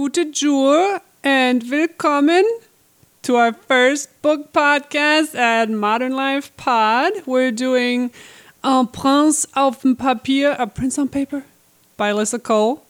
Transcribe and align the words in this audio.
Gute 0.00 0.32
Jour 0.32 1.02
and 1.22 1.62
willkommen 1.68 2.42
to 3.20 3.36
our 3.36 3.52
first 3.52 4.08
book 4.22 4.50
podcast 4.50 5.34
at 5.34 5.68
Modern 5.68 6.16
Life 6.16 6.56
Pod. 6.56 7.12
We're 7.26 7.50
doing 7.50 8.10
Un 8.64 8.86
Prince 8.86 9.46
auf 9.54 9.82
Papier, 9.82 10.56
A 10.58 10.66
Prince 10.66 10.98
on 10.98 11.08
Paper 11.10 11.44
by 11.98 12.12
Alyssa 12.12 12.42
Cole. 12.42 12.82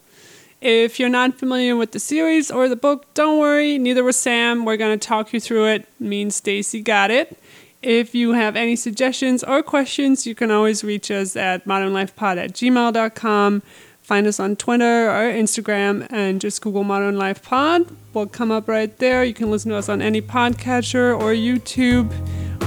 If 0.60 1.00
you're 1.00 1.08
not 1.08 1.36
familiar 1.36 1.74
with 1.74 1.90
the 1.90 1.98
series 1.98 2.48
or 2.48 2.68
the 2.68 2.76
book, 2.76 3.12
don't 3.14 3.40
worry, 3.40 3.76
neither 3.76 4.04
was 4.04 4.16
Sam. 4.16 4.64
We're 4.64 4.76
going 4.76 4.96
to 4.96 5.08
talk 5.08 5.32
you 5.32 5.40
through 5.40 5.66
it. 5.66 5.88
Me 5.98 6.22
and 6.22 6.32
Stacy 6.32 6.80
got 6.80 7.10
it. 7.10 7.36
If 7.82 8.14
you 8.14 8.34
have 8.34 8.54
any 8.54 8.76
suggestions 8.76 9.42
or 9.42 9.64
questions, 9.64 10.28
you 10.28 10.36
can 10.36 10.52
always 10.52 10.84
reach 10.84 11.10
us 11.10 11.34
at 11.34 11.66
modernlifepod 11.66 12.36
at 12.36 12.52
gmail.com. 12.52 13.62
Find 14.10 14.26
us 14.26 14.40
on 14.40 14.56
Twitter 14.56 15.08
or 15.08 15.32
Instagram 15.32 16.04
and 16.10 16.40
just 16.40 16.60
Google 16.62 16.82
Modern 16.82 17.16
Life 17.16 17.44
Pod. 17.44 17.86
We'll 18.12 18.26
come 18.26 18.50
up 18.50 18.66
right 18.66 18.98
there. 18.98 19.22
You 19.22 19.32
can 19.32 19.52
listen 19.52 19.70
to 19.70 19.76
us 19.76 19.88
on 19.88 20.02
any 20.02 20.20
podcatcher 20.20 21.16
or 21.16 21.32
YouTube 21.32 22.10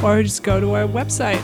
or 0.01 0.23
just 0.23 0.41
go 0.41 0.61
to 0.61 0.73
our 0.73 0.87
website. 0.87 1.43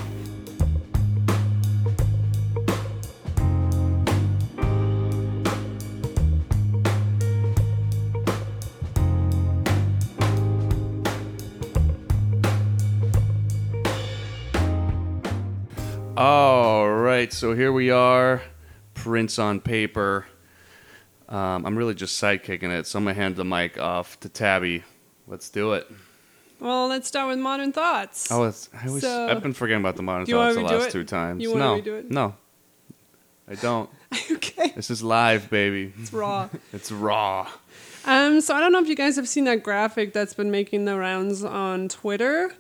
All 16.16 16.90
right, 16.90 17.34
so 17.34 17.54
here 17.54 17.74
we 17.74 17.92
are, 17.92 18.42
Prince 19.04 19.40
on 19.40 19.60
paper. 19.62 20.26
Um, 21.30 21.66
I'm 21.66 21.78
really 21.78 21.94
just 21.96 22.22
sidekicking 22.22 22.78
it, 22.78 22.88
so 22.88 22.98
I'm 23.00 23.06
gonna 23.06 23.14
hand 23.14 23.36
the 23.36 23.46
mic 23.46 23.78
off 23.80 24.20
to 24.22 24.30
Tabby. 24.30 24.84
Let's 25.28 25.50
do 25.50 25.74
it. 25.74 25.90
Well, 26.60 26.88
let's 26.88 27.08
start 27.08 27.30
with 27.30 27.40
modern 27.40 27.72
thoughts. 27.72 28.30
Oh, 28.32 28.44
it's, 28.44 28.68
I 28.74 28.88
always, 28.88 29.04
So- 29.04 29.28
I've 29.30 29.42
been 29.42 29.54
forgetting 29.54 29.82
about 29.82 29.96
the 29.96 30.04
modern 30.04 30.26
Do 30.26 30.32
you 30.32 30.38
wanna 30.38 30.54
thoughts 30.56 30.68
the 30.70 30.76
redo 30.76 30.80
last 30.80 30.90
it? 30.90 30.92
two 30.92 31.04
times. 31.06 31.42
You 31.42 31.52
wanna 31.52 31.64
no, 31.64 31.82
redo 31.82 32.00
it? 32.00 32.12
no, 32.12 32.36
I 33.48 33.56
don't. 33.56 33.90
okay, 34.32 34.74
This 34.76 34.90
is 34.90 35.02
live, 35.04 35.50
baby. 35.50 35.94
it's 36.00 36.12
raw. 36.12 36.50
It's 36.74 36.92
raw. 36.92 37.48
Um, 38.06 38.42
so 38.42 38.56
I 38.56 38.60
don't 38.60 38.72
know 38.72 38.82
if 38.82 38.88
you 38.88 38.96
guys 38.96 39.16
have 39.16 39.28
seen 39.30 39.44
that 39.46 39.62
graphic 39.64 40.14
that's 40.14 40.34
been 40.34 40.52
making 40.52 40.86
the 40.86 40.98
rounds 40.98 41.44
on 41.44 41.88
Twitter, 41.90 42.52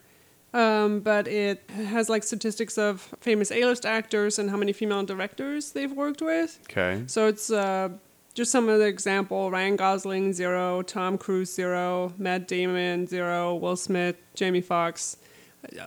um, 0.53 1.00
but 1.02 1.28
it 1.28 1.69
has 1.69 2.09
like 2.09 2.23
statistics 2.23 2.78
of 2.78 3.14
famous 3.19 3.52
A-list 3.52 3.86
actors 3.86 4.39
and 4.39 4.50
how 4.50 4.58
many 4.58 4.73
female 4.73 5.03
directors 5.03 5.72
they've 5.72 5.91
worked 5.91 6.22
with. 6.22 6.59
Okay. 6.69 7.03
So 7.08 7.28
it's 7.28 7.52
uh, 7.52 7.89
just 8.33 8.52
some 8.52 8.67
of 8.67 8.80
the 8.80 8.86
example: 8.86 9.52
Ryan 9.52 9.75
Gosling 9.75 10.33
zero, 10.33 10.81
Tom 10.81 11.17
Cruise 11.17 11.53
zero, 11.53 12.14
Matt 12.17 12.47
Damon 12.47 13.06
zero, 13.06 13.56
Will 13.56 13.75
Smith, 13.75 14.16
Jamie 14.33 14.61
Foxx. 14.61 15.17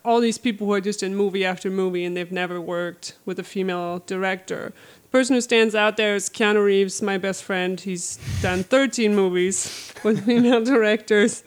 All 0.05 0.21
these 0.21 0.37
people 0.37 0.67
who 0.67 0.75
are 0.75 0.83
just 0.83 1.03
in 1.03 1.17
movie 1.17 1.47
after 1.47 1.71
movie 1.71 2.05
and 2.05 2.15
they've 2.15 2.31
never 2.31 2.61
worked 2.61 3.17
with 3.25 3.39
a 3.39 3.43
female 3.43 4.03
director. 4.07 4.75
The 5.05 5.09
person 5.09 5.35
who 5.35 5.41
stands 5.41 5.75
out 5.75 5.97
there 5.97 6.15
is 6.15 6.29
Keanu 6.29 6.63
Reeves, 6.63 7.01
my 7.01 7.17
best 7.17 7.43
friend. 7.43 7.81
He's 7.81 8.19
done 8.43 8.65
13 8.65 9.17
movies 9.17 9.93
with 10.05 10.27
female 10.27 10.63
directors. 10.75 11.43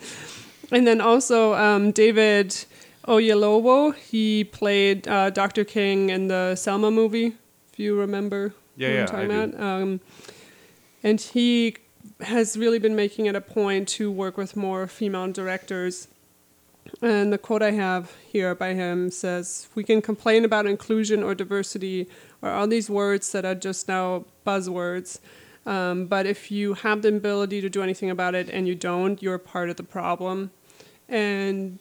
And 0.72 0.88
then 0.88 1.02
also 1.02 1.54
um, 1.54 1.92
David 1.92 2.66
Oyelowo. 3.08 3.96
He 3.96 4.44
played 4.44 5.08
uh, 5.08 5.30
Dr. 5.30 5.64
King 5.64 6.10
in 6.10 6.28
the 6.28 6.56
Selma 6.56 6.92
movie, 6.92 7.34
if 7.72 7.80
you 7.80 8.00
remember. 8.00 8.54
Yeah, 8.76 8.88
what 8.88 8.94
I'm 8.94 9.00
yeah, 9.00 9.06
talking 9.06 9.32
I 9.32 9.46
do. 9.46 9.64
Um, 9.64 10.00
and 11.04 11.22
he 11.22 11.78
has 12.22 12.58
really 12.58 12.80
been 12.80 12.96
making 12.96 13.26
it 13.26 13.36
a 13.36 13.42
point 13.42 13.88
to 13.90 14.12
work 14.12 14.38
with 14.38 14.56
more 14.56 14.88
female 14.88 15.32
directors. 15.32 16.08
And 17.02 17.34
the 17.34 17.38
quote 17.38 17.62
I 17.62 17.72
have 17.72 18.14
here 18.28 18.54
by 18.54 18.74
him 18.74 19.10
says, 19.12 19.68
We 19.76 19.84
can 19.84 20.02
complain 20.02 20.46
about 20.46 20.66
inclusion 20.66 21.24
or 21.24 21.36
diversity 21.36 22.08
or 22.42 22.50
all 22.50 22.68
these 22.68 22.90
words 22.90 23.32
that 23.32 23.44
are 23.46 23.56
just 23.56 23.88
now 23.88 24.26
buzzwords. 24.46 25.20
Um, 25.66 26.06
but 26.06 26.28
if 26.28 26.52
you 26.52 26.76
have 26.76 27.02
the 27.02 27.10
ability 27.10 27.60
to 27.62 27.70
do 27.70 27.82
anything 27.82 28.12
about 28.12 28.36
it 28.36 28.50
and 28.50 28.68
you 28.68 28.76
don't, 28.76 29.22
you're 29.22 29.40
part 29.40 29.70
of 29.70 29.78
the 29.78 29.84
problem. 29.84 30.52
And 31.10 31.80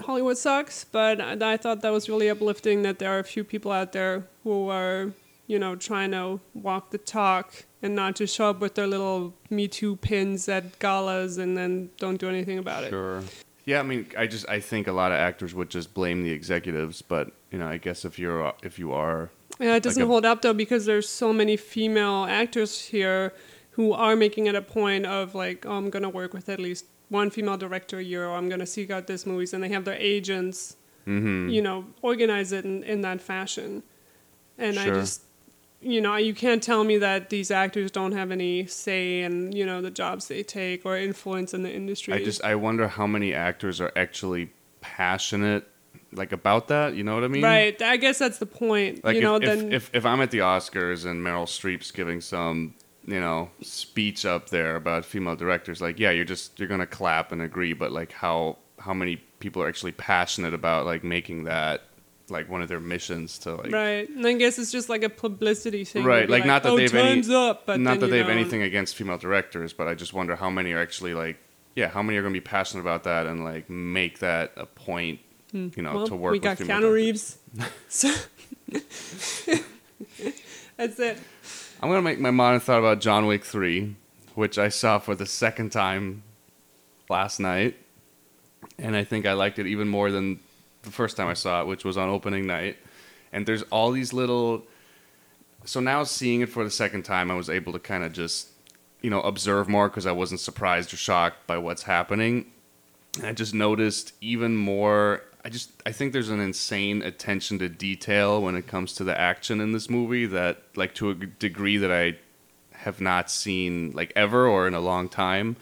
Hollywood 0.00 0.38
sucks, 0.38 0.84
but 0.84 1.20
I 1.20 1.56
thought 1.56 1.82
that 1.82 1.90
was 1.90 2.08
really 2.08 2.28
uplifting 2.30 2.82
that 2.82 2.98
there 2.98 3.10
are 3.10 3.18
a 3.18 3.24
few 3.24 3.44
people 3.44 3.72
out 3.72 3.92
there 3.92 4.26
who 4.44 4.68
are, 4.68 5.12
you 5.46 5.58
know, 5.58 5.76
trying 5.76 6.10
to 6.12 6.40
walk 6.54 6.90
the 6.90 6.98
talk 6.98 7.64
and 7.82 7.94
not 7.94 8.16
just 8.16 8.34
show 8.34 8.50
up 8.50 8.60
with 8.60 8.74
their 8.74 8.86
little 8.86 9.34
Me 9.50 9.68
Too 9.68 9.96
pins 9.96 10.48
at 10.48 10.78
galas 10.78 11.38
and 11.38 11.56
then 11.56 11.90
don't 11.98 12.18
do 12.18 12.28
anything 12.28 12.58
about 12.58 12.84
it. 12.84 12.90
Sure. 12.90 13.22
Yeah, 13.64 13.80
I 13.80 13.82
mean, 13.82 14.06
I 14.16 14.26
just 14.26 14.48
I 14.48 14.60
think 14.60 14.86
a 14.86 14.92
lot 14.92 15.12
of 15.12 15.18
actors 15.18 15.54
would 15.54 15.68
just 15.68 15.92
blame 15.92 16.22
the 16.24 16.30
executives, 16.30 17.02
but 17.02 17.32
you 17.50 17.58
know, 17.58 17.66
I 17.68 17.76
guess 17.76 18.04
if 18.04 18.18
you're 18.18 18.52
if 18.62 18.78
you 18.78 18.92
are 18.92 19.30
Yeah, 19.60 19.74
it 19.76 19.82
doesn't 19.82 20.02
Like 20.02 20.08
a- 20.08 20.12
hold 20.12 20.24
up 20.24 20.42
though 20.42 20.54
because 20.54 20.86
there's 20.86 21.08
so 21.08 21.32
many 21.32 21.56
female 21.56 22.24
actors 22.28 22.80
here 22.86 23.34
who 23.72 23.92
are 23.92 24.16
making 24.16 24.46
it 24.46 24.54
a 24.54 24.62
point 24.62 25.06
of 25.06 25.34
like, 25.34 25.66
oh, 25.66 25.72
I'm 25.72 25.90
gonna 25.90 26.08
work 26.08 26.32
with 26.32 26.48
at 26.48 26.58
least 26.58 26.86
one 27.08 27.30
female 27.30 27.56
director 27.56 27.98
a 27.98 28.02
year, 28.02 28.26
or 28.26 28.36
I'm 28.36 28.48
gonna 28.48 28.66
seek 28.66 28.90
out 28.90 29.06
this 29.06 29.26
movies, 29.26 29.52
and 29.54 29.62
they 29.62 29.68
have 29.70 29.84
their 29.84 29.94
agents, 29.98 30.76
Mm-hmm. 31.06 31.48
you 31.48 31.62
know, 31.62 31.86
organize 32.02 32.52
it 32.52 32.66
in, 32.66 32.82
in 32.84 33.00
that 33.00 33.22
fashion. 33.22 33.82
And 34.58 34.78
I 34.78 34.90
just, 34.90 35.22
you 35.80 36.02
know, 36.02 36.16
you 36.16 36.34
can't 36.34 36.62
tell 36.62 36.84
me 36.84 36.98
that 36.98 37.30
these 37.30 37.50
actors 37.50 37.90
don't 37.90 38.12
have 38.12 38.30
any 38.30 38.66
say 38.66 39.22
in 39.22 39.52
you 39.52 39.64
know 39.64 39.80
the 39.80 39.90
jobs 39.90 40.28
they 40.28 40.42
take 40.42 40.84
or 40.84 40.98
influence 40.98 41.54
in 41.54 41.62
the 41.62 41.72
industry. 41.72 42.12
I 42.12 42.22
just 42.22 42.44
I 42.44 42.56
wonder 42.56 42.88
how 42.88 43.06
many 43.06 43.32
actors 43.32 43.80
are 43.80 43.90
actually 43.96 44.50
passionate 44.82 45.66
like 46.12 46.32
about 46.32 46.68
that. 46.68 46.94
You 46.94 47.04
know 47.04 47.14
what 47.14 47.24
I 47.24 47.28
mean? 47.28 47.42
right. 47.42 47.80
I 47.80 47.96
guess 47.96 48.18
that's 48.18 48.38
the 48.38 48.46
point. 48.46 49.02
Like 49.02 49.14
you 49.14 49.20
if, 49.20 49.24
know, 49.24 49.36
if, 49.36 49.42
then 49.42 49.72
if 49.72 49.90
if 49.94 50.04
I'm 50.04 50.20
at 50.20 50.30
the 50.30 50.38
Oscars 50.40 51.06
and 51.06 51.24
Meryl 51.24 51.46
Streep's 51.46 51.90
giving 51.90 52.20
some 52.20 52.74
you 53.08 53.20
know 53.20 53.50
speech 53.62 54.24
up 54.26 54.50
there 54.50 54.76
about 54.76 55.04
female 55.04 55.36
directors, 55.36 55.80
like 55.80 55.98
yeah, 55.98 56.10
you're 56.10 56.24
just 56.24 56.58
you're 56.58 56.68
gonna 56.68 56.86
clap 56.86 57.32
and 57.32 57.40
agree, 57.42 57.72
but 57.72 57.90
like 57.92 58.12
how 58.12 58.58
how 58.78 58.94
many 58.94 59.16
people 59.40 59.62
are 59.62 59.68
actually 59.68 59.92
passionate 59.92 60.54
about 60.54 60.84
like 60.86 61.02
making 61.02 61.44
that 61.44 61.82
like 62.28 62.48
one 62.50 62.60
of 62.60 62.68
their 62.68 62.80
missions 62.80 63.38
to 63.38 63.54
like 63.54 63.72
Right, 63.72 64.08
and 64.08 64.26
I 64.26 64.34
guess 64.34 64.58
it's 64.58 64.70
just 64.70 64.88
like 64.88 65.02
a 65.02 65.08
publicity 65.08 65.84
thing. 65.84 66.04
Right, 66.04 66.20
They'd 66.28 66.30
like, 66.40 66.46
not 66.46 66.62
that 66.62 66.70
oh, 66.72 66.76
they 66.76 66.82
have 66.82 66.94
any- 66.94 67.34
up, 67.34 67.64
but 67.66 67.80
not 67.80 68.00
that 68.00 68.06
you 68.06 68.12
they 68.12 68.18
have 68.18 68.26
know, 68.26 68.32
anything 68.34 68.62
against 68.62 68.94
female 68.96 69.16
directors, 69.18 69.72
but 69.72 69.88
I 69.88 69.94
just 69.94 70.12
wonder 70.12 70.36
how 70.36 70.50
many 70.50 70.72
are 70.72 70.80
actually 70.80 71.14
like, 71.14 71.38
yeah, 71.74 71.88
how 71.88 72.02
many 72.02 72.18
are 72.18 72.22
going 72.22 72.34
to 72.34 72.40
be 72.40 72.44
passionate 72.44 72.82
about 72.82 73.04
that 73.04 73.26
and 73.26 73.44
like 73.44 73.70
make 73.70 74.18
that 74.18 74.52
a 74.56 74.66
point, 74.66 75.20
you 75.52 75.70
know, 75.78 75.90
Hmm. 75.90 75.96
Well, 75.96 76.06
to 76.08 76.16
work. 76.16 76.32
we 76.32 76.38
with 76.38 76.42
got 76.44 76.58
Keanu 76.58 76.80
directors. 76.80 76.92
Reeves. 76.92 77.38
so 77.88 78.08
that's 80.76 80.98
it. 81.00 81.18
I'm 81.80 81.90
to 81.90 82.02
make 82.02 82.18
my 82.18 82.32
modern 82.32 82.58
thought 82.58 82.80
about 82.80 83.00
John 83.00 83.26
Wick 83.26 83.44
three, 83.44 83.94
which 84.34 84.58
I 84.58 84.68
saw 84.68 84.98
for 84.98 85.14
the 85.14 85.26
second 85.26 85.70
time 85.70 86.24
last 87.08 87.38
night, 87.38 87.76
and 88.80 88.96
I 88.96 89.04
think 89.04 89.26
I 89.26 89.34
liked 89.34 89.60
it 89.60 89.66
even 89.68 89.88
more 89.88 90.10
than 90.10 90.40
the 90.82 90.90
first 90.90 91.16
time 91.16 91.28
I 91.28 91.34
saw 91.34 91.62
it, 91.62 91.68
which 91.68 91.84
was 91.84 91.96
on 91.96 92.08
opening 92.08 92.48
night. 92.48 92.78
And 93.32 93.46
there's 93.46 93.62
all 93.64 93.92
these 93.92 94.12
little. 94.12 94.64
So 95.66 95.78
now 95.78 96.02
seeing 96.02 96.40
it 96.40 96.48
for 96.48 96.64
the 96.64 96.70
second 96.70 97.04
time, 97.04 97.30
I 97.30 97.34
was 97.34 97.48
able 97.48 97.72
to 97.72 97.78
kind 97.78 98.02
of 98.02 98.12
just, 98.12 98.48
you 99.00 99.10
know, 99.10 99.20
observe 99.20 99.68
more 99.68 99.88
because 99.88 100.06
I 100.06 100.12
wasn't 100.12 100.40
surprised 100.40 100.92
or 100.92 100.96
shocked 100.96 101.46
by 101.46 101.58
what's 101.58 101.84
happening. 101.84 102.46
And 103.18 103.26
I 103.26 103.32
just 103.32 103.54
noticed 103.54 104.14
even 104.20 104.56
more. 104.56 105.22
I 105.44 105.48
just 105.50 105.70
I 105.86 105.92
think 105.92 106.12
there's 106.12 106.30
an 106.30 106.40
insane 106.40 107.02
attention 107.02 107.58
to 107.60 107.68
detail 107.68 108.42
when 108.42 108.54
it 108.54 108.66
comes 108.66 108.92
to 108.94 109.04
the 109.04 109.18
action 109.18 109.60
in 109.60 109.72
this 109.72 109.88
movie 109.88 110.26
that 110.26 110.62
like 110.74 110.94
to 110.96 111.10
a 111.10 111.14
degree 111.14 111.76
that 111.76 111.92
I 111.92 112.16
have 112.72 113.00
not 113.00 113.30
seen 113.30 113.92
like 113.92 114.12
ever 114.16 114.46
or 114.46 114.66
in 114.66 114.74
a 114.74 114.80
long 114.80 115.08
time. 115.08 115.56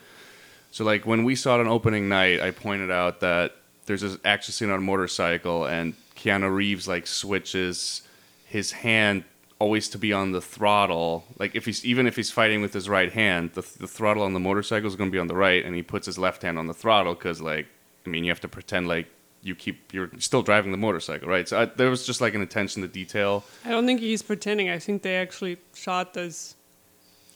So 0.70 0.84
like 0.84 1.06
when 1.06 1.24
we 1.24 1.34
saw 1.34 1.56
it 1.56 1.60
on 1.60 1.68
opening 1.68 2.08
night, 2.08 2.40
I 2.40 2.50
pointed 2.50 2.90
out 2.90 3.20
that 3.20 3.56
there's 3.86 4.00
this 4.00 4.18
action 4.24 4.52
scene 4.52 4.70
on 4.70 4.78
a 4.78 4.82
motorcycle 4.82 5.64
and 5.66 5.94
Keanu 6.16 6.54
Reeves 6.54 6.88
like 6.88 7.06
switches 7.06 8.02
his 8.46 8.72
hand 8.72 9.24
always 9.58 9.88
to 9.90 9.98
be 9.98 10.12
on 10.12 10.32
the 10.32 10.40
throttle. 10.40 11.24
Like 11.38 11.54
if 11.54 11.64
he's 11.64 11.84
even 11.84 12.06
if 12.06 12.16
he's 12.16 12.30
fighting 12.30 12.60
with 12.60 12.72
his 12.72 12.88
right 12.88 13.12
hand, 13.12 13.52
the, 13.54 13.62
the 13.78 13.86
throttle 13.86 14.22
on 14.22 14.32
the 14.32 14.40
motorcycle 14.40 14.88
is 14.88 14.96
going 14.96 15.10
to 15.10 15.12
be 15.12 15.18
on 15.18 15.28
the 15.28 15.34
right, 15.34 15.64
and 15.64 15.74
he 15.74 15.82
puts 15.82 16.06
his 16.06 16.18
left 16.18 16.42
hand 16.42 16.58
on 16.58 16.66
the 16.66 16.74
throttle 16.74 17.14
because 17.14 17.40
like 17.40 17.66
I 18.04 18.08
mean 18.08 18.24
you 18.24 18.30
have 18.30 18.40
to 18.40 18.48
pretend 18.48 18.88
like 18.88 19.06
you 19.46 19.54
keep 19.54 19.94
you're 19.94 20.10
still 20.18 20.42
driving 20.42 20.72
the 20.72 20.76
motorcycle, 20.78 21.28
right? 21.28 21.48
So 21.48 21.60
I, 21.60 21.64
there 21.66 21.88
was 21.88 22.04
just 22.04 22.20
like 22.20 22.34
an 22.34 22.42
attention 22.42 22.82
to 22.82 22.88
detail. 22.88 23.44
I 23.64 23.70
don't 23.70 23.86
think 23.86 24.00
he's 24.00 24.22
pretending. 24.22 24.68
I 24.68 24.78
think 24.78 25.02
they 25.02 25.16
actually 25.16 25.58
shot 25.74 26.14
this. 26.14 26.56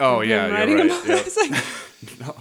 Oh 0.01 0.21
yeah, 0.21 0.49
riding 0.49 0.79
you're 0.79 0.87
a 0.87 0.89
right. 0.91 1.09
Yep. 1.09 1.19
motorcycle. 1.19 1.57
no. 2.21 2.35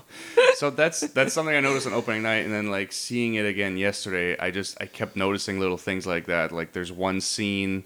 So 0.55 0.69
that's 0.69 1.01
that's 1.01 1.33
something 1.33 1.55
I 1.55 1.59
noticed 1.59 1.85
on 1.85 1.93
opening 1.93 2.23
night, 2.23 2.45
and 2.45 2.53
then 2.53 2.71
like 2.71 2.91
seeing 2.91 3.35
it 3.35 3.45
again 3.45 3.77
yesterday, 3.77 4.37
I 4.39 4.51
just 4.51 4.77
I 4.81 4.85
kept 4.85 5.15
noticing 5.15 5.59
little 5.59 5.77
things 5.77 6.07
like 6.07 6.25
that. 6.25 6.51
Like 6.51 6.73
there's 6.73 6.91
one 6.91 7.21
scene 7.21 7.83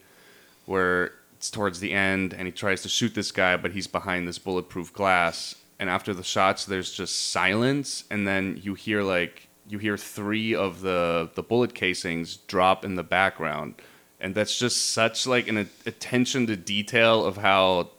where 0.65 1.13
it's 1.35 1.49
towards 1.49 1.79
the 1.81 1.91
end, 1.91 2.33
and 2.33 2.45
he 2.45 2.51
tries 2.51 2.81
to 2.83 2.89
shoot 2.89 3.13
this 3.15 3.31
guy, 3.31 3.57
but 3.57 3.71
he's 3.71 3.87
behind 3.87 4.27
this 4.27 4.37
bulletproof 4.37 4.93
glass, 4.93 5.55
and 5.79 5.89
after 5.89 6.13
the 6.13 6.23
shots, 6.23 6.65
there's 6.65 6.91
just 6.93 7.31
silence, 7.31 8.05
and 8.09 8.25
then 8.27 8.59
you 8.61 8.75
hear 8.75 9.01
like 9.01 9.49
you 9.73 9.79
hear 9.79 9.97
three 9.97 10.53
of 10.55 10.81
the 10.81 11.29
the 11.33 11.43
bullet 11.43 11.73
casings 11.73 12.37
drop 12.37 12.85
in 12.85 12.95
the 12.95 13.03
background, 13.03 13.75
and 14.21 14.33
that's 14.35 14.57
just 14.57 14.91
such 14.91 15.25
like 15.27 15.47
an 15.49 15.57
attention 15.85 16.47
to 16.47 16.55
detail 16.55 17.25
of 17.25 17.37
how 17.37 17.89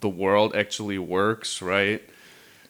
the 0.00 0.08
world 0.08 0.54
actually 0.54 0.98
works, 0.98 1.62
right? 1.62 2.02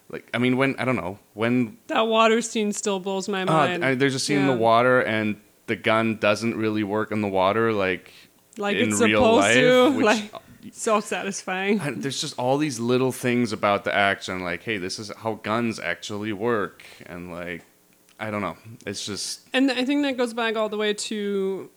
Like, 0.09 0.29
I 0.33 0.37
mean, 0.37 0.57
when 0.57 0.75
I 0.79 0.85
don't 0.85 0.95
know 0.95 1.19
when 1.33 1.77
That 1.87 2.07
water 2.07 2.41
scene 2.41 2.71
still 2.71 2.99
blows 2.99 3.27
my 3.27 3.41
uh, 3.43 3.45
mind. 3.45 3.85
I- 3.85 3.95
there's 3.95 4.15
a 4.15 4.19
scene 4.19 4.39
in 4.39 4.47
the 4.47 4.53
water 4.53 5.01
and 5.01 5.35
the 5.67 5.75
gun 5.75 6.17
doesn't 6.17 6.55
really 6.55 6.83
work 6.83 7.11
in 7.11 7.21
the 7.21 7.27
water, 7.27 7.73
like 7.73 8.11
like 8.57 8.77
in 8.77 8.89
it's 8.89 9.01
real 9.01 9.19
supposed 9.21 9.43
life. 9.43 9.55
to. 9.55 9.91
which- 9.97 10.05
like 10.11 10.31
so 10.71 10.99
satisfying. 11.01 11.81
I- 11.81 11.91
there's 11.91 12.21
just 12.21 12.37
all 12.39 12.57
these 12.57 12.79
little 12.79 13.11
things 13.11 13.51
about 13.51 13.83
the 13.83 13.93
action, 13.93 14.43
like, 14.43 14.63
hey, 14.63 14.77
this 14.77 14.97
is 14.99 15.11
how 15.17 15.33
guns 15.35 15.77
actually 15.79 16.31
work, 16.31 16.83
and 17.05 17.31
like, 17.31 17.65
I 18.23 18.31
don't 18.31 18.41
know, 18.41 18.55
it's 18.85 19.05
just 19.05 19.41
And 19.51 19.69
I 19.69 19.83
think 19.83 20.03
that 20.03 20.15
goes 20.15 20.33
back 20.33 20.55
all 20.55 20.69
the 20.69 20.77
way 20.77 20.93
to 20.93 21.69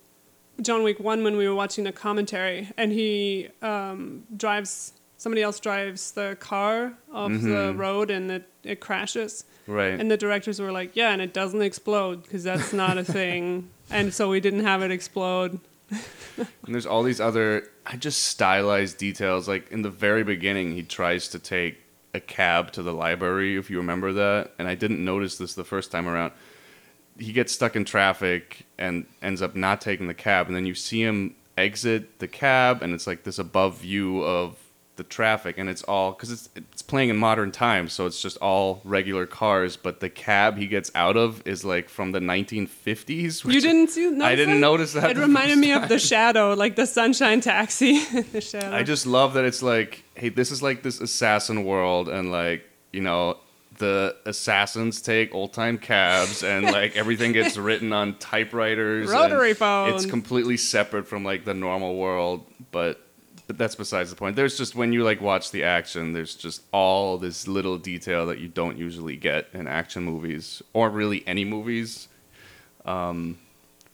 John 0.61 0.85
Wick 0.85 1.01
1 1.01 1.25
when 1.25 1.37
we 1.37 1.49
were 1.49 1.55
watching 1.57 1.83
the 1.85 1.93
commentary 1.93 2.71
and 2.77 2.93
he 2.93 3.49
um, 3.63 4.25
drives, 4.37 4.93
somebody 5.17 5.43
else 5.43 5.59
drives 5.59 6.13
the 6.13 6.37
car 6.39 6.93
off 7.13 7.33
the 7.33 7.75
road 7.77 8.11
and 8.11 8.31
it, 8.31 8.49
it 8.63 8.79
crashes. 8.81 9.45
right. 9.67 9.99
And 10.01 10.09
the 10.09 10.17
directors 10.17 10.61
were 10.61 10.71
like, 10.71 10.95
yeah, 10.95 11.11
and 11.11 11.21
it 11.21 11.35
doesn't 11.35 11.63
explode 11.63 12.23
because 12.23 12.45
that's 12.45 12.73
not 12.73 12.97
a 12.97 13.05
thing. 13.19 13.69
and 13.91 14.15
so 14.15 14.31
we 14.31 14.39
didn't 14.41 14.65
have 14.65 14.83
it 14.83 14.91
explode. 14.93 15.59
And 15.91 16.75
there's 16.75 16.87
all 16.87 17.03
these 17.03 17.21
other, 17.21 17.69
I 17.85 17.97
just 17.97 18.23
stylized 18.25 18.99
details. 18.99 19.49
Like 19.49 19.71
in 19.73 19.83
the 19.83 19.91
very 19.91 20.23
beginning, 20.23 20.75
he 20.75 20.83
tries 20.85 21.29
to 21.29 21.39
take 21.41 21.79
a 22.17 22.21
cab 22.21 22.73
to 22.73 22.83
the 22.83 22.93
library, 22.93 23.57
if 23.57 23.71
you 23.71 23.77
remember 23.77 24.13
that. 24.15 24.53
And 24.59 24.67
I 24.67 24.75
didn't 24.75 25.05
notice 25.05 25.39
this 25.39 25.55
the 25.55 25.65
first 25.65 25.93
time 25.93 26.09
around. 26.09 26.33
He 27.19 27.33
gets 27.33 27.53
stuck 27.53 27.77
in 27.77 27.85
traffic 27.85 28.67
and 28.77 29.07
ends 29.23 29.41
up 29.41 29.55
not 29.55 29.81
taking 29.81 30.09
the 30.09 30.15
cab. 30.15 30.49
And 30.49 30.57
then 30.57 30.67
you 30.67 30.75
see 30.75 31.03
him 31.03 31.37
exit 31.57 32.19
the 32.19 32.29
cab, 32.29 32.83
and 32.83 32.93
it's 32.93 33.07
like 33.07 33.23
this 33.23 33.39
above 33.39 33.79
view 33.79 34.23
of 34.23 34.59
the 34.97 35.05
traffic. 35.05 35.59
And 35.59 35.69
it's 35.69 35.83
all, 35.85 36.13
because 36.13 36.31
it's, 36.31 36.49
it's 36.57 36.83
playing 36.83 37.11
in 37.11 37.17
modern 37.17 37.53
times, 37.53 37.93
so 37.93 38.07
it's 38.07 38.21
just 38.21 38.37
all 38.39 38.81
regular 38.85 39.27
cars. 39.27 39.77
But 39.77 40.01
the 40.01 40.11
cab 40.11 40.57
he 40.57 40.67
gets 40.67 40.91
out 40.95 41.17
of 41.17 41.47
is 41.47 41.65
like 41.65 41.89
from 41.89 42.13
the 42.13 42.21
1950s. 42.21 43.45
You 43.53 43.61
didn't 43.61 43.89
see 43.89 44.07
I 44.21 44.35
didn't 44.35 44.55
that? 44.55 44.61
notice 44.61 44.93
that 44.95 45.11
It 45.11 45.17
reminded 45.17 45.59
me 45.59 45.73
of 45.73 45.89
the 45.89 45.99
shadow, 45.99 46.55
like 46.55 46.77
the 46.77 46.87
sunshine 46.87 47.41
taxi. 47.41 47.99
the 48.33 48.41
shadow. 48.41 48.75
I 48.75 48.83
just 48.83 49.07
love 49.07 49.35
that 49.35 49.45
it's 49.45 49.63
like, 49.63 50.05
hey, 50.15 50.29
this 50.29 50.51
is 50.51 50.63
like 50.63 50.83
this 50.83 51.01
assassin 51.01 51.65
world, 51.65 52.09
and 52.09 52.31
like, 52.31 52.65
you 52.93 53.01
know, 53.01 53.39
the 53.79 54.17
assassins 54.25 55.03
take 55.03 55.35
old 55.35 55.53
time 55.53 55.77
cabs, 55.79 56.43
and 56.43 56.65
like 56.65 56.97
everything 56.97 57.33
gets 57.33 57.57
written 57.59 57.93
on 57.93 58.17
typewriters. 58.19 59.11
Rotary 59.11 59.55
phones 59.55 60.03
It's 60.03 60.11
completely 60.11 60.57
separate 60.57 61.07
from 61.07 61.25
like 61.25 61.45
the 61.45 61.55
normal 61.55 61.97
world, 61.97 62.47
but. 62.71 63.03
But 63.47 63.59
that's 63.59 63.77
besides 63.77 64.11
the 64.11 64.17
point. 64.17 64.35
There's 64.35 64.59
just 64.59 64.75
when 64.75 64.93
you 64.93 65.05
like 65.05 65.21
watch 65.21 65.53
the 65.53 65.63
action, 65.63 66.13
there's 66.13 66.35
just 66.35 66.63
all 66.73 67.17
this 67.17 67.47
little 67.47 67.79
detail 67.79 68.27
that 68.27 68.39
you 68.39 68.49
don't 68.49 68.77
usually 68.77 69.17
get 69.17 69.47
in 69.53 69.69
action 69.69 70.03
movies 70.03 70.63
or 70.73 70.91
really 70.91 71.23
any 71.27 71.45
movies. 71.45 72.09
Um, 72.85 73.39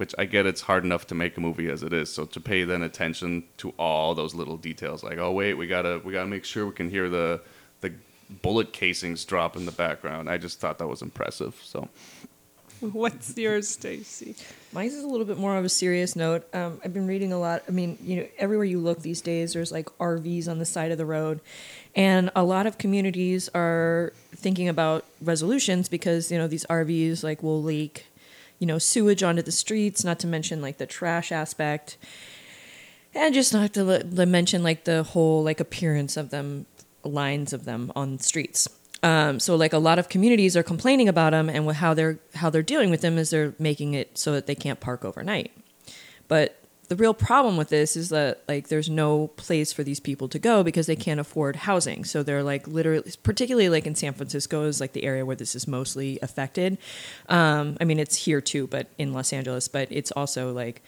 which 0.03 0.15
I 0.19 0.25
get 0.25 0.47
it's 0.47 0.63
hard 0.63 0.85
enough 0.85 1.07
to 1.09 1.15
make 1.15 1.37
a 1.37 1.41
movie 1.41 1.69
as 1.69 1.83
it 1.85 1.93
is. 1.93 2.13
So 2.13 2.25
to 2.25 2.41
pay 2.41 2.65
then 2.65 2.83
attention 2.83 3.45
to 3.59 3.71
all 3.79 4.17
those 4.17 4.35
little 4.35 4.57
details, 4.57 5.05
like 5.05 5.19
oh 5.19 5.31
wait, 5.31 5.55
we 5.55 5.67
gotta 5.69 6.01
we 6.05 6.13
gotta 6.13 6.27
make 6.29 6.45
sure 6.45 6.67
we 6.67 6.73
can 6.73 6.91
hear 6.91 7.09
the 7.09 7.41
the 7.83 7.93
bullet 8.43 8.73
casings 8.73 9.25
drop 9.25 9.55
in 9.57 9.65
the 9.65 9.73
background. 9.73 10.29
I 10.29 10.39
just 10.39 10.59
thought 10.61 10.79
that 10.79 10.89
was 10.89 11.03
impressive. 11.03 11.61
So 11.63 11.89
What's 12.93 13.37
yours, 13.39 13.69
Stacy? 13.69 14.35
Mine's 14.73 14.95
is 14.95 15.05
a 15.05 15.07
little 15.07 15.25
bit 15.25 15.39
more 15.39 15.57
of 15.57 15.65
a 15.65 15.69
serious 15.69 16.17
note. 16.17 16.53
Um, 16.53 16.81
I've 16.85 16.93
been 16.93 17.07
reading 17.07 17.33
a 17.33 17.39
lot. 17.39 17.63
I 17.69 17.71
mean, 17.71 17.97
you 18.03 18.17
know, 18.17 18.27
everywhere 18.39 18.65
you 18.65 18.81
look 18.81 19.03
these 19.03 19.21
days, 19.21 19.53
there's 19.53 19.71
like 19.71 19.87
RVs 19.99 20.49
on 20.49 20.59
the 20.59 20.65
side 20.65 20.91
of 20.91 20.99
the 20.99 21.07
road, 21.07 21.41
and 21.95 22.33
a 22.35 22.43
lot 22.43 22.67
of 22.67 22.79
communities 22.79 23.49
are 23.55 24.13
thinking 24.35 24.69
about 24.69 25.05
resolutions 25.21 25.89
because 25.89 26.33
you 26.33 26.39
know 26.39 26.49
these 26.49 26.67
RVs 26.67 27.23
like 27.23 27.41
will 27.41 27.63
leak, 27.63 28.07
you 28.59 28.67
know, 28.67 28.79
sewage 28.79 29.23
onto 29.23 29.43
the 29.43 29.53
streets. 29.53 30.03
Not 30.03 30.19
to 30.21 30.27
mention 30.27 30.61
like 30.61 30.79
the 30.79 30.87
trash 30.87 31.31
aspect, 31.31 31.97
and 33.15 33.33
just 33.33 33.53
not 33.53 33.75
to, 33.75 34.03
to 34.03 34.27
mention 34.27 34.65
like 34.65 34.85
the 34.85 35.05
whole 35.05 35.45
like 35.45 35.61
appearance 35.61 36.17
of 36.17 36.31
them, 36.31 36.67
lines 37.05 37.53
of 37.53 37.65
them 37.65 37.93
on 37.95 38.19
streets. 38.19 38.67
Um, 39.03 39.41
so 39.41 39.57
like 39.57 39.73
a 39.73 39.79
lot 39.79 39.99
of 39.99 40.09
communities 40.09 40.57
are 40.57 40.63
complaining 40.63 41.09
about 41.09 41.31
them, 41.31 41.49
and 41.49 41.71
how 41.73 41.95
they're 41.95 42.19
how 42.35 42.51
they're 42.51 42.63
dealing 42.63 42.91
with 42.91 43.01
them 43.01 43.19
is 43.19 43.31
they're 43.31 43.55
making 43.59 43.95
it 43.95 44.17
so 44.17 44.33
that 44.33 44.47
they 44.47 44.55
can't 44.55 44.81
park 44.81 45.05
overnight. 45.05 45.53
But 46.29 46.63
the 46.93 46.97
real 46.97 47.15
problem 47.15 47.57
with 47.57 47.71
this 47.71 47.97
is 47.97 48.11
that 48.11 48.43
like 48.47 48.69
there's 48.69 48.91
no 48.91 49.29
place 49.29 49.73
for 49.73 49.83
these 49.83 49.99
people 49.99 50.29
to 50.29 50.39
go 50.39 50.63
because 50.63 50.87
they 50.87 50.95
can't 50.95 51.21
afford 51.21 51.57
housing. 51.57 52.05
So 52.05 52.23
they're 52.23 52.43
like 52.43 52.69
literally, 52.69 53.11
particularly 53.23 53.71
like 53.71 53.87
in 53.87 53.95
San 53.95 54.13
Francisco 54.13 54.65
is 54.65 54.79
like 54.79 54.93
the 54.93 55.05
area 55.05 55.25
where 55.25 55.35
this 55.35 55.55
is 55.55 55.67
mostly 55.67 56.19
affected. 56.21 56.77
Um, 57.31 57.79
I 57.81 57.85
mean, 57.85 57.99
it's 57.99 58.17
here 58.17 58.43
too, 58.43 58.67
but 58.67 58.89
in 58.99 59.15
Los 59.15 59.33
Angeles, 59.33 59.69
but 59.69 59.89
it's 59.91 60.13
also 60.13 60.53
like 60.53 60.83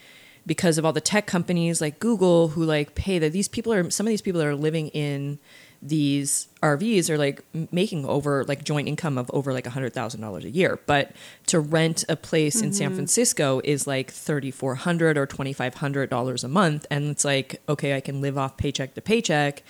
because 0.47 0.77
of 0.77 0.85
all 0.85 0.93
the 0.93 1.01
tech 1.01 1.27
companies 1.27 1.81
like 1.81 2.01
Google 2.01 2.49
who 2.49 2.65
like 2.65 2.95
pay 2.95 3.19
that 3.19 3.33
these 3.33 3.49
people 3.49 3.73
are 3.73 3.91
some 3.91 4.07
of 4.07 4.11
these 4.11 4.21
people 4.21 4.43
are 4.43 4.55
living 4.55 4.89
in 4.89 5.39
these 5.87 6.49
RVs 6.63 7.11
are 7.11 7.19
like 7.19 7.45
making 7.71 8.07
over 8.07 8.43
like 8.45 8.65
joint 8.65 8.89
income 8.89 9.19
of 9.19 9.31
over 9.35 9.53
like 9.53 9.67
a 9.67 9.71
hundred 9.71 9.93
thousand 9.93 10.23
dollars 10.23 10.45
a 10.45 10.51
year. 10.51 10.81
But 10.87 11.13
to 11.47 11.61
rent 11.61 12.05
a 12.09 12.17
place 12.17 12.63
in 12.63 12.73
San 12.73 12.89
mm-hmm. 12.89 12.97
Francisco 12.97 13.61
is 13.65 13.87
like 13.87 14.11
thirty 14.11 14.51
four 14.51 14.77
hundred 14.77 15.19
or 15.19 15.27
twenty 15.27 15.53
five 15.53 15.75
hundred 15.75 16.09
dollars 16.09 16.43
a 16.43 16.49
month, 16.49 16.87
and 16.91 17.11
it's 17.11 17.25
like 17.25 17.61
okay, 17.69 17.95
I 17.95 18.01
can 18.01 18.21
live 18.21 18.39
off 18.39 18.57
paycheck 18.57 18.95
to 18.95 19.03
paycheck 19.03 19.63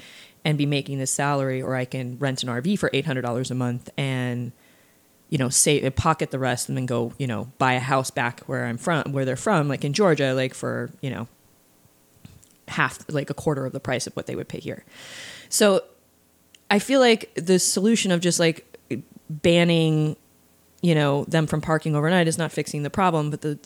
and 0.45 0.57
be 0.57 0.67
making 0.67 0.99
this 0.99 1.11
salary, 1.11 1.61
or 1.61 1.75
I 1.75 1.85
can 1.85 2.19
rent 2.19 2.45
an 2.45 2.49
RV 2.49 2.79
for 2.79 2.91
eight 2.93 3.07
hundred 3.07 3.23
dollars 3.23 3.51
a 3.51 3.55
month 3.55 3.91
and 3.99 4.53
you 5.31 5.39
know, 5.39 5.49
save 5.49 5.97
pocket 5.97 6.31
the 6.31 6.39
rest 6.39 6.69
and 6.69 6.79
then 6.79 6.87
go, 6.87 7.13
you 7.19 7.27
know, 7.27 7.51
buy 7.59 7.73
a 7.73 7.81
house 7.81 8.09
back 8.09 8.41
where 8.43 8.67
I'm 8.67 8.79
from, 8.79 9.11
where 9.11 9.25
they're 9.25 9.35
from, 9.35 9.69
like 9.69 9.85
in 9.85 9.93
Georgia, 9.93 10.33
like 10.33 10.55
for, 10.55 10.91
you 11.01 11.11
know, 11.11 11.27
half, 12.69 13.05
like 13.09 13.31
a 13.31 13.35
quarter 13.35 13.67
of 13.67 13.73
the 13.73 13.81
price 13.81 14.07
of 14.07 14.15
what 14.15 14.27
they 14.27 14.37
would 14.37 14.49
pay 14.49 14.61
here. 14.61 14.85
So 15.49 15.83
I 16.75 16.81
feel 16.81 16.99
like 16.99 17.33
the 17.37 17.61
solution 17.61 18.11
of 18.11 18.21
just 18.21 18.41
like 18.41 18.77
banning, 19.31 20.17
you 20.83 20.97
know, 20.97 21.25
them 21.27 21.47
from 21.47 21.61
parking 21.61 21.95
overnight 21.95 22.27
is 22.27 22.37
not 22.37 22.51
fixing 22.51 22.83
the 22.83 22.91
problem, 22.91 23.31
but 23.31 23.43
the, 23.43 23.61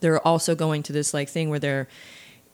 they're 0.00 0.26
also 0.26 0.54
going 0.54 0.82
to 0.84 0.92
this 0.94 1.12
like 1.12 1.28
thing 1.28 1.50
where 1.50 1.58
they're, 1.58 1.86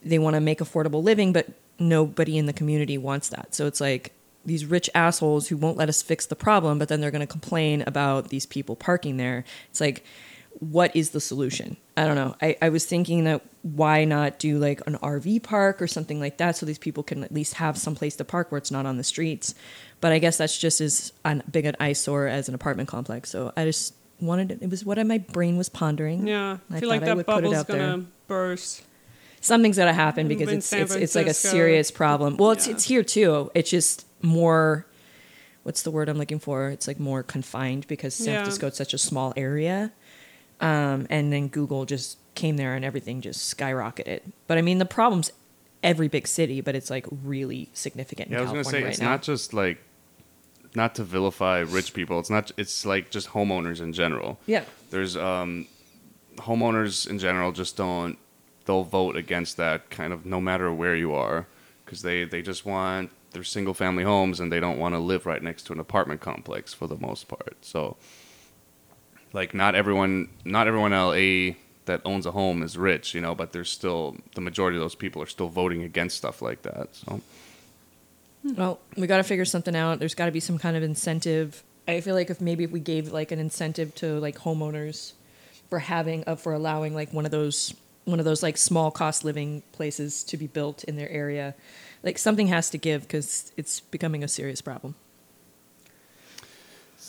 they 0.03 0.19
want 0.19 0.35
to 0.35 0.41
make 0.41 0.59
affordable 0.59 1.05
living, 1.05 1.33
but 1.33 1.47
nobody 1.79 2.37
in 2.37 2.47
the 2.47 2.53
community 2.53 2.99
wants 2.99 3.29
that. 3.29 3.55
So 3.55 3.69
it's 3.69 3.81
like 3.81 4.13
these 4.45 4.65
rich 4.65 4.91
assholes 4.93 5.47
who 5.47 5.57
won't 5.57 5.77
let 5.77 5.89
us 5.89 6.03
fix 6.03 6.27
the 6.27 6.35
problem, 6.35 6.81
but 6.81 6.89
then 6.89 7.01
they're 7.01 7.13
going 7.13 7.21
to 7.21 7.27
complain 7.29 7.85
about 7.87 8.31
these 8.31 8.45
people 8.45 8.75
parking 8.75 9.19
there. 9.19 9.45
It's 9.71 9.81
like, 9.81 10.05
what 10.61 10.95
is 10.97 11.11
the 11.11 11.21
solution? 11.21 11.77
I 11.97 12.05
don't 12.07 12.15
know. 12.17 12.35
I, 12.41 12.57
I 12.63 12.69
was 12.71 12.85
thinking 12.87 13.25
that 13.25 13.43
why 13.63 14.05
not 14.05 14.39
do 14.39 14.59
like 14.59 14.81
an 14.87 14.95
RV 14.99 15.43
park 15.43 15.83
or 15.83 15.87
something 15.87 16.19
like 16.21 16.39
that 16.39 16.57
so 16.57 16.65
these 16.67 16.79
people 16.79 17.03
can 17.03 17.23
at 17.25 17.33
least 17.33 17.55
have 17.55 17.77
some 17.77 17.95
place 17.95 18.17
to 18.17 18.25
park 18.25 18.51
where 18.51 18.59
it's 18.59 18.71
not 18.71 18.87
on 18.87 18.97
the 18.97 19.05
streets. 19.05 19.55
But 20.01 20.13
I 20.13 20.19
guess 20.19 20.39
that's 20.39 20.57
just 20.59 20.81
as 20.81 21.13
an, 21.25 21.43
big 21.51 21.65
an 21.67 21.77
eyesore 21.81 22.27
as 22.27 22.49
an 22.49 22.55
apartment 22.55 22.89
complex. 22.89 23.31
So 23.31 23.53
I 23.57 23.65
just 23.65 23.95
wanted 24.21 24.63
it 24.63 24.71
was 24.71 24.85
what 24.85 25.05
my 25.07 25.19
brain 25.19 25.57
was 25.59 25.69
pondering. 25.69 26.27
Yeah, 26.27 26.59
I 26.71 26.77
I 26.77 26.81
feel 26.81 26.89
like 26.89 27.01
thought 27.01 27.05
I 27.05 27.09
that 27.11 27.17
would 27.17 27.27
put 27.27 27.33
it 27.33 27.43
bubble's 27.43 27.55
out 27.57 27.67
there. 27.67 27.77
gonna 27.79 28.05
burst. 28.29 28.83
something's 29.41 29.77
gonna 29.77 29.93
happen 29.93 30.27
because 30.29 30.51
it's 30.51 30.67
San 30.67 30.83
it's, 30.83 30.95
it's 30.95 31.15
like 31.15 31.27
a 31.27 31.35
serious 31.35 31.91
problem. 31.91 32.37
Well, 32.39 32.53
it's 32.53 32.67
Yeah. 32.67 32.73
it's 32.75 32.85
here 32.85 33.03
too. 33.03 33.51
It's 33.55 33.71
just 33.71 34.07
more. 34.23 34.87
What's 35.65 35.83
the 35.83 35.91
word 35.91 36.09
I'm 36.09 36.17
looking 36.17 36.39
for? 36.39 36.69
It's 36.69 36.87
like 36.87 37.01
more 37.01 37.23
confined 37.25 37.87
because 37.89 38.15
San 38.15 38.27
Yeah. 38.35 38.43
Francisco 38.43 38.69
is 38.69 38.77
such 38.77 38.95
a 38.95 38.99
small 38.99 39.33
area, 39.37 39.93
um, 40.61 41.07
and 41.11 41.33
then 41.33 41.49
Google 41.49 41.85
just 41.85 42.19
came 42.35 42.57
there 42.57 42.75
and 42.75 42.85
everything 42.85 43.21
just 43.21 43.57
skyrocketed. 43.57 44.21
But 44.47 44.59
I 44.59 44.63
mean, 44.63 44.79
the 44.79 44.85
problem's 44.85 45.33
every 45.83 46.09
big 46.09 46.27
city, 46.27 46.61
but 46.61 46.75
it's 46.75 46.91
like 46.91 47.07
really 47.11 47.71
significant. 47.73 48.31
Yeah, 48.31 48.39
I 48.39 48.43
was 48.43 48.51
gonna 48.51 48.65
say 48.65 48.83
right 48.83 48.91
it's 48.91 49.01
now. 49.01 49.11
not 49.11 49.23
just 49.23 49.55
like 49.55 49.79
not 50.75 50.95
to 50.97 51.05
vilify 51.05 51.61
rich 51.61 51.95
people. 51.95 52.21
It's 52.21 52.31
not. 52.31 52.53
It's 52.57 52.85
like 52.85 53.11
just 53.11 53.31
homeowners 53.31 53.81
in 53.81 53.93
general. 53.93 54.39
Yeah. 54.47 54.65
There's 54.91 55.17
um, 55.17 55.67
homeowners 56.37 57.09
in 57.09 57.19
general 57.19 57.53
just 57.53 57.77
don't. 57.77 58.19
They'll 58.67 58.85
vote 58.85 59.17
against 59.17 59.57
that 59.57 59.91
kind 59.91 60.13
of 60.13 60.27
no 60.27 60.41
matter 60.41 60.73
where 60.73 60.95
you 60.97 61.15
are, 61.15 61.47
because 61.85 62.03
they 62.03 62.25
they 62.25 62.43
just 62.43 62.67
want 62.67 63.11
their 63.33 63.45
single 63.45 63.75
family 63.75 64.05
homes 64.05 64.41
and 64.41 64.51
they 64.51 64.61
don't 64.61 64.79
want 64.79 64.95
to 64.95 64.99
live 64.99 65.27
right 65.27 65.43
next 65.43 65.65
to 65.65 65.73
an 65.73 65.81
apartment 65.81 66.21
complex 66.21 66.73
for 66.73 66.87
the 66.87 66.97
most 66.97 67.29
part. 67.29 67.57
So, 67.61 67.97
like, 69.33 69.55
not 69.55 69.75
everyone, 69.75 70.29
not 70.45 70.67
everyone 70.69 70.93
in 70.93 70.99
LA 70.99 71.57
that 71.87 72.01
owns 72.05 72.27
a 72.27 72.33
home 72.33 72.63
is 72.63 72.77
rich, 72.77 73.15
you 73.15 73.21
know, 73.21 73.35
but 73.35 73.53
there's 73.53 73.71
still 73.71 74.17
the 74.35 74.41
majority 74.41 74.77
of 74.77 74.83
those 74.83 74.95
people 74.95 75.23
are 75.23 75.27
still 75.27 75.49
voting 75.49 75.83
against 75.83 76.17
stuff 76.17 76.43
like 76.43 76.63
that. 76.63 76.95
So. 76.95 77.21
Well, 78.45 78.79
we 78.97 79.07
got 79.07 79.17
to 79.17 79.25
figure 79.25 79.45
something 79.45 79.75
out. 79.75 79.99
There's 79.99 80.15
got 80.15 80.27
to 80.27 80.33
be 80.33 80.41
some 80.41 80.59
kind 80.59 80.77
of 80.77 80.83
incentive. 80.83 81.63
I 81.89 82.01
feel 82.01 82.15
like 82.15 82.31
if 82.31 82.41
maybe 82.41 82.65
if 82.65 82.71
we 82.71 82.81
gave 82.81 83.13
like 83.13 83.33
an 83.33 83.39
incentive 83.39 83.95
to 83.97 84.19
like 84.21 84.39
homeowners 84.39 85.13
for 85.71 85.79
having 85.81 86.25
uh, 86.27 86.37
for 86.37 86.53
allowing 86.53 86.95
like 86.95 87.13
one 87.13 87.25
of 87.25 87.31
those 87.31 87.75
one 88.05 88.21
of 88.21 88.25
those 88.25 88.43
like 88.43 88.57
small 88.57 88.91
cost 88.91 89.25
living 89.25 89.63
places 89.73 90.23
to 90.25 90.37
be 90.37 90.47
built 90.47 90.85
in 90.85 90.97
their 90.97 91.09
area, 91.11 91.55
like 92.03 92.19
something 92.19 92.47
has 92.49 92.71
to 92.71 92.79
give 92.79 93.03
because 93.03 93.53
it's 93.57 93.81
becoming 93.81 94.23
a 94.23 94.29
serious 94.29 94.61
problem. 94.61 94.95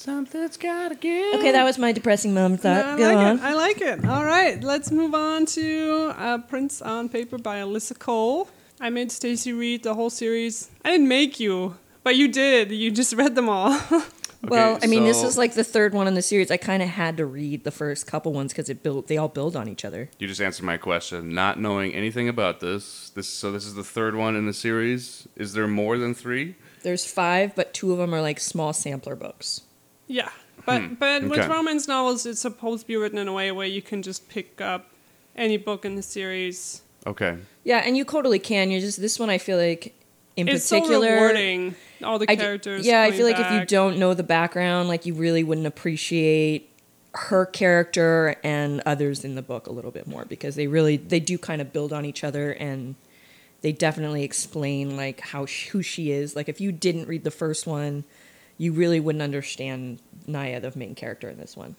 Something's 0.07 0.55
gotta 0.55 0.95
give. 0.95 1.35
Okay, 1.35 1.51
that 1.51 1.65
was 1.65 1.77
my 1.77 1.91
depressing 1.91 2.33
mom 2.33 2.55
thought. 2.55 2.85
I 2.85 2.97
Go 2.97 3.07
like 3.07 3.17
on. 3.17 3.39
it. 3.39 3.43
I 3.43 3.53
like 3.55 3.81
it. 3.81 4.05
All 4.05 4.23
right, 4.23 4.63
let's 4.63 4.89
move 4.89 5.13
on 5.13 5.45
to 5.47 6.13
uh, 6.17 6.37
Prince 6.37 6.81
on 6.81 7.09
Paper 7.09 7.37
by 7.37 7.57
Alyssa 7.57 7.99
Cole. 7.99 8.47
I 8.79 8.89
made 8.89 9.11
Stacy 9.11 9.51
read 9.51 9.83
the 9.83 9.95
whole 9.95 10.09
series. 10.09 10.71
I 10.85 10.91
didn't 10.91 11.09
make 11.09 11.41
you, 11.41 11.75
but 12.03 12.15
you 12.15 12.29
did. 12.29 12.71
You 12.71 12.89
just 12.89 13.15
read 13.15 13.35
them 13.35 13.49
all. 13.49 13.77
Well, 14.43 14.77
I 14.81 14.87
mean, 14.87 15.03
this 15.03 15.23
is 15.23 15.35
like 15.37 15.55
the 15.55 15.63
third 15.63 15.93
one 15.93 16.07
in 16.07 16.13
the 16.13 16.21
series. 16.21 16.51
I 16.51 16.57
kind 16.57 16.81
of 16.83 16.87
had 16.87 17.17
to 17.17 17.25
read 17.25 17.63
the 17.63 17.71
first 17.71 18.05
couple 18.05 18.31
ones 18.31 18.53
because 18.53 18.69
it 18.69 18.83
built. 18.83 19.07
They 19.07 19.17
all 19.17 19.27
build 19.27 19.55
on 19.57 19.67
each 19.67 19.83
other. 19.83 20.09
You 20.19 20.27
just 20.27 20.39
answered 20.39 20.63
my 20.63 20.77
question. 20.77 21.33
Not 21.33 21.59
knowing 21.59 21.93
anything 21.93 22.29
about 22.29 22.59
this, 22.59 23.09
this 23.09 23.27
so 23.27 23.51
this 23.51 23.65
is 23.65 23.73
the 23.73 23.83
third 23.83 24.15
one 24.15 24.35
in 24.35 24.45
the 24.45 24.53
series. 24.53 25.27
Is 25.35 25.53
there 25.53 25.67
more 25.67 25.97
than 25.97 26.13
three? 26.13 26.55
There's 26.83 27.03
five, 27.03 27.55
but 27.55 27.73
two 27.73 27.91
of 27.91 27.97
them 27.97 28.13
are 28.13 28.21
like 28.21 28.39
small 28.39 28.73
sampler 28.73 29.15
books. 29.15 29.61
Yeah, 30.07 30.29
but 30.65 30.81
Hmm, 30.81 30.93
but 30.95 31.23
with 31.23 31.47
romance 31.47 31.87
novels, 31.87 32.25
it's 32.25 32.39
supposed 32.41 32.81
to 32.83 32.87
be 32.87 32.95
written 32.97 33.17
in 33.17 33.27
a 33.27 33.33
way 33.33 33.51
where 33.51 33.67
you 33.67 33.81
can 33.81 34.01
just 34.01 34.27
pick 34.29 34.59
up 34.61 34.89
any 35.35 35.57
book 35.57 35.85
in 35.85 35.95
the 35.95 36.01
series. 36.01 36.81
Okay. 37.05 37.37
Yeah, 37.63 37.77
and 37.85 37.95
you 37.95 38.03
totally 38.03 38.39
can. 38.39 38.71
You 38.71 38.79
just 38.81 38.99
this 38.99 39.19
one. 39.19 39.29
I 39.29 39.37
feel 39.37 39.57
like 39.57 39.93
in 40.35 40.47
it's 40.47 40.65
so 40.65 40.77
particular, 40.79 41.13
rewarding. 41.13 41.75
All 42.03 42.19
the 42.19 42.29
I 42.29 42.35
d- 42.35 42.41
characters. 42.41 42.85
yeah, 42.85 43.01
I 43.01 43.05
coming 43.07 43.17
feel 43.17 43.27
like 43.27 43.39
if 43.39 43.51
you 43.51 43.65
don't 43.65 43.97
know 43.97 44.13
the 44.13 44.23
background, 44.23 44.87
like 44.89 45.05
you 45.05 45.13
really 45.13 45.43
wouldn't 45.43 45.67
appreciate 45.67 46.69
her 47.13 47.45
character 47.45 48.35
and 48.43 48.81
others 48.85 49.23
in 49.25 49.33
the 49.35 49.41
book 49.41 49.65
a 49.67 49.71
little 49.71 49.89
bit 49.89 50.05
more 50.05 50.25
because 50.25 50.55
they 50.55 50.67
really 50.67 50.97
they 50.97 51.19
do 51.19 51.37
kind 51.37 51.61
of 51.61 51.73
build 51.73 51.91
on 51.91 52.05
each 52.05 52.23
other 52.23 52.51
and 52.51 52.93
they 53.61 53.71
definitely 53.71 54.23
explain 54.23 54.95
like 54.95 55.19
how 55.21 55.45
sh- 55.47 55.69
who 55.69 55.81
she 55.81 56.11
is. 56.11 56.35
Like 56.35 56.47
if 56.47 56.61
you 56.61 56.71
didn't 56.71 57.07
read 57.07 57.23
the 57.23 57.31
first 57.31 57.65
one, 57.65 58.03
you 58.57 58.73
really 58.73 58.99
wouldn't 58.99 59.21
understand 59.21 59.99
Naya, 60.25 60.59
the 60.59 60.71
main 60.75 60.95
character 60.95 61.29
in 61.29 61.37
this 61.37 61.55
one. 61.55 61.75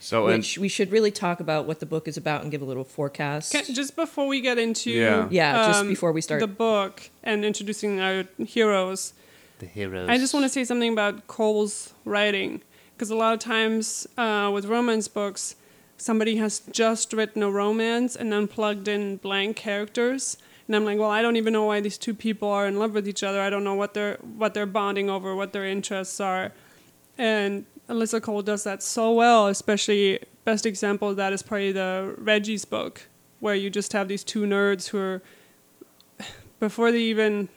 So 0.00 0.28
and 0.28 0.38
Which 0.38 0.58
we 0.58 0.68
should 0.68 0.92
really 0.92 1.10
talk 1.10 1.40
about 1.40 1.66
what 1.66 1.80
the 1.80 1.86
book 1.86 2.06
is 2.06 2.16
about 2.16 2.42
and 2.42 2.50
give 2.50 2.62
a 2.62 2.64
little 2.64 2.84
forecast. 2.84 3.52
Can, 3.52 3.64
just 3.74 3.96
before 3.96 4.26
we 4.28 4.40
get 4.40 4.58
into 4.58 4.90
Yeah. 4.90 5.26
Yeah, 5.30 5.66
just 5.66 5.80
um, 5.80 5.88
before 5.88 6.12
we 6.12 6.20
start. 6.20 6.40
the 6.40 6.46
book 6.46 7.10
and 7.22 7.44
introducing 7.44 8.00
our 8.00 8.24
heroes, 8.38 9.12
the 9.58 9.66
heroes. 9.66 10.08
I 10.08 10.18
just 10.18 10.32
want 10.32 10.44
to 10.44 10.48
say 10.48 10.64
something 10.64 10.92
about 10.92 11.26
Cole's 11.26 11.94
writing 12.04 12.62
because 12.94 13.10
a 13.10 13.16
lot 13.16 13.34
of 13.34 13.40
times 13.40 14.06
uh, 14.16 14.50
with 14.52 14.66
romance 14.66 15.08
books, 15.08 15.56
somebody 15.96 16.36
has 16.36 16.60
just 16.70 17.12
written 17.12 17.42
a 17.42 17.50
romance 17.50 18.14
and 18.14 18.32
then 18.32 18.46
plugged 18.46 18.86
in 18.86 19.16
blank 19.16 19.56
characters, 19.56 20.36
and 20.68 20.76
I'm 20.76 20.84
like, 20.84 20.98
well, 20.98 21.10
I 21.10 21.22
don't 21.22 21.36
even 21.36 21.52
know 21.52 21.64
why 21.64 21.80
these 21.80 21.98
two 21.98 22.14
people 22.14 22.48
are 22.48 22.68
in 22.68 22.78
love 22.78 22.92
with 22.92 23.08
each 23.08 23.24
other. 23.24 23.40
I 23.40 23.50
don't 23.50 23.64
know 23.64 23.74
what 23.74 23.94
they're 23.94 24.18
what 24.36 24.54
they're 24.54 24.66
bonding 24.66 25.10
over, 25.10 25.34
what 25.34 25.52
their 25.52 25.66
interests 25.66 26.20
are, 26.20 26.52
and 27.16 27.66
Alyssa 27.88 28.22
Cole 28.22 28.42
does 28.42 28.64
that 28.64 28.82
so 28.82 29.12
well. 29.12 29.48
Especially 29.48 30.20
best 30.44 30.66
example 30.66 31.10
of 31.10 31.16
that 31.16 31.32
is 31.32 31.42
probably 31.42 31.72
the 31.72 32.14
Reggie's 32.18 32.64
book, 32.64 33.08
where 33.40 33.54
you 33.54 33.70
just 33.70 33.92
have 33.94 34.06
these 34.06 34.22
two 34.22 34.44
nerds 34.44 34.88
who 34.88 34.98
are 34.98 35.22
before 36.60 36.92
they 36.92 37.00
even 37.00 37.48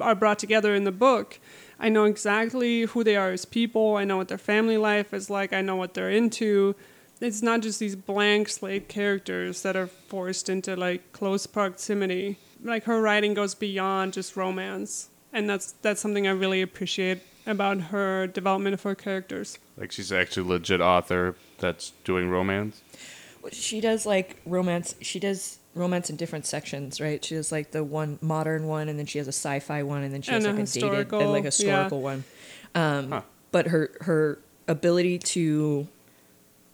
are 0.00 0.14
brought 0.14 0.38
together 0.38 0.74
in 0.74 0.84
the 0.84 0.92
book, 0.92 1.38
I 1.78 1.88
know 1.88 2.04
exactly 2.04 2.82
who 2.82 3.04
they 3.04 3.16
are 3.16 3.30
as 3.30 3.44
people. 3.44 3.96
I 3.96 4.04
know 4.04 4.16
what 4.16 4.28
their 4.28 4.38
family 4.38 4.76
life 4.76 5.14
is 5.14 5.30
like. 5.30 5.52
I 5.52 5.60
know 5.60 5.76
what 5.76 5.94
they're 5.94 6.10
into. 6.10 6.74
It's 7.20 7.42
not 7.42 7.60
just 7.60 7.80
these 7.80 7.96
blank 7.96 8.48
slate 8.48 8.88
characters 8.88 9.62
that 9.62 9.76
are 9.76 9.86
forced 9.88 10.48
into 10.48 10.76
like 10.76 11.12
close 11.12 11.46
proximity. 11.46 12.38
Like 12.62 12.84
her 12.84 13.00
writing 13.00 13.34
goes 13.34 13.54
beyond 13.54 14.12
just 14.12 14.36
romance, 14.36 15.08
and 15.32 15.48
that's 15.48 15.72
that's 15.82 16.00
something 16.00 16.26
I 16.26 16.30
really 16.30 16.62
appreciate 16.62 17.20
about 17.46 17.80
her 17.80 18.26
development 18.26 18.74
of 18.74 18.82
her 18.82 18.94
characters. 18.94 19.58
like 19.76 19.90
she's 19.90 20.12
actually 20.12 20.46
a 20.46 20.52
legit 20.52 20.80
author 20.80 21.34
that's 21.58 21.92
doing 22.04 22.28
romance. 22.28 22.82
She 23.52 23.80
does 23.80 24.04
like 24.04 24.36
romance. 24.44 24.94
She 25.00 25.18
does 25.18 25.58
romance 25.74 26.10
in 26.10 26.16
different 26.16 26.44
sections, 26.46 27.00
right? 27.00 27.24
She 27.24 27.36
does 27.36 27.50
like 27.52 27.70
the 27.70 27.82
one 27.84 28.18
modern 28.20 28.66
one, 28.66 28.88
and 28.88 28.98
then 28.98 29.06
she 29.06 29.18
has 29.18 29.26
a 29.28 29.32
sci-fi 29.32 29.82
one, 29.82 30.02
and 30.02 30.12
then 30.12 30.20
she 30.22 30.32
has 30.32 30.44
And 30.44 30.56
like 30.56 30.60
a 30.60 30.62
a 30.62 30.66
dated, 30.66 30.82
historical, 30.82 31.20
and 31.20 31.30
like 31.30 31.42
yeah. 31.42 31.48
a 31.48 31.50
historical 31.50 32.02
one. 32.02 32.24
Um, 32.74 33.10
Huh. 33.10 33.22
But 33.50 33.68
her 33.68 33.90
her 34.02 34.38
ability 34.66 35.18
to 35.20 35.88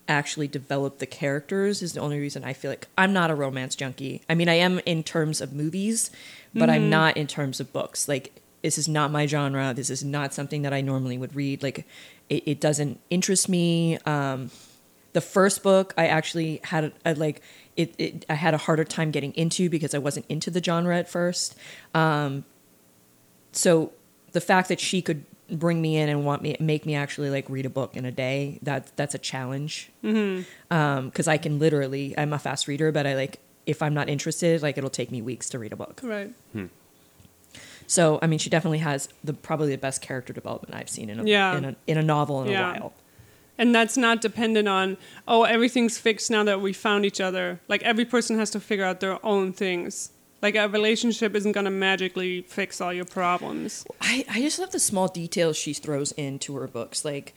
actually 0.08 0.48
develop 0.48 0.98
the 0.98 1.06
characters 1.06 1.82
is 1.82 1.94
the 1.94 2.00
only 2.00 2.18
reason 2.18 2.44
I 2.44 2.52
feel 2.52 2.70
like 2.70 2.88
I'm 2.96 3.12
not 3.12 3.30
a 3.30 3.34
romance 3.34 3.74
junkie. 3.74 4.22
I 4.28 4.34
mean, 4.34 4.48
I 4.48 4.54
am 4.54 4.80
in 4.86 5.02
terms 5.02 5.40
of 5.40 5.52
movies, 5.52 6.10
but 6.54 6.70
I'm 6.70 6.90
not 6.90 7.16
in 7.16 7.26
terms 7.26 7.58
of 7.60 7.72
books. 7.72 8.06
Like 8.08 8.40
this 8.62 8.78
is 8.78 8.88
not 8.88 9.10
my 9.10 9.26
genre. 9.26 9.74
This 9.74 9.90
is 9.90 10.04
not 10.04 10.32
something 10.32 10.62
that 10.62 10.72
I 10.72 10.80
normally 10.80 11.18
would 11.18 11.34
read. 11.34 11.62
Like 11.62 11.86
it, 12.28 12.42
it 12.46 12.60
doesn't 12.60 13.00
interest 13.10 13.48
me. 13.48 13.98
Um, 14.06 14.50
the 15.12 15.20
first 15.20 15.62
book 15.62 15.94
I 15.96 16.06
actually 16.06 16.60
had 16.64 16.84
a, 16.84 16.92
a, 17.04 17.14
like 17.14 17.42
it, 17.76 17.94
it 17.98 18.26
I 18.28 18.34
had 18.34 18.54
a 18.54 18.58
harder 18.58 18.84
time 18.84 19.10
getting 19.10 19.32
into 19.32 19.68
because 19.68 19.94
I 19.94 19.98
wasn't 19.98 20.26
into 20.28 20.50
the 20.50 20.62
genre 20.62 20.96
at 20.96 21.08
first. 21.08 21.56
Um, 21.94 22.44
so 23.52 23.92
the 24.32 24.40
fact 24.40 24.68
that 24.68 24.80
she 24.80 25.00
could 25.02 25.24
bring 25.56 25.80
me 25.80 25.96
in 25.96 26.08
and 26.08 26.24
want 26.24 26.42
me 26.42 26.56
make 26.60 26.84
me 26.86 26.94
actually 26.94 27.30
like 27.30 27.48
read 27.48 27.66
a 27.66 27.70
book 27.70 27.96
in 27.96 28.04
a 28.04 28.10
day 28.12 28.58
that 28.62 28.90
that's 28.96 29.14
a 29.14 29.18
challenge 29.18 29.90
mm-hmm. 30.02 31.06
because 31.08 31.28
I 31.28 31.36
can 31.36 31.58
literally 31.58 32.14
I'm 32.16 32.32
a 32.32 32.38
fast 32.38 32.68
reader 32.68 32.92
but 32.92 33.06
I 33.06 33.14
like 33.14 33.40
if 33.66 33.82
I'm 33.82 33.94
not 33.94 34.08
interested 34.08 34.62
like 34.62 34.76
it'll 34.78 34.90
take 34.90 35.10
me 35.10 35.22
weeks 35.22 35.48
to 35.50 35.58
read 35.58 35.72
a 35.72 35.76
book 35.76 36.00
Right. 36.02 36.32
so 37.86 38.18
I 38.22 38.26
mean 38.26 38.38
she 38.38 38.50
definitely 38.50 38.78
has 38.78 39.08
the 39.22 39.32
probably 39.32 39.70
the 39.70 39.78
best 39.78 40.02
character 40.02 40.32
development 40.32 40.74
I've 40.74 40.88
seen 40.90 41.10
in 41.10 41.20
a 41.20 41.24
Yeah. 41.24 41.56
in 41.56 41.64
a, 41.64 41.76
in 41.86 41.98
a 41.98 42.02
novel 42.02 42.42
in 42.42 42.50
Yeah. 42.50 42.70
a 42.70 42.80
while 42.80 42.92
And 43.56 43.72
that's 43.72 43.96
not 43.96 44.20
dependent 44.20 44.66
on, 44.66 44.96
oh, 45.28 45.44
everything's 45.44 45.96
fixed 45.96 46.28
now 46.28 46.42
that 46.42 46.60
we 46.60 46.72
found 46.72 47.04
each 47.06 47.20
other. 47.20 47.60
Like 47.68 47.84
every 47.84 48.04
person 48.04 48.36
has 48.36 48.50
to 48.50 48.58
figure 48.58 48.84
out 48.84 48.98
their 48.98 49.24
own 49.24 49.52
things. 49.52 50.10
Like 50.44 50.56
a 50.56 50.68
relationship 50.68 51.34
isn't 51.34 51.52
going 51.52 51.64
to 51.64 51.70
magically 51.70 52.42
fix 52.42 52.82
all 52.82 52.92
your 52.92 53.06
problems. 53.06 53.86
I, 54.02 54.26
I 54.28 54.42
just 54.42 54.58
love 54.58 54.72
the 54.72 54.78
small 54.78 55.08
details 55.08 55.56
she 55.56 55.72
throws 55.72 56.12
into 56.12 56.54
her 56.56 56.68
books. 56.68 57.02
Like, 57.02 57.34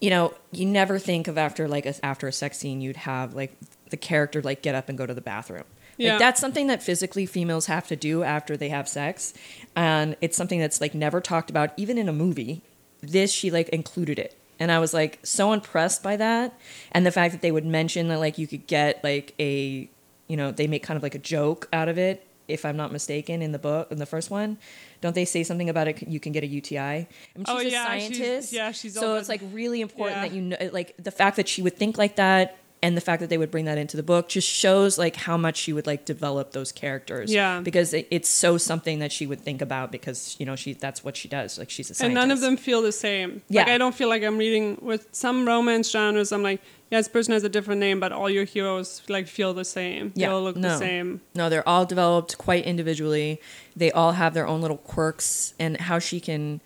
you 0.00 0.08
know, 0.08 0.32
you 0.50 0.64
never 0.64 0.98
think 0.98 1.28
of 1.28 1.36
after 1.36 1.68
like 1.68 1.84
a, 1.84 1.94
after 2.02 2.26
a 2.26 2.32
sex 2.32 2.56
scene, 2.56 2.80
you'd 2.80 2.96
have 2.96 3.34
like 3.34 3.54
the 3.90 3.98
character 3.98 4.40
like 4.40 4.62
get 4.62 4.74
up 4.74 4.88
and 4.88 4.96
go 4.96 5.04
to 5.04 5.12
the 5.12 5.20
bathroom. 5.20 5.64
Yeah. 5.98 6.12
Like 6.12 6.20
that's 6.20 6.40
something 6.40 6.68
that 6.68 6.82
physically 6.82 7.26
females 7.26 7.66
have 7.66 7.86
to 7.88 7.96
do 7.96 8.22
after 8.22 8.56
they 8.56 8.70
have 8.70 8.88
sex, 8.88 9.34
and 9.76 10.16
it's 10.22 10.34
something 10.34 10.58
that's 10.58 10.80
like 10.80 10.94
never 10.94 11.20
talked 11.20 11.50
about 11.50 11.72
even 11.76 11.98
in 11.98 12.08
a 12.08 12.14
movie. 12.14 12.62
This 13.02 13.30
she 13.30 13.50
like 13.50 13.68
included 13.68 14.18
it, 14.18 14.34
and 14.58 14.72
I 14.72 14.78
was 14.78 14.94
like 14.94 15.18
so 15.22 15.52
impressed 15.52 16.02
by 16.02 16.16
that, 16.16 16.58
and 16.92 17.04
the 17.04 17.12
fact 17.12 17.32
that 17.32 17.42
they 17.42 17.52
would 17.52 17.66
mention 17.66 18.08
that 18.08 18.20
like 18.20 18.38
you 18.38 18.46
could 18.46 18.66
get 18.66 19.04
like 19.04 19.34
a, 19.38 19.90
you 20.32 20.36
know, 20.38 20.50
they 20.50 20.66
make 20.66 20.82
kind 20.82 20.96
of 20.96 21.02
like 21.02 21.14
a 21.14 21.18
joke 21.34 21.68
out 21.74 21.88
of 21.92 21.98
it. 21.98 22.26
If 22.48 22.64
I'm 22.64 22.76
not 22.82 22.90
mistaken, 22.90 23.40
in 23.42 23.52
the 23.52 23.58
book, 23.58 23.92
in 23.92 23.98
the 23.98 24.06
first 24.14 24.28
one, 24.30 24.58
don't 25.02 25.14
they 25.14 25.24
say 25.26 25.42
something 25.44 25.68
about 25.68 25.86
it? 25.88 26.02
You 26.14 26.18
can 26.24 26.32
get 26.32 26.42
a 26.42 26.46
UTI. 26.46 26.78
I 26.80 27.06
mean, 27.36 27.44
she's 27.46 27.48
Oh, 27.48 27.58
a 27.58 27.64
yeah, 27.64 27.68
she's- 27.68 28.16
scientist. 28.16 28.52
yeah, 28.52 28.70
she's 28.72 28.94
so 28.94 29.14
it's 29.16 29.28
like 29.28 29.42
really 29.52 29.80
important 29.80 30.16
Yeah. 30.16 30.22
that 30.28 30.34
you 30.34 30.42
know, 30.42 30.56
like 30.72 30.94
the 30.98 31.10
fact 31.20 31.36
that 31.36 31.48
she 31.48 31.60
would 31.62 31.76
think 31.76 31.98
like 31.98 32.16
that, 32.16 32.56
and 32.82 32.96
the 32.96 33.00
fact 33.00 33.20
that 33.20 33.30
they 33.30 33.38
would 33.38 33.50
bring 33.52 33.66
that 33.66 33.78
into 33.78 33.96
the 33.96 34.02
book 34.02 34.28
just 34.28 34.48
shows 34.48 34.98
like 34.98 35.14
how 35.14 35.36
much 35.36 35.56
she 35.56 35.72
would 35.72 35.86
like 35.86 36.04
develop 36.04 36.50
those 36.50 36.72
characters. 36.72 37.32
Yeah. 37.32 37.60
because 37.60 37.94
it, 37.94 38.08
it's 38.10 38.28
so 38.28 38.58
something 38.58 38.98
that 38.98 39.12
she 39.12 39.24
would 39.26 39.40
think 39.40 39.62
about 39.62 39.92
because 39.92 40.36
you 40.40 40.46
know 40.46 40.56
she 40.56 40.72
that's 40.74 41.04
what 41.04 41.16
she 41.16 41.28
does. 41.28 41.58
Like 41.58 41.70
she's 41.70 41.90
a 41.90 41.94
scientist. 41.94 42.04
And 42.04 42.14
none 42.14 42.30
of 42.32 42.40
them 42.40 42.56
feel 42.56 42.82
the 42.82 42.90
same. 42.92 43.34
Like 43.48 43.66
Yeah. 43.68 43.74
I 43.74 43.78
don't 43.78 43.94
feel 43.94 44.08
like 44.08 44.22
I'm 44.24 44.36
reading 44.36 44.78
with 44.82 45.06
some 45.12 45.46
romance 45.46 45.90
genres. 45.90 46.32
I'm 46.32 46.42
like, 46.42 46.60
yeah, 46.90 46.98
this 46.98 47.08
person 47.08 47.32
has 47.32 47.44
a 47.44 47.48
different 47.48 47.78
name, 47.80 48.00
but 48.00 48.10
all 48.12 48.28
your 48.28 48.44
heroes 48.44 49.00
like 49.08 49.28
feel 49.28 49.54
the 49.54 49.64
same. 49.64 50.10
They 50.14 50.22
Yeah, 50.22 50.32
all 50.32 50.42
look 50.42 50.56
no. 50.56 50.70
the 50.70 50.78
same. 50.78 51.20
No, 51.36 51.48
they're 51.48 51.66
all 51.68 51.86
developed 51.86 52.36
quite 52.36 52.64
individually. 52.64 53.40
They 53.76 53.92
all 53.92 54.12
have 54.12 54.34
their 54.34 54.46
own 54.46 54.60
little 54.60 54.76
quirks, 54.76 55.54
and 55.58 55.80
how 55.80 55.98
she 56.00 56.18
can 56.20 56.60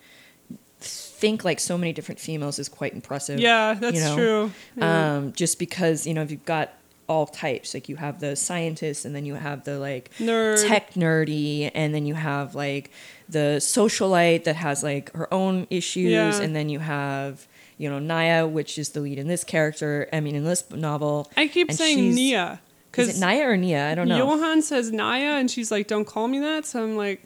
think 1.17 1.43
like 1.43 1.59
so 1.59 1.77
many 1.77 1.93
different 1.93 2.19
females 2.19 2.59
is 2.59 2.69
quite 2.69 2.93
impressive. 2.93 3.39
Yeah, 3.39 3.73
that's 3.73 3.97
you 3.97 4.03
know? 4.03 4.15
true. 4.15 4.51
Yeah. 4.75 5.15
Um, 5.17 5.33
just 5.33 5.57
because 5.59 6.05
you 6.05 6.13
know 6.13 6.21
if 6.21 6.31
you've 6.31 6.45
got 6.45 6.73
all 7.09 7.25
types, 7.25 7.73
like 7.73 7.87
you 7.89 7.95
have 7.95 8.19
the 8.19 8.35
scientists, 8.35 9.05
and 9.05 9.15
then 9.15 9.25
you 9.25 9.35
have 9.35 9.63
the 9.63 9.79
like 9.79 10.11
Nerd. 10.19 10.65
tech 10.67 10.93
nerdy, 10.93 11.71
and 11.73 11.93
then 11.95 12.05
you 12.05 12.13
have 12.15 12.53
like 12.55 12.91
the 13.29 13.57
socialite 13.59 14.43
that 14.43 14.55
has 14.57 14.83
like 14.83 15.11
her 15.13 15.31
own 15.33 15.67
issues, 15.69 16.11
Yeah. 16.11 16.41
and 16.41 16.55
then 16.55 16.69
you 16.69 16.79
have 16.79 17.47
you 17.77 17.89
know 17.89 17.99
Naya, 17.99 18.45
which 18.47 18.77
is 18.77 18.89
the 18.89 18.99
lead 19.01 19.17
in 19.17 19.27
this 19.27 19.43
character. 19.43 20.07
I 20.13 20.19
mean, 20.19 20.35
in 20.35 20.43
this 20.43 20.69
novel, 20.71 21.31
I 21.35 21.47
keep 21.47 21.71
saying 21.71 22.13
Nia 22.13 22.61
Is 22.95 23.17
it 23.17 23.19
Naya 23.19 23.49
or 23.49 23.57
Nia? 23.57 23.89
I 23.89 23.95
don't 23.95 24.07
know. 24.07 24.17
Johan 24.17 24.61
says 24.61 24.91
Naya, 24.91 25.37
and 25.39 25.49
she's 25.49 25.71
like, 25.71 25.87
"Don't 25.87 26.05
call 26.05 26.27
me 26.27 26.39
that." 26.39 26.65
So 26.65 26.83
I'm 26.83 26.95
like, 26.97 27.23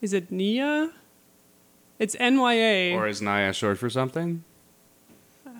is 0.00 0.12
it 0.12 0.30
Nia? 0.30 0.90
It's 1.98 2.16
N 2.18 2.38
Y 2.40 2.54
A. 2.54 2.92
Or 2.94 3.06
is 3.06 3.22
Naya 3.22 3.52
short 3.52 3.78
for 3.78 3.88
something? 3.90 4.44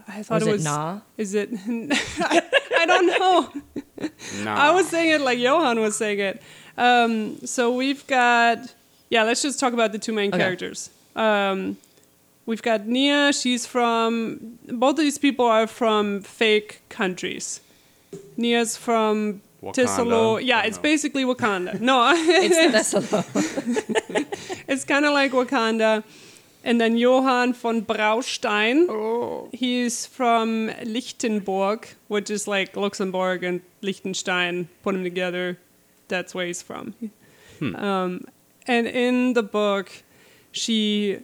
I 0.09 0.23
thought 0.23 0.37
Was 0.37 0.47
it 0.47 0.49
it 0.51 0.53
was. 0.53 0.65
Na? 0.65 1.01
Is 1.17 1.35
it? 1.35 1.51
I, 2.21 2.43
I 2.79 2.87
don't 2.87 3.07
know. 3.07 4.09
No. 4.45 4.51
I 4.53 4.71
was 4.71 4.89
saying 4.89 5.11
it 5.11 5.21
like 5.21 5.39
Johan 5.39 5.81
was 5.81 5.97
saying 5.97 6.21
it. 6.21 6.43
Um, 6.79 7.39
so 7.45 7.73
we've 7.75 8.07
got. 8.07 8.73
Yeah, 9.11 9.23
let's 9.25 9.43
just 9.43 9.59
talk 9.59 9.73
about 9.73 9.93
the 9.93 9.99
two 9.99 10.13
main 10.13 10.29
Okay. 10.31 10.39
characters. 10.39 10.91
Um, 11.15 11.77
we've 12.45 12.63
got 12.63 12.87
Nia. 12.87 13.33
She's 13.33 13.67
from. 13.67 14.59
Both 14.69 14.93
of 14.99 15.05
these 15.05 15.19
people 15.19 15.47
are 15.47 15.67
from 15.67 16.21
fake 16.21 16.83
countries. 16.89 17.61
Nia's 18.37 18.77
from 18.77 19.43
Wakanda. 19.63 20.45
Yeah, 20.45 20.63
it's 20.65 20.77
no. 20.77 20.83
basically 20.83 21.25
Wakanda. 21.25 21.81
No, 21.81 22.13
It's 22.17 22.91
the 22.93 24.27
It's 24.69 24.85
kind 24.85 25.05
of 25.05 25.13
like 25.13 25.33
Wakanda. 25.33 26.05
And 26.67 26.81
then 26.81 26.97
Johan 26.97 27.53
von 27.55 27.83
Braustein. 27.83 28.87
Oh. 28.91 29.49
He's 29.53 30.05
from 30.05 30.69
Liechtienbourg, 30.83 31.95
which 32.09 32.29
is 32.29 32.49
like 32.49 32.77
Luxembourg 32.77 33.45
and 33.45 33.61
Liechtenstein. 33.83 34.69
Put 34.83 34.93
them 34.95 35.05
together. 35.05 35.59
That's 36.09 36.35
where 36.35 36.47
he's 36.47 36.63
from. 36.63 36.95
Um, 37.61 38.25
and 38.67 38.87
in 38.89 39.35
the 39.35 39.43
book, 39.45 39.91
she 40.51 41.21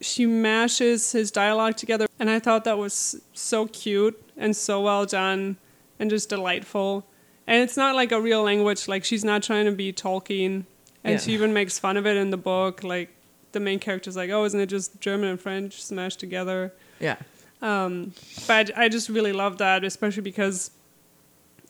she 0.00 0.26
mashes 0.26 1.12
his 1.12 1.30
dialogue 1.30 1.76
together, 1.76 2.06
and 2.18 2.28
I 2.30 2.38
thought 2.38 2.64
that 2.64 2.78
was 2.78 3.20
so 3.32 3.66
cute 3.66 4.16
and 4.36 4.54
so 4.56 4.80
well 4.82 5.06
done, 5.06 5.56
and 5.98 6.10
just 6.10 6.28
delightful. 6.28 7.06
And 7.46 7.62
it's 7.62 7.76
not 7.76 7.94
like 7.94 8.12
a 8.12 8.20
real 8.20 8.42
language; 8.42 8.88
like 8.88 9.04
she's 9.04 9.24
not 9.24 9.42
trying 9.42 9.66
to 9.66 9.72
be 9.72 9.92
Tolkien, 9.92 10.64
and 11.04 11.12
Yeah. 11.14 11.18
she 11.18 11.32
even 11.32 11.52
makes 11.52 11.78
fun 11.78 11.96
of 11.96 12.06
it 12.06 12.16
in 12.16 12.30
the 12.30 12.36
book. 12.36 12.82
Like 12.82 13.10
the 13.56 13.60
main 13.60 13.78
character's 13.78 14.16
like, 14.16 14.28
"Oh, 14.28 14.44
isn't 14.44 14.60
it 14.60 14.66
just 14.66 15.00
German 15.00 15.30
and 15.30 15.40
French 15.40 15.82
smashed 15.82 16.20
together?" 16.20 16.72
Yeah. 17.00 17.16
Um, 17.62 18.12
but 18.46 18.70
I 18.76 18.90
just 18.90 19.08
really 19.08 19.32
love 19.32 19.56
that, 19.58 19.82
especially 19.82 20.22
because 20.22 20.70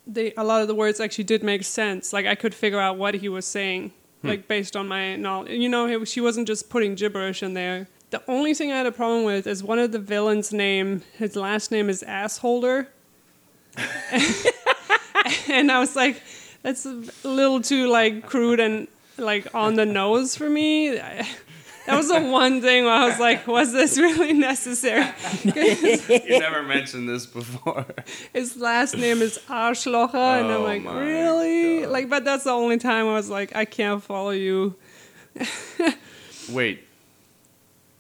they 0.07 0.33
a 0.37 0.43
lot 0.43 0.63
of 0.63 0.69
the 0.69 0.75
words 0.75 0.99
actually 0.99 1.25
did 1.25 1.45
make 1.45 1.63
sense. 1.63 2.13
Like 2.13 2.27
I 2.27 2.35
could 2.35 2.55
figure 2.55 2.81
out 2.81 2.99
what 2.99 3.15
he 3.15 3.29
was 3.29 3.47
saying, 3.47 3.93
like 4.25 4.49
based 4.49 4.75
on 4.77 4.89
my 4.89 5.15
knowledge. 5.15 5.53
You 5.53 5.69
know, 5.69 5.87
it, 5.87 6.09
she 6.09 6.21
wasn't 6.21 6.49
just 6.49 6.69
putting 6.71 6.97
gibberish 6.97 7.43
in 7.43 7.55
there. 7.55 7.87
The 8.11 8.23
only 8.29 8.53
thing 8.53 8.73
I 8.73 8.77
had 8.79 8.87
a 8.87 8.93
problem 8.93 9.25
with 9.25 9.47
is 9.47 9.63
one 9.63 9.79
of 9.79 9.93
the 9.93 9.99
villains' 9.99 10.53
name. 10.53 11.03
His 11.19 11.37
last 11.37 11.71
name 11.71 11.89
is 11.89 12.05
Assholder, 12.07 12.89
and 15.49 15.71
I 15.71 15.79
was 15.79 15.95
like, 15.95 16.21
that's 16.63 16.85
a 16.85 17.05
little 17.23 17.61
too 17.61 17.89
like 17.89 18.27
crude 18.27 18.59
and 18.59 18.89
like 19.19 19.55
on 19.55 19.75
the 19.75 19.87
nose 19.87 20.37
for 20.37 20.51
me. 20.51 21.01
I, 21.87 21.91
that 21.91 21.97
was 21.97 22.09
the 22.09 22.21
one 22.21 22.61
thing 22.61 22.85
where 22.85 22.93
I 22.93 23.07
was 23.09 23.19
like, 23.19 23.47
was 23.47 23.73
this 23.73 23.97
really 23.99 24.33
necessary? 24.33 25.07
you 25.45 26.39
never 26.41 26.63
mentioned 26.75 27.09
this 27.09 27.27
before. 27.27 27.87
His 28.33 28.57
last 28.57 28.97
name 28.97 29.23
is 29.23 29.39
Arschlocher, 29.49 30.15
and 30.15 30.47
I'm 30.49 30.61
Oh 30.61 30.63
like, 30.63 30.85
really? 30.85 31.81
God. 31.83 31.91
Like, 31.91 32.09
but 32.11 32.25
that's 32.25 32.45
the 32.45 32.51
only 32.51 32.79
time 32.79 33.07
I 33.07 33.15
was 33.15 33.31
like, 33.31 33.55
I 33.55 33.65
can't 33.65 34.03
follow 34.03 34.31
you. 34.31 34.75
Wait. 36.51 36.83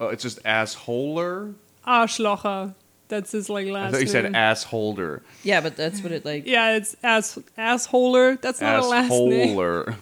Oh, 0.01 0.09
it's 0.09 0.23
just 0.23 0.43
assholer? 0.45 1.55
Arschlocher. 1.87 2.75
That's 3.09 3.31
his 3.31 3.49
like 3.49 3.67
last. 3.69 3.75
I 3.77 3.83
last 3.85 3.93
thought 3.93 3.99
you 4.19 4.23
name. 4.23 4.33
said 4.33 4.33
assholder. 4.33 5.21
Yeah, 5.45 5.61
but 5.61 5.77
that's 5.77 6.03
what 6.03 6.11
it 6.11 6.25
like. 6.25 6.45
yeah, 6.47 6.77
it's 6.77 6.97
ass 7.05 7.39
assholer. 7.57 8.41
That's 8.41 8.61
not 8.61 8.81
a 8.81 8.87
last 8.87 9.11
name. 9.13 9.97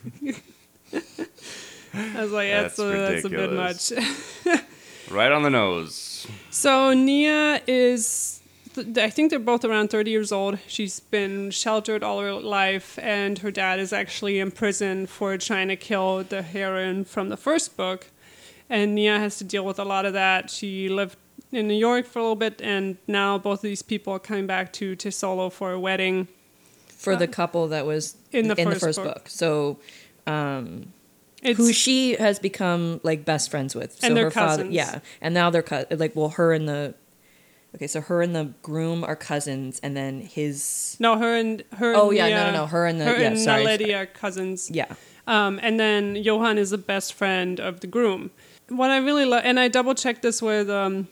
Assholer. 1.95 2.17
I 2.17 2.23
was 2.23 2.33
like, 2.33 2.51
that's, 2.51 2.77
That's 2.77 2.79
a, 2.79 2.99
that's 2.99 3.25
a 3.25 3.29
bit 3.31 3.53
much. 3.53 3.93
right 5.11 5.33
on 5.33 5.43
the 5.43 5.51
nose. 5.51 6.27
So 6.51 6.93
Nia 6.93 7.63
is, 7.67 8.41
th- 8.75 8.97
I 8.99 9.11
think 9.11 9.31
they're 9.31 9.39
both 9.39 9.65
around 9.65 9.89
30 9.91 10.11
years 10.11 10.33
old. 10.33 10.59
She's 10.67 11.01
been 11.01 11.51
sheltered 11.51 12.03
all 12.03 12.21
her 12.21 12.33
life, 12.33 12.99
and 13.03 13.39
her 13.41 13.51
dad 13.51 13.81
is 13.81 13.93
actually 13.93 14.39
in 14.41 14.51
prison 14.51 15.07
for 15.07 15.37
trying 15.39 15.69
to 15.69 15.77
kill 15.77 16.25
the 16.25 16.43
heroine 16.43 17.05
from 17.05 17.29
the 17.29 17.37
first 17.37 17.77
book. 17.77 18.07
And 18.71 18.95
Nia 18.95 19.19
has 19.19 19.37
to 19.39 19.45
deal 19.45 19.65
with 19.65 19.79
a 19.79 19.85
lot 19.85 20.07
of 20.07 20.15
that. 20.15 20.51
She 20.51 20.89
lived 20.89 21.17
in 21.53 21.69
New 21.69 21.75
York 21.75 22.07
for 22.07 22.19
a 22.19 22.23
little 22.23 22.35
bit, 22.37 22.61
and 22.63 22.97
now 23.07 23.37
both 23.39 23.59
of 23.59 23.63
these 23.63 23.83
people 23.83 24.13
are 24.15 24.19
coming 24.19 24.47
back 24.47 24.73
to 24.75 24.97
Thesolo 24.97 25.53
for 25.53 25.73
a 25.73 25.79
wedding. 25.79 26.29
For 26.89 27.15
the 27.15 27.29
couple 27.29 27.69
that 27.69 27.85
was 27.85 28.17
In 28.33 28.49
the 28.49 28.59
in 28.59 28.67
first 28.69 28.81
the 28.81 28.87
first 28.87 28.99
book. 28.99 29.15
book. 29.15 29.29
So, 29.29 29.79
um, 30.27 30.94
It's, 31.45 31.59
who 31.59 31.73
she 31.73 32.15
has 32.17 32.39
become 32.39 33.01
like 33.03 33.25
best 33.25 33.51
friends 33.51 33.75
with. 33.75 33.93
So 34.01 34.07
And 34.07 34.17
they're 34.17 34.25
her 34.25 34.31
father, 34.31 34.63
cousins. 34.65 34.75
yeah, 34.75 35.01
and 35.21 35.35
now 35.35 35.51
they're 35.51 35.63
cou- 35.63 35.85
like 35.91 36.17
well, 36.17 36.31
her 36.31 36.53
and 36.53 36.69
the 36.69 36.95
okay, 37.75 37.87
so 37.87 38.01
her 38.01 38.23
and 38.23 38.35
the 38.35 38.53
groom 38.63 39.05
are 39.05 39.17
cousins, 39.17 39.81
and 39.83 39.97
then 39.97 40.21
his 40.23 40.97
no, 40.99 41.19
her 41.19 41.37
and 41.37 41.63
her. 41.77 41.95
Oh, 41.95 42.09
and 42.09 42.17
yeah, 42.17 42.29
no, 42.31 42.45
no, 42.51 42.53
no, 42.61 42.67
her 42.67 42.87
and 42.87 43.01
the- 43.01 43.05
her 43.05 43.17
yeah, 43.21 43.29
and 43.29 43.39
sorry, 43.39 43.65
Naledi 43.65 43.79
sorry. 43.81 43.95
are 43.95 44.07
cousins. 44.07 44.71
yeah, 44.73 44.87
Um, 45.27 45.61
and 45.63 45.79
then 45.79 46.17
Johan 46.17 46.59
is 46.59 46.71
the 46.71 46.79
best 46.79 47.15
friend 47.15 47.61
of 47.61 47.81
the 47.81 47.87
groom. 47.87 48.31
What 48.69 48.91
I 48.91 48.97
really 48.99 49.25
love, 49.27 49.43
and 49.45 49.61
I 49.61 49.69
double 49.69 49.95
checked 49.95 50.23
this 50.23 50.41
with 50.41 50.71
um, 50.71 51.09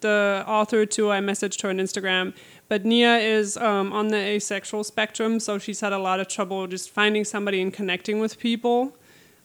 the 0.00 0.44
author 0.46 0.86
too. 0.86 1.10
I 1.12 1.20
messaged 1.20 1.60
her 1.62 1.68
on 1.68 1.76
Instagram. 1.78 2.32
But 2.66 2.86
Nia 2.86 3.18
is 3.18 3.58
um, 3.58 3.92
on 3.92 4.08
the 4.08 4.16
asexual 4.16 4.84
spectrum, 4.84 5.38
so 5.38 5.58
she's 5.58 5.80
had 5.80 5.92
a 5.92 5.98
lot 5.98 6.18
of 6.18 6.28
trouble 6.28 6.66
just 6.66 6.88
finding 6.88 7.22
somebody 7.24 7.60
and 7.60 7.70
connecting 7.70 8.20
with 8.20 8.38
people. 8.38 8.96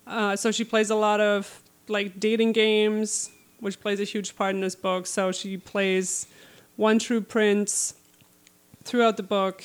Uh, 0.10 0.36
so 0.36 0.52
she 0.52 0.64
plays 0.64 0.90
a 0.90 0.96
lot 0.96 1.22
of 1.22 1.62
like 1.88 2.20
dating 2.20 2.52
games, 2.52 3.30
which 3.60 3.80
plays 3.80 4.00
a 4.00 4.04
huge 4.04 4.36
part 4.36 4.56
in 4.56 4.62
this 4.62 4.76
book. 4.76 5.06
So 5.06 5.32
she 5.32 5.56
plays 5.56 6.26
One 6.76 6.98
True 6.98 7.22
Prince 7.22 7.94
throughout 8.84 9.18
the 9.18 9.24
book. 9.24 9.64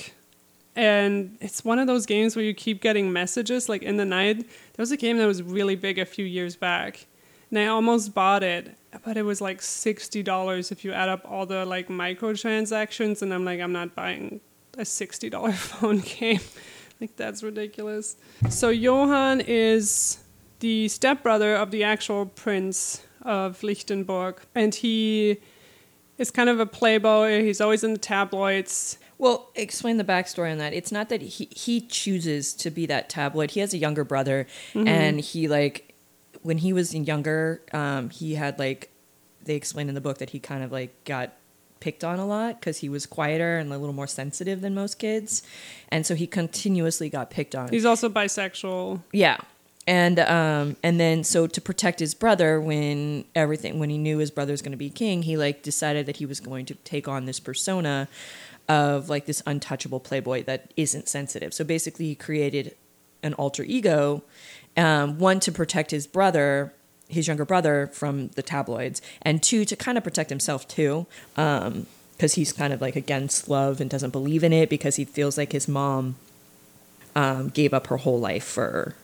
And 0.76 1.38
it's 1.40 1.64
one 1.64 1.78
of 1.78 1.86
those 1.86 2.04
games 2.04 2.36
where 2.36 2.44
you 2.44 2.52
keep 2.52 2.82
getting 2.82 3.12
messages 3.12 3.68
like 3.68 3.82
in 3.82 3.96
the 3.96 4.04
night. 4.04 4.38
There 4.38 4.82
was 4.82 4.92
a 4.92 4.96
game 4.96 5.16
that 5.18 5.26
was 5.26 5.42
really 5.42 5.76
big 5.76 5.98
a 5.98 6.04
few 6.04 6.24
years 6.24 6.56
back. 6.56 7.06
And 7.50 7.58
I 7.58 7.66
almost 7.66 8.12
bought 8.12 8.42
it, 8.42 8.74
but 9.04 9.16
it 9.16 9.22
was 9.22 9.40
like 9.40 9.60
$60 9.60 10.72
if 10.72 10.84
you 10.84 10.92
add 10.92 11.08
up 11.08 11.22
all 11.24 11.46
the 11.46 11.64
like 11.64 11.88
microtransactions. 11.88 13.22
And 13.22 13.32
I'm 13.32 13.44
like, 13.44 13.60
I'm 13.60 13.72
not 13.72 13.94
buying 13.94 14.40
a 14.76 14.82
$60 14.82 15.54
phone 15.54 16.00
game. 16.00 16.40
like, 17.00 17.14
that's 17.16 17.42
ridiculous. 17.42 18.16
So, 18.50 18.70
Johan 18.70 19.40
is 19.40 20.23
the 20.64 20.88
stepbrother 20.88 21.54
of 21.54 21.70
the 21.70 21.84
actual 21.84 22.24
prince 22.24 23.02
of 23.20 23.60
Liechtienbourg. 23.60 24.38
And 24.54 24.74
he 24.74 25.36
is 26.16 26.30
kind 26.30 26.48
of 26.48 26.58
a 26.58 26.64
playboy. 26.64 27.44
He's 27.44 27.60
always 27.60 27.84
in 27.84 27.92
the 27.92 27.98
tabloids. 27.98 28.96
Well, 29.18 29.50
explain 29.54 29.98
the 29.98 30.04
backstory 30.04 30.50
on 30.50 30.56
that. 30.56 30.72
It's 30.72 30.90
not 30.90 31.10
that 31.10 31.20
he 31.20 31.50
he 31.50 31.82
chooses 31.82 32.54
to 32.54 32.70
be 32.70 32.86
that 32.86 33.10
tabloid. 33.10 33.50
He 33.50 33.60
has 33.60 33.74
a 33.74 33.76
younger 33.76 34.04
brother, 34.04 34.46
and 34.74 35.20
he 35.20 35.48
like 35.48 35.94
when 36.40 36.56
he 36.56 36.72
was 36.72 36.94
younger, 36.94 37.60
um, 37.72 38.08
he 38.08 38.34
had 38.36 38.58
like 38.58 38.90
they 39.44 39.56
explain 39.56 39.90
in 39.90 39.94
the 39.94 40.00
book 40.00 40.16
that 40.16 40.30
he 40.30 40.40
kind 40.40 40.64
of 40.64 40.72
like 40.72 41.04
got 41.04 41.34
picked 41.80 42.02
on 42.02 42.18
a 42.18 42.26
lot 42.26 42.58
because 42.58 42.78
he 42.78 42.88
was 42.88 43.04
quieter 43.04 43.58
and 43.58 43.70
a 43.70 43.76
little 43.76 43.94
more 43.94 44.06
sensitive 44.06 44.62
than 44.62 44.74
most 44.74 44.98
kids, 44.98 45.42
and 45.90 46.06
so 46.06 46.14
he 46.14 46.26
continuously 46.26 47.10
got 47.10 47.28
picked 47.28 47.54
on. 47.54 47.68
He's 47.68 47.84
also 47.84 48.08
bisexual. 48.08 49.02
Yeah. 49.12 49.36
And 49.86 50.18
um 50.18 50.76
and 50.82 50.98
then 50.98 51.24
so 51.24 51.46
to 51.46 51.60
protect 51.60 52.00
his 52.00 52.14
brother 52.14 52.60
when 52.60 53.24
everything 53.34 53.78
when 53.78 53.90
he 53.90 53.98
knew 53.98 54.18
his 54.18 54.30
brother 54.30 54.52
was 54.52 54.62
going 54.62 54.72
to 54.72 54.78
be 54.78 54.90
king, 54.90 55.22
he 55.22 55.36
like 55.36 55.62
decided 55.62 56.06
that 56.06 56.16
he 56.16 56.26
was 56.26 56.40
going 56.40 56.66
to 56.66 56.74
take 56.76 57.06
on 57.06 57.26
this 57.26 57.40
persona 57.40 58.08
of 58.68 59.10
like 59.10 59.26
this 59.26 59.42
untouchable 59.46 60.00
playboy 60.00 60.42
that 60.44 60.72
isn't 60.76 61.08
sensitive. 61.08 61.52
So 61.52 61.64
basically 61.64 62.06
he 62.06 62.14
created 62.14 62.74
an 63.22 63.34
alter 63.34 63.64
ego 63.64 64.22
um 64.76 65.18
one 65.18 65.40
to 65.40 65.52
protect 65.52 65.90
his 65.90 66.06
brother 66.06 66.72
his 67.08 67.26
younger 67.26 67.44
brother 67.44 67.88
from 67.92 68.28
the 68.28 68.42
tabloids 68.42 69.00
and 69.22 69.42
two 69.42 69.64
to 69.64 69.76
kind 69.76 69.96
of 69.98 70.04
protect 70.04 70.30
himself 70.30 70.66
too 70.66 71.06
um 71.36 71.86
because 72.16 72.34
he's 72.34 72.52
kind 72.52 72.72
of 72.72 72.80
like 72.80 72.96
against 72.96 73.48
love 73.48 73.80
and 73.80 73.90
doesn't 73.90 74.10
believe 74.10 74.44
in 74.44 74.52
it 74.52 74.70
because 74.70 74.96
he 74.96 75.04
feels 75.04 75.36
like 75.36 75.52
his 75.52 75.66
mom 75.66 76.16
um, 77.16 77.48
gave 77.48 77.74
up 77.74 77.88
her 77.88 77.98
whole 77.98 78.18
life 78.18 78.44
for 78.44 78.94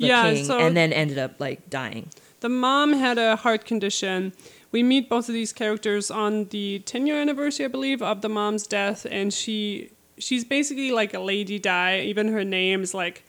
the, 0.00 0.06
Yeah, 0.08 0.32
king 0.34 0.44
so- 0.44 0.58
and 0.58 0.76
then 0.76 0.92
ended 0.92 1.18
up 1.18 1.38
like 1.38 1.70
dying. 1.70 2.08
The 2.40 2.48
mom 2.48 2.94
had 2.94 3.18
a 3.18 3.36
heart 3.36 3.64
condition. 3.64 4.32
We 4.72 4.82
meet 4.82 5.08
both 5.08 5.28
of 5.28 5.34
these 5.34 5.52
characters 5.52 6.10
on 6.10 6.46
the 6.46 6.78
10 6.86 7.06
year 7.06 7.20
anniversary, 7.20 7.66
I 7.66 7.68
believe, 7.68 8.00
of 8.02 8.20
the 8.22 8.28
mom's 8.28 8.66
death, 8.66 9.06
and 9.10 9.32
she 9.32 9.90
she's 10.18 10.44
basically 10.44 10.90
like 10.90 11.12
a 11.14 11.20
Lady 11.20 11.58
Di. 11.58 12.00
Even 12.00 12.28
her 12.28 12.44
name 12.44 12.82
is 12.82 12.94
like 12.94 13.24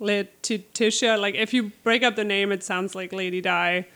Letitia. 0.00 1.16
Like 1.16 1.34
if 1.34 1.52
you 1.54 1.72
break 1.82 2.02
up 2.02 2.16
the 2.16 2.24
name, 2.24 2.52
it 2.52 2.62
sounds 2.62 2.94
like 2.94 3.12
Lady 3.12 3.40
Di. 3.40 3.86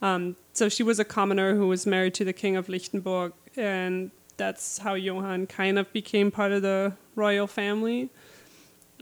Um, 0.00 0.36
so 0.52 0.68
she 0.68 0.82
was 0.82 0.98
a 0.98 1.04
commoner 1.04 1.54
who 1.54 1.68
was 1.68 1.86
married 1.86 2.14
to 2.14 2.24
the 2.24 2.32
king 2.32 2.56
of 2.56 2.66
Liechtienbourg, 2.66 3.32
and 3.56 4.10
that's 4.36 4.78
how 4.78 4.94
Johan 4.94 5.46
kind 5.46 5.78
of 5.78 5.92
became 5.92 6.30
part 6.30 6.52
of 6.52 6.62
the 6.62 6.92
royal 7.14 7.46
family. 7.46 8.10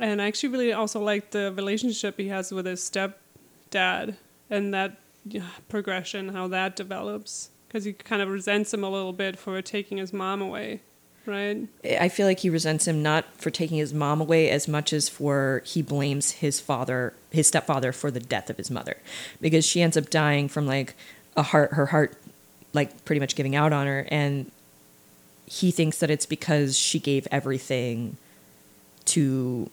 And 0.01 0.21
I 0.21 0.27
actually 0.27 0.49
really 0.49 0.73
also 0.73 1.01
like 1.01 1.31
the 1.31 1.53
relationship 1.53 2.19
he 2.19 2.29
has 2.29 2.51
with 2.51 2.67
his 2.67 2.81
stepdad 2.81 4.17
and 4.49 4.75
that 4.75 4.97
yeah, 5.25 5.43
progression, 5.69 6.31
how 6.31 6.49
that 6.49 6.75
develops. 6.75 7.51
Because 7.69 7.85
he 7.85 7.93
kind 7.93 8.21
of 8.21 8.29
resents 8.29 8.75
him 8.75 8.83
a 8.83 8.91
little 8.91 9.13
bit 9.13 9.39
for 9.39 9.63
taking 9.63 9.99
his 9.99 10.13
mom 10.13 10.43
away, 10.43 10.81
right? 11.25 11.69
I 11.85 12.09
feel 12.09 12.27
like 12.27 12.41
he 12.41 12.51
resents 12.51 12.89
him 12.89 13.01
not 13.01 13.27
for 13.37 13.51
taking 13.51 13.79
his 13.79 13.95
mom 13.95 14.21
away 14.21 14.51
as 14.51 14.67
much 14.67 14.93
as 14.93 15.09
for 15.09 15.63
he 15.65 15.81
blames 15.81 16.33
his 16.33 16.59
father, 16.59 17.15
his 17.31 17.47
stepfather, 17.47 17.93
for 17.93 18.11
the 18.11 18.19
death 18.19 18.51
of 18.51 18.57
his 18.57 18.73
mother, 18.73 18.97
because 19.41 19.65
she 19.65 19.83
ends 19.83 19.97
up 19.97 20.11
dying 20.11 20.49
from 20.49 20.67
like 20.67 20.97
a 21.37 21.45
heart, 21.45 21.75
her 21.75 21.87
heart, 21.87 22.17
like 22.73 23.05
pretty 23.05 23.21
much 23.21 23.37
giving 23.37 23.55
out 23.55 23.73
on 23.73 23.87
her, 23.87 24.05
and 24.11 24.51
he 25.47 25.71
thinks 25.71 25.99
that 25.99 26.11
it's 26.11 26.27
because 26.27 26.77
she 26.77 26.99
gave 26.99 27.29
everything 27.31 28.17
to 29.05 29.71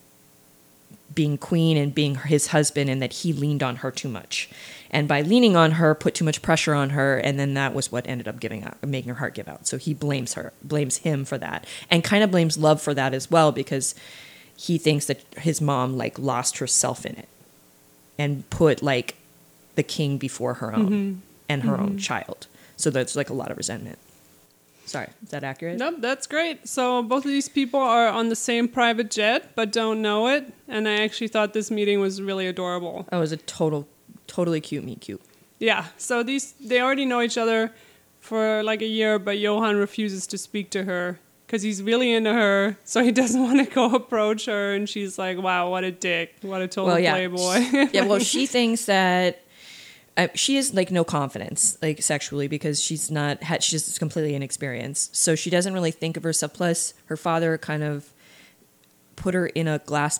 being 1.13 1.37
queen 1.37 1.77
and 1.77 1.93
being 1.93 2.15
his 2.15 2.47
husband 2.47 2.89
and 2.89 3.01
that 3.01 3.13
he 3.13 3.33
leaned 3.33 3.63
on 3.63 3.77
her 3.77 3.91
too 3.91 4.09
much. 4.09 4.49
And 4.91 5.07
by 5.07 5.21
leaning 5.21 5.55
on 5.55 5.71
her 5.73 5.95
put 5.95 6.15
too 6.15 6.25
much 6.25 6.41
pressure 6.41 6.73
on 6.73 6.91
her 6.91 7.17
and 7.17 7.39
then 7.39 7.53
that 7.55 7.73
was 7.73 7.91
what 7.91 8.07
ended 8.07 8.27
up 8.27 8.39
giving 8.39 8.63
out 8.63 8.81
making 8.85 9.09
her 9.09 9.15
heart 9.15 9.33
give 9.33 9.47
out. 9.47 9.67
So 9.67 9.77
he 9.77 9.93
blames 9.93 10.33
her 10.33 10.53
blames 10.63 10.97
him 10.97 11.25
for 11.25 11.37
that 11.37 11.65
and 11.89 12.03
kind 12.03 12.23
of 12.23 12.31
blames 12.31 12.57
love 12.57 12.81
for 12.81 12.93
that 12.93 13.13
as 13.13 13.31
well 13.31 13.51
because 13.51 13.95
he 14.55 14.77
thinks 14.77 15.05
that 15.05 15.21
his 15.37 15.61
mom 15.61 15.97
like 15.97 16.17
lost 16.17 16.57
herself 16.57 17.05
in 17.05 17.15
it 17.15 17.29
and 18.17 18.49
put 18.49 18.81
like 18.81 19.15
the 19.75 19.83
king 19.83 20.17
before 20.17 20.55
her 20.55 20.73
own 20.73 20.89
mm-hmm. 20.89 21.19
and 21.47 21.63
her 21.63 21.77
own 21.77 21.89
mm-hmm. 21.89 21.97
child. 21.97 22.47
So 22.75 22.89
there's 22.89 23.15
like 23.15 23.29
a 23.29 23.33
lot 23.33 23.51
of 23.51 23.57
resentment 23.57 23.99
sorry 24.87 25.09
is 25.23 25.29
that 25.29 25.43
accurate 25.43 25.77
Nope, 25.77 25.95
that's 25.99 26.27
great. 26.27 26.67
So 26.67 27.03
both 27.03 27.25
of 27.25 27.31
these 27.31 27.49
people 27.49 27.79
are 27.79 28.07
on 28.07 28.29
the 28.29 28.35
same 28.35 28.67
private 28.67 29.11
jet, 29.11 29.51
but 29.55 29.71
don't 29.71 30.01
know 30.01 30.27
it. 30.27 30.51
And 30.67 30.87
I 30.87 31.01
actually 31.01 31.27
thought 31.27 31.53
this 31.53 31.69
meeting 31.69 31.99
was 31.99 32.21
really 32.21 32.47
adorable. 32.47 33.05
Oh, 33.07 33.09
that 33.11 33.19
was 33.19 33.31
a 33.31 33.37
total 33.37 33.87
totally 34.27 34.59
cute 34.59 34.83
meet 34.83 35.01
cute 35.01 35.21
Yeah. 35.59 35.85
So 35.97 36.23
these 36.23 36.53
they 36.53 36.81
already 36.81 37.05
know 37.05 37.21
each 37.21 37.37
other 37.37 37.71
for 38.19 38.63
like 38.63 38.81
a 38.81 38.87
year, 38.87 39.19
but 39.19 39.37
Johan 39.37 39.77
refuses 39.77 40.27
to 40.27 40.37
speak 40.37 40.69
to 40.71 40.83
her 40.83 41.19
because 41.45 41.61
he's 41.61 41.81
really 41.81 42.13
into 42.13 42.33
her. 42.33 42.77
So 42.83 43.03
he 43.03 43.11
doesn't 43.21 43.41
want 43.41 43.65
to 43.65 43.73
go 43.73 43.93
approach 43.95 44.45
her, 44.45 44.73
and 44.73 44.87
she's 44.87 45.17
like, 45.17 45.37
"Wow, 45.37 45.69
what 45.71 45.83
a 45.83 45.91
dick! 45.91 46.35
What 46.41 46.61
a 46.61 46.67
total 46.67 46.87
well, 46.87 46.99
yeah. 46.99 47.13
playboy." 47.13 47.89
yeah, 47.93 48.05
well, 48.05 48.19
she 48.19 48.45
thinks 48.45 48.85
that 48.85 49.41
uh, 50.17 50.27
she 50.33 50.55
has 50.55 50.73
like 50.73 50.89
no 50.91 51.03
confidence, 51.03 51.77
like 51.81 52.01
sexually, 52.01 52.47
because 52.47 52.81
she's 52.81 53.09
not, 53.11 53.43
had, 53.43 53.63
she's 53.63 53.85
just 53.85 53.99
completely 53.99 54.33
inexperienced. 54.35 55.15
So 55.15 55.35
she 55.35 55.49
doesn't 55.49 55.73
really 55.73 55.91
think 55.91 56.17
of 56.17 56.23
herself. 56.23 56.53
Plus, 56.53 56.93
her 57.05 57.15
father 57.17 57.57
kind 57.57 57.83
of 57.83 58.11
put 59.15 59.33
her 59.35 59.47
in 59.47 59.67
a 59.67 59.79
glass 59.79 60.19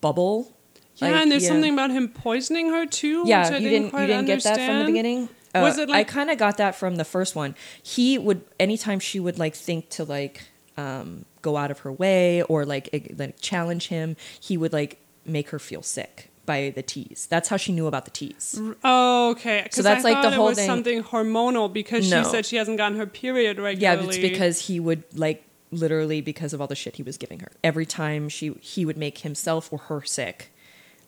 bubble. 0.00 0.54
yeah, 0.96 1.08
Like, 1.08 1.16
and 1.22 1.32
there's 1.32 1.46
something 1.46 1.72
about 1.72 1.90
him 1.90 2.08
poisoning 2.08 2.68
her 2.70 2.86
too. 2.86 3.24
Yeah, 3.26 3.40
I 3.48 3.56
you 3.58 3.68
didn't, 3.70 3.90
didn't, 3.90 4.00
you 4.00 4.06
didn't 4.06 4.26
get 4.26 4.42
that 4.44 4.56
from 4.56 4.78
the 4.80 4.84
beginning. 4.84 5.28
Was 5.54 5.78
Uh, 5.78 5.82
it 5.82 5.88
like- 5.88 6.06
I 6.08 6.10
kind 6.10 6.30
of 6.30 6.38
got 6.38 6.58
that 6.58 6.74
from 6.76 6.96
the 6.96 7.04
first 7.04 7.34
one. 7.34 7.54
He 7.82 8.18
would 8.18 8.42
anytime 8.60 9.00
she 9.00 9.18
would 9.18 9.38
like 9.38 9.54
think 9.54 9.88
to 9.90 10.04
like 10.04 10.42
um, 10.76 11.24
go 11.42 11.56
out 11.56 11.70
of 11.70 11.80
her 11.80 11.92
way 11.92 12.42
or 12.42 12.64
like 12.64 12.88
like 13.18 13.40
challenge 13.40 13.88
him, 13.88 14.16
he 14.40 14.56
would 14.56 14.72
like 14.72 14.98
make 15.26 15.50
her 15.50 15.58
feel 15.58 15.82
sick 15.82 16.29
by 16.50 16.70
the 16.70 16.82
teas. 16.82 17.26
That's 17.30 17.48
how 17.48 17.56
she 17.56 17.72
knew 17.72 17.86
about 17.86 18.04
the 18.06 18.10
teas. 18.10 18.60
Oh, 18.82 19.36
so 19.70 19.82
that's 19.82 20.04
I 20.04 20.10
like 20.10 20.22
the 20.22 20.30
whole 20.32 20.46
was 20.46 20.58
thing- 20.58 20.66
something 20.66 21.02
hormonal 21.04 21.72
because 21.72 22.10
No. 22.10 22.22
she 22.22 22.28
said 22.28 22.42
she 22.46 22.56
hasn't 22.56 22.76
gotten 22.76 22.98
her 22.98 23.06
period 23.06 23.58
regularly. 23.58 24.02
Yeah, 24.02 24.08
it's 24.08 24.18
because 24.18 24.66
he 24.66 24.80
would 24.80 25.04
like 25.14 25.44
literally 25.70 26.20
because 26.20 26.52
of 26.52 26.60
all 26.60 26.66
the 26.66 26.74
shit 26.74 26.96
he 26.96 27.04
was 27.04 27.16
giving 27.16 27.38
her. 27.40 27.52
Every 27.62 27.86
time 27.86 28.28
she 28.28 28.46
he 28.60 28.84
would 28.84 28.96
make 28.96 29.18
himself 29.18 29.72
or 29.72 29.78
her 29.90 30.02
sick. 30.02 30.50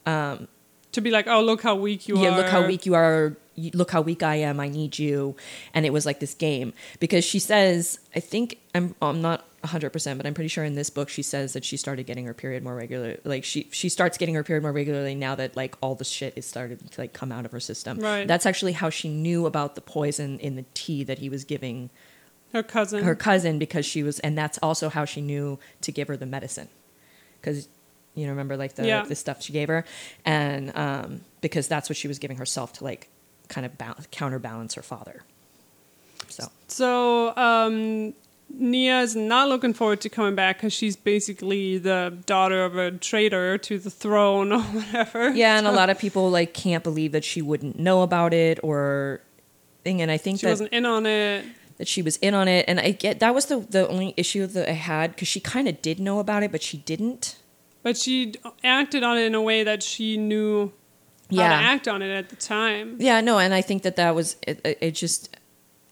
Um, 0.07 0.47
to 0.93 1.01
be 1.01 1.11
like, 1.11 1.27
oh, 1.27 1.43
look 1.43 1.63
how 1.63 1.75
weak 1.75 2.07
you 2.09 2.17
yeah, 2.17 2.29
are. 2.29 2.31
Yeah, 2.31 2.37
look 2.37 2.49
how 2.49 2.67
weak 2.67 2.87
you 2.87 2.95
are. 2.95 3.37
Look 3.81 3.91
how 3.91 4.01
weak 4.01 4.23
I 4.23 4.37
am. 4.37 4.61
I 4.61 4.69
need 4.69 4.99
you. 4.99 5.37
And 5.75 5.85
it 5.85 5.93
was 5.93 6.07
like 6.07 6.21
this 6.21 6.35
game 6.35 6.73
because 7.01 7.25
she 7.25 7.39
says, 7.39 7.99
I 8.15 8.21
think 8.21 8.59
I'm 8.75 8.95
I'm 9.03 9.21
not 9.21 9.45
100%, 9.64 10.16
but 10.16 10.27
I'm 10.27 10.35
pretty 10.35 10.48
sure 10.48 10.64
in 10.64 10.75
this 10.75 10.90
book 10.90 11.09
she 11.09 11.22
says 11.22 11.53
that 11.53 11.64
she 11.64 11.77
started 11.77 12.05
getting 12.07 12.25
her 12.27 12.35
period 12.35 12.62
more 12.64 12.75
regularly. 12.75 13.18
Like 13.25 13.44
she 13.44 13.68
she 13.70 13.88
starts 13.88 14.18
getting 14.18 14.35
her 14.35 14.42
period 14.42 14.62
more 14.62 14.72
regularly 14.72 15.14
now 15.14 15.35
that 15.37 15.57
like 15.57 15.77
all 15.81 15.94
the 15.94 16.05
shit 16.05 16.33
is 16.37 16.46
started 16.46 16.90
to 16.90 17.01
like 17.01 17.12
come 17.12 17.31
out 17.31 17.44
of 17.44 17.53
her 17.53 17.61
system. 17.61 17.98
Right. 17.98 18.27
That's 18.27 18.44
actually 18.46 18.72
how 18.72 18.90
she 18.90 19.09
knew 19.09 19.46
about 19.46 19.75
the 19.75 19.81
poison 19.81 20.38
in 20.40 20.57
the 20.57 20.64
tea 20.75 21.05
that 21.05 21.18
he 21.18 21.29
was 21.29 21.44
giving 21.44 21.90
Her 22.53 22.62
cousin. 22.62 23.05
her 23.05 23.14
cousin 23.14 23.59
because 23.59 23.87
she 23.87 24.03
was 24.03 24.18
and 24.20 24.37
that's 24.37 24.59
also 24.62 24.88
how 24.88 25.05
she 25.05 25.20
knew 25.20 25.59
to 25.83 25.92
give 25.92 26.09
her 26.09 26.16
the 26.16 26.27
medicine 26.27 26.68
because 27.40 27.68
you 28.14 28.25
know 28.27 28.31
remember 28.31 28.57
like 28.57 28.75
the 28.75 28.87
Yeah. 28.87 29.05
the 29.05 29.14
stuff 29.14 29.42
she 29.42 29.53
gave 29.53 29.68
her 29.68 29.85
and 30.25 30.77
um 30.77 31.20
because 31.40 31.68
that's 31.68 31.88
what 31.88 31.96
she 31.96 32.09
was 32.09 32.18
giving 32.18 32.37
herself 32.38 32.72
to 32.75 32.85
like 32.85 33.09
kind 33.48 33.64
of 33.64 33.79
ba- 33.79 33.96
counterbalance 34.11 34.75
her 34.75 34.83
father 34.83 35.22
so 36.29 36.51
So 36.68 37.37
um, 37.37 38.14
Nia 38.55 39.01
is 39.01 39.17
not 39.17 39.49
looking 39.49 39.73
forward 39.73 40.01
to 40.03 40.09
coming 40.09 40.35
back 40.35 40.59
because 40.59 40.73
she's 40.73 40.95
basically 40.97 41.79
the 41.79 42.17
daughter 42.27 42.65
of 42.65 42.77
a 42.77 42.91
traitor 42.93 43.57
to 43.59 43.79
the 43.79 43.91
throne 43.91 44.53
or 44.53 44.61
whatever. 44.77 45.31
yeah 45.31 45.57
and 45.59 45.67
a 45.67 45.73
lot 45.81 45.88
of 45.91 45.99
people 45.99 46.31
like 46.31 46.53
can't 46.55 46.85
believe 46.85 47.12
that 47.12 47.25
she 47.25 47.41
wouldn't 47.43 47.79
know 47.79 48.03
about 48.03 48.35
it 48.35 48.61
or 48.62 49.21
thing 49.85 50.01
and 50.03 50.11
i 50.11 50.17
think 50.19 50.38
She 50.41 50.47
that 50.47 50.53
wasn't 50.53 50.73
in 50.73 50.85
on 50.87 51.07
it. 51.07 51.45
that 51.79 51.88
she 51.88 52.03
was 52.03 52.17
in 52.19 52.35
on 52.35 52.47
it 52.47 52.67
and 52.69 52.79
i 52.79 52.91
get 52.93 53.21
that 53.21 53.35
was 53.35 53.47
the 53.47 53.61
the 53.61 53.88
only 53.88 54.12
issue 54.17 54.47
that 54.47 54.69
i 54.69 54.73
had 54.75 55.12
because 55.12 55.29
she 55.29 55.41
kind 55.41 55.67
of 55.67 55.81
did 55.83 55.99
know 55.99 56.19
about 56.21 56.43
it 56.43 56.53
but 56.53 56.62
she 56.62 56.77
didn't 56.79 57.37
But 57.83 57.97
she 57.97 58.35
acted 58.62 59.03
on 59.03 59.17
it 59.19 59.23
in 59.27 59.35
a 59.35 59.43
way 59.43 59.65
that 59.65 59.83
she 59.83 60.17
knew 60.17 60.73
how 61.31 61.37
Yeah. 61.37 61.49
to 61.49 61.55
act 61.55 61.88
on 61.88 62.03
it 62.03 62.15
at 62.15 62.29
the 62.29 62.37
time. 62.37 62.97
Yeah, 63.01 63.23
no, 63.23 63.38
and 63.38 63.55
I 63.55 63.62
think 63.62 63.83
that 63.85 63.97
that 63.97 64.15
was 64.15 64.37
it, 64.47 64.61
it, 64.65 64.79
it 64.81 64.91
just 64.93 65.35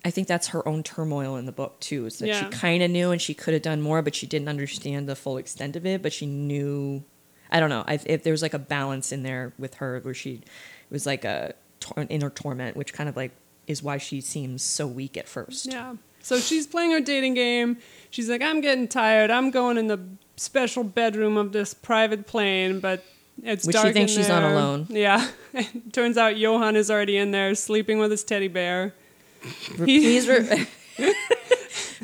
I 0.04 0.10
think 0.10 0.28
that's 0.28 0.48
her 0.48 0.66
own 0.66 0.82
turmoil 0.82 1.36
in 1.36 1.44
the 1.46 1.52
book 1.52 1.78
too. 1.80 2.06
Is 2.06 2.18
that 2.20 2.28
Yeah. 2.28 2.40
she 2.44 2.46
kind 2.50 2.82
of 2.82 2.90
knew 2.90 3.10
and 3.10 3.20
she 3.20 3.34
could 3.34 3.52
have 3.54 3.62
done 3.62 3.80
more, 3.82 4.00
but 4.02 4.14
she 4.14 4.26
didn't 4.26 4.48
understand 4.48 5.08
the 5.08 5.16
full 5.16 5.36
extent 5.36 5.76
of 5.76 5.84
it. 5.84 6.00
But 6.02 6.12
she 6.12 6.26
knew, 6.26 7.04
I 7.50 7.60
don't 7.60 7.68
know, 7.70 7.84
I, 7.86 7.98
if 8.06 8.22
there 8.22 8.32
was 8.32 8.40
like 8.42 8.54
a 8.54 8.58
balance 8.58 9.12
in 9.12 9.22
there 9.22 9.52
with 9.58 9.74
her 9.74 10.00
where 10.02 10.14
she 10.14 10.34
it 10.34 10.90
was 10.90 11.04
like 11.06 11.24
a 11.24 11.54
tor- 11.80 12.06
inner 12.08 12.30
torment, 12.30 12.76
which 12.76 12.92
kind 12.92 13.08
of 13.08 13.16
like 13.16 13.32
is 13.66 13.82
why 13.82 13.98
she 13.98 14.20
seems 14.20 14.62
so 14.62 14.86
weak 14.86 15.16
at 15.16 15.28
first. 15.28 15.66
Yeah. 15.70 15.94
So 16.22 16.38
she's 16.38 16.66
playing 16.66 16.90
her 16.92 17.00
dating 17.00 17.34
game. 17.34 17.78
She's 18.10 18.28
like, 18.28 18.42
I'm 18.42 18.60
getting 18.60 18.88
tired. 18.88 19.30
I'm 19.30 19.50
going 19.50 19.78
in 19.78 19.86
the 19.86 20.00
special 20.36 20.82
bedroom 20.84 21.36
of 21.36 21.52
this 21.52 21.72
private 21.72 22.26
plane, 22.26 22.80
but 22.80 23.04
it's 23.42 23.66
Which 23.66 23.76
she 23.76 23.82
dark 23.82 23.94
thinks 23.94 24.12
in 24.12 24.18
she's 24.18 24.28
not 24.28 24.40
there. 24.40 24.52
alone. 24.52 24.86
Yeah. 24.90 25.28
Turns 25.92 26.18
out 26.18 26.36
Johan 26.36 26.76
is 26.76 26.90
already 26.90 27.16
in 27.16 27.30
there 27.30 27.54
sleeping 27.54 27.98
with 27.98 28.10
his 28.10 28.24
teddy 28.24 28.48
bear. 28.48 28.94
Please, 29.76 30.28
re- 30.28 30.66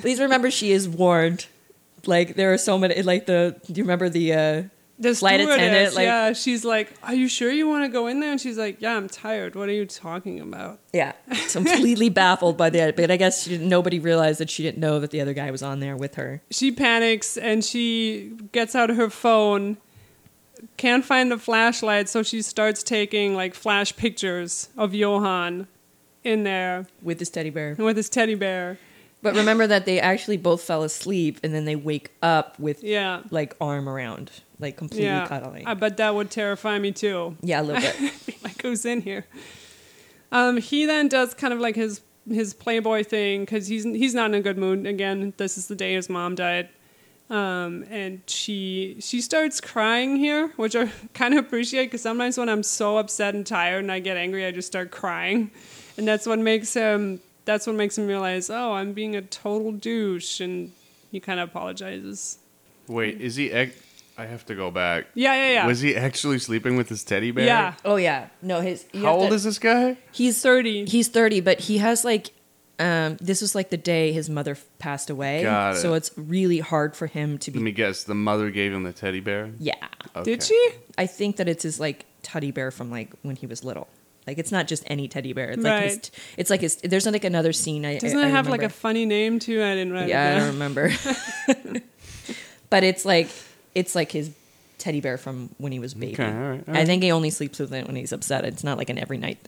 please 0.00 0.20
remember 0.20 0.50
she 0.50 0.72
is 0.72 0.88
warned. 0.88 1.46
Like 2.06 2.34
there 2.34 2.52
are 2.52 2.58
so 2.58 2.78
many. 2.78 3.02
Like 3.02 3.26
the 3.26 3.56
do 3.66 3.74
you 3.74 3.84
remember 3.84 4.08
the 4.08 4.32
uh, 4.32 4.62
The 4.98 5.14
Flight 5.14 5.40
attendant, 5.40 5.94
like- 5.94 6.04
yeah, 6.04 6.32
she's 6.32 6.64
like, 6.64 6.92
"Are 7.02 7.14
you 7.14 7.28
sure 7.28 7.50
you 7.50 7.68
want 7.68 7.84
to 7.84 7.88
go 7.88 8.06
in 8.06 8.20
there?" 8.20 8.30
And 8.30 8.40
she's 8.40 8.56
like, 8.56 8.80
"Yeah, 8.80 8.96
I'm 8.96 9.08
tired. 9.08 9.54
What 9.56 9.68
are 9.68 9.72
you 9.72 9.86
talking 9.86 10.40
about?" 10.40 10.78
Yeah, 10.92 11.12
completely 11.50 12.08
baffled 12.08 12.56
by 12.56 12.70
that. 12.70 12.96
But 12.96 13.10
I 13.10 13.16
guess 13.16 13.42
she 13.42 13.50
didn't, 13.50 13.68
nobody 13.68 13.98
realized 13.98 14.38
that 14.40 14.48
she 14.50 14.62
didn't 14.62 14.78
know 14.78 15.00
that 15.00 15.10
the 15.10 15.20
other 15.20 15.34
guy 15.34 15.50
was 15.50 15.62
on 15.62 15.80
there 15.80 15.96
with 15.96 16.14
her. 16.14 16.42
She 16.50 16.70
panics 16.72 17.36
and 17.36 17.64
she 17.64 18.32
gets 18.52 18.74
out 18.74 18.88
of 18.90 18.96
her 18.96 19.10
phone. 19.10 19.76
Can't 20.78 21.04
find 21.04 21.30
the 21.30 21.38
flashlight, 21.38 22.08
so 22.08 22.22
she 22.22 22.40
starts 22.40 22.82
taking 22.82 23.34
like 23.34 23.54
flash 23.54 23.94
pictures 23.96 24.68
of 24.78 24.94
Johan 24.94 25.66
in 26.26 26.44
there 26.44 26.86
with 27.02 27.18
this 27.18 27.30
teddy 27.30 27.50
bear. 27.50 27.74
with 27.78 27.96
his 27.96 28.08
teddy 28.08 28.34
bear. 28.34 28.78
But 29.22 29.34
remember 29.34 29.66
that 29.66 29.86
they 29.86 29.98
actually 29.98 30.36
both 30.36 30.62
fell 30.62 30.82
asleep 30.82 31.40
and 31.42 31.52
then 31.54 31.64
they 31.64 31.74
wake 31.74 32.10
up 32.22 32.58
with 32.60 32.84
Yeah, 32.84 33.22
like 33.30 33.56
arm 33.60 33.88
around, 33.88 34.30
like 34.60 34.76
completely 34.76 35.06
yeah. 35.06 35.26
cuddling. 35.26 35.66
I 35.66 35.74
bet 35.74 35.96
that 35.96 36.14
would 36.14 36.30
terrify 36.30 36.78
me 36.78 36.92
too. 36.92 37.36
yeah, 37.42 37.60
a 37.60 37.64
little 37.64 37.80
bit. 37.82 38.12
like 38.44 38.60
who's 38.62 38.84
in 38.84 39.00
here? 39.00 39.24
Um, 40.32 40.58
he 40.58 40.84
then 40.86 41.08
does 41.08 41.34
kind 41.34 41.52
of 41.54 41.60
like 41.60 41.76
his 41.76 42.02
his 42.28 42.52
playboy 42.54 43.04
thing 43.04 43.40
because 43.42 43.68
he's 43.68 43.84
he's 43.84 44.14
not 44.14 44.26
in 44.30 44.34
a 44.34 44.40
good 44.40 44.58
mood. 44.58 44.86
Again, 44.86 45.32
this 45.38 45.56
is 45.56 45.66
the 45.68 45.76
day 45.76 45.94
his 45.94 46.08
mom 46.08 46.34
died, 46.34 46.68
um, 47.30 47.84
and 47.90 48.20
she 48.26 48.96
she 49.00 49.20
starts 49.20 49.60
crying 49.60 50.16
here, 50.16 50.48
which 50.56 50.76
I 50.76 50.90
kind 51.14 51.34
of 51.34 51.44
appreciate 51.44 51.86
because 51.86 52.02
sometimes 52.02 52.36
when 52.38 52.48
I'm 52.48 52.62
so 52.62 52.98
upset 52.98 53.34
and 53.34 53.46
tired 53.46 53.82
and 53.82 53.90
I 53.90 53.98
get 54.00 54.16
angry, 54.16 54.44
I 54.44 54.50
just 54.50 54.66
start 54.68 54.90
crying, 54.90 55.50
and 55.96 56.06
that's 56.06 56.26
what 56.26 56.38
makes 56.38 56.74
him 56.74 57.20
that's 57.44 57.66
what 57.66 57.76
makes 57.76 57.96
him 57.96 58.06
realize, 58.08 58.50
oh, 58.50 58.72
I'm 58.72 58.92
being 58.92 59.14
a 59.14 59.22
total 59.22 59.70
douche, 59.72 60.40
and 60.40 60.72
he 61.12 61.20
kind 61.20 61.38
of 61.40 61.48
apologizes. 61.50 62.38
Wait, 62.88 63.20
is 63.20 63.36
he? 63.36 63.50
Ec- 63.50 63.74
I 64.18 64.24
have 64.26 64.46
to 64.46 64.54
go 64.54 64.70
back. 64.70 65.06
Yeah, 65.14 65.34
yeah, 65.34 65.52
yeah. 65.52 65.66
Was 65.66 65.80
he 65.80 65.94
actually 65.94 66.38
sleeping 66.38 66.76
with 66.76 66.88
his 66.88 67.04
teddy 67.04 67.30
bear? 67.30 67.44
Yeah, 67.44 67.74
oh 67.84 67.96
yeah, 67.96 68.28
no, 68.42 68.60
his. 68.62 68.84
you 68.92 69.00
How 69.02 69.12
have 69.12 69.16
old 69.20 69.28
to- 69.30 69.34
is 69.36 69.44
this 69.44 69.58
guy? 69.58 69.96
He's 70.12 70.40
thirty. 70.42 70.86
He's 70.86 71.08
thirty, 71.08 71.40
but 71.40 71.60
he 71.60 71.78
has 71.78 72.04
like. 72.04 72.30
Um, 72.78 73.16
this 73.22 73.40
was 73.40 73.54
like 73.54 73.70
the 73.70 73.78
day 73.78 74.12
his 74.12 74.28
mother 74.28 74.50
f- 74.50 74.62
passed 74.78 75.08
away, 75.08 75.42
Got 75.44 75.76
it. 75.76 75.78
so 75.78 75.94
it's 75.94 76.10
really 76.18 76.58
hard 76.58 76.94
for 76.94 77.06
him 77.06 77.38
to 77.38 77.50
be. 77.50 77.58
Let 77.58 77.64
me 77.64 77.72
guess. 77.72 78.04
The 78.04 78.14
mother 78.14 78.50
gave 78.50 78.70
him 78.70 78.82
the 78.82 78.92
teddy 78.92 79.20
bear. 79.20 79.50
yeah, 79.58 79.76
Okay. 80.14 80.24
Did 80.32 80.42
she? 80.42 80.70
I 80.98 81.06
think 81.06 81.36
that 81.36 81.48
it's 81.48 81.62
his 81.62 81.80
like 81.80 82.04
teddy 82.22 82.50
bear 82.50 82.70
from 82.70 82.90
like 82.90 83.12
when 83.22 83.34
he 83.36 83.46
was 83.46 83.64
little. 83.64 83.88
Like 84.26 84.38
it's 84.38 84.50
not 84.50 84.66
just 84.66 84.82
any 84.86 85.06
teddy 85.08 85.32
bear. 85.32 85.50
It's 85.50 85.62
like 85.62 85.82
his, 85.84 85.92
Right. 85.94 86.10
it's 86.36 86.50
like 86.50 86.60
his. 86.60 86.76
There's 86.76 87.06
like 87.06 87.24
another 87.24 87.52
scene. 87.52 87.84
I 87.86 87.98
Doesn't 87.98 88.18
I, 88.18 88.26
it 88.26 88.30
have 88.30 88.46
like 88.48 88.60
a 88.60 88.62
remember. 88.62 88.74
funny 88.74 89.06
name 89.06 89.38
too? 89.38 89.62
I 89.62 89.74
didn't 89.74 89.92
write 89.92 90.08
Yeah, 90.08 90.22
I 90.22 90.26
it 90.26 90.30
don't 90.30 90.40
down. 90.40 90.52
remember. 90.54 90.90
but 92.70 92.82
it's 92.84 93.04
like 93.04 93.28
it's 93.74 93.94
like 93.94 94.10
his 94.12 94.30
teddy 94.78 95.00
bear 95.00 95.16
from 95.18 95.50
when 95.58 95.72
he 95.72 95.78
was 95.78 95.92
a 95.92 95.96
baby. 95.96 96.14
Okay, 96.14 96.24
all 96.24 96.32
right, 96.32 96.64
all 96.68 96.74
I 96.74 96.78
right. 96.78 96.86
think 96.86 97.02
he 97.02 97.12
only 97.12 97.30
sleeps 97.30 97.58
with 97.58 97.72
it 97.72 97.86
when 97.86 97.96
he's 97.96 98.12
upset. 98.12 98.44
It's 98.44 98.64
not 98.64 98.78
like 98.78 98.90
an 98.90 98.98
every 98.98 99.18
night. 99.18 99.38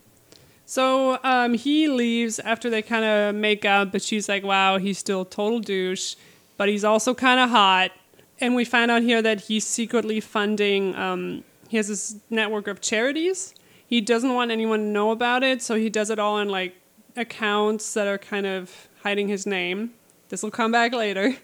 So 0.65 1.17
um, 1.23 1.55
he 1.55 1.87
leaves 1.89 2.39
after 2.39 2.69
they 2.69 2.81
kind 2.83 3.03
of 3.03 3.33
make 3.35 3.65
up, 3.65 3.91
but 3.91 4.03
she's 4.03 4.29
like, 4.29 4.43
wow, 4.43 4.77
he's 4.77 4.99
still 4.99 5.21
a 5.21 5.25
total 5.25 5.59
douche, 5.59 6.15
but 6.57 6.69
he's 6.69 6.83
also 6.83 7.15
kind 7.15 7.39
of 7.39 7.49
hot. 7.49 7.91
And 8.39 8.53
we 8.55 8.65
find 8.65 8.91
out 8.91 9.01
here 9.01 9.19
that 9.21 9.41
he's 9.41 9.65
secretly 9.65 10.19
funding, 10.19 10.95
um, 10.95 11.43
he 11.69 11.77
has 11.77 11.87
this 11.87 12.15
network 12.29 12.67
of 12.67 12.81
charities. 12.81 13.53
He 13.89 14.01
doesn't 14.01 14.33
want 14.33 14.51
anyone 14.51 14.79
to 14.79 14.85
know 14.85 15.09
about 15.09 15.41
it, 15.43 15.63
so 15.63 15.73
he 15.75 15.89
does 15.89 16.11
it 16.11 16.19
all 16.19 16.37
in 16.37 16.47
like 16.47 16.75
accounts 17.17 17.93
that 17.95 18.05
are 18.07 18.19
kind 18.19 18.45
of 18.45 18.87
hiding 19.01 19.27
his 19.27 19.47
name. 19.47 19.91
This 20.29 20.43
will 20.43 20.51
come 20.51 20.71
back 20.71 20.93
later. 20.93 21.35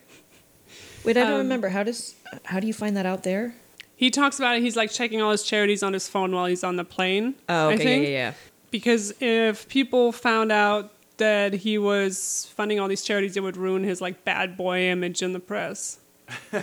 Wait, 1.03 1.17
I 1.17 1.21
don't 1.21 1.31
Um, 1.33 1.37
remember. 1.39 1.69
How 1.69 1.81
does 1.83 2.15
how 2.45 2.59
do 2.59 2.67
you 2.67 2.73
find 2.73 2.95
that 2.97 3.05
out 3.07 3.23
there? 3.23 3.55
He 3.95 4.11
talks 4.11 4.37
about 4.37 4.57
it. 4.57 4.61
He's 4.61 4.75
like 4.75 4.91
checking 4.91 5.21
all 5.21 5.31
his 5.31 5.41
charities 5.43 5.81
on 5.81 5.93
his 5.93 6.07
phone 6.07 6.33
while 6.35 6.45
he's 6.45 6.63
on 6.63 6.75
the 6.75 6.83
plane. 6.83 7.33
Oh, 7.49 7.69
I 7.69 7.73
okay, 7.73 7.83
think. 7.83 8.03
yeah, 8.03 8.09
yeah, 8.09 8.17
yeah. 8.29 8.33
because 8.69 9.13
if 9.21 9.67
people 9.67 10.11
found 10.11 10.51
out 10.51 10.91
that 11.17 11.53
he 11.53 11.77
was 11.79 12.51
funding 12.55 12.79
all 12.79 12.87
these 12.89 13.01
charities, 13.03 13.37
it 13.37 13.41
would 13.41 13.57
ruin 13.57 13.83
his 13.83 14.01
like 14.01 14.23
bad 14.25 14.55
boy 14.57 14.81
image 14.81 15.21
in 15.23 15.33
the 15.33 15.39
press. 15.39 15.97
all 16.53 16.61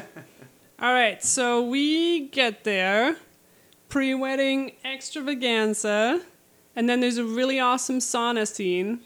right, 0.92 1.22
so 1.24 1.62
we 1.64 2.28
get 2.28 2.64
there, 2.64 3.16
pre-wedding 3.92 4.72
extravaganza, 4.86 6.22
and 6.74 6.88
then 6.88 7.00
there's 7.00 7.18
a 7.18 7.24
really 7.24 7.60
awesome 7.60 7.98
sauna 7.98 8.48
scene. 8.48 9.00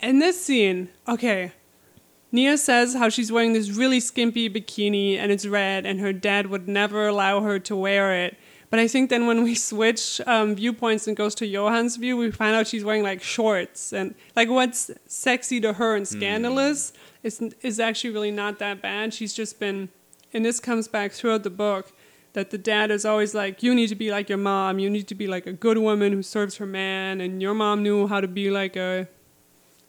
And 0.00 0.20
this 0.20 0.44
scene, 0.44 0.88
okay, 1.06 1.52
Nia 2.32 2.58
says 2.58 2.92
how 2.94 3.08
she's 3.08 3.30
wearing 3.30 3.52
this 3.52 3.70
really 3.70 4.00
skimpy 4.00 4.50
bikini 4.50 5.16
and 5.16 5.30
it's 5.30 5.46
red, 5.46 5.86
and 5.86 6.00
her 6.00 6.12
dad 6.12 6.48
would 6.48 6.66
never 6.66 7.06
allow 7.06 7.42
her 7.42 7.60
to 7.60 7.76
wear 7.76 8.24
it. 8.24 8.36
But 8.68 8.80
I 8.80 8.88
think 8.88 9.10
then 9.10 9.28
when 9.28 9.44
we 9.44 9.54
switch 9.54 10.20
um, 10.26 10.56
viewpoints 10.56 11.06
and 11.06 11.16
goes 11.16 11.36
to 11.36 11.46
Johan's 11.46 11.94
view, 11.94 12.16
we 12.16 12.32
find 12.32 12.56
out 12.56 12.66
she's 12.66 12.84
wearing 12.84 13.04
like 13.04 13.22
shorts 13.22 13.92
and 13.92 14.12
like 14.34 14.48
what's 14.48 14.90
sexy 15.06 15.60
to 15.60 15.74
her 15.74 15.94
and 15.94 16.08
scandalous 16.08 16.92
is 17.22 17.40
is 17.62 17.78
actually 17.78 18.10
really 18.10 18.32
not 18.32 18.58
that 18.58 18.82
bad. 18.82 19.14
She's 19.14 19.34
just 19.34 19.60
been, 19.60 19.90
and 20.32 20.44
this 20.44 20.58
comes 20.58 20.88
back 20.88 21.12
throughout 21.12 21.44
the 21.44 21.50
book, 21.50 21.92
that 22.34 22.50
the 22.50 22.58
dad 22.58 22.90
is 22.90 23.04
always 23.04 23.34
like, 23.34 23.62
you 23.62 23.74
need 23.74 23.88
to 23.88 23.94
be 23.94 24.10
like 24.10 24.28
your 24.28 24.38
mom. 24.38 24.78
You 24.78 24.88
need 24.88 25.08
to 25.08 25.14
be 25.14 25.26
like 25.26 25.46
a 25.46 25.52
good 25.52 25.78
woman 25.78 26.12
who 26.12 26.22
serves 26.22 26.56
her 26.56 26.66
man, 26.66 27.20
and 27.20 27.42
your 27.42 27.54
mom 27.54 27.82
knew 27.82 28.06
how 28.06 28.20
to 28.20 28.28
be 28.28 28.50
like 28.50 28.76
a 28.76 29.08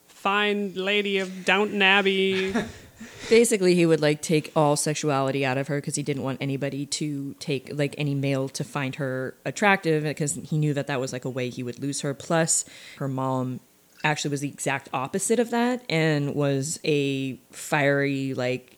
fine 0.08 0.74
lady 0.76 1.18
of 1.18 1.46
Downton 1.46 1.82
Abbey. 1.82 2.54
Basically, 3.30 3.76
he 3.76 3.86
would 3.86 4.02
like 4.02 4.22
take 4.22 4.52
all 4.56 4.76
sexuality 4.76 5.46
out 5.46 5.58
of 5.58 5.68
her 5.68 5.78
because 5.78 5.96
he 5.96 6.04
didn't 6.04 6.24
want 6.24 6.38
anybody 6.42 6.86
to 6.86 7.34
take 7.40 7.70
like 7.74 7.96
any 7.98 8.16
male 8.16 8.50
to 8.50 8.64
find 8.64 8.96
her 8.96 9.36
attractive 9.46 10.04
because 10.04 10.36
he 10.36 10.58
knew 10.58 10.74
that 10.74 10.88
that 10.88 11.00
was 11.00 11.12
like 11.14 11.26
a 11.26 11.30
way 11.30 11.50
he 11.50 11.64
would 11.64 11.80
lose 11.80 12.02
her. 12.02 12.14
Plus, 12.14 12.66
her 12.98 13.08
mom 13.08 13.60
actually 14.04 14.32
was 14.32 14.42
the 14.42 14.50
exact 14.50 14.90
opposite 14.94 15.40
of 15.40 15.50
that 15.52 15.84
and 15.90 16.36
was 16.36 16.80
a 16.84 17.36
fiery 17.52 18.34
like 18.34 18.78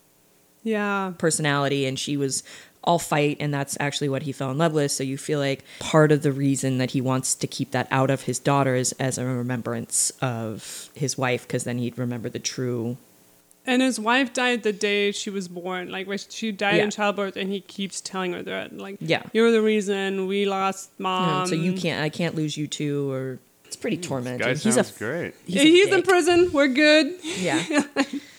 yeah. 0.64 1.14
personality 1.18 1.86
and 1.86 1.98
she 1.98 2.18
was 2.18 2.44
all 2.86 3.00
fight 3.00 3.38
and 3.40 3.54
that's 3.54 3.76
actually 3.80 4.10
what 4.10 4.24
he 4.24 4.32
fell 4.32 4.52
in 4.52 4.58
love 4.58 4.74
with 4.74 4.92
so 4.92 5.04
you 5.04 5.18
feel 5.18 5.40
like 5.40 5.64
part 5.80 6.12
of 6.12 6.22
the 6.22 6.32
reason 6.32 6.78
that 6.78 6.92
he 6.92 7.02
wants 7.02 7.36
to 7.36 7.48
keep 7.48 7.72
that 7.72 7.88
out 7.92 8.10
of 8.10 8.22
his 8.24 8.40
daughters 8.40 8.92
as 8.94 9.18
a 9.18 9.26
remembrance 9.26 10.12
of 10.22 10.90
his 10.96 11.18
wife 11.18 11.48
because 11.48 11.64
then 11.64 11.78
he'd 11.80 11.98
remember 11.98 12.30
the 12.30 12.40
true 12.40 12.98
And 13.68 13.82
his 13.82 14.00
wife 14.00 14.32
died 14.34 14.62
the 14.62 14.72
day 14.74 15.12
she 15.12 15.32
was 15.32 15.48
born. 15.48 15.90
Like 15.90 16.08
she 16.30 16.52
died 16.52 16.76
Yeah. 16.78 16.84
in 16.84 16.92
childbirth, 16.92 17.36
and 17.36 17.50
he 17.52 17.62
keeps 17.62 18.00
telling 18.00 18.34
her 18.34 18.44
that, 18.44 18.78
like, 18.78 18.98
Yeah. 19.02 19.24
you're 19.34 19.50
the 19.52 19.64
reason 19.64 20.28
we 20.28 20.46
lost 20.46 20.92
you 21.00 21.04
know, 21.04 21.10
mom. 21.10 21.48
so 21.48 21.56
you 21.56 21.74
can't 21.74 22.00
i 22.04 22.10
can't 22.10 22.36
lose 22.36 22.56
you 22.58 22.68
too 22.68 23.10
or 23.12 23.40
it's 23.66 23.76
pretty 23.76 23.98
mm. 23.98 24.04
tormenting 24.04 24.46
Guy 24.46 24.54
he's 24.54 24.78
a 24.78 24.86
great. 25.00 25.34
he's, 25.48 25.56
Yeah, 25.56 25.62
a 25.64 25.66
he's 25.66 25.88
in 25.98 26.04
prison. 26.04 26.52
We're 26.54 26.68
good. 26.68 27.16
yeah 27.24 27.64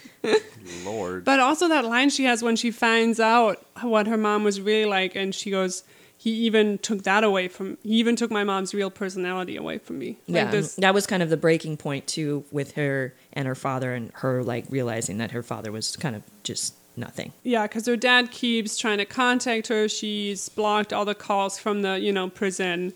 Lord. 0.84 1.24
But 1.24 1.40
also 1.40 1.68
that 1.68 1.84
line 1.84 2.10
she 2.10 2.24
has 2.24 2.42
when 2.42 2.56
she 2.56 2.70
finds 2.70 3.20
out 3.20 3.64
what 3.82 4.06
her 4.06 4.16
mom 4.16 4.44
was 4.44 4.60
really 4.60 4.86
like, 4.86 5.14
and 5.14 5.34
she 5.34 5.50
goes, 5.50 5.84
"He 6.18 6.30
even 6.46 6.78
took 6.78 7.02
that 7.04 7.24
away 7.24 7.48
from. 7.48 7.78
He 7.82 7.94
even 7.96 8.16
took 8.16 8.30
my 8.30 8.44
mom's 8.44 8.74
real 8.74 8.90
personality 8.90 9.56
away 9.56 9.78
from 9.78 9.98
me." 9.98 10.16
Like 10.28 10.36
yeah 10.36 10.50
this- 10.50 10.74
that 10.76 10.94
was 10.94 11.06
kind 11.06 11.22
of 11.22 11.30
the 11.30 11.36
breaking 11.36 11.76
point 11.76 12.06
too 12.06 12.44
with 12.50 12.72
her 12.72 13.14
and 13.32 13.46
her 13.46 13.54
father 13.54 13.94
and 13.94 14.10
her 14.14 14.42
like 14.42 14.64
realizing 14.70 15.18
that 15.18 15.30
her 15.32 15.42
father 15.42 15.70
was 15.70 15.96
kind 15.96 16.16
of 16.16 16.22
just 16.42 16.74
nothing 16.98 17.30
Yeah, 17.42 17.64
because 17.66 17.84
her 17.86 17.96
dad 17.96 18.30
keeps 18.30 18.78
trying 18.78 18.96
to 18.98 19.04
contact 19.04 19.66
her. 19.68 19.86
She's 19.88 20.48
blocked 20.48 20.92
all 20.94 21.04
the 21.04 21.14
calls 21.14 21.58
from 21.58 21.82
the, 21.82 22.00
you 22.00 22.10
know, 22.12 22.30
prison. 22.30 22.94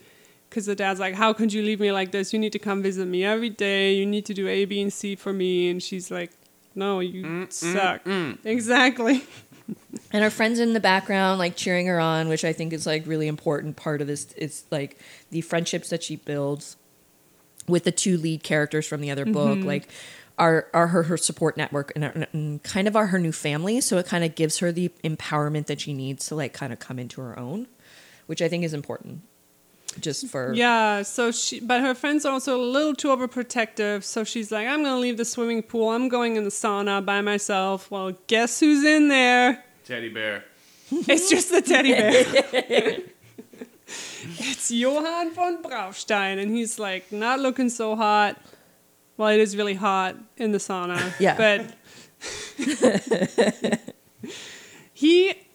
Because 0.48 0.64
the 0.66 0.74
dad's 0.74 0.98
like, 0.98 1.14
How 1.14 1.32
could 1.34 1.52
you 1.52 1.62
leave 1.62 1.78
me 1.80 1.92
like 1.92 2.10
this? 2.10 2.32
You 2.32 2.38
need 2.38 2.52
to 2.52 2.58
come 2.58 2.82
visit 2.82 3.06
me 3.06 3.24
every 3.24 3.50
day. 3.50 3.92
You 3.94 4.06
need 4.06 4.24
to 4.24 4.34
do 4.34 4.48
A, 4.48 4.64
B, 4.64 4.80
and 4.80 4.90
C 4.92 5.14
for 5.16 5.32
me. 5.34 5.68
And 5.68 5.82
she's 5.82 6.10
like, 6.10 6.30
No, 6.74 7.00
you 7.00 7.24
mm, 7.24 7.46
mm, 7.46 7.52
suck. 7.52 8.04
Mm. 8.04 8.38
Exactly. 8.44 9.24
and 10.12 10.22
her 10.22 10.30
friends 10.30 10.58
in 10.58 10.72
the 10.72 10.80
background 10.80 11.38
like 11.38 11.56
cheering 11.56 11.86
her 11.86 12.00
on 12.00 12.28
which 12.28 12.44
i 12.44 12.52
think 12.52 12.72
is 12.72 12.86
like 12.86 13.06
really 13.06 13.28
important 13.28 13.76
part 13.76 14.00
of 14.00 14.06
this 14.06 14.32
it's 14.36 14.64
like 14.70 14.98
the 15.30 15.40
friendships 15.40 15.90
that 15.90 16.02
she 16.02 16.16
builds 16.16 16.76
with 17.68 17.84
the 17.84 17.92
two 17.92 18.16
lead 18.16 18.42
characters 18.42 18.86
from 18.86 19.00
the 19.00 19.10
other 19.10 19.24
book 19.24 19.58
mm-hmm. 19.58 19.68
like 19.68 19.88
are 20.38 20.68
are 20.72 20.88
her, 20.88 21.04
her 21.04 21.16
support 21.16 21.56
network 21.56 21.92
and, 21.94 22.26
and 22.32 22.62
kind 22.62 22.88
of 22.88 22.96
are 22.96 23.08
her 23.08 23.18
new 23.18 23.32
family 23.32 23.80
so 23.80 23.98
it 23.98 24.06
kind 24.06 24.24
of 24.24 24.34
gives 24.34 24.58
her 24.58 24.72
the 24.72 24.88
empowerment 25.04 25.66
that 25.66 25.80
she 25.80 25.92
needs 25.92 26.26
to 26.26 26.34
like 26.34 26.52
kind 26.52 26.72
of 26.72 26.78
come 26.78 26.98
into 26.98 27.20
her 27.20 27.38
own 27.38 27.66
which 28.26 28.42
i 28.42 28.48
think 28.48 28.64
is 28.64 28.74
important 28.74 29.22
just 29.98 30.26
for 30.28 30.52
Yeah, 30.54 31.02
so 31.02 31.30
she, 31.32 31.60
but 31.60 31.80
her 31.80 31.94
friends 31.94 32.24
are 32.24 32.32
also 32.32 32.56
a 32.56 32.62
little 32.62 32.94
too 32.94 33.08
overprotective. 33.08 34.04
So 34.04 34.24
she's 34.24 34.52
like, 34.52 34.66
I'm 34.66 34.82
going 34.82 34.94
to 34.94 35.00
leave 35.00 35.16
the 35.16 35.24
swimming 35.24 35.62
pool. 35.62 35.90
I'm 35.90 36.08
going 36.08 36.36
in 36.36 36.44
the 36.44 36.50
sauna 36.50 37.04
by 37.04 37.20
myself. 37.20 37.90
Well, 37.90 38.12
guess 38.26 38.60
who's 38.60 38.84
in 38.84 39.08
there? 39.08 39.64
Teddy 39.84 40.08
bear. 40.08 40.44
It's 40.92 41.30
just 41.30 41.50
the 41.52 41.62
teddy 41.62 41.92
bear. 41.92 42.98
it's 44.38 44.70
Johan 44.70 45.32
von 45.32 45.62
Braustein, 45.62 46.40
and 46.40 46.50
he's 46.54 46.78
like 46.78 47.10
not 47.12 47.40
looking 47.40 47.68
so 47.68 47.96
hot. 47.96 48.40
Well, 49.16 49.28
it 49.28 49.40
is 49.40 49.56
really 49.56 49.74
hot 49.74 50.16
in 50.36 50.52
the 50.52 50.58
sauna. 50.58 51.12
Yeah. 51.18 51.36
But 51.36 51.74
he, 54.94 55.34
she's, 55.34 55.49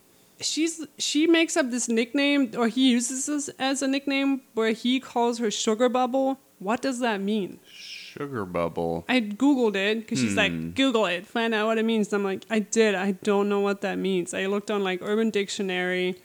she 1.16 1.28
makes 1.28 1.56
up 1.56 1.72
this 1.72 1.88
nickname, 1.88 2.52
or 2.58 2.68
he 2.68 2.92
uses 2.92 3.26
this 3.28 3.48
as 3.58 3.82
a 3.82 3.88
nickname, 3.88 4.42
where 4.54 4.72
he 4.72 5.00
calls 5.00 5.40
her 5.40 5.50
Sugar 5.50 5.88
Bubble. 5.88 6.40
What 6.60 6.82
does 6.82 7.00
that 7.00 7.22
mean? 7.22 7.60
Sugar 7.74 8.46
bubble. 8.46 9.04
I 9.10 9.20
googled 9.22 9.76
it 9.76 10.00
because 10.00 10.20
she's 10.20 10.32
Hmm. 10.34 10.38
like, 10.38 10.76
Google 10.76 11.06
it, 11.06 11.26
find 11.28 11.54
out 11.54 11.68
what 11.68 11.78
it 11.78 11.84
means. 11.86 12.12
I'm 12.14 12.24
like, 12.24 12.44
I 12.50 12.60
did. 12.60 12.96
I 12.96 13.12
don't 13.12 13.48
know 13.50 13.60
what 13.60 13.80
that 13.82 13.98
means. 13.98 14.34
I 14.34 14.46
looked 14.46 14.70
on 14.72 14.84
like 14.84 15.00
Urban 15.02 15.30
Dictionary. 15.32 16.16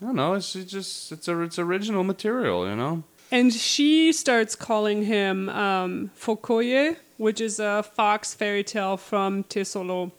I 0.00 0.04
don't 0.06 0.16
know. 0.16 0.34
It's 0.34 0.52
just 0.52 1.12
it's 1.12 1.28
a 1.28 1.40
it's 1.42 1.58
original 1.58 2.04
material, 2.04 2.68
you 2.68 2.76
know. 2.76 3.04
And 3.30 3.52
she 3.54 4.12
starts 4.12 4.54
calling 4.54 5.04
him 5.04 5.48
um, 5.48 6.10
Fokoye, 6.18 6.96
which 7.16 7.40
is 7.40 7.58
a 7.58 7.82
fox 7.82 8.34
fairy 8.34 8.62
tale 8.64 8.96
from 8.98 9.44
Thesolo. 9.44 10.12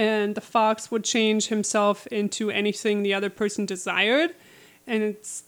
And 0.00 0.34
the 0.34 0.40
fox 0.40 0.90
would 0.90 1.04
change 1.04 1.48
himself 1.48 2.06
into 2.06 2.50
anything 2.50 3.02
the 3.02 3.12
other 3.12 3.28
person 3.28 3.66
desired. 3.66 4.34
And 4.86 5.02
it's 5.02 5.44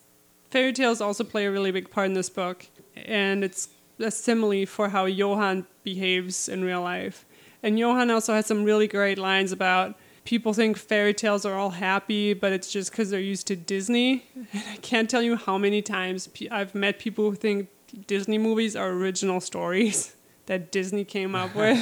fairy 0.51 0.75
tales 0.75 1.01
also 1.01 1.25
play 1.25 1.47
a 1.47 1.51
really 1.51 1.71
big 1.71 1.91
part 1.91 2.05
in 2.05 2.13
this 2.13 2.29
book. 2.29 2.67
And 2.95 3.43
it's 3.45 3.71
a 3.99 4.11
simile 4.11 4.67
for 4.67 4.91
how 4.91 5.07
Johan 5.07 5.67
behaves 5.85 6.51
in 6.51 6.65
real 6.65 6.83
life. 6.83 7.25
And 7.63 7.79
Johan 7.79 8.11
also 8.11 8.35
has 8.35 8.45
some 8.45 8.63
really 8.63 8.87
great 8.87 9.17
lines 9.17 9.53
about 9.53 9.95
people 10.27 10.53
think 10.53 10.77
fairy 10.77 11.15
tales 11.15 11.47
are 11.47 11.55
all 11.55 11.71
happy, 11.71 12.35
but 12.35 12.53
it's 12.53 12.71
just 12.71 12.91
because 12.91 13.09
they're 13.09 13.21
used 13.21 13.47
to 13.47 13.57
Disney. 13.57 14.27
And 14.53 14.65
I 14.71 14.77
can't 14.83 15.09
tell 15.09 15.23
you 15.23 15.37
how 15.37 15.57
many 15.57 15.81
times 15.81 16.29
I've 16.51 16.75
met 16.75 16.99
people 16.99 17.31
who 17.31 17.37
think 17.37 17.71
Disney 18.07 18.37
movies 18.37 18.77
are 18.77 18.91
original 18.91 19.41
stories 19.41 20.15
that 20.47 20.73
Disney 20.73 21.05
came 21.05 21.35
up 21.35 21.55
with. 21.55 21.79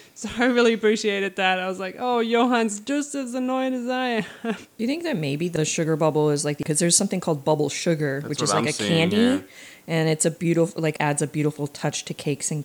so 0.14 0.28
I 0.38 0.46
really 0.46 0.72
appreciated 0.72 1.36
that. 1.36 1.58
I 1.58 1.68
was 1.68 1.78
like, 1.78 1.96
oh, 1.98 2.22
Johan's 2.22 2.80
just 2.80 3.14
as 3.14 3.34
annoyed 3.34 3.72
as 3.72 3.88
I 3.88 4.06
am. 4.08 4.24
Do 4.42 4.56
you 4.78 4.86
think 4.86 5.04
that 5.04 5.16
maybe 5.16 5.48
the 5.48 5.64
sugar 5.64 5.96
bubble 5.96 6.30
is 6.30 6.44
like 6.44 6.58
because 6.58 6.78
there's 6.78 6.96
something 6.96 7.20
called 7.20 7.44
bubble 7.44 7.68
sugar, 7.68 8.20
That's 8.20 8.28
which 8.28 8.42
is 8.42 8.50
like 8.50 8.58
I'm 8.58 8.66
a 8.68 8.72
seeing, 8.72 9.10
candy, 9.10 9.16
yeah. 9.16 9.40
and 9.86 10.08
it's 10.08 10.24
a 10.24 10.30
beautiful 10.30 10.82
like 10.82 10.96
adds 11.00 11.22
a 11.22 11.26
beautiful 11.26 11.66
touch 11.66 12.04
to 12.06 12.14
cakes 12.14 12.50
and 12.50 12.64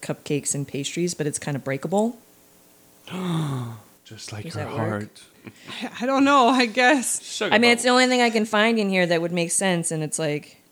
cupcakes 0.00 0.54
and 0.54 0.66
pastries, 0.66 1.14
but 1.14 1.26
it's 1.26 1.38
kind 1.38 1.56
of 1.56 1.64
breakable. 1.64 2.18
Just 4.04 4.32
like 4.32 4.44
Does 4.44 4.54
her 4.54 4.66
heart. 4.66 5.22
I 6.00 6.06
don't 6.06 6.24
know, 6.24 6.48
I 6.48 6.66
guess. 6.66 7.22
Sugar 7.22 7.54
I 7.54 7.58
mean, 7.58 7.70
it's 7.72 7.82
the 7.82 7.90
only 7.90 8.06
thing 8.06 8.20
I 8.22 8.30
can 8.30 8.44
find 8.46 8.78
in 8.78 8.88
here 8.88 9.06
that 9.06 9.20
would 9.20 9.32
make 9.32 9.50
sense, 9.50 9.90
and 9.90 10.02
it's 10.02 10.18
like 10.18 10.62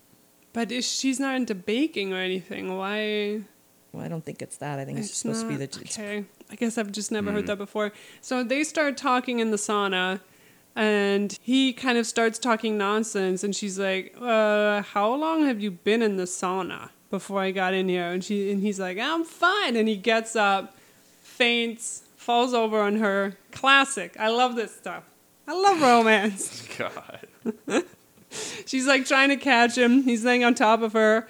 But 0.52 0.72
if 0.72 0.84
she's 0.84 1.20
not 1.20 1.36
into 1.36 1.54
baking 1.54 2.12
or 2.14 2.18
anything, 2.18 2.76
why? 2.76 3.42
Well, 3.92 4.04
I 4.04 4.08
don't 4.08 4.24
think 4.24 4.42
it's 4.42 4.56
that. 4.58 4.78
I 4.78 4.84
think 4.84 4.98
it's, 4.98 5.08
It's 5.08 5.18
supposed 5.18 5.40
to 5.42 5.46
be 5.46 5.54
not- 5.54 5.60
that. 5.70 5.76
it's- 5.80 5.98
okay. 5.98 6.24
I 6.50 6.54
guess 6.54 6.76
I've 6.78 6.92
just 6.92 7.10
never 7.10 7.30
Hmm. 7.30 7.36
heard 7.36 7.46
that 7.46 7.58
before. 7.58 7.92
So 8.20 8.42
they 8.44 8.62
start 8.64 8.96
talking 8.96 9.38
in 9.40 9.50
the 9.50 9.56
sauna, 9.56 10.20
and 10.74 11.38
he 11.42 11.72
kind 11.72 11.96
of 11.98 12.06
starts 12.06 12.38
talking 12.38 12.76
nonsense, 12.76 13.42
and 13.42 13.54
she's 13.56 13.78
like, 13.78 14.14
uh, 14.20 14.82
"How 14.82 15.14
long 15.14 15.44
have 15.46 15.60
you 15.60 15.70
been 15.70 16.02
in 16.02 16.16
the 16.16 16.24
sauna 16.24 16.90
before 17.10 17.40
I 17.40 17.50
got 17.52 17.72
in 17.74 17.88
here?" 17.88 18.04
And 18.12 18.22
she 18.22 18.50
and 18.50 18.60
he's 18.62 18.78
like, 18.78 18.98
"I'm 18.98 19.24
fine," 19.24 19.76
and 19.76 19.88
he 19.88 19.96
gets 19.96 20.36
up, 20.36 20.76
faints, 21.22 22.02
falls 22.16 22.52
over 22.54 22.80
on 22.80 22.96
her. 22.96 23.36
Classic. 23.52 24.14
I 24.18 24.28
love 24.28 24.56
this 24.56 24.74
stuff. 24.74 25.04
I 25.48 25.54
love 25.54 25.80
romance. 25.80 26.66
God. 26.78 27.26
She's 28.66 28.86
like 28.86 29.06
trying 29.06 29.28
to 29.30 29.36
catch 29.36 29.78
him. 29.78 30.02
He's 30.02 30.24
laying 30.24 30.44
on 30.44 30.54
top 30.54 30.82
of 30.82 30.92
her. 30.92 31.26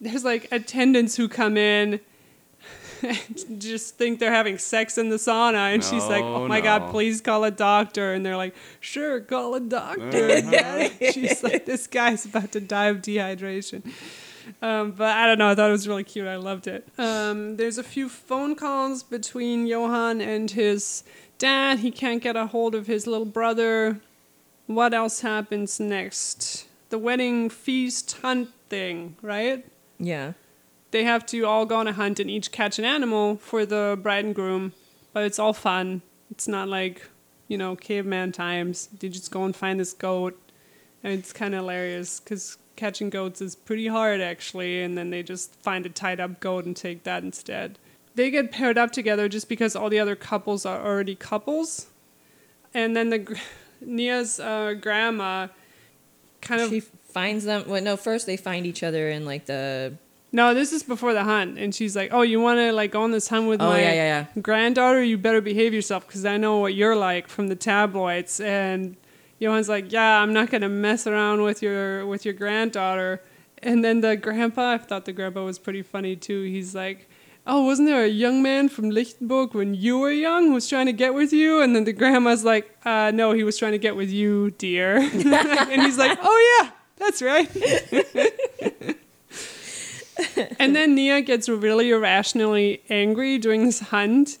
There's 0.00 0.24
like 0.24 0.48
attendants 0.52 1.16
who 1.16 1.28
come 1.28 1.56
in 1.56 2.00
and 3.02 3.60
just 3.60 3.96
think 3.96 4.18
they're 4.18 4.32
having 4.32 4.58
sex 4.58 4.98
in 4.98 5.08
the 5.08 5.16
sauna. 5.16 5.72
And 5.72 5.82
she's 5.82 6.04
like, 6.06 6.22
oh 6.22 6.46
my 6.46 6.58
no. 6.58 6.64
God, 6.64 6.90
please 6.90 7.20
call 7.20 7.44
a 7.44 7.50
doctor. 7.50 8.12
And 8.12 8.24
they're 8.24 8.36
like, 8.36 8.54
sure, 8.80 9.20
call 9.20 9.54
a 9.54 9.60
doctor. 9.60 10.28
again. 10.28 10.92
she's 11.12 11.42
like, 11.42 11.66
this 11.66 11.86
guy's 11.86 12.24
about 12.24 12.52
to 12.52 12.60
die 12.60 12.86
of 12.86 12.98
dehydration. 12.98 13.90
Um, 14.62 14.92
but 14.92 15.08
I 15.08 15.26
don't 15.26 15.38
know. 15.38 15.50
I 15.50 15.54
thought 15.54 15.68
it 15.68 15.72
was 15.72 15.86
really 15.86 16.04
cute. 16.04 16.26
I 16.26 16.36
loved 16.36 16.66
it. 16.66 16.88
Um, 16.96 17.56
there's 17.56 17.78
a 17.78 17.82
few 17.82 18.08
phone 18.08 18.54
calls 18.54 19.02
between 19.02 19.66
johan 19.66 20.20
and 20.20 20.50
his 20.50 21.04
dad. 21.38 21.80
He 21.80 21.90
can't 21.90 22.22
get 22.22 22.36
a 22.36 22.46
hold 22.46 22.74
of 22.74 22.86
his 22.86 23.06
little 23.06 23.26
brother. 23.26 24.00
What 24.66 24.94
else 24.94 25.20
happens 25.20 25.78
next? 25.78 26.66
The 26.90 26.98
wedding 26.98 27.50
feast 27.50 28.18
hunt 28.22 28.50
thing, 28.68 29.16
right? 29.22 29.66
Yeah. 29.98 30.32
They 30.90 31.04
have 31.04 31.26
to 31.26 31.44
all 31.44 31.66
go 31.66 31.76
on 31.76 31.88
a 31.88 31.92
hunt 31.92 32.18
and 32.18 32.30
each 32.30 32.50
catch 32.50 32.78
an 32.78 32.84
animal 32.84 33.36
for 33.36 33.66
the 33.66 33.98
bride 34.00 34.24
and 34.24 34.34
groom, 34.34 34.72
but 35.12 35.24
it's 35.24 35.38
all 35.38 35.52
fun. 35.52 36.02
It's 36.30 36.48
not 36.48 36.68
like, 36.68 37.02
you 37.46 37.58
know, 37.58 37.76
caveman 37.76 38.32
times. 38.32 38.88
They 38.98 39.08
just 39.08 39.30
go 39.30 39.44
and 39.44 39.54
find 39.54 39.78
this 39.78 39.92
goat, 39.92 40.38
and 41.02 41.12
it's 41.12 41.32
kind 41.32 41.54
of 41.54 41.60
hilarious 41.60 42.20
because 42.20 42.56
catching 42.76 43.10
goats 43.10 43.40
is 43.40 43.56
pretty 43.56 43.88
hard 43.88 44.20
actually, 44.20 44.82
and 44.82 44.96
then 44.96 45.10
they 45.10 45.22
just 45.22 45.54
find 45.56 45.84
a 45.84 45.90
tied 45.90 46.20
up 46.20 46.40
goat 46.40 46.64
and 46.64 46.76
take 46.76 47.02
that 47.02 47.22
instead. 47.22 47.78
They 48.14 48.30
get 48.30 48.50
paired 48.50 48.78
up 48.78 48.90
together 48.90 49.28
just 49.28 49.48
because 49.48 49.76
all 49.76 49.90
the 49.90 49.98
other 49.98 50.16
couples 50.16 50.64
are 50.64 50.84
already 50.84 51.14
couples, 51.14 51.86
and 52.72 52.96
then 52.96 53.10
the 53.10 53.38
Nia's 53.80 54.40
uh, 54.40 54.74
grandma 54.80 55.48
kind 56.40 56.60
of 56.60 56.70
she 56.70 56.82
finds 57.08 57.44
them. 57.44 57.64
Well, 57.66 57.82
no, 57.82 57.96
first 57.96 58.26
they 58.26 58.36
find 58.36 58.66
each 58.66 58.82
other 58.82 59.08
in 59.08 59.24
like 59.24 59.46
the. 59.46 59.94
No, 60.30 60.52
this 60.52 60.72
is 60.72 60.82
before 60.82 61.14
the 61.14 61.24
hunt, 61.24 61.58
and 61.58 61.74
she's 61.74 61.96
like, 61.96 62.10
"Oh, 62.12 62.20
you 62.20 62.38
want 62.40 62.58
to 62.58 62.70
like 62.72 62.92
go 62.92 63.02
on 63.02 63.12
this 63.12 63.28
hunt 63.28 63.48
with 63.48 63.62
Oh, 63.62 63.70
my 63.70 63.80
yeah, 63.80 63.92
yeah, 63.92 64.26
granddaughter? 64.42 65.02
You 65.02 65.16
better 65.16 65.40
behave 65.40 65.72
yourself 65.72 66.06
because 66.06 66.26
I 66.26 66.36
know 66.36 66.58
what 66.58 66.74
you're 66.74 66.96
like 66.96 67.28
from 67.28 67.48
the 67.48 67.56
tabloids." 67.56 68.38
And 68.40 68.96
Johan's 69.40 69.68
like, 69.70 69.90
"Yeah, 69.90 70.20
I'm 70.20 70.34
not 70.34 70.50
gonna 70.50 70.68
mess 70.68 71.06
around 71.06 71.42
with 71.42 71.62
your 71.62 72.06
with 72.06 72.24
your 72.26 72.34
granddaughter." 72.34 73.22
And 73.62 73.82
then 73.82 74.02
the 74.02 74.16
grandpa, 74.16 74.72
I 74.72 74.78
thought 74.78 75.04
the 75.06 75.12
grandpa 75.12 75.44
was 75.44 75.58
pretty 75.58 75.82
funny 75.82 76.14
too. 76.14 76.42
He's 76.42 76.74
like, 76.74 77.08
"Oh, 77.46 77.64
wasn't 77.64 77.88
there 77.88 78.04
a 78.04 78.08
young 78.08 78.42
man 78.42 78.68
from 78.68 78.90
Liechtienbourg 78.90 79.54
when 79.54 79.74
you 79.74 79.98
were 79.98 80.12
young 80.12 80.48
who 80.48 80.52
was 80.52 80.68
trying 80.68 80.86
to 80.86 80.92
get 80.92 81.14
with 81.14 81.32
you?" 81.32 81.62
And 81.62 81.74
then 81.74 81.84
the 81.84 81.94
grandma's 81.94 82.44
like, 82.44 82.70
uh, 82.84 83.10
"No, 83.14 83.32
he 83.32 83.44
was 83.44 83.56
trying 83.56 83.72
to 83.72 83.78
get 83.78 83.96
with 83.96 84.10
you, 84.10 84.50
dear." 84.50 84.96
and 85.72 85.82
he's 85.82 85.96
like, 85.96 86.18
"Oh 86.22 86.60
yeah, 86.60 86.70
that's 86.98 87.22
right." 87.22 87.48
and 90.58 90.74
then 90.74 90.94
Nia 90.94 91.20
gets 91.20 91.48
really 91.48 91.90
irrationally 91.90 92.82
angry 92.90 93.38
during 93.38 93.64
this 93.64 93.80
hunt, 93.80 94.38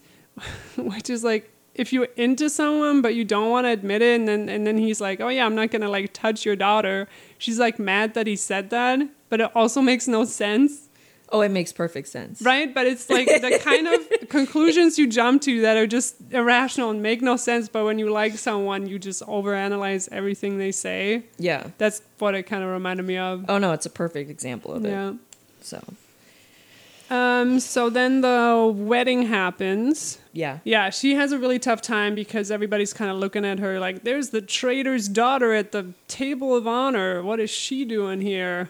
which 0.76 1.10
is 1.10 1.24
like 1.24 1.50
if 1.74 1.92
you're 1.92 2.08
into 2.16 2.50
someone 2.50 3.00
but 3.00 3.14
you 3.14 3.24
don't 3.24 3.50
want 3.50 3.64
to 3.66 3.70
admit 3.70 4.02
it, 4.02 4.18
and 4.18 4.28
then 4.28 4.48
and 4.48 4.66
then 4.66 4.78
he's 4.78 5.00
like, 5.00 5.20
"Oh 5.20 5.28
yeah, 5.28 5.46
I'm 5.46 5.54
not 5.54 5.70
gonna 5.70 5.88
like 5.88 6.12
touch 6.12 6.44
your 6.44 6.56
daughter." 6.56 7.08
She's 7.38 7.58
like 7.58 7.78
mad 7.78 8.14
that 8.14 8.26
he 8.26 8.36
said 8.36 8.70
that, 8.70 9.00
but 9.28 9.40
it 9.40 9.50
also 9.54 9.80
makes 9.80 10.08
no 10.08 10.24
sense, 10.24 10.87
Oh, 11.30 11.40
it 11.42 11.50
makes 11.50 11.72
perfect 11.72 12.08
sense. 12.08 12.40
right? 12.42 12.72
But 12.72 12.86
it's 12.86 13.10
like 13.10 13.26
the 13.26 13.58
kind 13.62 13.86
of 13.86 14.28
conclusions 14.30 14.98
you 14.98 15.06
jump 15.06 15.42
to 15.42 15.60
that 15.62 15.76
are 15.76 15.86
just 15.86 16.16
irrational 16.30 16.90
and 16.90 17.02
make 17.02 17.20
no 17.22 17.36
sense. 17.36 17.68
But 17.68 17.84
when 17.84 17.98
you 17.98 18.10
like 18.10 18.38
someone, 18.38 18.86
you 18.86 18.98
just 18.98 19.22
overanalyze 19.26 20.08
everything 20.10 20.58
they 20.58 20.72
say. 20.72 21.24
Yeah. 21.38 21.68
That's 21.78 22.00
what 22.18 22.34
it 22.34 22.44
kind 22.44 22.64
of 22.64 22.70
reminded 22.70 23.04
me 23.06 23.18
of. 23.18 23.44
Oh 23.48 23.58
no, 23.58 23.72
it's 23.72 23.86
a 23.86 23.90
perfect 23.90 24.30
example 24.30 24.72
of 24.72 24.84
it. 24.84 24.90
Yeah. 24.90 25.12
So 25.60 25.82
Um, 27.10 27.58
so 27.60 27.88
then 27.88 28.20
the 28.20 28.70
wedding 28.74 29.22
happens. 29.22 30.18
yeah. 30.34 30.58
Yeah, 30.64 30.90
she 30.90 31.14
has 31.14 31.32
a 31.32 31.38
really 31.38 31.58
tough 31.58 31.80
time 31.80 32.14
because 32.14 32.50
everybody's 32.50 32.92
kind 32.92 33.10
of 33.10 33.16
looking 33.16 33.46
at 33.46 33.58
her 33.60 33.80
like, 33.80 34.04
there's 34.04 34.28
the 34.30 34.42
traitor's 34.42 35.08
daughter 35.08 35.54
at 35.54 35.72
the 35.72 35.94
table 36.06 36.54
of 36.54 36.66
honor. 36.66 37.22
What 37.22 37.40
is 37.40 37.48
she 37.50 37.84
doing 37.86 38.20
here? 38.20 38.68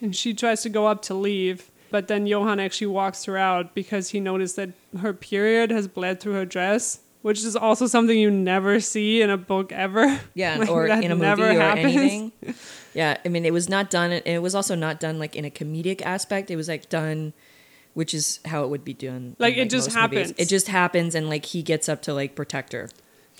And 0.00 0.14
she 0.14 0.34
tries 0.34 0.62
to 0.62 0.68
go 0.68 0.86
up 0.86 1.02
to 1.02 1.14
leave, 1.14 1.70
but 1.90 2.08
then 2.08 2.26
Johan 2.26 2.60
actually 2.60 2.88
walks 2.88 3.24
her 3.24 3.36
out 3.36 3.74
because 3.74 4.10
he 4.10 4.20
noticed 4.20 4.56
that 4.56 4.70
her 5.00 5.12
period 5.12 5.70
has 5.70 5.88
bled 5.88 6.20
through 6.20 6.34
her 6.34 6.44
dress, 6.44 7.00
which 7.22 7.42
is 7.44 7.56
also 7.56 7.86
something 7.86 8.16
you 8.18 8.30
never 8.30 8.78
see 8.80 9.20
in 9.22 9.30
a 9.30 9.36
book 9.36 9.72
ever. 9.72 10.20
Yeah, 10.34 10.56
Like, 10.58 10.68
or 10.70 10.86
in 10.86 11.04
a 11.10 11.16
movie 11.16 11.20
never 11.20 11.50
or 11.50 11.54
happens. 11.54 11.94
anything. 11.96 12.32
Yeah, 12.94 13.16
I 13.24 13.28
mean, 13.28 13.44
it 13.44 13.52
was 13.52 13.68
not 13.68 13.90
done. 13.90 14.10
It 14.12 14.38
was 14.42 14.54
also 14.56 14.74
not 14.74 14.98
done 14.98 15.18
like 15.20 15.36
in 15.36 15.44
a 15.44 15.50
comedic 15.50 16.02
aspect. 16.02 16.50
It 16.50 16.56
was 16.56 16.66
like 16.68 16.88
done, 16.88 17.32
which 17.94 18.12
is 18.12 18.40
how 18.46 18.64
it 18.64 18.70
would 18.70 18.84
be 18.84 18.94
done. 18.94 19.16
in, 19.16 19.36
Like, 19.38 19.56
it 19.56 19.70
just 19.70 19.88
most 19.94 19.94
movies. 20.10 20.18
happens. 20.28 20.34
It 20.38 20.48
just 20.48 20.66
happens, 20.68 21.14
and 21.14 21.28
like 21.28 21.44
he 21.44 21.62
gets 21.62 21.88
up 21.88 22.02
to 22.02 22.14
like 22.14 22.34
protect 22.34 22.72
her. 22.72 22.88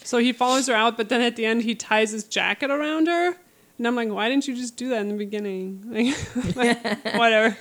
So 0.04 0.18
he 0.18 0.32
follows 0.32 0.68
her 0.68 0.74
out, 0.74 0.96
but 0.96 1.08
then 1.08 1.22
at 1.22 1.34
the 1.34 1.44
end 1.44 1.62
he 1.62 1.74
ties 1.74 2.12
his 2.12 2.22
jacket 2.24 2.70
around 2.70 3.08
her. 3.08 3.36
And 3.78 3.86
I'm 3.86 3.94
like, 3.96 4.08
why 4.10 4.28
didn't 4.28 4.46
you 4.48 4.54
just 4.56 4.76
do 4.76 4.88
that 4.90 5.00
in 5.00 5.08
the 5.08 5.14
beginning? 5.14 5.84
Like, 6.56 6.84
like, 6.84 7.04
whatever. 7.16 7.56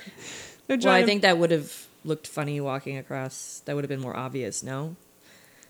Well, 0.68 0.88
I 0.88 1.04
think 1.04 1.22
that 1.22 1.38
would 1.38 1.50
have 1.50 1.86
looked 2.04 2.26
funny 2.26 2.60
walking 2.60 2.96
across. 2.98 3.62
That 3.64 3.74
would 3.76 3.84
have 3.84 3.88
been 3.88 4.00
more 4.00 4.16
obvious. 4.16 4.62
No. 4.62 4.96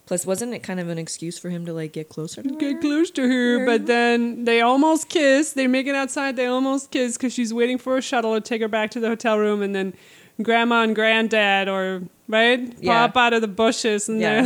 Plus, 0.07 0.25
wasn't 0.25 0.55
it 0.55 0.61
kind 0.63 0.81
of 0.81 0.89
an 0.89 0.97
excuse 0.99 1.39
for 1.39 1.51
him 1.51 1.67
to 1.67 1.73
like 1.75 1.93
get 1.93 2.09
closer 2.09 2.43
to 2.43 2.49
her? 2.49 2.57
get 2.57 2.81
close 2.81 3.11
to 3.11 3.29
her, 3.29 3.67
but 3.67 3.85
then 3.87 4.45
they 4.47 4.63
almost 4.63 5.11
kiss. 5.11 5.53
They 5.53 5.67
make 5.67 5.87
it 5.87 5.95
outside. 5.95 6.35
They 6.37 6.47
almost 6.47 6.91
kiss 6.91 7.19
because 7.19 7.35
she's 7.35 7.53
waiting 7.53 7.77
for 7.77 7.99
a 7.99 8.01
shuttle 8.03 8.35
to 8.35 8.41
take 8.41 8.63
her 8.63 8.69
back 8.69 8.91
to 8.93 9.01
the 9.01 9.09
hotel 9.09 9.39
room, 9.39 9.61
and 9.63 9.75
then 9.75 9.93
grandma 10.43 10.83
and 10.83 10.95
granddad, 10.95 11.69
or 11.69 12.03
right, 12.27 12.75
Yeah. 12.81 13.07
pop 13.07 13.17
out 13.19 13.33
of 13.35 13.43
the 13.43 13.49
bushes, 13.49 14.09
and 14.09 14.19
Yeah. 14.19 14.43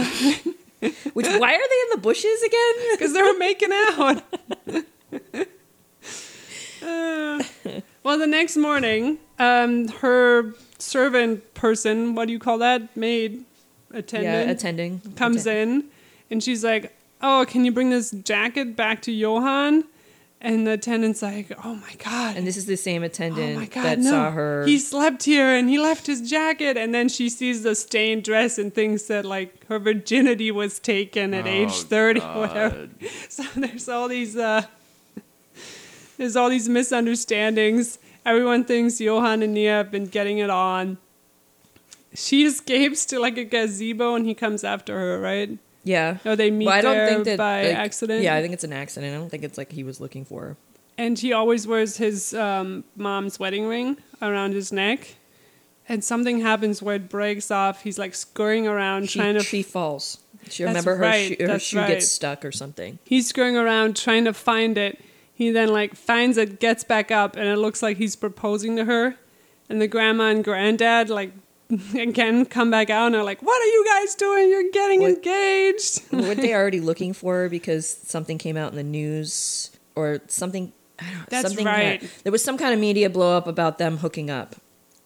they're 0.80 0.90
Which 1.14 1.26
why 1.28 1.54
are 1.54 1.68
they 1.70 1.80
in 1.82 1.90
the 1.92 1.98
bushes 2.02 2.42
again? 2.42 2.74
because 2.92 3.12
they 3.12 3.22
were 3.22 3.38
making 3.38 3.70
out. 3.72 4.22
Uh, 6.82 7.42
well, 8.02 8.18
the 8.18 8.26
next 8.26 8.56
morning, 8.56 9.18
um, 9.38 9.88
her 9.88 10.52
servant 10.78 11.54
person, 11.54 12.14
what 12.14 12.26
do 12.26 12.32
you 12.32 12.38
call 12.38 12.58
that? 12.58 12.96
Maid, 12.96 13.44
attendant, 13.92 14.46
Yeah, 14.46 14.52
attending 14.52 15.00
comes 15.16 15.46
in, 15.46 15.84
and 16.30 16.42
she's 16.42 16.64
like, 16.64 16.94
"Oh, 17.20 17.44
can 17.48 17.64
you 17.64 17.72
bring 17.72 17.90
this 17.90 18.10
jacket 18.10 18.76
back 18.76 19.02
to 19.02 19.12
Johan?" 19.12 19.84
And 20.44 20.66
the 20.66 20.72
attendant's 20.72 21.22
like, 21.22 21.52
"Oh 21.64 21.76
my 21.76 21.94
god." 22.02 22.36
And 22.36 22.44
this 22.44 22.56
is 22.56 22.66
the 22.66 22.76
same 22.76 23.02
Oh 23.02 23.06
attendant 23.06 23.54
my 23.56 23.66
god! 23.66 23.84
that 23.84 23.98
no. 24.00 24.10
saw 24.10 24.30
her. 24.32 24.64
He 24.66 24.76
slept 24.78 25.22
here 25.22 25.46
and 25.54 25.68
he 25.68 25.78
left 25.78 26.06
his 26.08 26.28
jacket, 26.28 26.76
and 26.76 26.92
then 26.92 27.08
she 27.08 27.28
sees 27.28 27.62
the 27.62 27.76
stained 27.76 28.24
dress 28.24 28.58
and 28.58 28.74
thinks 28.74 29.04
that 29.04 29.24
like 29.24 29.64
her 29.66 29.78
virginity 29.78 30.50
was 30.50 30.80
taken 30.80 31.32
at 31.32 31.46
age 31.46 31.82
thirty, 31.82 32.18
God. 32.20 32.36
whatever. 32.36 32.88
So 33.28 33.44
there's 33.54 33.88
all 33.88 34.08
these 34.08 34.36
uh, 34.36 34.62
there's 36.22 36.36
all 36.36 36.48
these 36.48 36.68
misunderstandings. 36.68 37.98
Everyone 38.24 38.62
thinks 38.64 39.00
Johan 39.00 39.42
and 39.42 39.54
Nia 39.54 39.72
have 39.72 39.90
been 39.90 40.06
getting 40.06 40.38
it 40.38 40.50
on. 40.50 40.98
She 42.14 42.44
escapes 42.44 43.04
to 43.06 43.18
like 43.18 43.36
a 43.38 43.44
gazebo 43.44 44.14
and 44.14 44.24
he 44.24 44.32
comes 44.34 44.62
after 44.62 44.96
her, 44.98 45.20
right? 45.20 45.58
yeah. 45.82 46.18
Or 46.24 46.36
they 46.36 46.50
meet 46.52 46.66
Well, 46.66 46.76
I 46.76 46.80
don't 46.80 46.94
there 46.94 47.08
think 47.08 47.24
that 47.24 47.38
by 47.38 47.64
like, 47.64 47.74
accident. 47.76 48.22
Yeah, 48.22 48.36
I 48.36 48.40
think 48.42 48.54
it's 48.54 48.62
an 48.62 48.72
accident. 48.72 49.12
I 49.12 49.18
don't 49.18 49.30
think 49.30 49.42
it's 49.42 49.58
like 49.58 49.72
he 49.72 49.82
was 49.82 50.00
looking 50.00 50.24
for 50.24 50.42
her. 50.42 50.56
and 50.96 51.18
he 51.18 51.32
always 51.32 51.66
wears 51.66 51.96
his 51.96 52.34
um, 52.34 52.84
mom's 52.94 53.40
wedding 53.40 53.66
ring 53.66 53.96
around 54.20 54.52
his 54.52 54.70
neck. 54.70 55.16
And 55.88 56.04
something 56.04 56.40
happens 56.40 56.80
where 56.80 56.94
it 56.94 57.08
breaks 57.08 57.50
off. 57.50 57.82
He's 57.82 57.98
like 57.98 58.14
scurrying 58.14 58.68
around 58.68 59.10
She, 59.10 59.18
trying 59.18 59.34
to. 59.34 59.40
she 59.42 59.62
falls. 59.64 60.18
She 60.48 60.62
remember 60.64 60.94
her, 60.94 61.02
right, 61.02 61.36
shoe, 61.36 61.46
her 61.48 61.58
shoe 61.58 61.78
right. 61.78 61.88
gets 61.88 62.08
stuck 62.08 62.44
or 62.44 62.52
something. 62.52 63.00
he's 63.04 63.28
scurrying 63.28 63.56
around 63.56 63.96
trying 63.96 64.24
to 64.26 64.32
find 64.32 64.78
it. 64.78 65.00
He 65.34 65.50
then 65.50 65.68
like 65.68 65.94
finds 65.94 66.36
it, 66.36 66.60
gets 66.60 66.84
back 66.84 67.10
up, 67.10 67.36
and 67.36 67.46
it 67.48 67.56
looks 67.56 67.82
like 67.82 67.96
he's 67.96 68.16
proposing 68.16 68.76
to 68.76 68.84
her. 68.84 69.16
And 69.68 69.80
the 69.80 69.88
grandma 69.88 70.24
and 70.28 70.44
granddad 70.44 71.08
like 71.08 71.32
again 71.94 72.44
come 72.44 72.70
back 72.70 72.90
out 72.90 73.06
and 73.06 73.16
are 73.16 73.24
like, 73.24 73.42
"What 73.42 73.60
are 73.60 73.66
you 73.66 73.84
guys 73.86 74.14
doing? 74.14 74.50
You're 74.50 74.70
getting 74.70 75.00
What- 75.00 75.10
engaged." 75.12 76.02
Were 76.12 76.34
they 76.34 76.54
already 76.60 76.80
looking 76.80 77.12
for 77.12 77.34
her 77.36 77.48
because 77.48 77.88
something 77.88 78.36
came 78.38 78.56
out 78.56 78.70
in 78.72 78.76
the 78.76 78.82
news 78.82 79.70
or 79.94 80.20
something? 80.28 80.72
That's 81.30 81.48
something 81.48 81.64
right. 81.66 82.02
There 82.22 82.30
was 82.30 82.44
some 82.44 82.58
kind 82.58 82.74
of 82.74 82.78
media 82.78 83.08
blow 83.10 83.36
up 83.36 83.46
about 83.48 83.78
them 83.78 83.96
hooking 83.96 84.30
up, 84.30 84.54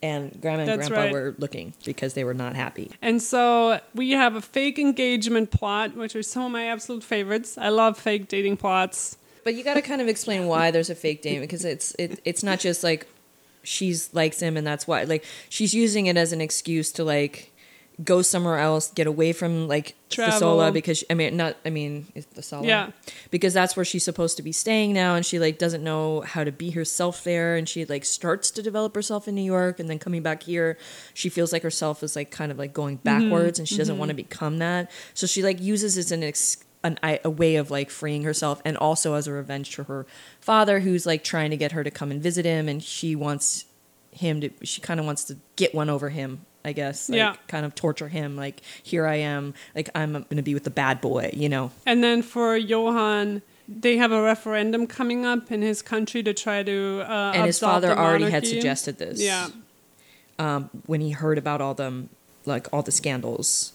and 0.03 0.39
Grandma 0.43 0.62
and 0.62 0.68
That's 0.68 0.89
Grandpa 0.89 1.05
right. 1.05 1.12
were 1.12 1.35
looking 1.39 1.72
because 1.85 2.14
they 2.14 2.24
were 2.24 2.35
not 2.35 2.57
happy. 2.57 2.91
And 3.01 3.22
so 3.22 3.81
we 3.95 4.11
have 4.11 4.35
a 4.35 4.43
fake 4.43 4.79
engagement 4.79 5.53
plot, 5.53 5.97
which 5.97 6.14
are 6.16 6.22
some 6.22 6.43
of 6.43 6.51
my 6.53 6.64
absolute 6.66 7.05
favorites. 7.05 7.57
I 7.57 7.68
love 7.68 7.97
fake 7.97 8.27
dating 8.29 8.57
plots. 8.59 9.16
But 9.47 9.55
you 9.55 9.62
got 9.62 9.74
to 9.74 9.82
kind 9.82 10.01
of 10.01 10.09
explain 10.09 10.49
why 10.49 10.72
there's 10.72 10.90
a 10.90 10.97
fake 10.97 11.22
date 11.22 11.38
because 11.38 11.64
it's 11.64 11.94
it, 12.01 12.20
it's 12.24 12.42
not 12.42 12.59
just 12.59 12.82
like 12.82 13.07
she's 13.62 14.12
likes 14.12 14.40
him 14.40 14.57
and 14.57 14.66
that's 14.66 14.88
why 14.88 15.05
like 15.05 15.24
she's 15.49 15.72
using 15.72 16.07
it 16.07 16.16
as 16.16 16.32
an 16.32 16.40
excuse 16.40 16.90
to 16.90 17.05
like 17.05 17.53
go 18.03 18.22
somewhere 18.22 18.59
else, 18.59 18.90
get 18.90 19.07
away 19.07 19.32
from 19.32 19.68
like 19.68 19.94
Travel. 20.11 20.59
Thesolo 20.59 20.72
because 20.72 21.05
I 21.09 21.14
mean 21.14 21.36
not 21.36 21.55
I 21.64 21.70
mean 21.70 22.09
it's 22.16 22.26
Thesolo. 22.26 22.66
Yeah. 22.66 22.90
Because 23.30 23.55
that's 23.55 23.76
where 23.76 23.84
she's 23.84 24.03
supposed 24.03 24.36
to 24.38 24.42
be 24.42 24.51
staying 24.51 24.92
now 24.92 25.14
and 25.14 25.24
she 25.24 25.38
like 25.38 25.59
doesn't 25.59 25.84
know 25.84 26.22
how 26.22 26.42
to 26.42 26.51
be 26.51 26.70
herself 26.70 27.22
there 27.22 27.55
and 27.55 27.68
she 27.68 27.84
like 27.84 28.05
starts 28.05 28.51
to 28.51 28.62
develop 28.62 28.97
herself 28.97 29.28
in 29.28 29.36
New 29.36 29.42
York 29.42 29.78
and 29.78 29.88
then 29.88 30.01
coming 30.01 30.22
back 30.22 30.42
here 30.42 30.76
she 31.14 31.28
feels 31.28 31.53
like 31.53 31.62
herself 31.62 32.03
is 32.03 32.16
like 32.16 32.32
kind 32.32 32.51
of 32.51 32.59
like 32.59 32.72
going 32.72 32.99
mm-hmm. 32.99 33.28
backwards 33.30 33.61
and 33.61 33.68
she 33.68 33.76
doesn't 33.76 33.92
mm-hmm. 33.92 34.01
want 34.01 34.09
to 34.09 34.16
become 34.16 34.59
that. 34.59 34.90
So 35.14 35.28
she 35.28 35.44
like 35.44 35.61
uses 35.61 35.97
it 35.97 36.01
as 36.01 36.11
an 36.11 36.24
ex- 36.24 36.64
an, 36.87 37.18
a 37.24 37.30
way 37.30 37.57
of 37.57 37.70
like 37.70 37.91
freeing 37.91 38.22
herself 38.22 38.61
and 38.64 38.76
also 38.76 39.14
as 39.14 39.26
a 39.26 39.32
revenge 39.32 39.70
to 39.76 39.84
her 39.84 40.07
father 40.41 40.80
who's 40.80 41.05
like 41.07 41.22
trying 41.24 41.51
to 41.51 41.57
get 41.57 41.72
her 41.72 41.82
to 41.84 41.91
come 41.91 42.11
and 42.11 42.22
visit 42.22 42.45
him 42.45 42.68
and 42.68 42.82
she 42.82 43.14
wants 43.16 43.64
him 44.12 44.41
to 44.41 44.51
she 44.62 44.80
kind 44.80 44.99
of 45.01 45.05
wants 45.07 45.24
to 45.24 45.37
get 45.57 45.74
one 45.74 45.91
over 45.91 46.09
him 46.09 46.41
i 46.64 46.72
guess 46.72 47.09
like 47.11 47.18
Yeah. 47.18 47.37
kind 47.49 47.66
of 47.66 47.74
torture 47.74 48.09
him 48.09 48.37
like 48.37 48.62
here 48.82 49.07
i 49.07 49.16
am 49.16 49.53
like 49.74 49.91
i'm 49.95 50.24
gonna 50.30 50.43
be 50.43 50.55
with 50.55 50.64
the 50.64 50.70
bad 50.70 51.01
boy 51.01 51.30
you 51.34 51.49
know 51.49 51.70
And 51.84 52.03
then 52.03 52.22
for 52.22 52.57
Johan, 52.57 53.43
they 53.68 53.97
have 53.97 54.12
a 54.12 54.22
referendum 54.22 54.87
coming 54.87 55.26
up 55.26 55.51
in 55.53 55.61
his 55.61 55.82
country 55.82 56.22
to 56.22 56.32
try 56.32 56.62
to. 56.62 57.03
Uh, 57.05 57.32
and 57.34 57.47
his 57.47 57.59
father 57.59 57.89
the 57.89 57.99
already 57.99 58.30
had 58.30 58.47
suggested 58.47 58.99
this 58.99 59.20
Yeah. 59.20 59.49
um, 60.39 60.70
when 60.87 61.01
he 61.01 61.11
heard 61.11 61.37
about 61.39 61.61
all 61.61 61.74
them 61.74 62.09
like 62.45 62.72
all 62.72 62.82
the 62.82 62.93
scandals 62.93 63.72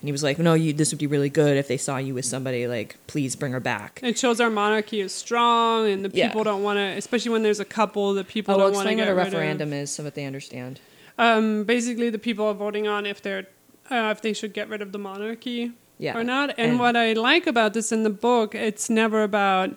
and 0.00 0.08
he 0.08 0.12
was 0.12 0.22
like 0.22 0.38
no 0.38 0.54
you 0.54 0.72
this 0.72 0.92
would 0.92 0.98
be 0.98 1.06
really 1.06 1.28
good 1.30 1.56
if 1.56 1.66
they 1.68 1.76
saw 1.76 1.96
you 1.96 2.14
with 2.14 2.24
somebody 2.24 2.66
like 2.68 2.96
please 3.06 3.34
bring 3.36 3.52
her 3.52 3.60
back 3.60 4.00
It 4.02 4.18
shows 4.18 4.40
our 4.40 4.50
monarchy 4.50 5.00
is 5.00 5.12
strong, 5.12 5.88
and 5.88 6.04
the 6.04 6.10
Yeah. 6.12 6.28
people 6.28 6.44
don't 6.44 6.62
want 6.62 6.76
to, 6.78 6.82
especially 6.82 7.32
when 7.32 7.42
there's 7.42 7.60
a 7.60 7.64
couple, 7.64 8.14
that 8.14 8.28
people 8.28 8.54
oh 8.54 8.58
don't 8.58 8.72
want 8.74 8.88
to 8.88 8.94
get 8.94 9.06
what 9.06 9.12
a 9.12 9.14
referendum 9.14 9.72
is 9.72 9.90
so 9.90 10.02
that 10.04 10.14
they 10.14 10.24
understand. 10.24 10.80
Um, 11.18 11.64
basically, 11.64 12.10
the 12.10 12.18
people 12.18 12.46
are 12.46 12.54
voting 12.54 12.86
on 12.86 13.04
if 13.06 13.20
they're 13.20 13.46
uh, 13.90 14.12
if 14.14 14.20
they 14.22 14.32
should 14.32 14.52
get 14.52 14.68
rid 14.68 14.82
of 14.82 14.92
the 14.92 14.98
monarchy 14.98 15.72
yeah 15.98 16.16
or 16.16 16.22
not. 16.22 16.50
And, 16.50 16.72
And- 16.72 16.78
what 16.78 16.94
I 16.96 17.12
like 17.14 17.46
about 17.46 17.74
this 17.74 17.90
in 17.90 18.02
the 18.04 18.10
book, 18.10 18.54
it's 18.54 18.88
never 18.88 19.22
about 19.24 19.70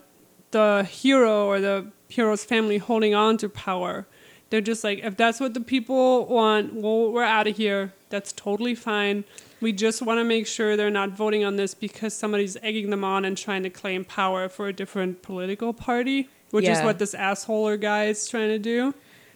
the 0.51 0.83
hero 0.83 1.45
or 1.47 1.59
the 1.59 1.87
hero's 2.09 2.43
family 2.43 2.77
holding 2.77 3.15
on 3.15 3.37
to 3.37 3.49
power. 3.49 4.05
They're 4.49 4.59
just 4.61 4.83
like, 4.83 4.99
if 4.99 5.15
that's 5.15 5.39
what 5.39 5.53
the 5.53 5.61
people 5.61 6.25
want, 6.27 6.73
well, 6.73 7.09
we're 7.11 7.23
out 7.23 7.47
of 7.47 7.55
here. 7.55 7.93
That's 8.09 8.33
totally 8.33 8.75
fine. 8.75 9.23
We 9.61 9.71
just 9.71 10.01
want 10.01 10.19
to 10.19 10.23
make 10.23 10.47
sure 10.47 10.75
they're 10.75 10.89
not 10.89 11.11
voting 11.11 11.45
on 11.45 11.55
this 11.55 11.73
because 11.73 12.13
somebody's 12.15 12.57
egging 12.63 12.89
them 12.89 13.03
on 13.03 13.25
and 13.25 13.37
trying 13.37 13.63
to 13.63 13.69
claim 13.69 14.03
power 14.03 14.49
for 14.49 14.67
a 14.67 14.73
different 14.73 15.21
political 15.21 15.71
party, 15.71 16.29
which 16.49 16.67
is 16.67 16.81
what 16.81 16.99
this 16.99 17.13
assholer 17.13 17.79
guy 17.79 18.05
is 18.05 18.27
trying 18.27 18.49
to 18.49 18.59
do. 18.59 18.93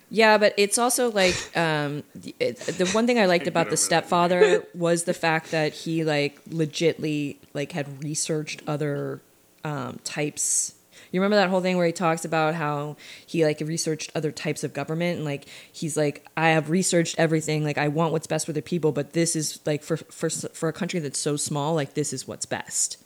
Yeah, 0.09 0.37
but 0.37 0.53
it's 0.57 0.77
also 0.77 1.11
like 1.11 1.35
um, 1.57 2.03
the, 2.13 2.35
it, 2.39 2.57
the 2.57 2.87
one 2.87 3.07
thing 3.07 3.19
I 3.19 3.25
liked 3.25 3.47
about 3.47 3.69
the 3.69 3.77
stepfather 3.77 4.65
was 4.75 5.03
the 5.03 5.13
fact 5.13 5.51
that 5.51 5.73
he 5.73 6.03
like 6.03 6.43
legitly 6.45 7.37
like 7.53 7.71
had 7.71 8.03
researched 8.03 8.61
other 8.67 9.21
um, 9.63 9.99
types. 10.03 10.74
You 11.15 11.21
remember 11.21 11.37
that 11.37 11.49
whole 11.49 11.61
thing 11.61 11.77
where 11.77 11.85
he 11.85 11.93
talks 11.93 12.25
about 12.25 12.55
how 12.55 12.97
he 13.25 13.45
like 13.45 13.61
researched 13.61 14.11
other 14.15 14.33
types 14.33 14.65
of 14.65 14.73
government 14.73 15.15
and 15.15 15.25
like 15.25 15.47
he's 15.71 15.95
like 15.95 16.27
I 16.35 16.49
have 16.49 16.69
researched 16.69 17.15
everything 17.17 17.63
like 17.63 17.77
I 17.77 17.87
want 17.87 18.11
what's 18.11 18.27
best 18.27 18.45
for 18.45 18.51
the 18.51 18.61
people 18.61 18.91
but 18.91 19.13
this 19.13 19.33
is 19.33 19.61
like 19.65 19.81
for 19.81 19.95
for 19.95 20.29
for 20.29 20.67
a 20.67 20.73
country 20.73 20.99
that's 20.99 21.17
so 21.17 21.37
small 21.37 21.73
like 21.73 21.93
this 21.93 22.11
is 22.11 22.27
what's 22.27 22.45
best. 22.45 22.97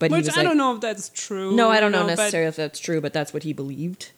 But 0.00 0.10
he 0.10 0.16
Which 0.16 0.28
I 0.28 0.38
like, 0.38 0.48
don't 0.48 0.56
know 0.58 0.74
if 0.74 0.80
that's 0.80 1.08
true. 1.10 1.54
no, 1.54 1.70
I 1.70 1.78
don't 1.78 1.92
know, 1.92 2.00
but- 2.02 2.16
necessarily 2.16 2.48
if 2.48 2.56
that's 2.56 2.80
true, 2.80 3.00
but 3.00 3.12
that's 3.12 3.32
what 3.32 3.44
he 3.44 3.52
believed. 3.52 4.10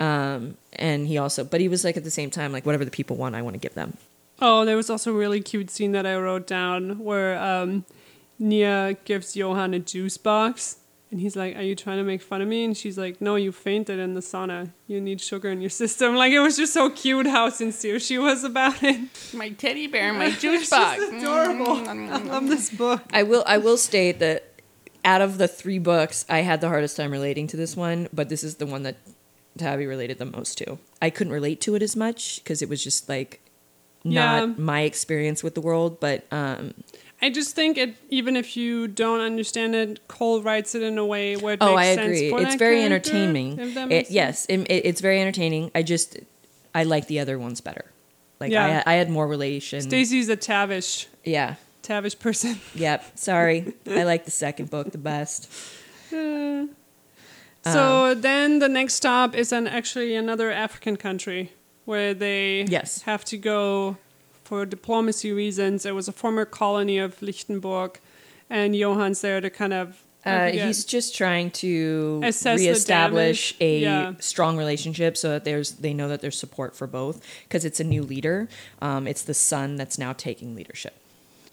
Um, 0.00 0.56
and 0.72 1.06
he 1.06 1.18
also, 1.18 1.44
but 1.44 1.60
he 1.60 1.68
was 1.68 1.84
like 1.84 1.98
at 1.98 2.04
the 2.04 2.10
same 2.10 2.30
time, 2.30 2.52
like 2.52 2.64
whatever 2.64 2.86
the 2.86 2.90
people 2.90 3.16
want, 3.16 3.34
I 3.34 3.42
want 3.42 3.52
to 3.52 3.60
give 3.60 3.74
them. 3.74 3.98
Oh, 4.40 4.64
there 4.64 4.76
was 4.76 4.88
also 4.88 5.12
a 5.12 5.16
really 5.16 5.42
cute 5.42 5.68
scene 5.68 5.92
that 5.92 6.06
I 6.06 6.16
wrote 6.16 6.46
down 6.46 7.00
where 7.00 7.38
um, 7.38 7.84
Nia 8.38 8.96
gives 9.04 9.36
Johan 9.36 9.74
a 9.74 9.78
juice 9.78 10.16
box. 10.16 10.78
And 11.10 11.20
he's 11.20 11.34
like, 11.34 11.56
Are 11.56 11.62
you 11.62 11.74
trying 11.74 11.98
to 11.98 12.04
make 12.04 12.22
fun 12.22 12.40
of 12.40 12.46
me? 12.48 12.64
And 12.64 12.76
she's 12.76 12.96
like, 12.96 13.20
No, 13.20 13.34
you 13.36 13.50
fainted 13.52 13.98
in 13.98 14.14
the 14.14 14.20
sauna. 14.20 14.70
You 14.86 15.00
need 15.00 15.20
sugar 15.20 15.50
in 15.50 15.60
your 15.60 15.70
system. 15.70 16.14
Like, 16.20 16.32
it 16.32 16.40
was 16.40 16.56
just 16.56 16.72
so 16.72 16.88
cute 16.90 17.26
how 17.26 17.48
sincere 17.50 17.98
she 17.98 18.16
was 18.18 18.44
about 18.44 18.82
it. 18.82 19.00
My 19.34 19.50
teddy 19.50 19.86
bear, 19.86 20.12
my 20.12 20.30
juice 20.42 20.68
just 20.68 20.70
box. 20.70 21.02
adorable. 21.02 21.66
Mm, 21.76 21.86
mm, 21.86 22.08
mm, 22.08 22.12
I 22.12 22.18
love 22.22 22.48
this 22.48 22.70
book. 22.70 23.02
I 23.12 23.22
will, 23.24 23.42
I 23.46 23.58
will 23.58 23.76
state 23.76 24.18
that 24.20 24.44
out 25.04 25.20
of 25.22 25.38
the 25.38 25.48
three 25.48 25.78
books, 25.78 26.26
I 26.28 26.40
had 26.40 26.60
the 26.60 26.68
hardest 26.68 26.96
time 26.96 27.10
relating 27.10 27.46
to 27.48 27.56
this 27.56 27.74
one, 27.74 28.08
but 28.12 28.28
this 28.28 28.44
is 28.44 28.56
the 28.56 28.66
one 28.66 28.82
that 28.82 28.96
Tabby 29.58 29.86
related 29.86 30.18
the 30.18 30.26
most 30.26 30.58
to. 30.58 30.78
I 31.02 31.08
couldn't 31.10 31.32
relate 31.32 31.60
to 31.62 31.74
it 31.74 31.82
as 31.82 31.96
much 31.96 32.42
because 32.44 32.60
it 32.62 32.68
was 32.68 32.84
just 32.84 33.08
like 33.08 33.40
not 34.04 34.40
Yeah. 34.48 34.54
my 34.58 34.82
experience 34.82 35.42
with 35.42 35.54
the 35.54 35.60
world, 35.62 35.98
but 36.00 36.24
um, 36.30 36.74
I 37.22 37.28
just 37.30 37.54
think 37.54 37.76
it, 37.76 37.96
even 38.08 38.34
if 38.36 38.56
you 38.56 38.88
don't 38.88 39.20
understand 39.20 39.74
it, 39.74 40.08
Cole 40.08 40.40
writes 40.42 40.74
it 40.74 40.82
in 40.82 40.96
a 40.98 41.04
way 41.04 41.36
where 41.36 41.54
it 41.54 41.58
oh, 41.60 41.76
makes 41.76 41.88
I 41.88 41.94
sense 41.96 42.06
agree. 42.18 42.30
for 42.30 42.40
It's 42.40 42.54
very 42.54 42.76
character, 42.86 43.10
entertaining. 43.12 43.58
It, 43.90 44.10
yes, 44.10 44.46
it, 44.48 44.60
it- 44.70 44.86
it's 44.86 45.00
very 45.00 45.20
entertaining. 45.20 45.70
I 45.74 45.82
just, 45.82 46.16
I 46.74 46.84
like 46.84 47.06
the 47.08 47.20
other 47.20 47.38
ones 47.38 47.60
better. 47.60 47.84
Like 48.40 48.52
Yeah. 48.52 48.82
I, 48.86 48.94
I 48.94 48.96
had 48.96 49.10
more 49.10 49.26
relation. 49.28 49.82
Stacey's 49.82 50.28
a 50.30 50.36
Tavish, 50.36 51.08
Yeah. 51.24 51.56
Tavish 51.82 52.18
person. 52.18 52.58
Yep. 52.74 53.18
Sorry. 53.18 53.74
I 53.86 54.04
like 54.04 54.24
the 54.24 54.30
second 54.30 54.70
book 54.70 54.90
the 54.92 54.98
best. 54.98 55.50
Uh, 56.12 56.16
Um, 57.62 57.72
so 57.74 58.14
then 58.14 58.58
the 58.60 58.68
next 58.70 58.94
stop 58.94 59.34
is 59.34 59.52
an 59.52 59.66
actually 59.66 60.14
another 60.16 60.50
African 60.50 60.96
country 60.96 61.52
where 61.84 62.14
they 62.14 62.62
Yes. 62.64 63.02
have 63.02 63.22
to 63.26 63.36
go 63.36 63.98
for 64.50 64.66
diplomacy 64.66 65.32
reasons. 65.32 65.86
It 65.86 65.94
was 65.94 66.08
a 66.08 66.12
former 66.12 66.44
colony 66.44 66.98
of 66.98 67.18
Liechtienbourg, 67.20 67.94
and 68.50 68.74
Johan's 68.74 69.20
there 69.20 69.40
to 69.40 69.48
kind 69.48 69.72
of. 69.72 70.02
Uh, 70.26 70.50
he's 70.50 70.84
just 70.84 71.16
trying 71.16 71.50
to 71.52 72.20
Assess 72.24 72.58
reestablish 72.58 73.54
a 73.60 73.78
Yeah. 73.78 74.14
strong 74.18 74.58
relationship 74.58 75.16
so 75.16 75.28
that 75.30 75.44
there's 75.44 75.70
they 75.84 75.94
know 75.94 76.08
that 76.08 76.20
there's 76.20 76.36
support 76.38 76.74
for 76.76 76.86
both 76.88 77.22
because 77.44 77.64
it's 77.64 77.78
a 77.80 77.84
new 77.84 78.02
leader. 78.02 78.48
Um, 78.82 79.06
it's 79.06 79.22
the 79.22 79.34
son 79.34 79.76
that's 79.76 79.96
now 79.98 80.12
taking 80.12 80.54
leadership. 80.56 80.94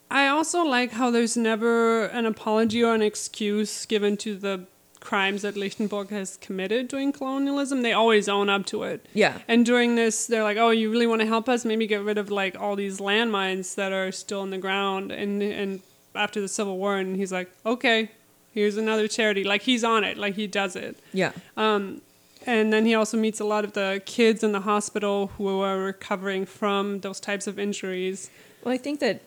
I 0.09 0.27
also 0.27 0.63
like 0.63 0.91
how 0.93 1.11
there's 1.11 1.37
never 1.37 2.05
an 2.07 2.25
apology 2.25 2.83
or 2.83 2.93
an 2.95 3.01
excuse 3.03 3.85
given 3.85 4.17
to 4.17 4.35
the 4.35 4.65
crimes 4.99 5.41
that 5.43 5.55
Liechtienbourg 5.55 6.09
has 6.09 6.37
committed 6.37 6.87
during 6.87 7.11
colonialism. 7.11 7.81
They 7.81 7.93
always 7.93 8.27
own 8.27 8.49
up 8.49 8.65
to 8.67 8.83
it. 8.83 9.05
Yeah. 9.13 9.39
And 9.47 9.65
during 9.65 9.95
this, 9.95 10.27
they're 10.27 10.43
like, 10.43 10.57
"Oh, 10.57 10.69
you 10.69 10.91
really 10.91 11.07
want 11.07 11.21
to 11.21 11.27
help 11.27 11.47
us? 11.47 11.65
Maybe 11.65 11.87
get 11.87 12.03
rid 12.03 12.17
of 12.17 12.29
like 12.29 12.59
all 12.59 12.75
these 12.75 12.99
landmines 12.99 13.75
that 13.75 13.91
are 13.91 14.11
still 14.11 14.43
in 14.43 14.49
the 14.49 14.57
ground." 14.57 15.11
And 15.11 15.41
and 15.41 15.81
after 16.15 16.41
the 16.41 16.47
Civil 16.47 16.77
War, 16.77 16.97
and 16.97 17.15
he's 17.15 17.31
like, 17.31 17.49
"Okay, 17.65 18.11
here's 18.53 18.77
another 18.77 19.07
charity." 19.07 19.43
Like 19.43 19.61
he's 19.63 19.83
on 19.83 20.03
it. 20.03 20.17
Like 20.17 20.35
he 20.35 20.47
does 20.47 20.75
it. 20.75 20.97
Yeah. 21.13 21.31
Um, 21.55 22.01
and 22.45 22.71
then 22.71 22.85
he 22.85 22.95
also 22.95 23.17
meets 23.17 23.39
a 23.39 23.45
lot 23.45 23.65
of 23.65 23.73
the 23.73 24.01
kids 24.05 24.41
in 24.41 24.53
the 24.53 24.61
hospital 24.61 25.27
who 25.37 25.59
are 25.61 25.77
recovering 25.77 26.45
from 26.45 27.01
those 27.01 27.19
types 27.19 27.45
of 27.45 27.59
injuries. 27.59 28.29
Well, 28.63 28.73
I 28.73 28.77
think 28.77 29.01
that 29.01 29.21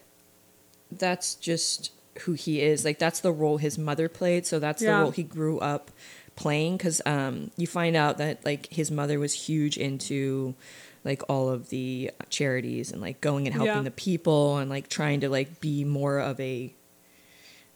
that's 0.91 1.35
just 1.35 1.93
who 2.20 2.32
he 2.32 2.61
is. 2.61 2.84
Like 2.84 2.98
that's 2.98 3.20
the 3.20 3.32
role 3.32 3.56
his 3.58 3.78
mother 3.78 4.08
played. 4.08 4.46
So 4.46 4.58
that's 4.58 4.82
Yeah. 4.82 4.96
the 4.98 5.02
role 5.02 5.11
he 5.11 5.22
grew 5.22 5.58
up 5.58 5.90
playing. 6.36 6.76
Because 6.76 7.00
um, 7.06 7.50
you 7.56 7.66
find 7.66 7.96
out 7.96 8.18
that 8.18 8.44
like 8.44 8.66
his 8.70 8.90
mother 8.90 9.18
was 9.18 9.32
huge 9.32 9.76
into 9.76 10.54
like 11.04 11.22
all 11.30 11.48
of 11.48 11.70
the 11.70 12.11
charities 12.28 12.92
and 12.92 13.00
like 13.00 13.20
going 13.20 13.46
and 13.46 13.54
helping 13.54 13.74
Yeah. 13.76 13.82
the 13.82 13.90
people 13.90 14.58
and 14.58 14.68
like 14.68 14.88
trying 14.88 15.20
to 15.20 15.28
like 15.30 15.61
be 15.61 15.84
more 15.84 16.18
of 16.18 16.38
a 16.40 16.74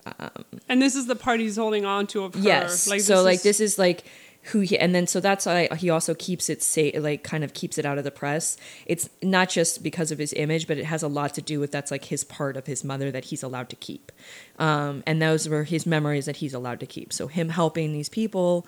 um, 0.07 0.31
And 0.69 0.83
this 0.83 0.95
is 0.95 1.07
the 1.07 1.17
part 1.17 1.41
he's 1.41 1.57
holding 1.57 1.85
on 1.87 2.07
to 2.09 2.25
of 2.25 2.35
her. 2.35 2.41
yes. 2.41 2.87
Like 2.87 3.01
so 3.01 3.23
like 3.23 3.37
is- 3.37 3.43
this 3.43 3.61
is 3.61 3.79
like 3.79 4.05
who 4.49 4.61
he 4.61 4.79
and 4.79 4.95
then 4.95 5.07
so 5.07 5.21
that's 5.21 5.47
why 5.47 5.69
he 5.77 5.89
also 5.89 6.15
keeps 6.15 6.51
it 6.51 6.63
say 6.63 6.93
like 6.99 7.23
kind 7.23 7.45
of 7.45 7.55
keeps 7.55 7.79
it 7.79 7.87
out 7.87 7.99
of 7.99 8.05
the 8.05 8.11
press. 8.11 8.57
It's 8.87 9.09
not 9.23 9.49
just 9.49 9.83
because 9.83 10.11
of 10.11 10.19
his 10.19 10.33
image, 10.35 10.67
but 10.67 10.77
it 10.77 10.85
has 10.85 11.03
a 11.03 11.09
lot 11.09 11.35
to 11.35 11.43
do 11.43 11.61
with 11.61 11.73
that's 11.73 11.91
like 11.91 12.05
his 12.07 12.25
part 12.25 12.57
of 12.57 12.67
his 12.67 12.85
mother 12.85 13.11
that 13.11 13.27
he's 13.27 13.43
allowed 13.43 13.71
to 13.71 13.77
keep. 13.77 14.13
Um, 14.59 15.03
and 15.07 15.23
those 15.23 15.49
were 15.49 15.65
his 15.65 15.87
memories 15.87 16.27
that 16.27 16.37
he's 16.37 16.53
allowed 16.53 16.81
to 16.81 16.87
keep. 16.87 17.13
So 17.13 17.27
him 17.27 17.49
helping 17.49 17.93
these 17.93 18.09
people 18.09 18.67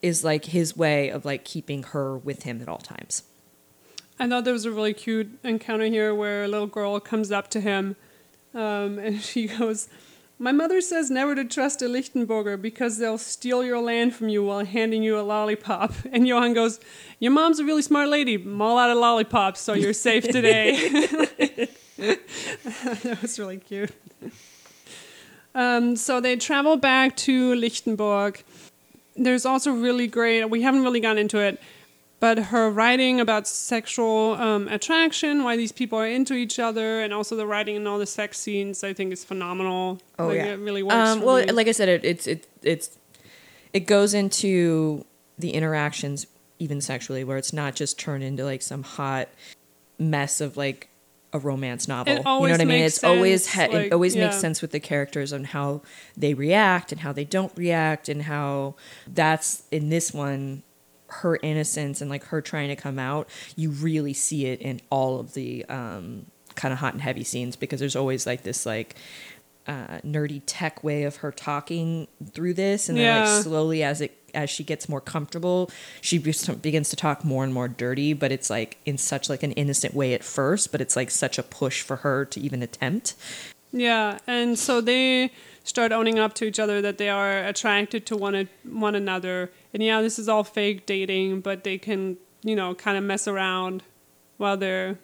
is 0.00 0.24
like 0.24 0.46
his 0.46 0.76
way 0.76 1.10
of 1.10 1.24
like 1.24 1.44
keeping 1.44 1.82
her 1.82 2.16
with 2.16 2.44
him 2.44 2.62
at 2.62 2.68
all 2.68 2.78
times. 2.78 3.24
I 4.18 4.28
thought 4.28 4.44
there 4.44 4.52
was 4.52 4.64
a 4.64 4.70
really 4.70 4.94
cute 4.94 5.38
encounter 5.42 5.86
here 5.86 6.14
where 6.14 6.44
a 6.44 6.48
little 6.48 6.66
girl 6.66 6.98
comes 7.00 7.32
up 7.32 7.48
to 7.50 7.60
him 7.60 7.96
um, 8.54 8.98
and 8.98 9.20
she 9.20 9.48
goes, 9.48 9.88
My 10.38 10.50
mother 10.50 10.80
says 10.80 11.10
never 11.10 11.34
to 11.36 11.44
trust 11.44 11.80
a 11.80 11.84
Liechtienbourger 11.84 12.60
because 12.60 12.98
they'll 12.98 13.18
steal 13.18 13.64
your 13.64 13.80
land 13.80 14.14
from 14.14 14.28
you 14.28 14.44
while 14.44 14.64
handing 14.64 15.02
you 15.02 15.18
a 15.18 15.22
lollipop. 15.22 15.92
And 16.12 16.26
Johan 16.26 16.54
goes, 16.54 16.80
Your 17.20 17.30
mom's 17.30 17.60
a 17.60 17.64
really 17.64 17.82
smart 17.82 18.08
lady. 18.08 18.34
I'm 18.34 18.60
all 18.60 18.78
out 18.78 18.90
of 18.90 18.98
lollipops, 18.98 19.60
so 19.60 19.74
you're 19.74 19.92
safe 19.92 20.24
today. 20.24 20.90
that 21.96 23.18
was 23.22 23.38
really 23.38 23.58
cute. 23.58 23.92
Um, 25.54 25.94
so 25.94 26.20
they 26.20 26.36
travel 26.36 26.76
back 26.76 27.16
to 27.18 27.54
Liechtienbourg. 27.54 28.42
There's 29.16 29.46
also 29.46 29.70
really 29.70 30.08
great, 30.08 30.44
we 30.50 30.62
haven't 30.62 30.82
really 30.82 30.98
gone 30.98 31.18
into 31.18 31.38
it, 31.38 31.62
but 32.20 32.38
her 32.38 32.70
writing 32.70 33.20
about 33.20 33.46
sexual 33.46 34.34
um, 34.34 34.68
attraction, 34.68 35.44
why 35.44 35.56
these 35.56 35.72
people 35.72 35.98
are 35.98 36.06
into 36.06 36.34
each 36.34 36.58
other, 36.58 37.00
and 37.00 37.12
also 37.12 37.36
the 37.36 37.46
writing 37.46 37.76
and 37.76 37.86
all 37.86 37.98
the 37.98 38.06
sex 38.06 38.38
scenes, 38.38 38.82
I 38.82 38.92
think 38.92 39.12
is 39.12 39.24
phenomenal. 39.24 40.00
Oh 40.18 40.28
Like, 40.28 40.36
yeah, 40.36 40.46
it 40.46 40.58
really 40.58 40.82
works. 40.82 40.94
Um, 40.94 41.22
well, 41.22 41.44
me. 41.44 41.52
like 41.52 41.68
I 41.68 41.72
said, 41.72 41.88
it, 41.88 42.04
it's 42.04 42.26
it 42.26 42.46
it's 42.62 42.98
it 43.72 43.80
goes 43.80 44.14
into 44.14 45.04
the 45.38 45.50
interactions 45.50 46.26
even 46.58 46.80
sexually, 46.80 47.24
where 47.24 47.36
it's 47.36 47.52
not 47.52 47.74
just 47.74 47.98
turned 47.98 48.24
into 48.24 48.44
like 48.44 48.62
some 48.62 48.82
hot 48.82 49.28
mess 49.98 50.40
of 50.40 50.56
like 50.56 50.88
a 51.32 51.38
romance 51.38 51.88
novel. 51.88 52.14
You 52.14 52.22
know 52.22 52.38
what 52.38 52.60
I 52.60 52.64
mean? 52.64 52.84
It's 52.84 53.02
always 53.02 53.52
ha- 53.52 53.62
like, 53.62 53.86
it 53.86 53.92
always 53.92 54.16
makes 54.16 54.38
sense 54.38 54.62
with 54.62 54.70
the 54.70 54.80
characters 54.80 55.32
and 55.32 55.48
how 55.48 55.82
they 56.16 56.32
react 56.32 56.92
and 56.92 57.00
how 57.00 57.12
they 57.12 57.24
don't 57.24 57.52
react 57.56 58.08
and 58.08 58.22
how 58.22 58.76
that's 59.06 59.64
in 59.72 59.88
this 59.88 60.14
one 60.14 60.62
her 61.08 61.38
innocence 61.42 62.00
and 62.00 62.10
like 62.10 62.24
her 62.24 62.40
trying 62.40 62.68
to 62.68 62.76
come 62.76 62.98
out. 62.98 63.28
You 63.56 63.70
really 63.70 64.12
see 64.12 64.46
it 64.46 64.60
in 64.60 64.80
all 64.90 65.20
of 65.20 65.34
the 65.34 65.64
um, 65.66 66.26
kind 66.54 66.72
of 66.72 66.78
hot 66.78 66.92
and 66.92 67.02
heavy 67.02 67.24
scenes 67.24 67.56
because 67.56 67.80
there's 67.80 67.96
always 67.96 68.26
like 68.26 68.42
this 68.42 68.66
like 68.66 68.96
uh, 69.66 69.98
nerdy 70.04 70.42
tech 70.46 70.84
way 70.84 71.04
of 71.04 71.16
her 71.16 71.32
talking 71.32 72.06
through 72.32 72.54
this, 72.54 72.88
and 72.88 72.98
then 72.98 73.20
like 73.20 73.42
slowly 73.42 73.82
as 73.82 74.00
it 74.00 74.18
as 74.34 74.50
she 74.50 74.64
gets 74.64 74.88
more 74.88 75.00
comfortable, 75.00 75.70
she 76.00 76.18
be- 76.18 76.34
begins 76.60 76.88
to 76.90 76.96
talk 76.96 77.24
more 77.24 77.44
and 77.44 77.54
more 77.54 77.68
dirty. 77.68 78.12
But 78.12 78.32
it's 78.32 78.50
like 78.50 78.78
in 78.84 78.98
such 78.98 79.28
like 79.28 79.42
an 79.42 79.52
innocent 79.52 79.94
way 79.94 80.12
at 80.12 80.24
first, 80.24 80.72
but 80.72 80.80
it's 80.80 80.96
like 80.96 81.10
such 81.10 81.38
a 81.38 81.42
push 81.42 81.82
for 81.82 81.96
her 81.96 82.24
to 82.26 82.40
even 82.40 82.62
attempt. 82.62 83.14
Yeah, 83.72 84.18
and 84.26 84.58
so 84.58 84.80
they 84.80 85.32
start 85.64 85.92
owning 85.92 86.18
up 86.18 86.34
to 86.34 86.44
each 86.44 86.60
other 86.60 86.82
that 86.82 86.98
they 86.98 87.08
are 87.08 87.38
attracted 87.44 88.06
to 88.06 88.16
one 88.16 88.48
one 88.64 88.94
another. 88.94 89.50
And 89.74 89.82
yeah, 89.82 90.00
this 90.00 90.18
is 90.18 90.28
all 90.28 90.44
fake 90.44 90.86
dating, 90.86 91.40
but 91.42 91.64
they 91.64 91.76
can, 91.78 92.16
you 92.42 92.56
know, 92.56 92.74
kind 92.74 92.96
of 92.96 93.04
mess 93.04 93.26
around 93.28 93.82
while 94.38 94.56
they're, 94.56 94.98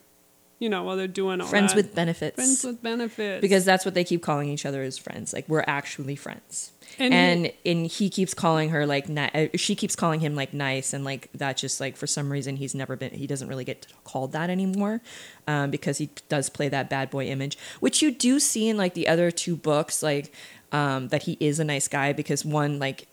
you 0.61 0.69
know, 0.69 0.85
while 0.85 0.97
they're 0.97 1.09
doing 1.09 1.41
all 1.41 1.49
friends 1.49 1.73
that. 1.73 1.77
with 1.77 1.95
benefits. 1.95 2.37
friends 2.37 2.63
with 2.65 2.81
benefits. 2.83 3.41
because 3.41 3.65
that's 3.65 3.85
what 3.85 3.95
they 3.95 4.05
keep 4.05 4.23
calling 4.23 4.49
each 4.49 4.65
other 4.65 4.83
as 4.83 4.97
friends. 4.97 5.33
Like 5.33 5.49
we're 5.49 5.65
actually 5.67 6.15
friends. 6.17 6.71
And 6.99 7.13
And 7.15 7.47
he- 7.47 7.71
and, 7.71 7.87
he 7.87 8.11
keeps 8.11 8.33
calling 8.35 8.71
her 8.71 8.87
like 8.87 9.09
ni- 9.09 9.31
uh, 9.35 9.49
she 9.57 9.75
keeps 9.75 9.97
calling 9.97 10.21
him 10.21 10.35
like 10.37 10.53
nice 10.55 10.93
and 10.93 11.05
like 11.05 11.31
that 11.35 11.57
just 11.57 11.81
like 11.81 11.97
for 11.97 12.07
some 12.07 12.31
reason 12.31 12.57
he's 12.57 12.75
never 12.75 12.95
been 12.97 13.13
he 13.13 13.27
doesn't 13.27 13.49
really 13.49 13.65
get 13.65 13.87
called 14.05 14.33
that 14.33 14.51
anymore 14.51 15.01
um, 15.47 15.71
because 15.71 15.99
he 15.99 16.11
does 16.29 16.49
play 16.51 16.69
that 16.69 16.91
bad 16.91 17.09
boy 17.11 17.27
image 17.27 17.57
which 17.79 18.03
you 18.03 18.11
do 18.11 18.39
see 18.41 18.69
in 18.69 18.77
like 18.77 18.95
the 18.95 19.07
other 19.09 19.31
two 19.31 19.55
books 19.57 20.03
like 20.03 20.35
um, 20.73 21.09
that 21.09 21.23
he 21.25 21.37
is 21.41 21.59
a 21.61 21.65
nice 21.65 21.87
guy 21.89 22.13
because 22.13 22.45
one 22.45 22.79
like 22.81 23.07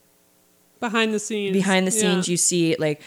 behind 0.80 1.13
the 1.13 1.19
scenes. 1.19 1.53
behind 1.53 1.88
the 1.88 1.91
yeah. 1.91 1.99
scenes 2.01 2.28
you 2.28 2.38
see 2.38 2.75
like 2.78 3.01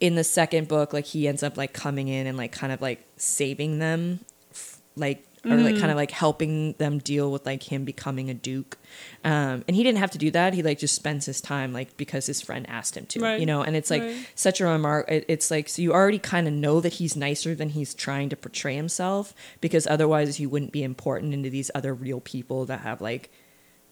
in 0.00 0.14
the 0.14 0.24
second 0.24 0.68
book 0.68 0.92
like 0.92 1.04
he 1.06 1.26
ends 1.26 1.42
up 1.42 1.56
like 1.56 1.72
coming 1.72 2.08
in 2.08 2.26
and 2.26 2.36
like 2.38 2.52
kind 2.52 2.72
of 2.72 2.80
like 2.80 3.04
saving 3.16 3.78
them 3.78 4.20
f- 4.52 4.80
like 4.96 5.24
or 5.44 5.50
like 5.56 5.66
Mm-hmm. 5.74 5.78
kind 5.80 5.90
of 5.92 5.96
like 5.96 6.10
helping 6.10 6.72
them 6.74 6.98
deal 6.98 7.30
with 7.30 7.46
like 7.46 7.62
him 7.62 7.84
becoming 7.84 8.28
a 8.28 8.34
duke 8.34 8.76
um 9.24 9.64
and 9.66 9.76
he 9.76 9.82
didn't 9.84 9.98
have 9.98 10.10
to 10.10 10.18
do 10.18 10.30
that 10.32 10.52
he 10.52 10.62
like 10.64 10.78
just 10.80 10.94
spends 10.96 11.26
his 11.26 11.40
time 11.40 11.72
like 11.72 11.96
because 11.96 12.26
his 12.26 12.40
friend 12.42 12.66
asked 12.68 12.96
him 12.96 13.06
to 13.06 13.20
Right. 13.20 13.38
you 13.40 13.46
know 13.46 13.62
and 13.62 13.74
it's 13.76 13.88
like 13.88 14.02
Right. 14.02 14.28
such 14.34 14.60
a 14.60 14.66
remark 14.66 15.08
it, 15.08 15.24
it's 15.28 15.48
like 15.50 15.68
so 15.68 15.80
you 15.80 15.92
already 15.92 16.18
kind 16.18 16.46
of 16.48 16.54
know 16.54 16.80
that 16.80 16.94
he's 16.94 17.14
nicer 17.16 17.54
than 17.54 17.70
he's 17.70 17.94
trying 17.94 18.28
to 18.30 18.36
portray 18.36 18.74
himself 18.74 19.32
because 19.60 19.86
otherwise 19.86 20.36
he 20.36 20.46
wouldn't 20.46 20.72
be 20.72 20.82
important 20.82 21.32
into 21.32 21.50
these 21.50 21.70
other 21.74 21.94
real 21.94 22.20
people 22.20 22.64
that 22.66 22.80
have 22.80 23.00
like 23.00 23.30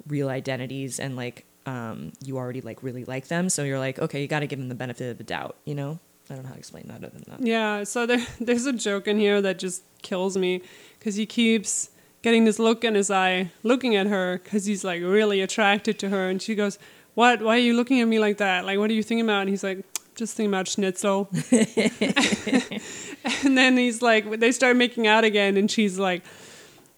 real 0.06 0.28
identities 0.28 0.98
and 1.00 1.14
like 1.16 1.46
um, 1.66 2.12
you 2.24 2.38
already 2.38 2.60
like 2.60 2.82
really 2.82 3.04
like 3.04 3.28
them 3.28 3.48
so 3.48 3.62
you're 3.64 3.78
like 3.78 3.98
okay 3.98 4.22
you 4.22 4.28
got 4.28 4.40
to 4.40 4.46
give 4.46 4.58
them 4.58 4.68
the 4.68 4.74
benefit 4.74 5.10
of 5.10 5.18
the 5.18 5.24
doubt 5.24 5.56
you 5.64 5.74
know 5.74 5.98
i 6.30 6.34
don't 6.34 6.42
know 6.44 6.48
how 6.48 6.54
to 6.54 6.58
explain 6.58 6.86
that 6.88 6.96
other 7.04 7.08
than 7.08 7.24
that 7.28 7.40
Yeah, 7.46 7.84
so 7.84 8.06
there, 8.06 8.24
there's 8.40 8.66
a 8.66 8.72
joke 8.72 9.06
in 9.08 9.18
here 9.18 9.42
that 9.42 9.58
just 9.58 9.82
kills 10.02 10.36
me 10.36 10.62
because 10.98 11.16
he 11.16 11.26
keeps 11.26 11.90
getting 12.22 12.44
this 12.44 12.58
look 12.58 12.82
in 12.82 12.94
his 12.96 13.10
eye, 13.10 13.52
looking 13.62 13.94
at 13.94 14.06
her 14.08 14.40
because 14.42 14.64
he's 14.64 14.82
like 14.82 15.00
really 15.00 15.40
attracted 15.40 15.98
to 16.00 16.08
her, 16.08 16.28
and 16.28 16.42
she 16.42 16.54
goes, 16.56 16.78
"What? 17.14 17.40
Why 17.42 17.54
are 17.54 17.58
you 17.58 17.74
looking 17.74 18.00
at 18.00 18.08
me 18.08 18.18
like 18.18 18.38
that? 18.38 18.64
Like, 18.64 18.78
what 18.78 18.90
are 18.90 18.94
you 18.94 19.02
thinking 19.02 19.24
about?" 19.24 19.42
And 19.42 19.50
he's 19.50 19.62
like, 19.62 19.84
"Just 20.16 20.36
thinking 20.36 20.50
about 20.50 20.66
schnitzel." 20.66 21.28
and 23.44 23.56
then 23.56 23.76
he's 23.76 24.02
like, 24.02 24.40
they 24.40 24.50
start 24.50 24.76
making 24.76 25.06
out 25.06 25.24
again, 25.24 25.56
and 25.56 25.70
she's 25.70 25.98
like. 25.98 26.22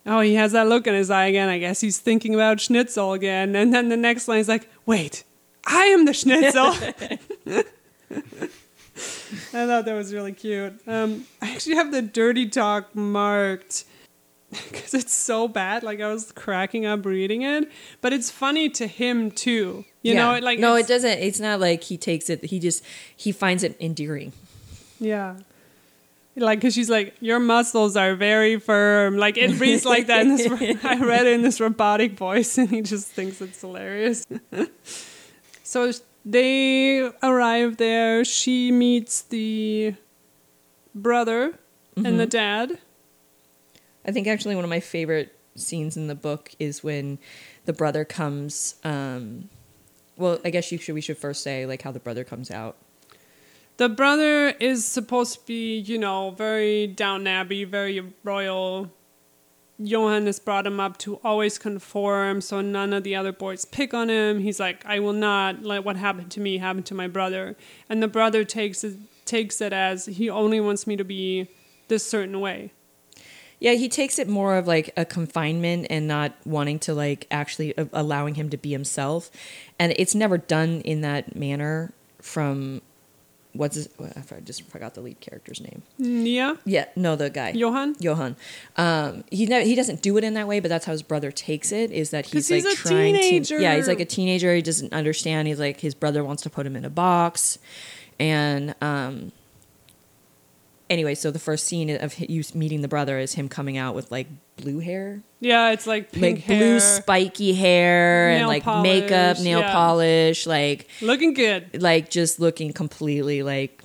Oh, 0.07 0.21
he 0.21 0.35
has 0.35 0.53
that 0.53 0.69
look 0.69 0.87
in 0.87 0.95
his 0.95 1.11
eye 1.11 1.27
again. 1.27 1.49
I 1.49 1.59
guess 1.59 1.81
he's 1.81 1.99
thinking 1.99 2.35
about 2.35 2.61
schnitzel 2.61 3.13
again. 3.13 3.55
And 3.55 3.75
then 3.75 3.89
the 3.89 3.97
next 3.97 4.27
line 4.29 4.39
is 4.39 4.49
like, 4.49 4.69
wait, 4.87 5.25
I 5.67 5.85
am 5.87 6.05
the 6.07 6.15
schnitzel. 6.15 6.73
I 9.53 9.67
thought 9.67 9.85
that 9.85 9.95
was 9.95 10.13
really 10.13 10.33
cute. 10.33 10.75
Um, 10.87 11.27
I 11.43 11.53
actually 11.53 11.77
have 11.77 11.93
the 11.93 12.03
dirty 12.03 12.49
talk 12.49 12.95
marked 12.95 13.85
because 14.51 14.95
it's 14.95 15.13
so 15.13 15.47
bad. 15.47 15.83
Like 15.83 16.01
I 16.01 16.09
was 16.13 16.33
cracking 16.33 16.87
up 16.87 17.05
reading 17.05 17.43
it, 17.43 17.71
but 18.01 18.13
it's 18.13 18.31
funny 18.31 18.69
to 18.71 18.87
him 18.87 19.31
too. 19.31 19.85
You 20.03 20.15
know, 20.15 20.35
it 20.35 20.43
like 20.43 20.59
no 20.59 20.75
it 20.75 20.87
doesn't 20.87 21.19
it's 21.19 21.39
not 21.39 21.61
like 21.61 21.83
he 21.83 21.99
takes 21.99 22.31
it 22.31 22.43
he 22.47 22.59
just 22.59 22.83
he 23.15 23.31
finds 23.31 23.63
it 23.63 23.77
endearing 23.79 24.33
Yeah. 24.99 25.37
Like, 26.39 26.61
cause 26.61 26.75
she's 26.75 26.91
like, 26.91 27.15
your 27.21 27.39
muscles 27.39 27.97
are 27.97 28.15
very 28.15 28.59
firm. 28.59 29.17
Like 29.17 29.37
it 29.37 29.59
reads 29.61 29.85
like 29.85 30.07
that. 30.07 30.23
In 30.23 30.37
this, 30.37 30.47
I 30.85 30.99
read 30.99 31.27
it 31.27 31.35
in 31.35 31.43
this 31.43 31.61
robotic 31.61 32.13
voice, 32.13 32.59
and 32.59 32.69
he 32.69 32.83
just 32.83 33.09
thinks 33.09 33.41
it's 33.41 33.61
hilarious. 33.61 34.27
so 35.63 35.93
they 36.25 37.11
arrive 37.23 37.77
there. 37.77 38.25
She 38.25 38.73
meets 38.73 39.23
the 39.23 39.95
brother 40.95 41.59
and 41.97 42.19
the 42.19 42.27
dad. 42.27 42.79
I 44.07 44.13
think 44.13 44.27
actually 44.27 44.55
one 44.55 44.65
of 44.65 44.71
my 44.71 44.81
favorite 44.81 45.37
scenes 45.55 45.97
in 45.97 46.07
the 46.07 46.15
book 46.15 46.53
is 46.59 46.83
when 46.83 47.19
the 47.65 47.73
brother 47.73 48.05
comes. 48.05 48.77
Um, 48.85 49.49
well, 50.17 50.39
I 50.45 50.51
guess 50.51 50.73
you 50.73 50.79
should. 50.79 50.95
We 50.95 51.01
should 51.01 51.19
first 51.19 51.43
say 51.43 51.67
like 51.67 51.83
how 51.83 51.93
the 51.93 52.01
brother 52.01 52.25
comes 52.25 52.51
out. 52.51 52.77
The 53.79 53.89
brother 53.89 54.49
is 54.49 54.85
supposed 54.85 55.35
to 55.35 55.47
be, 55.47 55.79
you 55.79 55.99
know, 55.99 56.33
very 56.33 56.89
down 56.89 57.29
abbey, 57.29 57.63
very 57.63 58.03
royal. 58.25 58.91
Johan 59.79 60.27
has 60.27 60.41
brought 60.41 60.67
him 60.67 60.81
up 60.81 60.99
to 60.99 61.21
always 61.23 61.59
conform, 61.59 62.41
so 62.41 62.61
none 62.61 62.93
of 62.93 63.05
the 63.05 63.15
other 63.15 63.31
boys 63.31 63.65
pick 63.65 63.95
on 63.95 64.11
him. 64.11 64.41
He's 64.41 64.59
like, 64.59 64.85
I 64.85 64.99
will 64.99 65.13
not 65.13 65.63
let 65.63 65.85
what 65.85 65.95
happened 65.95 66.33
to 66.33 66.41
me 66.41 66.59
happen 66.59 66.83
to 66.83 66.95
my 66.95 67.07
brother. 67.07 67.57
And 67.89 68.03
the 68.03 68.09
brother 68.09 68.43
takes 68.43 68.83
it, 68.83 68.97
takes 69.25 69.61
it 69.61 69.73
as 69.73 70.07
he 70.07 70.29
only 70.29 70.59
wants 70.59 70.89
me 70.89 70.97
to 70.97 71.05
be 71.05 71.47
this 71.87 72.05
certain 72.05 72.41
way. 72.41 72.73
Yeah, 73.61 73.75
he 73.75 73.89
takes 73.89 74.19
it 74.19 74.29
more 74.29 74.57
of 74.57 74.67
like 74.67 74.91
a 74.97 75.05
confinement 75.05 75.87
and 75.89 76.09
not 76.09 76.33
wanting 76.45 76.81
to 76.81 76.95
like 76.95 77.29
actually 77.31 77.79
uh, 77.79 77.85
allowing 77.93 78.35
him 78.35 78.51
to 78.51 78.57
be 78.57 78.73
himself, 78.73 79.31
and 79.79 79.95
it's 79.97 80.17
never 80.17 80.37
done 80.37 80.81
in 80.81 81.03
that 81.03 81.37
manner 81.37 81.93
from. 82.21 82.83
What's 83.59 83.75
his, 83.75 83.89
I 83.99 84.41
just 84.45 84.63
forgot 84.69 84.95
the 84.95 85.01
lead 85.01 85.19
character's 85.19 85.61
name. 85.61 85.83
Yeah, 85.99 86.55
Yeah, 86.65 86.85
no, 86.95 87.17
the 87.17 87.29
guy. 87.29 87.51
Johan. 87.51 87.97
Johan. 87.99 88.37
Um, 88.77 89.25
he 89.33 89.47
never, 89.47 89.65
he 89.65 89.75
doesn't 89.75 90.01
do 90.01 90.17
it 90.17 90.23
in 90.23 90.35
that 90.35 90.47
way, 90.47 90.61
but 90.61 90.69
that's 90.69 90.85
how 90.85 90.93
his 90.93 91.03
brother 91.03 91.33
takes 91.33 91.73
it. 91.73 91.91
Is 91.91 92.11
that 92.11 92.27
he's 92.27 92.47
he's 92.47 92.65
like 92.65 92.77
trying 92.77 93.17
teenager. 93.17 93.57
to? 93.57 93.63
Yeah, 93.63 93.75
he's 93.75 93.89
like 93.89 93.99
a 93.99 94.05
teenager. 94.05 94.55
He 94.55 94.63
doesn't 94.63 94.93
understand. 94.93 95.49
He's 95.49 95.59
like 95.59 95.81
his 95.81 95.97
brother 95.97 96.23
wants 96.23 96.45
to 96.45 96.51
put 96.51 96.67
him 96.67 96.77
in 96.77 96.85
a 96.85 96.91
box, 96.91 97.59
and 98.21 98.77
um. 98.81 99.33
Anyway, 100.91 101.15
so 101.15 101.31
the 101.31 101.39
first 101.39 101.67
scene 101.67 101.91
of 101.91 102.19
you 102.19 102.43
meeting 102.55 102.81
the 102.81 102.89
brother 102.89 103.19
is 103.19 103.35
him 103.35 103.49
coming 103.49 103.77
out 103.77 103.95
with 103.95 104.11
like 104.11 104.27
blue 104.57 104.79
hair, 104.79 105.21
Yeah, 105.41 105.71
it's 105.73 105.87
like 105.87 106.11
pink 106.13 106.39
like 106.39 106.45
hair, 106.45 106.59
blue 106.59 106.81
spiky 106.81 107.53
hair, 107.53 108.31
and 108.31 108.47
like 108.47 108.65
makeup, 108.67 109.39
nail 109.39 109.61
yeah. 109.61 109.73
polish, 109.73 110.47
like 110.47 110.89
looking 111.03 111.35
good. 111.35 111.83
like 111.83 112.09
just 112.11 112.41
looking 112.41 112.73
completely 112.73 113.43
like 113.43 113.83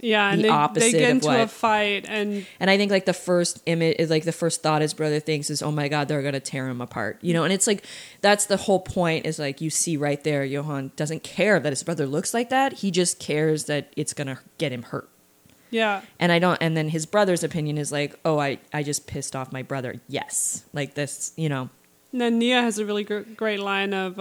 Yeah, 0.00 0.30
and 0.32 0.40
the 0.40 0.48
they, 0.48 0.48
opposite 0.48 0.92
they 0.92 0.98
get 0.98 1.10
into 1.10 1.42
a 1.42 1.46
fight, 1.46 2.04
and 2.08 2.44
And 2.58 2.68
I 2.68 2.76
think 2.76 2.90
like 2.90 3.06
the 3.06 3.14
first 3.14 3.62
image 3.66 3.96
is 3.98 4.10
like 4.10 4.24
the 4.24 4.32
first 4.32 4.60
thought 4.62 4.82
his 4.82 4.92
brother 4.92 5.20
thinks 5.20 5.50
is, 5.50 5.62
oh 5.62 5.70
my 5.70 5.86
God, 5.88 6.08
they're 6.08 6.20
gonna 6.22 6.40
tear 6.40 6.68
him 6.68 6.80
apart. 6.80 7.18
You 7.22 7.32
know, 7.32 7.44
and 7.44 7.52
it's 7.52 7.68
like 7.68 7.84
that's 8.20 8.46
the 8.46 8.56
whole 8.56 8.80
point 8.80 9.24
is 9.24 9.38
like 9.38 9.60
you 9.60 9.70
see 9.70 9.96
right 9.96 10.22
there, 10.24 10.44
Johan 10.44 10.90
doesn't 10.96 11.22
care 11.22 11.60
that 11.60 11.70
his 11.70 11.84
brother 11.84 12.06
looks 12.06 12.34
like 12.34 12.50
that. 12.50 12.72
He 12.74 12.90
just 12.90 13.20
cares 13.20 13.64
that 13.66 13.92
it's 13.96 14.12
gonna 14.12 14.40
get 14.58 14.72
him 14.72 14.82
hurt. 14.82 15.08
Yeah, 15.74 16.02
And 16.20 16.30
I 16.32 16.38
don't 16.38 16.58
and 16.60 16.76
then 16.76 16.88
his 16.88 17.04
brother's 17.06 17.42
opinion 17.44 17.76
is 17.78 17.90
like, 17.90 18.12
oh, 18.24 18.38
I, 18.38 18.58
I 18.72 18.82
just 18.82 19.06
pissed 19.06 19.34
off 19.34 19.52
my 19.52 19.62
brother. 19.62 20.00
Yes. 20.08 20.64
Like 20.72 20.94
this, 20.94 21.32
you 21.36 21.48
know, 21.48 21.68
And 22.12 22.20
then 22.20 22.38
Nia 22.38 22.60
has 22.62 22.78
a 22.78 22.84
really 22.86 23.02
gr- 23.04 23.26
great 23.42 23.58
line 23.60 23.92
of, 23.92 24.14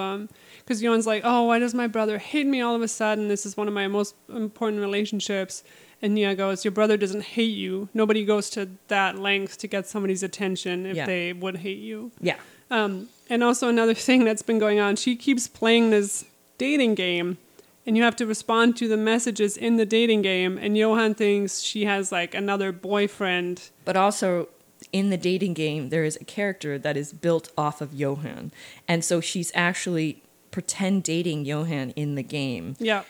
because 0.60 0.82
Johan's 0.82 1.06
like, 1.06 1.22
oh, 1.24 1.44
why 1.44 1.60
does 1.60 1.74
my 1.76 1.88
brother 1.88 2.18
hate 2.18 2.48
me 2.48 2.60
all 2.62 2.76
of 2.76 2.82
a 2.82 2.88
sudden? 2.88 3.28
This 3.28 3.46
is 3.46 3.56
one 3.56 3.68
of 3.68 3.74
my 3.74 3.88
most 3.88 4.16
important 4.30 4.82
relationships. 4.82 5.64
And 6.02 6.16
Nia 6.16 6.36
goes, 6.36 6.66
your 6.66 6.72
brother 6.74 6.98
doesn't 6.98 7.24
hate 7.38 7.56
you. 7.66 7.88
Nobody 7.94 8.26
goes 8.26 8.50
to 8.52 8.68
that 8.88 9.20
length 9.20 9.58
to 9.60 9.68
get 9.68 9.88
somebody's 9.88 10.24
attention 10.24 10.86
if 10.88 10.96
Yeah. 10.98 11.06
they 11.06 11.34
would 11.34 11.58
hate 11.58 11.78
you. 11.80 12.12
Yeah. 12.20 12.38
Um, 12.72 13.10
and 13.30 13.44
also 13.44 13.70
another 13.70 13.94
thing 14.08 14.26
that's 14.26 14.42
been 14.42 14.60
going 14.60 14.80
on, 14.80 14.96
she 14.96 15.16
keeps 15.16 15.48
playing 15.48 15.92
this 15.92 16.26
dating 16.58 16.96
game, 16.96 17.38
and 17.86 17.98
you 17.98 18.04
have 18.04 18.16
to 18.18 18.26
respond 18.26 18.78
to 18.78 18.88
the 18.88 18.98
messages 18.98 19.58
in 19.58 19.78
the 19.78 19.86
dating 19.86 20.22
game. 20.22 20.58
And 20.58 20.78
Johan 20.78 21.16
thinks 21.16 21.62
she 21.62 21.86
has 21.86 22.12
like 22.12 22.34
another 22.34 22.72
boyfriend. 22.72 23.70
But 23.86 23.98
also 23.98 24.50
in 24.92 25.10
the 25.10 25.18
dating 25.18 25.54
game, 25.54 25.90
there 25.90 26.04
is 26.04 26.18
a 26.22 26.24
character 26.26 26.78
that 26.80 26.96
is 26.98 27.14
built 27.14 27.52
off 27.58 27.82
of 27.82 27.94
Johan. 27.94 28.52
And 28.88 29.04
so 29.04 29.22
she's 29.22 29.52
actually 29.56 30.22
pretend 30.52 31.04
dating 31.04 31.46
Johan 31.46 31.92
in 31.92 32.16
the 32.16 32.24
game. 32.24 32.76
Yeah, 32.80 33.04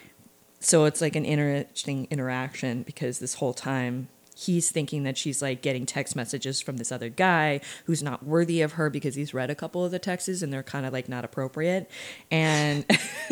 So 0.59 0.85
it's 0.85 1.01
like 1.01 1.15
an 1.15 1.25
interesting 1.25 2.07
interaction 2.09 2.83
because 2.83 3.19
this 3.19 3.35
whole 3.35 3.53
time 3.53 4.07
he's 4.35 4.71
thinking 4.71 5.03
that 5.03 5.17
she's 5.17 5.41
like 5.41 5.61
getting 5.61 5.85
text 5.85 6.15
messages 6.15 6.61
from 6.61 6.77
this 6.77 6.91
other 6.91 7.09
guy 7.09 7.61
who's 7.85 8.03
not 8.03 8.25
worthy 8.25 8.61
of 8.61 8.73
her 8.73 8.89
because 8.89 9.15
he's 9.15 9.33
read 9.33 9.49
a 9.49 9.55
couple 9.55 9.83
of 9.85 9.91
the 9.91 9.99
texts 9.99 10.41
and 10.41 10.51
they're 10.51 10.63
kind 10.63 10.85
of 10.85 10.93
like 10.93 11.09
not 11.09 11.25
appropriate. 11.25 11.89
And 12.31 12.85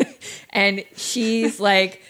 and 0.50 0.84
she's 0.96 1.60
like 1.60 2.02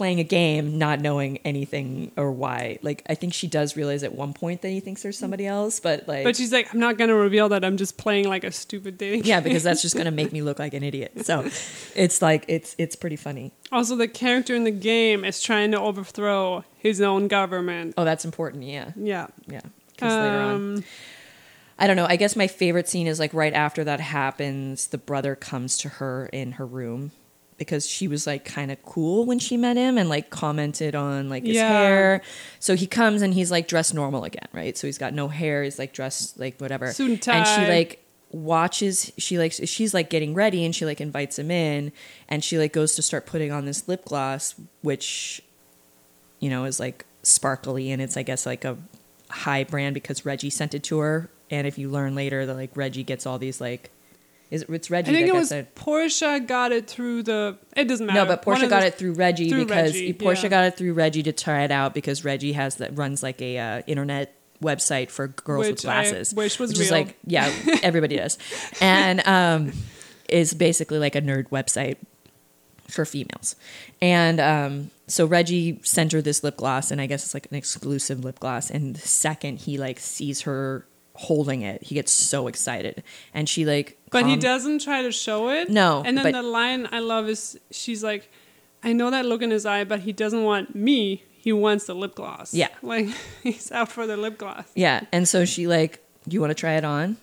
playing 0.00 0.18
a 0.18 0.24
game 0.24 0.78
not 0.78 0.98
knowing 0.98 1.36
anything 1.44 2.10
or 2.16 2.32
why. 2.32 2.78
Like 2.80 3.02
I 3.06 3.14
think 3.14 3.34
she 3.34 3.46
does 3.46 3.76
realize 3.76 4.02
at 4.02 4.14
one 4.14 4.32
point 4.32 4.62
that 4.62 4.70
he 4.70 4.80
thinks 4.80 5.02
there's 5.02 5.18
somebody 5.18 5.46
else, 5.46 5.78
but 5.78 6.08
like 6.08 6.24
but 6.24 6.36
she's 6.36 6.52
like, 6.54 6.72
I'm 6.72 6.80
not 6.80 6.96
gonna 6.96 7.14
reveal 7.14 7.50
that. 7.50 7.66
I'm 7.66 7.76
just 7.76 7.98
playing 7.98 8.26
like 8.26 8.42
a 8.42 8.50
stupid 8.50 8.96
dating. 8.96 9.24
yeah, 9.24 9.40
because 9.40 9.62
that's 9.62 9.82
just 9.82 9.94
gonna 9.94 10.10
make 10.10 10.32
me 10.32 10.40
look 10.40 10.58
like 10.58 10.72
an 10.72 10.82
idiot. 10.82 11.26
So 11.26 11.40
it's 11.94 12.22
like 12.22 12.46
it's 12.48 12.74
it's 12.78 12.96
pretty 12.96 13.16
funny. 13.16 13.52
Also, 13.70 13.94
the 13.94 14.08
character 14.08 14.54
in 14.54 14.64
the 14.64 14.70
game 14.70 15.22
is 15.22 15.42
trying 15.42 15.70
to 15.72 15.78
overthrow 15.78 16.64
his 16.78 17.02
own 17.02 17.28
government. 17.28 17.92
Oh, 17.98 18.04
that's 18.06 18.24
important. 18.24 18.62
Yeah, 18.62 18.92
Yeah. 18.96 19.26
yeah. 19.48 19.60
Because 19.92 20.14
later 20.14 20.38
on, 20.38 20.54
Um, 20.54 20.84
I 21.78 21.86
don't 21.86 21.96
know. 21.96 22.06
I 22.08 22.16
guess 22.16 22.36
my 22.36 22.46
favorite 22.46 22.88
scene 22.88 23.06
is 23.06 23.18
like 23.20 23.34
right 23.34 23.52
after 23.52 23.84
that 23.84 24.00
happens, 24.00 24.86
the 24.86 24.96
brother 24.98 25.34
comes 25.36 25.76
to 25.78 25.88
her 25.90 26.24
in 26.32 26.52
her 26.52 26.64
room 26.64 27.12
because 27.60 27.86
she 27.86 28.08
was 28.08 28.26
like 28.26 28.44
kind 28.44 28.72
of 28.72 28.82
cool 28.82 29.26
when 29.26 29.38
she 29.38 29.56
met 29.56 29.76
him 29.76 29.98
and 29.98 30.08
like 30.08 30.30
commented 30.30 30.94
on 30.94 31.28
like 31.28 31.44
his 31.44 31.56
Yeah. 31.56 31.68
hair. 31.68 32.22
So 32.58 32.74
he 32.74 32.86
comes 32.86 33.20
and 33.22 33.34
he's 33.34 33.50
like 33.50 33.68
dressed 33.68 33.92
normal 33.94 34.24
again, 34.24 34.48
right? 34.52 34.76
So 34.78 34.88
he's 34.88 34.96
got 34.98 35.12
no 35.12 35.28
hair, 35.28 35.62
he's 35.62 35.78
like 35.78 35.92
dressed 35.92 36.40
like 36.40 36.58
whatever. 36.58 36.90
Suit 36.92 37.28
and 37.28 37.36
And 37.36 37.46
she 37.46 37.66
like 37.68 38.02
watches 38.32 39.12
she 39.18 39.38
like 39.38 39.52
she's 39.52 39.92
like 39.92 40.08
getting 40.08 40.32
ready 40.34 40.64
and 40.64 40.74
she 40.74 40.86
like 40.86 41.00
invites 41.00 41.38
him 41.38 41.50
in 41.50 41.92
and 42.28 42.42
she 42.42 42.56
like 42.58 42.72
goes 42.72 42.94
to 42.94 43.02
start 43.02 43.26
putting 43.26 43.50
on 43.52 43.64
this 43.66 43.88
lip 43.88 44.04
gloss 44.04 44.54
which 44.82 45.42
you 46.38 46.48
know 46.48 46.64
is 46.64 46.78
like 46.80 47.04
sparkly 47.24 47.90
and 47.90 48.00
it's 48.00 48.16
I 48.16 48.22
guess 48.22 48.46
like 48.46 48.64
a 48.64 48.78
high 49.28 49.64
brand 49.64 49.94
because 49.94 50.24
Reggie 50.24 50.48
sent 50.48 50.74
it 50.74 50.82
to 50.84 51.00
her 51.00 51.28
and 51.50 51.66
if 51.66 51.76
you 51.76 51.90
learn 51.90 52.14
later 52.14 52.46
that 52.46 52.54
like 52.54 52.70
Reggie 52.76 53.02
gets 53.04 53.26
all 53.26 53.38
these 53.38 53.60
like 53.60 53.90
is 54.50 54.64
it's 54.68 54.90
Reggie 54.90 55.10
I 55.10 55.14
think 55.14 55.26
that 55.26 55.30
it 55.30 55.38
gets 55.38 55.50
was 55.50 55.52
it. 55.52 55.74
Portia 55.74 56.40
got 56.40 56.72
it 56.72 56.88
through 56.88 57.22
the. 57.22 57.56
It 57.76 57.86
doesn't 57.86 58.06
matter. 58.06 58.20
No, 58.20 58.26
but 58.26 58.42
Portia 58.42 58.66
got 58.66 58.82
it 58.82 58.94
through 58.94 59.12
Reggie 59.12 59.48
through 59.48 59.66
because 59.66 59.92
Reggie, 59.92 60.12
Portia 60.12 60.42
yeah. 60.44 60.48
got 60.48 60.64
it 60.64 60.76
through 60.76 60.92
Reggie 60.94 61.22
to 61.22 61.32
try 61.32 61.62
it 61.62 61.70
out 61.70 61.94
because 61.94 62.24
Reggie 62.24 62.52
has 62.52 62.76
that 62.76 62.96
runs 62.96 63.22
like 63.22 63.40
a 63.40 63.58
uh, 63.58 63.82
internet 63.86 64.34
website 64.60 65.10
for 65.10 65.28
girls 65.28 65.66
with 65.66 65.76
Which 65.76 65.86
I 65.86 66.02
glasses, 66.02 66.34
wish 66.34 66.58
was 66.58 66.76
which 66.76 66.90
like 66.90 67.16
yeah, 67.24 67.52
everybody 67.82 68.16
does, 68.16 68.38
and 68.80 69.26
um, 69.26 69.72
is 70.28 70.52
basically 70.52 70.98
like 70.98 71.14
a 71.14 71.22
nerd 71.22 71.48
website 71.50 71.96
for 72.88 73.04
females, 73.04 73.54
and 74.02 74.40
um, 74.40 74.90
so 75.06 75.26
Reggie 75.26 75.80
sent 75.84 76.10
her 76.10 76.20
this 76.20 76.42
lip 76.42 76.56
gloss, 76.56 76.90
and 76.90 77.00
I 77.00 77.06
guess 77.06 77.24
it's 77.24 77.34
like 77.34 77.46
an 77.50 77.56
exclusive 77.56 78.24
lip 78.24 78.40
gloss, 78.40 78.68
and 78.68 78.96
the 78.96 79.06
second 79.06 79.60
he 79.60 79.78
like 79.78 80.00
sees 80.00 80.42
her 80.42 80.86
holding 81.20 81.60
it, 81.62 81.82
he 81.82 81.94
gets 81.94 82.12
so 82.12 82.46
excited, 82.48 83.02
and 83.34 83.48
she 83.48 83.64
like, 83.64 83.98
But 84.10 84.26
he 84.26 84.36
doesn't 84.36 84.80
try 84.82 85.02
to 85.02 85.12
show 85.12 85.50
it. 85.50 85.68
No, 85.68 86.02
And 86.04 86.16
then 86.16 86.24
but- 86.24 86.32
the 86.32 86.42
line 86.42 86.88
I 86.90 87.00
love 87.00 87.28
is 87.28 87.58
she's 87.70 88.02
like, 88.02 88.30
I 88.82 88.92
know 88.94 89.10
that 89.10 89.26
look 89.26 89.42
in 89.42 89.50
his 89.50 89.66
eye, 89.66 89.84
but 89.84 90.00
he 90.00 90.12
doesn't 90.12 90.42
want 90.42 90.74
me. 90.74 91.24
He 91.32 91.52
wants 91.52 91.84
the 91.86 91.94
lip 91.94 92.14
gloss. 92.14 92.54
Yeah. 92.54 92.68
Like 92.82 93.08
he's 93.42 93.70
out 93.72 93.90
for 93.90 94.06
the 94.06 94.16
lip 94.16 94.38
gloss. 94.38 94.64
Yeah, 94.74 95.02
and 95.12 95.26
so 95.28 95.44
she 95.44 95.66
like, 95.66 96.02
"You 96.26 96.40
want 96.40 96.50
to 96.50 96.54
try 96.54 96.74
it 96.74 96.84
on?" 96.84 97.16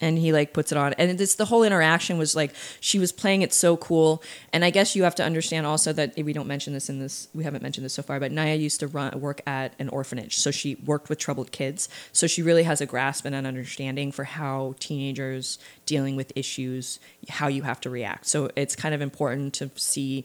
And 0.00 0.18
he 0.18 0.32
like 0.32 0.52
puts 0.52 0.72
it 0.72 0.78
on, 0.78 0.94
and 0.94 1.18
this 1.18 1.34
the 1.34 1.44
whole 1.44 1.62
interaction 1.62 2.16
was 2.16 2.34
like 2.34 2.54
she 2.80 2.98
was 2.98 3.12
playing 3.12 3.42
it 3.42 3.52
so 3.52 3.76
cool. 3.76 4.22
And 4.52 4.64
I 4.64 4.70
guess 4.70 4.96
you 4.96 5.02
have 5.04 5.14
to 5.16 5.24
understand 5.24 5.66
also 5.66 5.92
that 5.92 6.14
we 6.16 6.32
don't 6.32 6.46
mention 6.46 6.72
this 6.72 6.88
in 6.88 7.00
this, 7.00 7.28
we 7.34 7.44
haven't 7.44 7.62
mentioned 7.62 7.84
this 7.84 7.94
so 7.94 8.02
far, 8.02 8.18
but 8.18 8.32
Naya 8.32 8.56
used 8.56 8.80
to 8.80 8.86
run 8.86 9.20
work 9.20 9.42
at 9.46 9.74
an 9.78 9.88
orphanage, 9.90 10.38
so 10.38 10.50
she 10.50 10.76
worked 10.76 11.08
with 11.08 11.18
troubled 11.18 11.52
kids. 11.52 11.88
So 12.12 12.26
she 12.26 12.42
really 12.42 12.62
has 12.62 12.80
a 12.80 12.86
grasp 12.86 13.24
and 13.24 13.34
an 13.34 13.46
understanding 13.46 14.12
for 14.12 14.24
how 14.24 14.74
teenagers 14.78 15.58
dealing 15.86 16.16
with 16.16 16.32
issues, 16.34 16.98
how 17.28 17.48
you 17.48 17.62
have 17.62 17.80
to 17.82 17.90
react. 17.90 18.26
So 18.26 18.50
it's 18.56 18.76
kind 18.76 18.94
of 18.94 19.00
important 19.00 19.54
to 19.54 19.70
see 19.74 20.24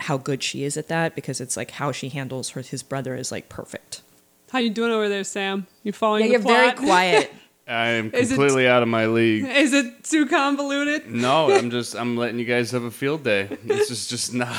how 0.00 0.16
good 0.16 0.42
she 0.42 0.64
is 0.64 0.76
at 0.76 0.88
that 0.88 1.14
because 1.14 1.40
it's 1.40 1.56
like 1.56 1.72
how 1.72 1.92
she 1.92 2.08
handles 2.08 2.50
her 2.50 2.60
his 2.60 2.82
brother 2.82 3.14
is 3.14 3.30
like 3.30 3.48
perfect. 3.48 4.02
How 4.50 4.58
you 4.58 4.70
doing 4.70 4.92
over 4.92 5.08
there, 5.08 5.24
Sam? 5.24 5.66
You 5.82 5.92
following 5.92 6.22
Yeah, 6.22 6.38
the 6.38 6.48
you're 6.48 6.56
very 6.56 6.72
quiet. 6.76 7.32
I 7.66 7.86
am 7.88 8.10
Is 8.12 8.30
it- 8.30 8.34
completely 8.34 8.68
out 8.68 8.82
of 8.82 8.88
my 8.88 9.06
league. 9.06 9.44
Is 9.46 9.72
it 9.72 10.04
too 10.04 10.26
convoluted? 10.26 11.10
No, 11.10 11.50
I'm 11.50 11.70
just 11.70 11.94
I'm 11.96 12.16
letting 12.16 12.38
you 12.38 12.44
guys 12.44 12.70
have 12.72 12.84
a 12.84 12.90
field 12.90 13.24
day. 13.24 13.48
This 13.64 13.90
is 13.90 14.06
just 14.06 14.34
not 14.34 14.50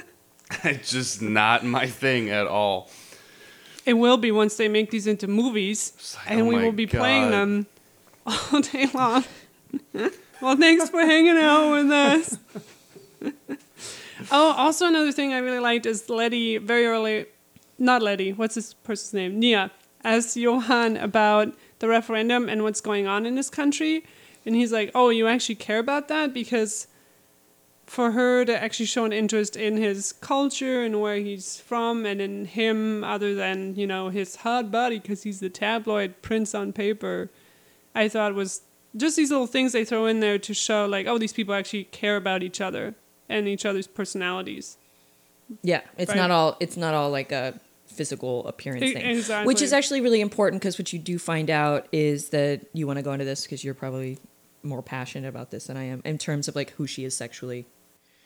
it's 0.64 0.90
just 0.90 1.22
not 1.22 1.64
my 1.64 1.86
thing 1.86 2.30
at 2.30 2.46
all. 2.46 2.90
It 3.84 3.94
will 3.94 4.16
be 4.16 4.32
once 4.32 4.56
they 4.56 4.68
make 4.68 4.90
these 4.90 5.06
into 5.06 5.28
movies, 5.28 6.16
like, 6.18 6.32
and 6.32 6.40
oh 6.42 6.44
we 6.46 6.56
will 6.56 6.72
be 6.72 6.86
playing 6.86 7.30
them 7.30 7.66
all 8.26 8.60
day 8.60 8.86
long. 8.92 9.24
well, 10.42 10.56
thanks 10.56 10.90
for 10.90 11.00
hanging 11.00 11.36
out 11.36 11.70
with 11.70 11.90
us. 11.90 12.38
oh, 14.32 14.54
also 14.56 14.86
another 14.86 15.12
thing 15.12 15.32
I 15.32 15.38
really 15.38 15.60
liked 15.60 15.86
is 15.86 16.10
Letty 16.10 16.58
very 16.58 16.86
early, 16.86 17.26
not 17.78 18.02
Letty. 18.02 18.32
What's 18.32 18.56
this 18.56 18.74
person's 18.74 19.14
name? 19.14 19.38
Nia 19.38 19.70
asked 20.02 20.36
Johan 20.36 20.96
about 20.96 21.54
the 21.78 21.88
referendum 21.88 22.48
and 22.48 22.62
what's 22.62 22.80
going 22.80 23.06
on 23.06 23.26
in 23.26 23.34
this 23.34 23.50
country, 23.50 24.04
and 24.44 24.54
he's 24.54 24.72
like, 24.72 24.90
"Oh, 24.94 25.10
you 25.10 25.26
actually 25.28 25.56
care 25.56 25.78
about 25.78 26.08
that 26.08 26.32
because." 26.34 26.86
for 27.86 28.10
her 28.10 28.44
to 28.44 28.60
actually 28.60 28.84
show 28.86 29.04
an 29.04 29.12
interest 29.12 29.54
in 29.54 29.76
his 29.76 30.12
culture 30.14 30.82
and 30.82 31.00
where 31.00 31.18
he's 31.18 31.60
from 31.60 32.04
and 32.04 32.20
in 32.20 32.44
him 32.44 33.04
other 33.04 33.32
than 33.32 33.76
you 33.76 33.86
know 33.86 34.08
his 34.08 34.34
hot 34.36 34.72
body 34.72 34.98
because 34.98 35.22
he's 35.22 35.38
the 35.38 35.48
tabloid 35.48 36.12
prince 36.20 36.52
on 36.52 36.72
paper 36.72 37.30
i 37.94 38.08
thought 38.08 38.34
was 38.34 38.62
just 38.96 39.14
these 39.16 39.30
little 39.30 39.46
things 39.46 39.70
they 39.70 39.84
throw 39.84 40.06
in 40.06 40.18
there 40.18 40.36
to 40.36 40.52
show 40.52 40.84
like 40.84 41.06
oh 41.06 41.16
these 41.16 41.32
people 41.32 41.54
actually 41.54 41.84
care 41.84 42.16
about 42.16 42.42
each 42.42 42.60
other 42.60 42.96
and 43.28 43.46
each 43.46 43.64
other's 43.64 43.86
personalities 43.86 44.78
Yeah, 45.62 45.82
it's 45.96 46.08
Right. 46.08 46.16
not 46.16 46.32
all. 46.32 46.56
It's 46.58 46.76
not 46.76 46.92
all 46.92 47.10
like 47.10 47.30
a 47.30 47.54
physical 47.96 48.46
appearance 48.46 48.92
thing, 48.92 49.04
exactly. 49.04 49.46
which 49.46 49.62
is 49.62 49.72
actually 49.72 50.00
really 50.00 50.20
important 50.20 50.60
because 50.60 50.78
what 50.78 50.92
you 50.92 50.98
do 50.98 51.18
find 51.18 51.50
out 51.50 51.86
is 51.92 52.28
that 52.30 52.66
you 52.72 52.86
want 52.86 52.98
to 52.98 53.02
go 53.02 53.12
into 53.12 53.24
this 53.24 53.42
because 53.42 53.64
you're 53.64 53.74
probably 53.74 54.18
more 54.62 54.82
passionate 54.82 55.28
about 55.28 55.50
this 55.50 55.66
than 55.66 55.76
I 55.76 55.84
am 55.84 56.02
in 56.04 56.18
terms 56.18 56.48
of 56.48 56.54
like 56.56 56.70
who 56.72 56.86
she 56.86 57.04
is 57.04 57.16
sexually. 57.16 57.66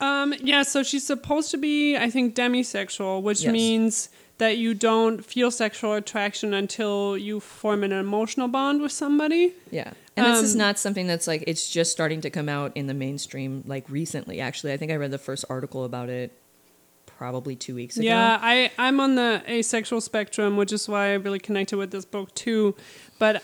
Um, 0.01 0.33
yeah, 0.41 0.63
so 0.63 0.83
she's 0.83 1.07
supposed 1.07 1.51
to 1.51 1.59
be, 1.59 1.95
I 1.97 2.09
think, 2.09 2.35
demisexual, 2.35 3.23
which 3.23 3.43
Yes. 3.43 3.53
means 3.53 4.09
that 4.39 4.57
you 4.57 4.73
don't 4.73 5.23
feel 5.23 5.51
sexual 5.51 5.93
attraction 5.93 6.55
until 6.55 7.19
you 7.19 7.39
form 7.41 7.85
an 7.85 7.93
emotional 7.93 8.49
bond 8.49 8.81
with 8.81 8.93
somebody. 8.93 9.53
Yeah, 9.71 9.93
and 10.17 10.25
this 10.27 10.43
is 10.43 10.55
Um, 10.55 10.59
not 10.59 10.79
something 10.79 11.07
that's 11.07 11.27
like 11.27 11.45
it's 11.47 11.69
just 11.69 11.93
starting 11.93 12.23
to 12.23 12.31
come 12.31 12.49
out 12.49 12.73
in 12.75 12.87
the 12.87 12.95
mainstream 12.95 13.63
like 13.67 13.85
recently. 13.91 14.41
Actually, 14.41 14.73
I 14.73 14.79
think 14.79 14.91
I 14.91 14.97
read 14.97 15.11
the 15.11 15.19
first 15.19 15.45
article 15.51 15.85
about 15.85 16.09
it 16.09 16.33
probably 17.21 17.55
two 17.55 17.75
weeks 17.75 17.99
ago. 17.99 18.07
Yeah, 18.07 18.39
I, 18.41 18.71
I'm 18.79 18.99
on 18.99 19.15
the 19.15 19.43
asexual 19.47 20.01
spectrum, 20.01 20.57
which 20.57 20.73
is 20.73 20.89
why 20.89 21.09
I 21.09 21.13
really 21.17 21.39
connected 21.39 21.77
with 21.77 21.91
this 21.91 22.07
book 22.07 22.35
too. 22.35 22.75
But 23.19 23.43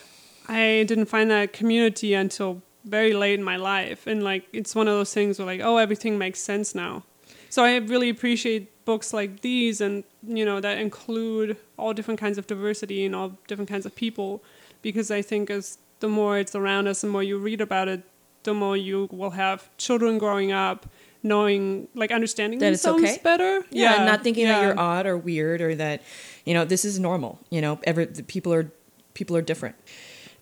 I 0.48 0.86
didn't 0.88 1.04
find 1.06 1.30
that 1.30 1.52
community 1.52 2.14
until 2.14 2.62
very 2.86 3.12
late 3.12 3.38
in 3.38 3.44
my 3.44 3.58
life. 3.58 4.06
And 4.06 4.22
like, 4.22 4.44
it's 4.54 4.74
one 4.74 4.88
of 4.88 4.94
those 4.94 5.12
things 5.12 5.38
where 5.38 5.44
like, 5.44 5.60
oh, 5.60 5.76
everything 5.76 6.16
makes 6.16 6.40
sense 6.40 6.74
now. 6.74 7.02
So 7.50 7.64
I 7.64 7.76
really 7.76 8.08
appreciate 8.08 8.86
books 8.86 9.12
like 9.12 9.42
these 9.42 9.82
and, 9.82 10.04
you 10.26 10.46
know, 10.46 10.58
that 10.58 10.78
include 10.78 11.58
all 11.76 11.92
different 11.92 12.18
kinds 12.18 12.38
of 12.38 12.46
diversity 12.46 13.04
and 13.04 13.14
all 13.14 13.36
different 13.46 13.68
kinds 13.68 13.84
of 13.84 13.94
people. 13.94 14.42
Because 14.80 15.10
I 15.10 15.20
think 15.20 15.50
as 15.50 15.76
the 16.00 16.08
more 16.08 16.38
it's 16.38 16.54
around 16.54 16.88
us, 16.88 17.02
the 17.02 17.08
more 17.08 17.22
you 17.22 17.36
read 17.36 17.60
about 17.60 17.88
it, 17.88 18.04
the 18.44 18.54
more 18.54 18.74
you 18.74 19.06
will 19.12 19.32
have 19.32 19.68
children 19.76 20.16
growing 20.16 20.50
up 20.50 20.86
knowing, 21.22 21.88
like 21.94 22.10
understanding 22.12 22.58
That 22.60 22.72
it's 22.72 22.82
themselves 22.82 23.12
okay? 23.14 23.20
better. 23.22 23.64
yeah, 23.70 23.96
and 23.96 24.06
not 24.06 24.22
thinking 24.22 24.46
that 24.46 24.62
you're 24.62 24.78
odd 24.78 25.06
or 25.06 25.16
weird 25.16 25.60
or 25.60 25.74
that 25.76 26.02
you 26.44 26.54
know 26.54 26.64
this 26.64 26.84
is 26.84 26.98
normal. 26.98 27.38
You 27.50 27.60
know, 27.60 27.80
every 27.84 28.06
people 28.06 28.52
are 28.54 28.70
people 29.14 29.36
are 29.36 29.42
different. 29.42 29.76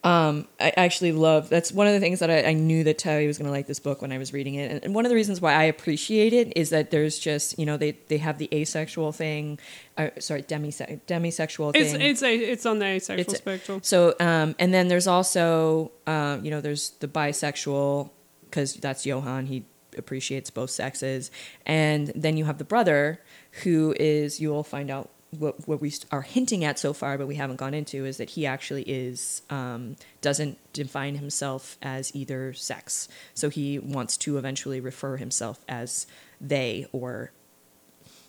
Um, 0.03 0.49
I 0.61 0.71
actually 0.77 1.13
love 1.13 1.49
that's 1.49 1.73
one 1.73 1.87
of 1.87 1.95
the 1.95 2.01
things 2.01 2.19
that 2.21 2.29
I, 2.29 2.43
I 2.51 2.53
knew 2.53 2.85
that 2.85 2.99
Terry 2.99 3.27
was 3.27 3.39
going 3.39 3.47
to 3.47 3.51
like 3.51 3.67
this 3.67 3.81
book 3.81 4.03
when 4.03 4.13
I 4.13 4.19
was 4.19 4.35
reading 4.35 4.55
it, 4.57 4.71
and, 4.71 4.85
and 4.85 4.95
one 4.95 5.07
of 5.07 5.09
the 5.09 5.15
reasons 5.15 5.41
why 5.41 5.55
I 5.55 5.63
appreciate 5.63 6.35
it 6.35 6.53
is 6.57 6.69
that 6.71 6.91
there's 6.91 7.19
just 7.19 7.59
you 7.59 7.65
know 7.65 7.79
they 7.79 7.93
they 8.09 8.19
have 8.19 8.37
the 8.37 8.51
asexual 8.53 9.13
thing, 9.13 9.59
uh, 9.97 10.11
sorry 10.19 10.43
demise- 10.43 10.83
demisexual 11.07 11.73
It's 11.75 11.93
thing. 11.93 12.03
it's 12.03 12.23
a 12.23 12.37
it's 12.37 12.67
on 12.67 12.81
the 12.81 12.85
asexual 12.85 13.21
It's- 13.21 13.39
spectrum. 13.39 13.81
So, 13.83 14.15
um, 14.21 14.55
and 14.59 14.75
then 14.75 14.89
there's 14.89 15.07
also, 15.07 15.91
um, 16.07 16.45
you 16.45 16.51
know, 16.51 16.61
there's 16.61 16.91
the 17.01 17.09
bisexual 17.09 18.11
because 18.51 18.75
that's 18.75 19.07
Johan 19.07 19.47
He 19.47 19.65
appreciates 19.99 20.51
both 20.51 20.71
sexes, 20.71 21.31
and 21.67 22.13
then 22.15 22.37
you 22.37 22.45
have 22.45 22.59
the 22.59 22.65
brother 22.65 23.21
who 23.63 23.95
is. 23.99 24.41
You 24.41 24.51
will 24.51 24.65
find 24.65 24.91
out 24.91 25.11
what 25.39 25.67
what 25.67 25.81
we 25.81 25.93
are 26.11 26.23
hinting 26.23 26.65
at 26.65 26.79
so 26.79 26.93
far, 26.93 27.19
but 27.19 27.27
we 27.27 27.37
haven't 27.37 27.57
gone 27.57 27.75
into 27.75 28.05
is 28.05 28.17
that 28.19 28.31
he 28.31 28.47
actually 28.47 28.83
is 28.83 29.43
um, 29.51 29.97
doesn't 30.21 30.59
define 30.73 31.17
himself 31.17 31.77
as 31.83 32.15
either 32.15 32.53
sex. 32.53 33.09
So 33.35 33.51
he 33.51 33.79
wants 33.79 34.17
to 34.19 34.39
eventually 34.39 34.81
refer 34.81 35.17
himself 35.17 35.65
as 35.69 36.07
they 36.41 36.87
or 36.93 37.33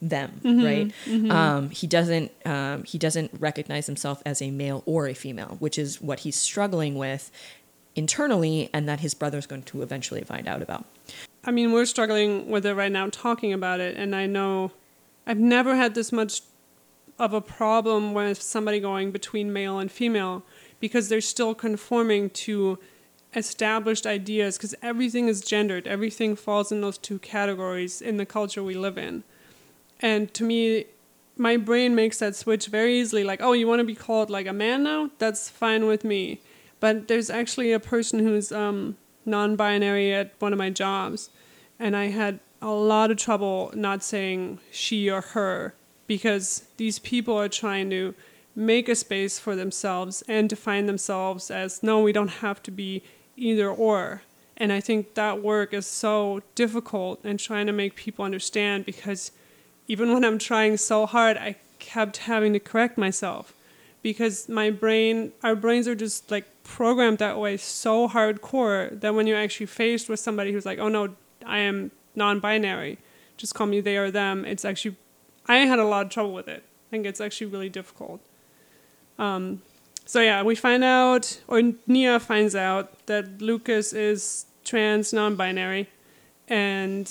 them, 0.01 0.39
right? 0.43 0.91
Um, 1.31 1.69
he 1.69 1.87
doesn't 1.87 2.31
um, 2.45 2.83
he 2.83 2.97
doesn't 2.97 3.31
recognize 3.39 3.85
himself 3.87 4.21
as 4.25 4.41
a 4.41 4.51
male 4.51 4.83
or 4.85 5.07
a 5.07 5.13
female, 5.13 5.57
which 5.59 5.77
is 5.77 6.01
what 6.01 6.19
he's 6.21 6.35
struggling 6.35 6.95
with 6.95 7.31
internally, 7.95 8.69
and 8.73 8.89
that 8.89 8.99
his 8.99 9.13
brother's 9.13 9.47
going 9.47 9.63
to 9.63 9.81
eventually 9.81 10.21
find 10.21 10.47
out 10.47 10.61
about. 10.61 10.85
I 11.45 11.51
mean, 11.51 11.71
we're 11.71 11.85
struggling 11.85 12.49
with 12.49 12.65
it 12.65 12.73
right 12.73 12.91
now, 12.91 13.07
talking 13.09 13.53
about 13.53 13.79
it, 13.79 13.95
and 13.97 14.15
I 14.15 14.25
know 14.25 14.71
I've 15.27 15.39
never 15.39 15.75
had 15.75 15.93
this 15.93 16.11
much 16.11 16.41
of 17.19 17.33
a 17.33 17.41
problem 17.41 18.13
with 18.13 18.41
somebody 18.41 18.79
going 18.79 19.11
between 19.11 19.53
male 19.53 19.79
and 19.79 19.91
female 19.91 20.43
because 20.79 21.07
they're 21.07 21.21
still 21.21 21.55
conforming 21.55 22.29
to 22.31 22.79
established 23.35 24.07
ideas 24.07 24.57
because 24.57 24.73
everything 24.81 25.27
is 25.27 25.41
gendered, 25.41 25.87
everything 25.87 26.35
falls 26.35 26.71
in 26.71 26.81
those 26.81 26.97
two 26.97 27.19
categories 27.19 28.01
in 28.01 28.17
the 28.17 28.25
culture 28.25 28.63
we 28.63 28.75
live 28.75 28.97
in. 28.97 29.23
And 29.99 30.33
to 30.33 30.43
me, 30.43 30.85
my 31.37 31.57
brain 31.57 31.95
makes 31.95 32.19
that 32.19 32.35
switch 32.35 32.67
very 32.67 32.99
easily 32.99 33.23
like, 33.23 33.41
oh, 33.41 33.53
you 33.53 33.67
want 33.67 33.79
to 33.79 33.85
be 33.85 33.95
called 33.95 34.29
like 34.29 34.47
a 34.47 34.53
man 34.53 34.83
now? 34.83 35.09
That's 35.17 35.49
fine 35.49 35.85
with 35.85 36.03
me. 36.03 36.39
But 36.79 37.07
there's 37.07 37.29
actually 37.29 37.71
a 37.71 37.79
person 37.79 38.19
who's 38.19 38.51
um, 38.51 38.97
non 39.25 39.55
binary 39.55 40.13
at 40.13 40.33
one 40.39 40.53
of 40.53 40.59
my 40.59 40.69
jobs, 40.69 41.29
and 41.79 41.95
I 41.95 42.05
had 42.07 42.39
a 42.61 42.69
lot 42.69 43.11
of 43.11 43.17
trouble 43.17 43.71
not 43.75 44.03
saying 44.03 44.59
she 44.71 45.09
or 45.09 45.21
her 45.21 45.75
because 46.07 46.65
these 46.77 46.99
people 46.99 47.37
are 47.37 47.49
trying 47.49 47.89
to 47.89 48.13
make 48.55 48.87
a 48.87 48.95
space 48.95 49.37
for 49.37 49.55
themselves 49.55 50.23
and 50.27 50.49
define 50.49 50.85
themselves 50.85 51.51
as 51.51 51.83
no, 51.83 52.01
we 52.01 52.13
don't 52.13 52.39
have 52.39 52.63
to 52.63 52.71
be 52.71 53.03
either 53.35 53.69
or. 53.69 54.21
And 54.57 54.71
I 54.71 54.79
think 54.79 55.15
that 55.15 55.43
work 55.43 55.73
is 55.73 55.85
so 55.85 56.41
difficult 56.55 57.19
and 57.23 57.37
trying 57.37 57.67
to 57.67 57.73
make 57.73 57.95
people 57.95 58.23
understand 58.23 58.85
because 58.85 59.31
even 59.87 60.13
when 60.13 60.23
I'm 60.23 60.39
trying 60.39 60.77
so 60.77 61.05
hard, 61.05 61.37
I 61.37 61.57
kept 61.79 62.17
having 62.17 62.53
to 62.53 62.59
correct 62.59 62.97
myself 62.97 63.53
because 64.01 64.47
my 64.47 64.69
brain, 64.69 65.33
our 65.43 65.55
brains 65.55 65.87
are 65.87 65.95
just 65.95 66.31
like 66.31 66.45
programmed 66.63 67.17
that 67.17 67.37
way 67.37 67.57
so 67.57 68.07
hardcore 68.07 68.99
that 69.01 69.13
when 69.13 69.27
you're 69.27 69.37
actually 69.37 69.65
faced 69.65 70.07
with 70.07 70.19
somebody 70.19 70.53
who's 70.53 70.65
like, 70.65 70.79
oh 70.79 70.87
no, 70.87 71.15
I 71.45 71.59
am 71.59 71.91
non 72.15 72.39
binary, 72.39 72.97
just 73.37 73.53
call 73.53 73.67
me 73.67 73.81
they 73.81 73.97
or 73.97 74.11
them, 74.11 74.45
it's 74.45 74.65
actually, 74.65 74.95
I 75.47 75.57
had 75.57 75.79
a 75.79 75.85
lot 75.85 76.05
of 76.05 76.11
trouble 76.11 76.33
with 76.33 76.47
it. 76.47 76.63
I 76.63 76.89
think 76.89 77.05
it's 77.05 77.21
actually 77.21 77.47
really 77.47 77.69
difficult. 77.69 78.21
Um, 79.17 79.61
so 80.05 80.21
yeah, 80.21 80.43
we 80.43 80.55
find 80.55 80.83
out, 80.83 81.41
or 81.47 81.61
Nia 81.87 82.19
finds 82.19 82.55
out 82.55 83.05
that 83.07 83.41
Lucas 83.41 83.91
is 83.93 84.45
trans, 84.63 85.13
non-binary, 85.13 85.89
and 86.47 87.07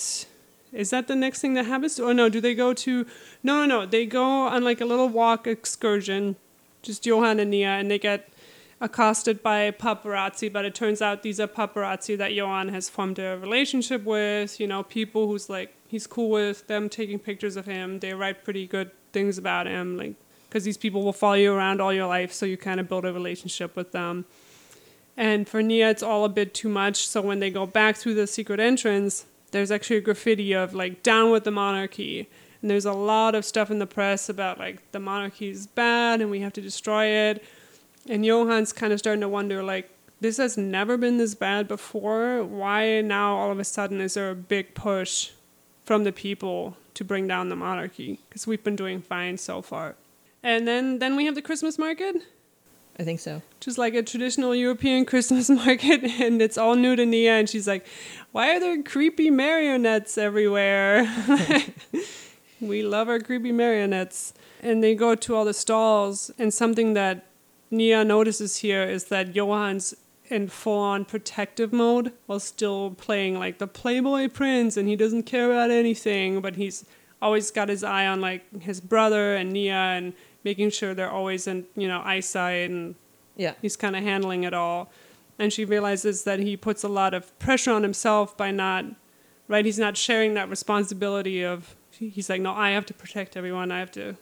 is 0.72 0.90
that 0.90 1.08
the 1.08 1.16
next 1.16 1.40
thing 1.40 1.54
that 1.54 1.66
happens? 1.66 1.98
Or 1.98 2.12
no, 2.12 2.28
do 2.28 2.40
they 2.40 2.54
go 2.54 2.74
to? 2.74 3.06
No, 3.42 3.64
no, 3.64 3.66
no. 3.66 3.86
They 3.86 4.06
go 4.06 4.24
on 4.24 4.64
like 4.64 4.80
a 4.80 4.84
little 4.84 5.08
walk 5.08 5.46
excursion, 5.46 6.36
just 6.82 7.06
Johan 7.06 7.40
and 7.40 7.50
Nia, 7.50 7.68
and 7.68 7.90
they 7.90 7.98
get 7.98 8.28
accosted 8.80 9.42
by 9.42 9.70
paparazzi. 9.70 10.52
But 10.52 10.64
it 10.64 10.74
turns 10.74 11.00
out 11.00 11.22
these 11.22 11.40
are 11.40 11.48
paparazzi 11.48 12.16
that 12.18 12.32
Johan 12.32 12.68
has 12.68 12.88
formed 12.88 13.18
a 13.18 13.38
relationship 13.38 14.04
with. 14.04 14.60
You 14.60 14.66
know, 14.66 14.82
people 14.82 15.26
who's 15.26 15.48
like 15.48 15.74
he's 15.88 16.06
cool 16.06 16.30
with 16.30 16.66
them 16.66 16.88
taking 16.88 17.18
pictures 17.18 17.56
of 17.56 17.66
him. 17.66 18.00
They 18.00 18.14
write 18.14 18.44
pretty 18.44 18.66
good 18.66 18.90
things 19.12 19.38
about 19.38 19.66
him, 19.66 19.96
like 19.96 20.14
because 20.48 20.64
these 20.64 20.76
people 20.76 21.02
will 21.02 21.12
follow 21.12 21.34
you 21.34 21.52
around 21.52 21.80
all 21.80 21.92
your 21.92 22.06
life, 22.06 22.32
so 22.32 22.46
you 22.46 22.56
kind 22.56 22.78
of 22.78 22.88
build 22.88 23.04
a 23.04 23.12
relationship 23.12 23.74
with 23.74 23.92
them. 23.92 24.24
And 25.16 25.48
for 25.48 25.62
Nia, 25.62 25.90
it's 25.90 26.02
all 26.02 26.24
a 26.24 26.28
bit 26.28 26.54
too 26.54 26.68
much. 26.68 27.08
So 27.08 27.20
when 27.22 27.40
they 27.40 27.50
go 27.50 27.66
back 27.66 27.96
through 27.96 28.14
the 28.14 28.26
secret 28.26 28.60
entrance, 28.60 29.26
there's 29.52 29.70
actually 29.70 29.96
a 29.96 30.00
graffiti 30.00 30.52
of 30.52 30.74
like 30.74 31.02
"Down 31.02 31.30
with 31.30 31.44
the 31.44 31.50
monarchy," 31.50 32.28
and 32.60 32.70
there's 32.70 32.84
a 32.84 32.92
lot 32.92 33.34
of 33.34 33.44
stuff 33.44 33.70
in 33.70 33.78
the 33.78 33.86
press 33.86 34.28
about 34.28 34.58
like 34.58 34.90
the 34.92 35.00
monarchy 35.00 35.48
is 35.48 35.66
bad 35.66 36.20
and 36.20 36.30
we 36.30 36.40
have 36.40 36.52
to 36.54 36.60
destroy 36.60 37.06
it. 37.06 37.44
And 38.08 38.24
Johan's 38.24 38.72
kind 38.72 38.92
of 38.92 38.98
starting 38.98 39.22
to 39.22 39.28
wonder 39.28 39.62
like 39.62 39.90
this 40.20 40.36
has 40.38 40.56
never 40.56 40.96
been 40.96 41.18
this 41.18 41.34
bad 41.34 41.68
before. 41.68 42.44
Why 42.44 43.00
now 43.00 43.36
all 43.36 43.50
of 43.50 43.58
a 43.58 43.64
sudden 43.64 44.00
is 44.00 44.14
there 44.14 44.30
a 44.30 44.34
big 44.34 44.74
push 44.74 45.30
from 45.84 46.04
the 46.04 46.12
people 46.12 46.76
to 46.94 47.04
bring 47.04 47.26
down 47.26 47.48
the 47.48 47.56
monarchy? 47.56 48.20
Because 48.28 48.46
we've 48.46 48.64
been 48.64 48.76
doing 48.76 49.02
fine 49.02 49.38
so 49.38 49.62
far. 49.62 49.96
And 50.42 50.68
then 50.68 50.98
then 50.98 51.16
we 51.16 51.24
have 51.26 51.34
the 51.34 51.42
Christmas 51.42 51.78
market 51.78 52.16
I 52.98 53.02
think 53.02 53.20
so. 53.20 53.42
just 53.60 53.76
like 53.76 53.94
a 53.94 54.02
traditional 54.02 54.54
European 54.54 55.04
Christmas 55.12 55.50
market, 55.50 56.04
and 56.04 56.40
it's 56.40 56.56
all 56.56 56.76
new 56.76 56.94
to 56.96 57.04
Nia, 57.04 57.32
and 57.32 57.48
she's 57.48 57.66
like, 57.66 57.86
"Why 58.32 58.54
are 58.54 58.60
there 58.60 58.82
creepy 58.82 59.30
marionettes 59.30 60.16
everywhere?" 60.16 61.12
we 62.60 62.82
love 62.82 63.08
our 63.08 63.18
creepy 63.18 63.52
marionettes, 63.52 64.32
and 64.62 64.82
they 64.82 64.94
go 64.94 65.14
to 65.14 65.34
all 65.34 65.44
the 65.44 65.54
stalls, 65.54 66.30
and 66.38 66.54
something 66.54 66.94
that 66.94 67.26
Nia 67.74 68.04
notices 68.04 68.58
here 68.58 68.82
is 68.84 69.04
that 69.06 69.32
Johan's 69.34 69.94
in 70.28 70.48
full-on 70.48 71.04
protective 71.04 71.72
mode 71.72 72.12
while 72.26 72.40
still 72.40 72.92
playing 72.92 73.38
like 73.38 73.58
the 73.58 73.66
Playboy 73.66 74.28
Prince, 74.28 74.76
and 74.76 74.88
he 74.88 74.96
doesn't 74.96 75.24
care 75.24 75.50
about 75.50 75.70
anything, 75.70 76.40
but 76.40 76.56
he's 76.56 76.84
always 77.20 77.50
got 77.50 77.68
his 77.68 77.84
eye 77.84 78.06
on 78.06 78.20
like 78.20 78.42
his 78.62 78.80
brother 78.80 79.34
and 79.34 79.52
Nia, 79.52 79.74
and 79.74 80.14
making 80.44 80.70
sure 80.70 80.94
they're 80.94 81.10
always 81.10 81.46
in 81.46 81.66
you 81.76 81.88
know 81.88 82.00
eyesight 82.04 82.70
and 82.70 82.94
Yeah. 83.36 83.54
he's 83.62 83.76
kind 83.76 83.96
of 83.96 84.02
handling 84.02 84.44
it 84.44 84.54
all 84.54 84.90
and 85.38 85.52
she 85.52 85.64
realizes 85.64 86.22
that 86.24 86.38
he 86.38 86.56
puts 86.56 86.84
a 86.84 86.88
lot 86.88 87.12
of 87.14 87.36
pressure 87.38 87.72
on 87.72 87.82
himself 87.82 88.36
by 88.36 88.50
not 88.50 88.84
right 89.48 89.64
he's 89.64 89.78
not 89.78 89.96
sharing 89.96 90.34
that 90.34 90.48
responsibility 90.50 91.42
of 91.42 91.74
he's 91.90 92.28
like 92.28 92.40
no 92.42 92.52
i 92.52 92.70
have 92.70 92.84
to 92.86 92.94
protect 92.94 93.36
everyone 93.36 93.72
i 93.72 93.78
have 93.78 93.90
to 93.90 94.16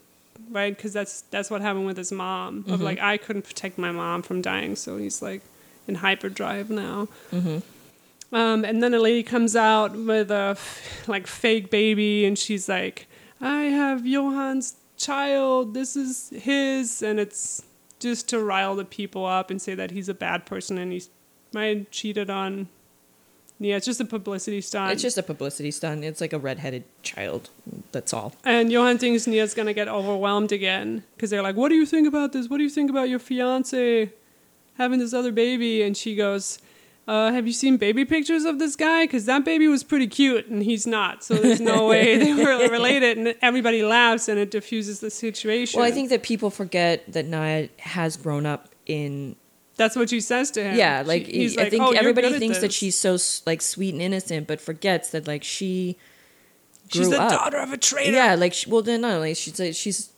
right? 0.50 0.74
Because 0.76 0.92
that's 0.92 1.22
that's 1.30 1.50
what 1.50 1.60
happened 1.62 1.86
with 1.86 1.96
his 1.96 2.12
mom 2.12 2.64
of 2.68 2.80
like 2.80 2.98
i 3.00 3.16
couldn't 3.16 3.42
protect 3.42 3.78
my 3.78 3.90
mom 3.92 4.22
from 4.22 4.42
dying 4.42 4.76
so 4.76 4.96
he's 4.96 5.22
like 5.22 5.42
in 5.88 5.96
hyperdrive 5.96 6.70
now. 6.70 7.08
Um, 8.32 8.64
and 8.64 8.82
then 8.82 8.94
a 8.94 8.98
lady 8.98 9.22
comes 9.22 9.54
out 9.56 9.94
with 9.94 10.30
a 10.30 10.54
f- 10.56 11.06
like 11.08 11.26
fake 11.26 11.70
baby 11.70 12.24
and 12.24 12.38
she's 12.38 12.68
like 12.68 13.06
i 13.40 13.62
have 13.64 14.04
johan's 14.04 14.76
child. 14.96 15.74
This 15.74 15.96
is 15.96 16.30
his. 16.30 17.02
And 17.02 17.18
it's 17.18 17.62
just 17.98 18.28
to 18.28 18.38
rile 18.42 18.76
the 18.76 18.84
people 18.84 19.26
up 19.26 19.50
and 19.50 19.60
say 19.60 19.74
that 19.74 19.90
he's 19.90 20.08
a 20.08 20.14
bad 20.14 20.46
person 20.46 20.78
and 20.78 20.92
he's 20.92 21.08
might 21.52 21.90
cheated 21.90 22.30
on 22.30 22.68
yeah 23.64 23.76
it's 23.76 23.86
just 23.86 24.00
a 24.00 24.04
publicity 24.04 24.60
stunt 24.60 24.92
It's 24.92 25.02
just 25.02 25.18
a 25.18 25.22
publicity 25.22 25.70
stunt. 25.70 26.04
It's 26.04 26.20
like 26.20 26.32
a 26.32 26.38
redheaded 26.38 26.84
child. 27.02 27.50
That's 27.92 28.12
all. 28.12 28.34
and 28.44 28.70
johan 28.72 28.98
thinks 28.98 29.26
nia's 29.26 29.54
gonna 29.54 29.74
get 29.74 29.88
overwhelmed 29.88 30.52
again 30.52 31.04
because 31.14 31.30
they're 31.30 31.42
like 31.42 31.56
what 31.56 31.68
do 31.68 31.74
you 31.76 31.86
think 31.86 32.06
about 32.08 32.32
this 32.32 32.48
what 32.48 32.58
do 32.58 32.64
you 32.64 32.70
think 32.70 32.90
about 32.90 33.08
your 33.08 33.18
fiance 33.18 34.12
having 34.78 34.98
this 34.98 35.12
other 35.14 35.32
baby 35.32 35.82
and 35.82 35.96
she 35.96 36.14
goes 36.16 36.58
uh, 37.08 37.32
have 37.32 37.46
you 37.48 37.52
seen 37.52 37.76
baby 37.78 38.04
pictures 38.04 38.44
of 38.44 38.60
this 38.60 38.76
guy? 38.76 39.04
Because 39.04 39.24
that 39.26 39.44
baby 39.44 39.66
was 39.66 39.82
pretty 39.82 40.06
cute, 40.06 40.46
and 40.46 40.62
he's 40.62 40.86
not. 40.86 41.24
So 41.24 41.34
there's 41.34 41.60
no 41.60 41.88
way 41.92 42.16
they 42.16 42.32
were 42.32 42.68
related. 42.70 43.18
And 43.18 43.34
everybody 43.42 43.82
laughs, 43.82 44.28
and 44.28 44.38
it 44.38 44.52
diffuses 44.52 45.00
the 45.00 45.10
situation. 45.10 45.80
Well, 45.80 45.88
I 45.88 45.90
think 45.90 46.10
that 46.10 46.22
people 46.22 46.48
forget 46.48 47.02
that 47.12 47.26
Nia 47.26 47.70
has 47.80 48.16
grown 48.16 48.46
up 48.46 48.68
in 48.86 49.34
that's 49.76 49.96
what 49.96 50.10
she 50.10 50.20
says 50.20 50.50
to 50.52 50.62
him. 50.62 50.76
yeah, 50.76 51.02
like 51.06 51.26
She- 51.26 51.56
I 51.58 51.62
like, 51.62 51.70
think 51.70 51.82
"Oh, 51.82 51.90
everybody 51.92 52.38
thinks 52.38 52.58
that 52.58 52.72
she's 52.72 52.96
so 52.96 53.16
like 53.46 53.62
sweet 53.62 53.92
and 53.94 54.02
innocent, 54.02 54.46
but 54.46 54.60
forgets 54.60 55.10
that 55.10 55.26
like 55.26 55.42
she 55.44 55.96
grew 56.90 57.02
she's 57.02 57.10
the 57.10 57.20
up. 57.20 57.30
daughter 57.30 57.58
of 57.58 57.72
a 57.72 57.78
traitor. 57.78 58.12
Yeah, 58.12 58.34
like 58.34 58.52
she, 58.52 58.68
well, 58.70 58.82
then 58.82 59.00
not 59.00 59.20
like 59.20 59.36
she's 59.36 59.58
a, 59.60 59.72
she's 59.72 60.10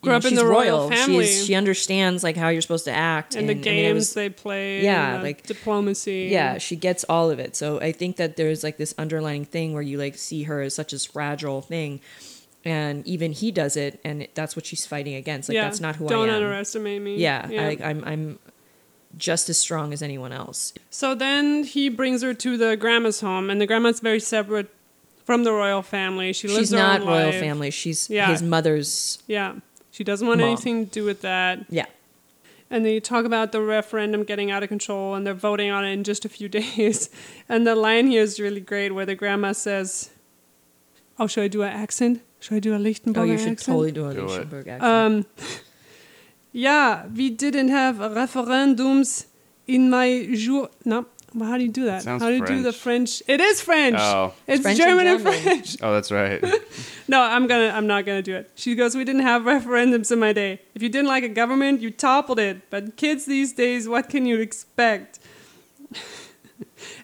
Grew 0.00 0.10
know, 0.12 0.16
up 0.18 0.24
in 0.24 0.34
the 0.34 0.44
royal 0.44 0.90
family. 0.90 1.24
She's, 1.24 1.46
she 1.46 1.54
understands 1.54 2.22
like 2.22 2.36
how 2.36 2.48
you're 2.48 2.60
supposed 2.60 2.84
to 2.86 2.90
act 2.92 3.36
and 3.36 3.48
the 3.48 3.52
I 3.52 3.54
mean, 3.54 3.62
games 3.62 3.94
was- 3.94 4.14
they 4.14 4.28
play. 4.28 4.82
Yeah, 4.82 5.14
and 5.14 5.22
like- 5.22 5.46
diplomacy. 5.46 6.28
yeah, 6.30 6.58
she 6.58 6.76
gets 6.76 7.04
all 7.08 7.30
of 7.30 7.38
it. 7.38 7.54
So 7.56 7.80
I 7.80 7.92
think 7.92 8.16
that 8.16 8.36
there's 8.36 8.62
like 8.64 8.76
this 8.76 8.94
underlying 8.98 9.44
thing 9.44 9.72
where 9.72 9.82
you 9.82 9.96
like 9.98 10.16
see 10.16 10.42
her 10.44 10.60
as 10.62 10.74
such 10.74 10.92
a 10.92 10.98
fragile 10.98 11.62
thing, 11.62 12.00
and 12.64 13.06
even 13.06 13.32
he 13.32 13.50
does 13.52 13.76
it, 13.76 14.00
and 14.04 14.26
that's 14.34 14.56
what 14.56 14.66
she's 14.66 14.84
fighting 14.84 15.14
against. 15.14 15.48
Like 15.48 15.54
yeah. 15.56 15.64
that's 15.64 15.80
not 15.80 15.96
who 15.96 16.08
Don't 16.08 16.18
I 16.18 16.22
am. 16.22 16.40
Don't 16.40 16.42
underestimate 16.42 17.00
me. 17.00 17.16
Yeah, 17.16 17.46
I, 17.50 17.78
I'm 17.82 18.04
I'm 18.04 18.38
just 19.18 19.48
as 19.48 19.58
strong 19.58 19.92
as 19.92 20.02
anyone 20.02 20.32
else. 20.32 20.72
So 20.90 21.14
then 21.14 21.64
he 21.64 21.88
brings 21.88 22.22
her 22.22 22.34
to 22.34 22.56
the 22.56 22.76
grandma's 22.76 23.20
home, 23.20 23.50
and 23.50 23.60
the 23.60 23.66
grandma's 23.66 24.00
very 24.00 24.20
separate 24.20 24.68
from 25.24 25.44
the 25.44 25.52
royal 25.52 25.82
family. 25.82 26.32
She 26.32 26.48
lives 26.48 26.58
She's 26.58 26.70
her 26.72 26.76
not 26.78 27.00
royal 27.02 27.26
life. 27.30 27.40
family. 27.40 27.70
She's 27.70 28.10
Yeah. 28.10 28.30
his 28.30 28.42
mother's. 28.42 29.18
Yeah, 29.26 29.54
she 29.90 30.04
doesn't 30.04 30.26
want 30.26 30.40
Mom. 30.40 30.48
anything 30.48 30.86
to 30.86 30.90
do 30.92 31.04
with 31.04 31.20
that. 31.22 31.64
Yeah. 31.70 31.86
And 32.70 32.84
they 32.84 32.98
talk 32.98 33.24
about 33.24 33.52
the 33.52 33.60
referendum 33.60 34.24
getting 34.24 34.50
out 34.50 34.62
of 34.62 34.68
control, 34.68 35.14
and 35.14 35.26
they're 35.26 35.32
voting 35.34 35.70
on 35.70 35.84
it 35.84 35.92
in 35.92 36.02
just 36.04 36.24
a 36.24 36.28
few 36.28 36.48
days. 36.60 37.08
And 37.48 37.66
the 37.66 37.74
line 37.74 38.08
here 38.08 38.22
is 38.22 38.40
really 38.40 38.60
great, 38.60 38.92
where 38.92 39.06
the 39.06 39.14
grandma 39.14 39.52
says, 39.52 40.10
"Oh, 41.18 41.26
should 41.26 41.44
I 41.44 41.48
do 41.48 41.62
an 41.62 41.72
accent? 41.72 42.22
Should 42.40 42.56
I 42.56 42.60
do 42.60 42.74
a 42.74 42.78
Liechtienbourger 42.78 43.16
Oh, 43.18 43.22
you 43.24 43.38
should 43.38 43.48
accent?" 43.52 43.66
totally 43.66 43.92
do 43.92 44.08
a 44.08 44.14
Do 44.14 44.20
it. 44.26 44.28
Liechtienbourg 44.50 44.66
accent. 44.68 44.82
Um, 44.82 45.26
yeah, 46.54 47.06
we 47.08 47.30
didn't 47.30 47.68
have 47.68 47.96
referendums 47.96 49.26
in 49.66 49.90
my 49.90 50.28
jour. 50.32 50.70
No, 50.84 51.06
well, 51.34 51.48
how 51.48 51.58
do 51.58 51.64
you 51.64 51.70
do 51.70 51.86
that? 51.86 52.02
Sounds 52.02 52.22
how 52.22 52.28
do 52.28 52.36
you 52.36 52.46
do 52.46 52.62
the 52.62 52.72
French? 52.72 53.24
It 53.26 53.40
is 53.40 53.60
French. 53.60 53.96
Oh. 53.98 54.32
It's 54.46 54.62
French 54.62 54.78
German 54.78 55.08
and 55.08 55.16
and 55.16 55.24
German. 55.24 55.42
French. 55.42 55.76
Oh, 55.82 55.92
that's 55.92 56.10
right. 56.10 56.42
No, 57.06 57.20
I'm 57.20 57.46
gonna. 57.46 57.68
I'm 57.68 57.86
not 57.86 58.06
gonna 58.06 58.22
do 58.22 58.34
it. 58.34 58.50
She 58.54 58.74
goes. 58.74 58.96
We 58.96 59.04
didn't 59.04 59.24
have 59.24 59.42
referendums 59.42 60.10
in 60.10 60.18
my 60.18 60.32
day. 60.32 60.62
If 60.74 60.82
you 60.82 60.88
didn't 60.88 61.06
like 61.06 61.22
a 61.22 61.28
government, 61.28 61.82
you 61.82 61.90
toppled 61.90 62.38
it. 62.38 62.70
But 62.70 62.96
kids 62.96 63.26
these 63.26 63.52
days, 63.52 63.86
what 63.86 64.08
can 64.08 64.24
you 64.24 64.40
expect? 64.40 65.18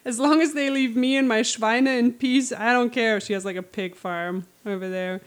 as 0.05 0.17
long 0.17 0.41
as 0.41 0.53
they 0.53 0.71
leave 0.71 0.95
me 0.95 1.17
and 1.17 1.29
my 1.29 1.41
Schweine 1.41 1.85
in 1.85 2.13
peace, 2.13 2.51
I 2.51 2.73
don't 2.73 2.89
care. 2.89 3.19
She 3.21 3.33
has 3.33 3.45
like 3.45 3.57
a 3.57 3.61
pig 3.61 3.95
farm 3.95 4.47
over 4.65 4.89
there. 4.89 5.21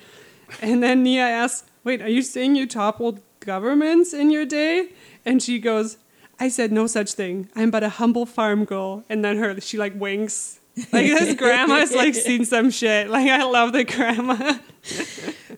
And 0.60 0.82
then 0.82 1.04
Nia 1.04 1.22
asks, 1.22 1.70
"Wait, 1.84 2.02
are 2.02 2.08
you 2.08 2.22
saying 2.22 2.56
you 2.56 2.66
toppled 2.66 3.20
governments 3.44 4.12
in 4.12 4.30
your 4.30 4.44
day?" 4.44 4.88
And 5.24 5.42
she 5.42 5.58
goes, 5.58 5.96
"I 6.38 6.48
said 6.48 6.72
no 6.72 6.86
such 6.86 7.12
thing. 7.12 7.48
I'm 7.54 7.70
but 7.70 7.82
a 7.82 7.88
humble 7.88 8.26
farm 8.26 8.64
girl." 8.64 9.04
And 9.08 9.24
then 9.24 9.36
her, 9.38 9.60
she 9.60 9.78
like 9.78 9.94
winks. 9.94 10.60
Like 10.92 11.06
this 11.06 11.34
grandma's 11.36 11.94
like 11.94 12.14
seen 12.14 12.44
some 12.44 12.70
shit. 12.70 13.08
Like 13.08 13.28
I 13.30 13.44
love 13.44 13.72
the 13.72 13.84
grandma. 13.84 14.58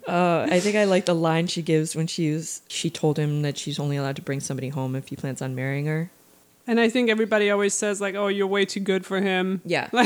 Uh, 0.06 0.46
I 0.48 0.60
think 0.60 0.76
I 0.76 0.84
like 0.84 1.06
the 1.06 1.16
line 1.16 1.48
she 1.48 1.62
gives 1.62 1.96
when 1.96 2.06
she's 2.06 2.62
she 2.68 2.90
told 2.90 3.18
him 3.18 3.42
that 3.42 3.58
she's 3.58 3.80
only 3.80 3.96
allowed 3.96 4.14
to 4.16 4.22
bring 4.22 4.38
somebody 4.38 4.68
home 4.68 4.94
if 4.94 5.08
he 5.08 5.16
plans 5.16 5.42
on 5.42 5.56
marrying 5.56 5.86
her. 5.86 6.10
And 6.64 6.78
I 6.78 6.88
think 6.88 7.10
everybody 7.10 7.50
always 7.50 7.74
says 7.74 8.00
like, 8.00 8.14
"Oh, 8.14 8.28
you're 8.28 8.46
way 8.46 8.64
too 8.64 8.78
good 8.78 9.04
for 9.04 9.20
him." 9.20 9.62
Yeah. 9.64 9.88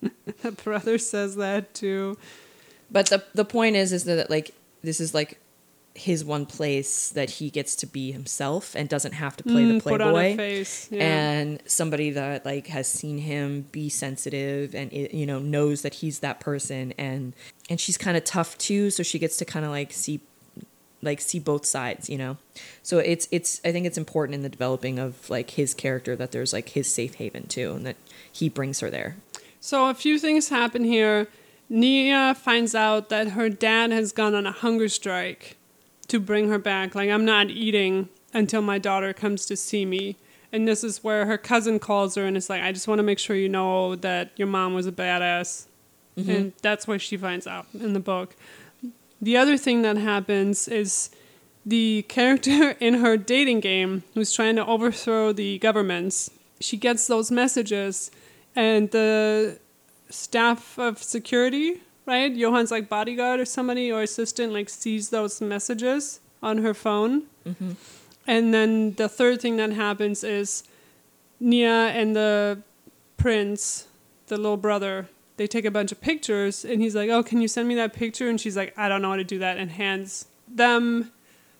Like 0.00 0.42
the 0.42 0.52
brother 0.52 0.98
says 0.98 1.36
that 1.36 1.74
too. 1.74 2.16
But 2.90 3.06
the 3.06 3.24
the 3.34 3.44
point 3.44 3.76
is 3.76 3.92
is 3.92 4.04
that 4.04 4.30
like 4.30 4.54
this 4.82 5.00
is 5.00 5.12
like 5.14 5.38
his 5.98 6.24
one 6.24 6.46
place 6.46 7.10
that 7.10 7.28
he 7.30 7.50
gets 7.50 7.74
to 7.76 7.86
be 7.86 8.12
himself 8.12 8.74
and 8.74 8.88
doesn't 8.88 9.12
have 9.12 9.36
to 9.36 9.44
play 9.44 9.64
the 9.64 9.72
Mm, 9.74 9.78
a 9.78 9.80
playboy. 9.80 10.36
face. 10.36 10.88
Yeah. 10.90 11.02
And 11.02 11.62
somebody 11.66 12.10
that 12.10 12.44
like 12.46 12.68
has 12.68 12.86
seen 12.88 13.18
him 13.18 13.66
be 13.72 13.88
sensitive 13.88 14.74
and 14.74 14.92
you 14.92 15.26
know 15.26 15.38
knows 15.38 15.82
that 15.82 15.94
he's 15.94 16.20
that 16.20 16.40
person 16.40 16.94
and 16.98 17.34
and 17.68 17.80
she's 17.80 17.98
kind 17.98 18.16
of 18.16 18.24
tough 18.24 18.56
too, 18.58 18.90
so 18.90 19.02
she 19.02 19.18
gets 19.18 19.36
to 19.38 19.44
kind 19.44 19.64
of 19.64 19.70
like 19.72 19.92
see 19.92 20.20
like 21.02 21.20
see 21.20 21.38
both 21.38 21.66
sides, 21.66 22.08
you 22.08 22.16
know. 22.18 22.36
So 22.82 22.98
it's 22.98 23.28
it's 23.30 23.60
I 23.64 23.72
think 23.72 23.84
it's 23.86 23.98
important 23.98 24.34
in 24.36 24.42
the 24.42 24.48
developing 24.48 24.98
of 24.98 25.28
like 25.28 25.50
his 25.50 25.74
character 25.74 26.16
that 26.16 26.32
there's 26.32 26.52
like 26.52 26.70
his 26.70 26.90
safe 26.90 27.14
haven 27.16 27.46
too 27.46 27.72
and 27.74 27.86
that 27.86 27.96
he 28.32 28.48
brings 28.48 28.80
her 28.80 28.88
there. 28.90 29.16
So 29.60 29.88
a 29.90 29.94
few 29.94 30.18
things 30.18 30.48
happen 30.48 30.84
here. 30.84 31.28
Nia 31.68 32.34
finds 32.34 32.74
out 32.74 33.10
that 33.10 33.28
her 33.32 33.50
dad 33.50 33.92
has 33.92 34.12
gone 34.12 34.34
on 34.34 34.46
a 34.46 34.52
hunger 34.52 34.88
strike 34.88 35.57
to 36.08 36.18
bring 36.18 36.48
her 36.48 36.58
back. 36.58 36.94
Like, 36.94 37.10
I'm 37.10 37.24
not 37.24 37.50
eating 37.50 38.08
until 38.32 38.62
my 38.62 38.78
daughter 38.78 39.12
comes 39.12 39.46
to 39.46 39.56
see 39.56 39.84
me. 39.84 40.16
And 40.52 40.66
this 40.66 40.82
is 40.82 41.04
where 41.04 41.26
her 41.26 41.38
cousin 41.38 41.78
calls 41.78 42.14
her 42.14 42.24
and 42.24 42.36
is 42.36 42.48
like, 42.48 42.62
I 42.62 42.72
just 42.72 42.88
want 42.88 42.98
to 42.98 43.02
make 43.02 43.18
sure 43.18 43.36
you 43.36 43.48
know 43.48 43.94
that 43.96 44.30
your 44.36 44.48
mom 44.48 44.74
was 44.74 44.86
a 44.86 44.92
badass. 44.92 45.66
Mm-hmm. 46.16 46.30
And 46.30 46.52
that's 46.62 46.86
what 46.88 47.00
she 47.00 47.16
finds 47.16 47.46
out 47.46 47.66
in 47.74 47.92
the 47.92 48.00
book. 48.00 48.34
The 49.20 49.36
other 49.36 49.56
thing 49.56 49.82
that 49.82 49.96
happens 49.96 50.68
is 50.68 51.10
the 51.66 52.02
character 52.08 52.70
in 52.80 52.94
her 52.94 53.16
dating 53.16 53.60
game 53.60 54.04
who's 54.14 54.32
trying 54.32 54.56
to 54.56 54.66
overthrow 54.66 55.32
the 55.32 55.58
governments, 55.58 56.30
she 56.60 56.76
gets 56.76 57.06
those 57.06 57.30
messages, 57.30 58.10
and 58.56 58.90
the 58.90 59.58
staff 60.10 60.78
of 60.78 61.02
security, 61.02 61.82
right? 62.08 62.34
Johan's 62.36 62.70
like 62.70 62.88
bodyguard 62.88 63.38
or 63.38 63.44
somebody 63.44 63.92
or 63.92 64.02
assistant, 64.02 64.52
like 64.52 64.68
sees 64.68 65.10
those 65.10 65.40
messages 65.40 66.20
on 66.42 66.58
her 66.58 66.74
phone. 66.74 67.24
Mm-hmm. 67.46 67.72
And 68.26 68.52
then 68.52 68.94
the 68.94 69.08
third 69.08 69.40
thing 69.40 69.58
that 69.58 69.72
happens 69.72 70.24
is 70.24 70.64
Nia 71.38 71.88
and 71.88 72.16
the 72.16 72.62
prince, 73.16 73.86
the 74.26 74.36
little 74.36 74.56
brother, 74.56 75.08
they 75.36 75.46
take 75.46 75.64
a 75.64 75.70
bunch 75.70 75.92
of 75.92 76.00
pictures, 76.00 76.64
and 76.64 76.82
he's 76.82 76.96
like, 76.96 77.10
"Oh, 77.10 77.22
can 77.22 77.40
you 77.40 77.46
send 77.46 77.68
me 77.68 77.76
that 77.76 77.92
picture?" 77.92 78.28
And 78.28 78.40
she's 78.40 78.56
like, 78.56 78.76
"I 78.76 78.88
don't 78.88 79.02
know 79.02 79.10
how 79.10 79.16
to 79.16 79.24
do 79.24 79.38
that," 79.38 79.56
and 79.56 79.70
hands 79.70 80.26
them 80.48 81.12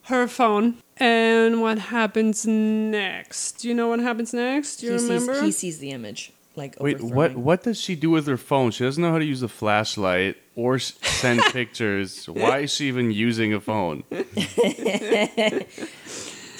her 0.04 0.26
phone. 0.26 0.78
And 0.96 1.62
what 1.62 1.78
happens 1.78 2.44
next? 2.46 3.60
Do 3.60 3.68
you 3.68 3.74
know 3.74 3.88
what 3.88 4.00
happens 4.00 4.34
next? 4.34 4.76
Do 4.76 4.86
you 4.86 4.92
he 4.92 4.98
remember? 4.98 5.34
sees 5.34 5.44
he 5.44 5.52
sees 5.52 5.78
the 5.78 5.90
image 5.90 6.32
like 6.58 6.76
Wait, 6.78 7.00
what? 7.00 7.36
What 7.36 7.62
does 7.62 7.80
she 7.80 7.94
do 7.94 8.10
with 8.10 8.26
her 8.26 8.36
phone? 8.36 8.70
She 8.72 8.84
doesn't 8.84 9.02
know 9.02 9.12
how 9.12 9.18
to 9.18 9.24
use 9.24 9.42
a 9.42 9.48
flashlight 9.48 10.36
or 10.54 10.78
send 10.78 11.40
pictures. 11.52 12.28
Why 12.28 12.58
is 12.58 12.74
she 12.74 12.88
even 12.88 13.10
using 13.10 13.54
a 13.54 13.60
phone? 13.60 14.04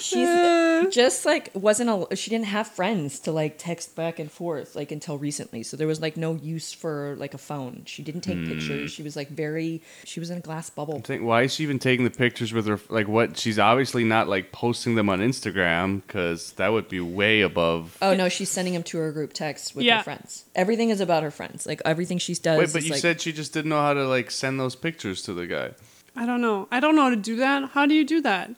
She's 0.09 0.27
Uh. 0.27 0.85
just 0.91 1.25
like 1.25 1.49
wasn't 1.53 1.89
a 1.89 2.15
she 2.15 2.29
didn't 2.29 2.45
have 2.47 2.67
friends 2.67 3.19
to 3.21 3.31
like 3.31 3.55
text 3.57 3.95
back 3.95 4.17
and 4.19 4.31
forth 4.31 4.75
like 4.75 4.91
until 4.91 5.17
recently. 5.17 5.61
So 5.63 5.77
there 5.77 5.87
was 5.87 6.01
like 6.01 6.17
no 6.17 6.35
use 6.35 6.73
for 6.73 7.15
like 7.19 7.33
a 7.33 7.37
phone. 7.37 7.83
She 7.85 8.01
didn't 8.03 8.21
take 8.21 8.37
Hmm. 8.37 8.47
pictures. 8.49 8.91
She 8.91 9.03
was 9.03 9.15
like 9.15 9.29
very 9.29 9.81
she 10.05 10.19
was 10.19 10.29
in 10.29 10.37
a 10.37 10.41
glass 10.41 10.69
bubble. 10.69 10.95
I'm 10.95 11.01
thinking, 11.01 11.27
why 11.27 11.43
is 11.43 11.53
she 11.53 11.63
even 11.63 11.79
taking 11.79 12.05
the 12.05 12.11
pictures 12.25 12.51
with 12.53 12.65
her? 12.67 12.79
Like, 12.89 13.07
what? 13.07 13.37
She's 13.37 13.59
obviously 13.59 14.03
not 14.03 14.27
like 14.27 14.51
posting 14.51 14.95
them 14.95 15.09
on 15.09 15.19
Instagram 15.19 16.01
because 16.05 16.53
that 16.53 16.69
would 16.71 16.87
be 16.89 16.99
way 16.99 17.41
above. 17.41 17.97
Oh 18.01 18.13
no, 18.15 18.29
she's 18.29 18.49
sending 18.49 18.73
them 18.73 18.83
to 18.83 18.97
her 18.97 19.11
group 19.11 19.33
text 19.33 19.75
with 19.75 19.85
Yeah. 19.85 19.97
her 19.97 20.03
friends. 20.03 20.45
Everything 20.55 20.89
is 20.89 21.01
about 21.01 21.23
her 21.23 21.31
friends. 21.31 21.65
Like 21.65 21.81
everything 21.85 22.17
she 22.17 22.33
does. 22.33 22.57
Wait, 22.59 22.73
but 22.73 22.79
is, 22.79 22.85
you 22.87 22.91
like, 22.93 23.01
said 23.01 23.21
she 23.21 23.31
just 23.31 23.53
didn't 23.53 23.69
know 23.69 23.81
how 23.81 23.93
to 23.93 24.07
like 24.07 24.31
send 24.31 24.59
those 24.59 24.75
pictures 24.75 25.21
to 25.23 25.33
the 25.33 25.45
guy. 25.47 25.71
I 26.15 26.25
don't 26.25 26.41
know. 26.41 26.67
I 26.71 26.79
don't 26.79 26.95
know 26.95 27.03
how 27.03 27.09
to 27.11 27.15
do 27.15 27.35
that. 27.37 27.69
How 27.71 27.85
do 27.85 27.93
you 27.93 28.03
do 28.05 28.21
that? 28.21 28.51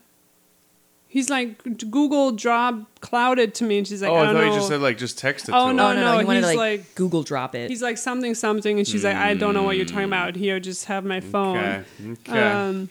He's 1.12 1.28
like 1.28 1.62
Google 1.90 2.32
Drop 2.32 2.74
clouded 3.00 3.54
to 3.56 3.64
me, 3.64 3.76
and 3.76 3.86
she's 3.86 4.00
like, 4.00 4.10
oh, 4.10 4.14
I 4.14 4.20
I 4.20 4.24
don't 4.24 4.34
thought 4.34 4.40
know. 4.40 4.46
you 4.46 4.54
just 4.54 4.68
said 4.68 4.80
like 4.80 4.96
just 4.96 5.18
text 5.18 5.46
it 5.46 5.52
Oh, 5.54 5.64
to 5.64 5.68
her. 5.68 5.74
no, 5.74 5.88
Oh 5.90 5.92
no, 5.92 6.04
no, 6.14 6.18
he 6.20 6.24
wanted 6.24 6.40
to 6.40 6.46
he's 6.48 6.56
like, 6.56 6.80
like- 6.80 6.94
Google 6.94 7.22
drop 7.22 7.54
it. 7.54 7.68
He's 7.68 7.82
like 7.82 7.98
something 7.98 8.34
something, 8.34 8.78
and 8.78 8.88
she's 8.88 9.04
like, 9.04 9.16
I 9.16 9.34
don't 9.34 9.52
know 9.52 9.62
what 9.62 9.76
you're 9.76 9.84
talking 9.84 10.04
about. 10.04 10.36
Here, 10.36 10.58
just 10.58 10.86
have 10.86 11.04
my 11.04 11.20
phone. 11.20 11.58
Okay. 11.58 11.84
Okay. 12.30 12.40
Um, 12.40 12.88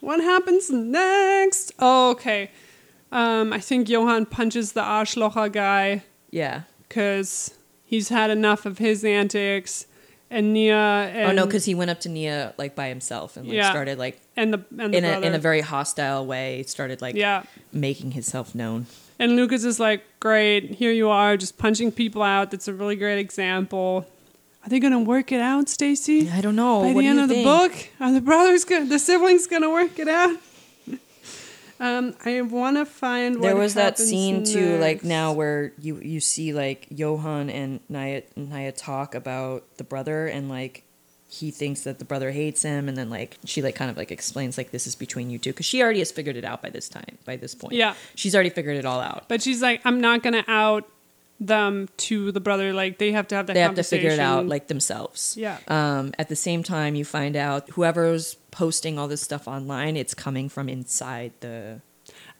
what 0.00 0.20
happens 0.20 0.68
next? 0.68 1.72
Oh, 1.78 2.10
okay. 2.10 2.50
Um, 3.12 3.52
I 3.52 3.60
think 3.60 3.88
Johan 3.88 4.26
punches 4.26 4.72
the 4.72 4.82
Arschlocher 4.82 5.52
guy 5.52 6.02
yeah. 6.30 6.62
because 6.88 7.54
he's 7.84 8.08
had 8.08 8.30
enough 8.30 8.66
of 8.66 8.78
his 8.78 9.04
antics, 9.04 9.86
and 10.30 10.52
Nia 10.52 10.76
and 10.76 11.30
oh 11.30 11.32
no, 11.32 11.46
because 11.46 11.64
he 11.64 11.74
went 11.74 11.90
up 11.90 12.00
to 12.00 12.08
Nia 12.08 12.54
like 12.56 12.74
by 12.74 12.88
himself 12.88 13.36
and 13.36 13.46
like 13.46 13.56
Yeah. 13.56 13.70
started 13.70 13.98
like 13.98 14.20
and 14.36 14.52
the 14.54 14.64
and 14.78 14.94
the 14.94 14.98
in 14.98 15.04
a 15.04 15.20
in 15.20 15.34
a 15.34 15.38
very 15.38 15.60
hostile 15.60 16.24
way 16.26 16.62
started 16.64 17.02
like 17.02 17.16
yeah. 17.16 17.42
making 17.72 18.12
himself 18.12 18.54
known. 18.54 18.86
And 19.18 19.36
Lucas 19.36 19.64
is 19.64 19.78
like, 19.78 20.02
great, 20.18 20.70
here 20.70 20.92
you 20.92 21.10
are, 21.10 21.36
just 21.36 21.58
punching 21.58 21.92
people 21.92 22.22
out. 22.22 22.50
That's 22.50 22.68
a 22.68 22.72
really 22.72 22.96
great 22.96 23.18
example. 23.18 24.06
Are 24.64 24.68
they 24.68 24.78
gonna 24.78 25.00
work 25.00 25.30
it 25.32 25.40
out, 25.40 25.68
Stacy? 25.68 26.30
I 26.30 26.40
don't 26.40 26.56
know. 26.56 26.80
By 26.80 26.92
what 26.92 27.02
the 27.02 27.02
do 27.02 27.08
end 27.08 27.20
of 27.20 27.28
the 27.28 27.44
book, 27.44 27.72
are 27.98 28.12
the 28.12 28.20
brothers 28.20 28.64
gonna, 28.64 28.86
the 28.86 28.98
siblings 28.98 29.46
gonna 29.46 29.70
work 29.70 29.98
it 29.98 30.08
out? 30.08 30.38
Um, 31.80 32.14
I 32.24 32.42
want 32.42 32.76
to 32.76 32.84
find. 32.84 33.42
There 33.42 33.56
was 33.56 33.74
that 33.74 33.98
scene 33.98 34.44
too 34.44 34.78
like 34.78 35.02
now 35.02 35.32
where 35.32 35.72
you 35.80 35.98
you 35.98 36.20
see 36.20 36.52
like 36.52 36.86
johan 36.90 37.48
and 37.50 37.80
naya 37.88 38.22
naya 38.36 38.70
talk 38.72 39.14
about 39.14 39.64
the 39.78 39.84
brother 39.84 40.26
and 40.26 40.48
like 40.48 40.84
he 41.32 41.50
thinks 41.52 41.82
that 41.82 41.98
the 42.00 42.04
brother 42.04 42.32
hates 42.32 42.62
him 42.62 42.88
and 42.88 42.98
then 42.98 43.08
like 43.08 43.38
she 43.44 43.62
like 43.62 43.76
kind 43.76 43.90
of 43.90 43.96
like 43.96 44.10
explains 44.10 44.58
like 44.58 44.72
this 44.72 44.86
is 44.86 44.94
between 44.96 45.30
you 45.30 45.38
two 45.38 45.50
because 45.50 45.64
she 45.66 45.80
already 45.82 46.00
has 46.00 46.10
figured 46.10 46.36
it 46.36 46.44
out 46.44 46.60
by 46.60 46.68
this 46.70 46.88
time 46.88 47.16
by 47.24 47.36
this 47.36 47.54
point 47.54 47.72
Yeah. 47.74 47.94
she's 48.16 48.34
already 48.34 48.50
figured 48.50 48.76
it 48.76 48.84
all 48.84 49.00
out 49.00 49.26
But 49.28 49.40
she's 49.40 49.62
like, 49.62 49.80
I'm 49.84 50.00
not 50.00 50.22
gonna 50.24 50.44
out 50.48 50.88
them 51.42 51.88
to 51.96 52.32
the 52.32 52.40
brother. 52.40 52.72
Like 52.74 52.98
they 52.98 53.12
have 53.12 53.28
to 53.28 53.34
have 53.36 53.46
that. 53.46 53.54
they 53.54 53.60
have 53.60 53.76
to 53.76 53.82
figure 53.84 54.10
it 54.10 54.18
out 54.18 54.46
like 54.46 54.66
themselves 54.66 55.36
Yeah. 55.38 55.58
um 55.68 56.12
at 56.18 56.28
the 56.28 56.36
same 56.36 56.62
time 56.62 56.94
you 56.96 57.04
find 57.04 57.36
out 57.36 57.70
whoever's 57.70 58.36
posting 58.50 58.98
all 58.98 59.08
this 59.08 59.20
stuff 59.20 59.46
online 59.46 59.96
it's 59.96 60.14
coming 60.14 60.48
from 60.48 60.68
inside 60.68 61.32
the 61.40 61.80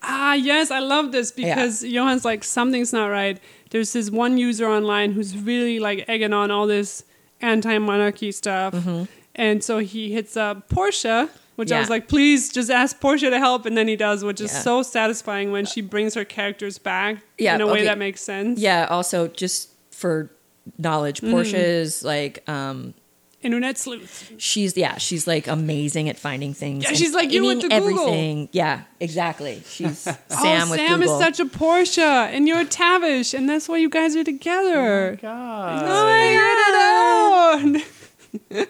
Ah, 0.03 0.35
yes, 0.35 0.71
I 0.71 0.79
love 0.79 1.13
this 1.13 1.31
because 1.31 1.83
Johan's 1.83 2.25
like, 2.25 2.43
something's 2.43 2.93
not 2.93 3.07
right. 3.09 3.39
There's 3.71 3.93
this 3.93 4.11
one 4.11 4.39
user 4.39 4.67
online 4.67 5.13
who's 5.13 5.37
really 5.37 5.79
like 5.79 6.07
egging 6.09 6.33
on 6.33 6.51
all 6.51 6.67
this 6.67 7.05
anti 7.41 7.79
monarchy 7.79 8.33
stuff. 8.33 8.75
Mm-hmm. 8.75 9.05
And 9.35 9.63
so 9.63 9.79
he 9.79 10.11
hits 10.11 10.37
up 10.37 10.69
Portia, 10.69 11.29
Which 11.57 11.71
I 11.71 11.79
was 11.79 11.91
like, 11.91 12.09
please 12.09 12.51
just 12.51 12.71
ask 12.71 12.99
Portia 13.01 13.29
to 13.31 13.39
help, 13.39 13.67
and 13.67 13.77
then 13.77 13.87
he 13.87 13.97
does, 13.97 14.25
which 14.25 14.41
is 14.41 14.51
so 14.51 14.83
satisfying 14.83 15.53
when 15.53 15.67
she 15.67 15.83
brings 15.83 16.15
her 16.15 16.25
characters 16.25 16.79
back 16.79 17.19
Yeah, 17.39 17.55
in 17.55 17.61
a 17.61 17.67
way 17.67 17.85
that 17.85 17.99
makes 17.99 18.23
sense. 18.23 18.59
Yeah. 18.59 18.87
Also, 18.89 19.29
just 19.29 19.71
for 19.91 20.31
knowledge, 20.79 21.21
Portia 21.21 21.59
is 21.59 22.03
like 22.03 22.49
um 22.49 22.95
Internet 23.43 23.79
sleuth. 23.79 24.33
she's 24.37 24.77
yeah 24.77 24.99
she's 24.99 25.27
like 25.27 25.47
amazing 25.47 26.11
at 26.11 26.19
finding 26.19 26.53
things. 26.53 26.85
Yeah, 26.85 26.93
she's 26.93 27.15
like 27.15 27.31
you 27.31 27.43
with 27.45 27.63
finding 27.63 27.71
the 27.81 27.87
Google. 27.89 28.03
everything. 28.05 28.49
Yeah, 28.53 28.83
exactly. 29.01 29.63
She's 29.67 29.99
Sam 29.99 30.17
oh, 30.29 30.69
with 30.71 30.79
Sam 30.81 31.01
Google. 31.01 31.15
is 31.15 31.21
such 31.25 31.41
a 31.41 31.47
Portia, 31.47 32.29
and 32.33 32.47
you're 32.47 32.61
a 32.61 32.67
Tavish, 32.67 33.33
and 33.33 33.49
that's 33.49 33.67
why 33.69 33.79
you 33.79 33.89
guys 33.89 34.15
are 34.15 34.25
together. 34.25 35.19
God. 35.23 35.85
Oh, 35.87 36.05
my 36.05 37.83
God. 38.51 38.51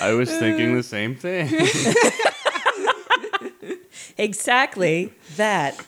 I 0.00 0.12
was 0.12 0.30
thinking 0.30 0.76
the 0.76 0.82
same 0.82 1.14
thing. 1.16 1.48
exactly 4.18 5.12
that. 5.36 5.84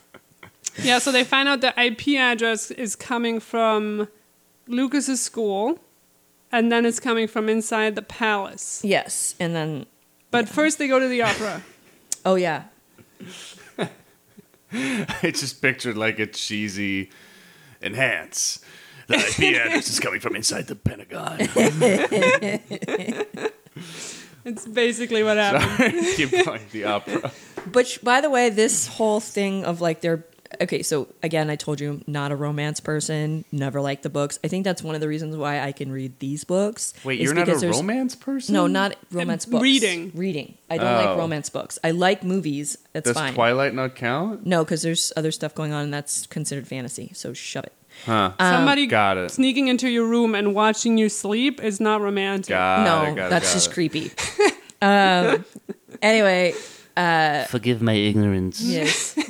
Yeah, 0.83 0.99
so 0.99 1.13
they 1.13 1.25
find 1.25 1.49
out 1.49 1.61
the 1.61 1.79
IP 1.81 2.19
address 2.19 2.71
is 2.71 2.97
coming 2.97 3.41
from 3.41 4.09
Lucas's 4.67 5.21
school, 5.21 5.79
and 6.53 6.71
then 6.73 6.87
it's 6.87 7.01
coming 7.01 7.29
from 7.29 7.49
inside 7.49 7.95
the 7.95 8.03
palace. 8.03 8.81
Yes, 8.85 9.35
and 9.39 9.55
then 9.55 9.87
But 10.31 10.49
first, 10.49 10.79
they 10.79 10.89
go 10.89 10.99
to 10.99 11.09
the 11.09 11.23
opera. 11.23 11.63
oh 12.25 12.35
yeah, 12.35 12.65
I 14.73 15.31
just 15.35 15.63
pictured 15.63 15.97
like 15.97 16.19
a 16.19 16.27
cheesy 16.27 17.11
enhance. 17.83 18.61
The 19.07 19.15
IP 19.17 19.57
address 19.57 19.89
is 19.89 20.01
coming 20.01 20.21
from 20.21 20.37
inside 20.37 20.67
the 20.67 20.77
Pentagon. 20.77 21.39
It's 24.45 24.67
basically 24.67 25.23
what 25.23 25.37
happened. 25.37 26.05
Sorry, 26.07 26.15
keep 26.15 26.45
going. 26.45 26.63
The 26.73 26.85
opera. 26.85 27.31
But 27.71 27.99
by 28.03 28.23
the 28.23 28.31
way, 28.31 28.49
this 28.49 28.87
whole 28.87 29.21
thing 29.21 29.65
of 29.65 29.83
like 29.83 30.01
they're 30.01 30.25
okay. 30.61 30.83
So 30.83 31.09
again, 31.23 31.51
I 31.51 31.57
told 31.57 31.81
you, 31.81 32.03
not 32.07 32.33
a 32.33 32.37
romance 32.37 32.81
person. 32.81 33.45
Never 33.53 33.81
liked 33.81 34.03
the 34.03 34.11
books. 34.11 34.39
I 34.43 34.49
think 34.49 34.65
that's 34.65 34.83
one 34.83 34.95
of 34.95 35.01
the 35.01 35.09
reasons 35.09 35.37
why 35.37 35.61
I 35.61 35.73
can 35.73 35.91
read 35.93 36.19
these 36.19 36.45
books. 36.45 36.95
Wait, 37.05 37.21
is 37.21 37.25
you're 37.27 37.35
not 37.35 37.49
a 37.49 37.53
because 37.55 37.65
romance 37.65 38.15
person? 38.15 38.55
No, 38.55 38.67
not 38.67 38.97
romance 39.13 39.47
books. 39.47 39.63
reading. 39.63 40.13
Reading. 40.15 40.55
I 40.71 40.79
don't 40.79 40.87
Oh. 40.87 41.11
like 41.11 41.19
romance 41.19 41.49
books. 41.51 41.79
I 41.83 41.91
like 41.93 42.23
movies. 42.25 42.77
That's 42.93 43.07
fine. 43.11 43.15
Does 43.15 43.23
fine. 43.23 43.35
Twilight 43.35 43.75
not 43.75 43.95
count? 43.95 44.45
no, 44.47 44.65
because 44.65 44.83
there's 44.83 45.13
other 45.17 45.31
stuff 45.33 45.55
going 45.55 45.73
on, 45.73 45.85
and 45.85 45.95
that's 45.95 46.27
considered 46.27 46.67
fantasy. 46.69 47.11
So 47.15 47.33
shove 47.33 47.65
it. 47.65 47.73
Huh. 48.05 48.33
Somebody 48.39 48.87
Got 48.87 49.17
it. 49.17 49.31
sneaking 49.33 49.67
into 49.69 49.89
your 49.91 50.07
room 50.07 50.35
and 50.35 50.55
watching 50.55 50.99
you 50.99 51.09
sleep 51.09 51.61
is 51.63 51.81
not 51.81 52.01
romantic. 52.01 52.51
Got 52.51 52.85
no, 52.85 53.11
it, 53.11 53.17
got 53.17 53.27
it, 53.27 53.31
got 53.31 53.43
just 53.43 53.71
it. 53.71 53.75
creepy. 53.75 54.13
um, 54.83 55.45
anyway, 56.01 56.55
Forgive 57.49 57.81
my 57.83 57.95
ignorance. 57.95 58.61
yes. 58.61 59.17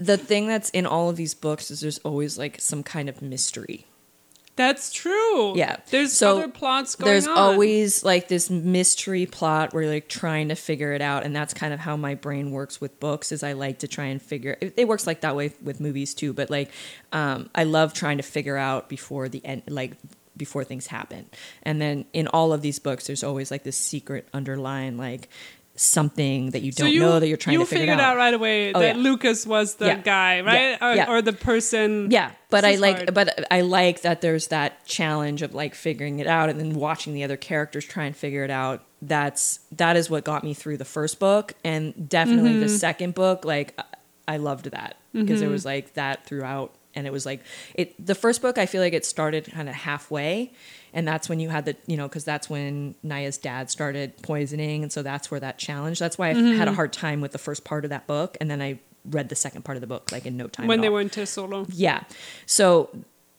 the 0.00 0.16
thing 0.16 0.48
that's 0.48 0.70
in 0.70 0.86
all 0.86 1.10
of 1.10 1.16
these 1.16 1.34
books 1.34 1.70
is 1.70 1.80
there's 1.80 1.98
always 1.98 2.38
like 2.38 2.60
some 2.60 2.82
kind 2.82 3.08
of 3.08 3.20
mystery. 3.20 3.86
That's 4.56 4.92
true. 4.92 5.56
Yeah. 5.56 5.76
There's 5.90 6.12
So, 6.12 6.36
other 6.38 6.48
plots 6.48 6.94
going 6.94 7.10
There's 7.10 7.26
on. 7.26 7.34
There's 7.34 7.38
always 7.38 8.04
like 8.04 8.28
this 8.28 8.50
mystery 8.50 9.24
plot 9.24 9.72
where 9.72 9.84
you're 9.84 9.92
like 9.92 10.08
trying 10.08 10.48
to 10.48 10.54
figure 10.54 10.92
it 10.92 11.00
out, 11.00 11.24
and 11.24 11.34
that's 11.34 11.54
kind 11.54 11.72
of 11.72 11.80
how 11.80 11.96
my 11.96 12.14
brain 12.14 12.50
works 12.50 12.80
with 12.80 13.00
books. 13.00 13.32
Is 13.32 13.42
I 13.42 13.52
like 13.52 13.78
to 13.78 13.88
try 13.88 14.06
and 14.06 14.20
figure. 14.20 14.58
It, 14.60 14.74
it 14.76 14.88
works 14.88 15.06
like 15.06 15.22
that 15.22 15.34
way 15.34 15.52
with 15.62 15.80
movies 15.80 16.12
too, 16.12 16.32
but 16.32 16.50
like 16.50 16.70
um, 17.12 17.48
I 17.54 17.64
love 17.64 17.94
trying 17.94 18.18
to 18.18 18.22
figure 18.22 18.56
out 18.56 18.88
before 18.88 19.28
the 19.30 19.42
end, 19.46 19.62
like 19.68 19.92
before 20.36 20.64
things 20.64 20.86
happen. 20.88 21.30
And 21.62 21.80
then 21.80 22.04
in 22.12 22.26
all 22.26 22.52
of 22.52 22.60
these 22.60 22.78
books, 22.78 23.06
there's 23.06 23.24
always 23.24 23.50
like 23.50 23.62
this 23.62 23.76
secret 23.76 24.28
underlying 24.34 24.98
like 24.98 25.28
something 25.80 26.50
that 26.50 26.60
you 26.62 26.72
don't 26.72 26.92
you, 26.92 27.00
know 27.00 27.18
that 27.18 27.26
you're 27.26 27.36
trying 27.36 27.54
you 27.54 27.60
to 27.60 27.64
figure 27.66 27.82
figured 27.84 28.00
out. 28.00 28.12
out 28.12 28.16
right 28.18 28.34
away 28.34 28.72
Oh, 28.74 28.80
that 28.80 28.96
yeah. 28.96 29.02
Lucas 29.02 29.46
was 29.46 29.76
the 29.76 29.86
Yeah. 29.86 29.96
guy, 29.96 30.40
right? 30.42 30.78
Yeah. 30.80 31.10
Or, 31.10 31.16
or 31.16 31.22
the 31.22 31.32
person. 31.32 32.10
Yeah, 32.10 32.32
but 32.50 32.64
I 32.64 32.74
like, 32.76 32.96
hard. 32.96 33.14
but 33.14 33.46
I 33.50 33.62
like 33.62 34.02
that 34.02 34.20
there's 34.20 34.48
that 34.48 34.84
challenge 34.84 35.40
of 35.42 35.54
like 35.54 35.74
figuring 35.74 36.18
it 36.18 36.26
out 36.26 36.50
and 36.50 36.60
then 36.60 36.74
watching 36.74 37.14
the 37.14 37.24
other 37.24 37.36
characters 37.38 37.84
try 37.86 38.04
and 38.04 38.14
figure 38.14 38.44
it 38.44 38.50
out. 38.50 38.84
That's 39.00 39.60
that 39.72 39.96
is 39.96 40.10
what 40.10 40.24
got 40.24 40.44
me 40.44 40.52
through 40.52 40.76
the 40.76 40.84
first 40.84 41.18
book, 41.18 41.54
and 41.64 42.08
definitely 42.08 42.50
Mm-hmm. 42.50 42.60
the 42.60 42.68
second 42.68 43.14
book. 43.14 43.46
Like 43.46 43.78
I 44.28 44.36
loved 44.36 44.66
that 44.72 44.96
because 45.14 45.40
it 45.40 45.48
was 45.48 45.64
like 45.64 45.94
that 45.94 46.26
throughout, 46.26 46.74
and 46.94 47.06
it 47.06 47.12
was 47.12 47.24
like 47.24 47.40
it. 47.74 47.94
The 48.04 48.14
first 48.14 48.42
book, 48.42 48.58
I 48.58 48.66
feel 48.66 48.82
like 48.82 48.92
it 48.92 49.06
started 49.06 49.50
kind 49.50 49.70
of 49.70 49.74
halfway. 49.74 50.52
And 50.92 51.06
that's 51.06 51.28
when 51.28 51.40
you 51.40 51.48
had 51.48 51.64
the, 51.66 51.76
you 51.86 51.96
know, 51.96 52.08
because 52.08 52.24
that's 52.24 52.50
when 52.50 52.94
Nya's 53.02 53.38
dad 53.38 53.70
started 53.70 54.20
poisoning. 54.22 54.82
And 54.82 54.92
so 54.92 55.02
that's 55.02 55.30
where 55.30 55.40
that 55.40 55.58
challenge, 55.58 55.98
that's 55.98 56.18
why 56.18 56.30
I 56.30 56.34
Mm-hmm. 56.34 56.58
had 56.58 56.68
a 56.68 56.72
hard 56.74 56.92
time 56.92 57.20
with 57.20 57.32
the 57.32 57.38
first 57.38 57.64
part 57.64 57.84
of 57.84 57.90
that 57.90 58.06
book. 58.06 58.36
And 58.40 58.50
then 58.50 58.60
I 58.62 58.78
read 59.04 59.28
the 59.28 59.36
second 59.36 59.64
part 59.64 59.76
of 59.76 59.80
the 59.80 59.86
book, 59.86 60.10
like 60.12 60.26
in 60.26 60.36
no 60.36 60.46
time. 60.48 60.66
When 60.66 60.80
they 60.80 60.88
all. 60.88 60.94
were 60.94 61.00
in 61.00 61.08
Thesolo. 61.10 61.66
Yeah. 61.72 62.02
So, 62.46 62.90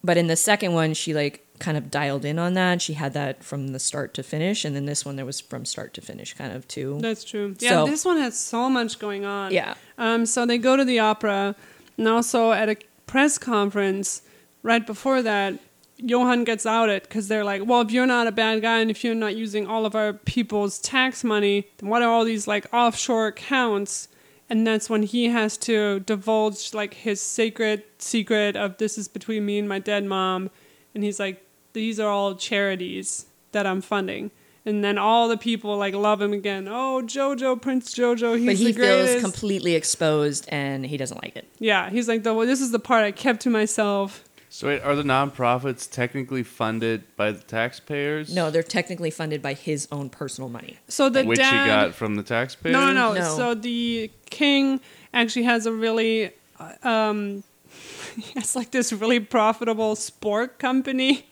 but 0.03 0.17
in 0.17 0.27
the 0.27 0.35
second 0.35 0.73
one, 0.73 0.93
she 0.93 1.13
like 1.13 1.45
kind 1.59 1.77
of 1.77 1.91
dialed 1.91 2.25
in 2.25 2.39
on 2.39 2.55
that. 2.55 2.81
She 2.81 2.93
had 2.93 3.13
that 3.13 3.43
from 3.43 3.67
the 3.67 3.77
start 3.79 4.15
to 4.15 4.23
finish, 4.23 4.65
and 4.65 4.75
then 4.75 4.85
this 4.85 5.05
one 5.05 5.15
there 5.15 5.25
was 5.27 5.39
from 5.39 5.63
start 5.65 5.93
to 5.93 6.01
finish, 6.01 6.33
kind 6.33 6.53
of 6.53 6.67
too. 6.67 6.97
That's 7.01 7.23
true. 7.23 7.55
Yeah, 7.59 7.69
So- 7.69 7.85
this 7.85 8.03
one 8.03 8.17
has 8.17 8.37
so 8.39 8.67
much 8.69 8.97
going 8.97 9.25
on. 9.25 9.51
Yeah. 9.51 9.75
Um, 9.99 10.25
so 10.25 10.45
they 10.47 10.57
go 10.57 10.75
to 10.75 10.83
the 10.83 10.97
opera, 10.99 11.55
and 11.97 12.07
also 12.07 12.51
at 12.51 12.67
a 12.69 12.77
press 13.05 13.37
conference 13.37 14.23
right 14.63 14.85
before 14.87 15.21
that, 15.21 15.59
Johan 16.01 16.43
gets 16.43 16.65
outed 16.65 17.03
because 17.03 17.27
they're 17.27 17.43
like, 17.43 17.65
"Well, 17.65 17.81
if 17.81 17.91
you're 17.91 18.05
not 18.05 18.27
a 18.27 18.31
bad 18.31 18.61
guy 18.61 18.79
and 18.79 18.89
if 18.89 19.03
you're 19.03 19.15
not 19.15 19.35
using 19.35 19.67
all 19.67 19.85
of 19.85 19.95
our 19.95 20.13
people's 20.13 20.79
tax 20.79 21.23
money, 21.23 21.67
then 21.77 21.89
what 21.89 22.01
are 22.01 22.09
all 22.09 22.25
these 22.25 22.47
like 22.47 22.65
offshore 22.73 23.27
accounts?" 23.27 24.07
And 24.49 24.67
that's 24.67 24.89
when 24.89 25.03
he 25.03 25.29
has 25.29 25.57
to 25.59 26.01
divulge 26.01 26.73
like 26.73 26.93
his 26.93 27.21
sacred 27.21 27.83
secret 27.99 28.55
of 28.55 28.77
this 28.77 28.97
is 28.97 29.07
between 29.07 29.45
me 29.45 29.59
and 29.59 29.69
my 29.69 29.79
dead 29.79 30.03
mom, 30.05 30.49
and 30.93 31.03
he's 31.03 31.19
like, 31.19 31.45
"These 31.73 31.99
are 31.99 32.09
all 32.09 32.35
charities 32.35 33.27
that 33.53 33.65
I'm 33.65 33.81
funding." 33.81 34.31
And 34.63 34.83
then 34.83 34.97
all 34.99 35.27
the 35.27 35.37
people 35.37 35.75
like 35.77 35.95
love 35.95 36.21
him 36.21 36.33
again. 36.33 36.67
Oh, 36.67 37.01
Jojo, 37.03 37.59
Prince 37.59 37.95
Jojo, 37.95 38.37
he's 38.37 38.45
but 38.45 38.55
he 38.57 38.65
the 38.65 38.73
greatest. 38.73 39.13
feels 39.13 39.23
completely 39.23 39.73
exposed, 39.73 40.45
and 40.49 40.85
he 40.85 40.97
doesn't 40.97 41.21
like 41.23 41.35
it. 41.35 41.47
Yeah, 41.57 41.89
he's 41.89 42.07
like, 42.07 42.23
well, 42.23 42.39
this 42.45 42.61
is 42.61 42.71
the 42.71 42.77
part 42.77 43.03
I 43.03 43.11
kept 43.11 43.41
to 43.41 43.49
myself. 43.49 44.23
So 44.53 44.67
wait, 44.67 44.81
are 44.81 44.97
the 44.97 45.03
nonprofits 45.03 45.89
technically 45.89 46.43
funded 46.43 47.03
by 47.15 47.31
the 47.31 47.39
taxpayers? 47.41 48.35
No, 48.35 48.51
they're 48.51 48.61
technically 48.61 49.09
funded 49.09 49.41
by 49.41 49.53
his 49.53 49.87
own 49.93 50.09
personal 50.09 50.49
money. 50.49 50.77
So 50.89 51.07
the 51.07 51.23
Which 51.23 51.39
dad, 51.39 51.61
he 51.63 51.67
got 51.69 51.95
from 51.95 52.15
the 52.15 52.21
taxpayers? 52.23 52.73
no, 52.73 52.87
no, 52.87 53.13
no, 53.13 53.13
No. 53.13 53.37
So 53.37 53.53
the 53.55 54.11
king 54.29 54.81
actually 55.13 55.43
has 55.43 55.65
a 55.65 55.71
really, 55.71 56.31
uh, 56.59 56.73
um, 56.87 57.43
he 58.17 58.33
has 58.37 58.53
like 58.53 58.71
this 58.71 58.91
really 58.91 59.21
profitable 59.21 59.95
sport 59.95 60.59
company, 60.59 61.27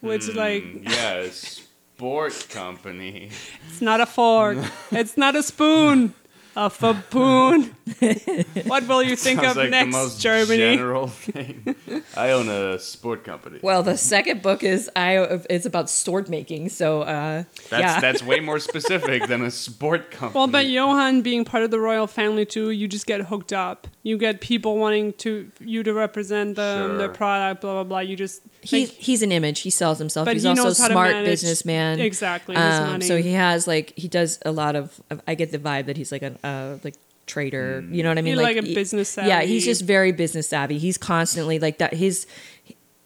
which 0.00 0.28
like 0.28 0.62
Mm, 0.62 0.84
yeah, 0.90 1.14
a 1.14 1.30
sport 1.32 2.46
company. 2.50 3.30
it's 3.68 3.82
not 3.82 4.00
a 4.00 4.06
fork, 4.06 4.58
it's 4.92 5.16
not 5.16 5.34
a 5.34 5.42
spoon, 5.42 6.14
a 6.56 6.68
fapoon. 6.70 7.74
what 8.66 8.86
will 8.86 9.02
you 9.02 9.16
think 9.16 9.40
Sounds 9.40 9.52
of 9.52 9.56
like 9.56 9.70
next, 9.70 9.86
the 9.86 9.98
most 9.98 10.20
Germany? 10.20 10.58
general 10.58 11.06
thing. 11.08 11.74
I 12.16 12.30
own 12.30 12.48
a 12.48 12.78
sport 12.78 13.24
company. 13.24 13.58
Well, 13.62 13.82
the 13.82 13.96
second 13.96 14.42
book 14.42 14.62
is 14.62 14.90
I. 14.94 15.16
It's 15.48 15.66
about 15.66 15.88
sword 15.90 16.28
making. 16.28 16.68
So, 16.68 17.02
uh, 17.02 17.44
that's 17.70 17.82
yeah. 17.82 18.00
that's 18.00 18.22
way 18.22 18.40
more 18.40 18.58
specific 18.70 19.26
than 19.26 19.42
a 19.42 19.50
sport 19.50 20.10
company. 20.10 20.38
Well, 20.38 20.48
but 20.48 20.66
Johan 20.66 21.22
being 21.22 21.44
part 21.44 21.64
of 21.64 21.70
the 21.70 21.80
royal 21.80 22.06
family 22.06 22.44
too, 22.46 22.70
you 22.70 22.88
just 22.88 23.06
get 23.06 23.22
hooked 23.22 23.52
up. 23.52 23.86
You 24.02 24.18
get 24.18 24.40
people 24.40 24.78
wanting 24.78 25.12
to 25.14 25.50
you 25.60 25.82
to 25.82 25.92
represent 25.94 26.56
them, 26.56 26.90
Sure. 26.90 26.98
their 26.98 27.08
product, 27.08 27.60
blah 27.62 27.72
blah 27.74 27.84
blah. 27.84 27.98
You 28.00 28.16
just 28.16 28.42
He's 28.62 28.88
like, 28.90 28.98
he's 28.98 29.22
an 29.22 29.32
image. 29.32 29.60
He 29.60 29.70
sells 29.70 29.98
himself. 29.98 30.24
But 30.26 30.34
he's 30.34 30.44
he 30.44 30.48
also 30.48 30.62
a 30.62 30.64
knows 30.66 30.78
how 30.78 30.86
to 30.88 30.92
smart 30.94 31.10
manage- 31.10 31.26
businessman. 31.30 32.00
exactly, 32.00 32.54
his 32.54 32.62
money. 32.62 32.94
Um, 32.94 33.00
So 33.02 33.20
he 33.20 33.32
has 33.32 33.66
like 33.66 33.92
he 33.96 34.08
does 34.08 34.38
a 34.44 34.52
lot 34.52 34.76
of. 34.76 35.00
I 35.26 35.34
get 35.34 35.50
the 35.50 35.58
vibe 35.58 35.86
that 35.86 35.96
he's 35.96 36.12
like 36.12 36.22
a 36.22 36.34
uh, 36.44 36.78
like 36.84 36.94
trader. 37.26 37.84
You 37.90 38.02
know 38.02 38.10
what 38.10 38.18
I 38.18 38.22
mean? 38.22 38.34
He's 38.34 38.42
like 38.42 38.56
a 38.56 38.62
business. 38.62 39.08
Savvy. 39.08 39.28
Yeah, 39.28 39.42
he's 39.42 39.64
just 39.64 39.82
very 39.82 40.12
business 40.12 40.48
savvy. 40.48 40.78
He's 40.78 40.96
constantly 40.96 41.58
like 41.58 41.78
that. 41.78 41.92
His 41.94 42.26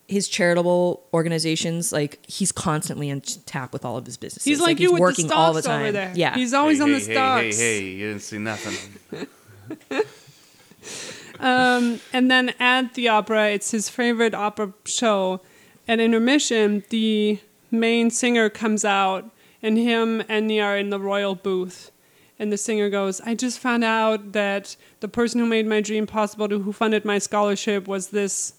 his 0.08 0.28
charitable 0.28 1.02
organizations, 1.12 1.90
like 1.92 2.24
he's 2.28 2.52
constantly 2.52 3.10
on 3.10 3.20
tap 3.22 3.72
with 3.72 3.84
all 3.84 3.96
of 3.96 4.06
his 4.06 4.16
businesses. 4.16 4.44
he's 4.44 4.60
like, 4.60 4.78
you 4.78 4.92
with 4.92 5.00
working 5.00 5.26
the 5.26 5.34
all 5.34 5.52
the 5.52 5.62
time. 5.62 5.80
over 5.82 5.92
there. 5.92 6.12
Yeah, 6.14 6.34
he's 6.34 6.52
always 6.54 6.78
hey, 6.78 6.84
on 6.84 6.90
hey, 6.90 6.98
the 6.98 7.04
hey, 7.06 7.12
stocks. 7.14 7.58
Hey, 7.58 7.80
hey, 7.80 7.86
you 7.88 8.08
didn't 8.08 8.22
see 8.22 8.38
nothing. 8.38 9.26
Um, 11.40 12.00
and 12.12 12.30
then 12.30 12.54
at 12.60 12.94
the 12.94 13.08
opera, 13.08 13.50
it's 13.50 13.70
his 13.70 13.88
favorite 13.88 14.34
opera 14.34 14.72
show. 14.84 15.40
At 15.88 16.00
intermission, 16.00 16.84
the 16.90 17.38
main 17.70 18.10
singer 18.10 18.48
comes 18.48 18.84
out, 18.84 19.30
and 19.62 19.78
him 19.78 20.22
and 20.28 20.50
Nya 20.50 20.64
are 20.64 20.78
in 20.78 20.90
the 20.90 21.00
royal 21.00 21.34
booth. 21.34 21.90
And 22.38 22.52
the 22.52 22.58
singer 22.58 22.90
goes, 22.90 23.20
I 23.22 23.34
just 23.34 23.58
found 23.58 23.82
out 23.84 24.32
that 24.32 24.76
the 25.00 25.08
person 25.08 25.40
who 25.40 25.46
made 25.46 25.66
my 25.66 25.80
dream 25.80 26.06
possible, 26.06 26.48
who 26.48 26.72
funded 26.72 27.04
my 27.04 27.18
scholarship, 27.18 27.88
was 27.88 28.08
this 28.08 28.54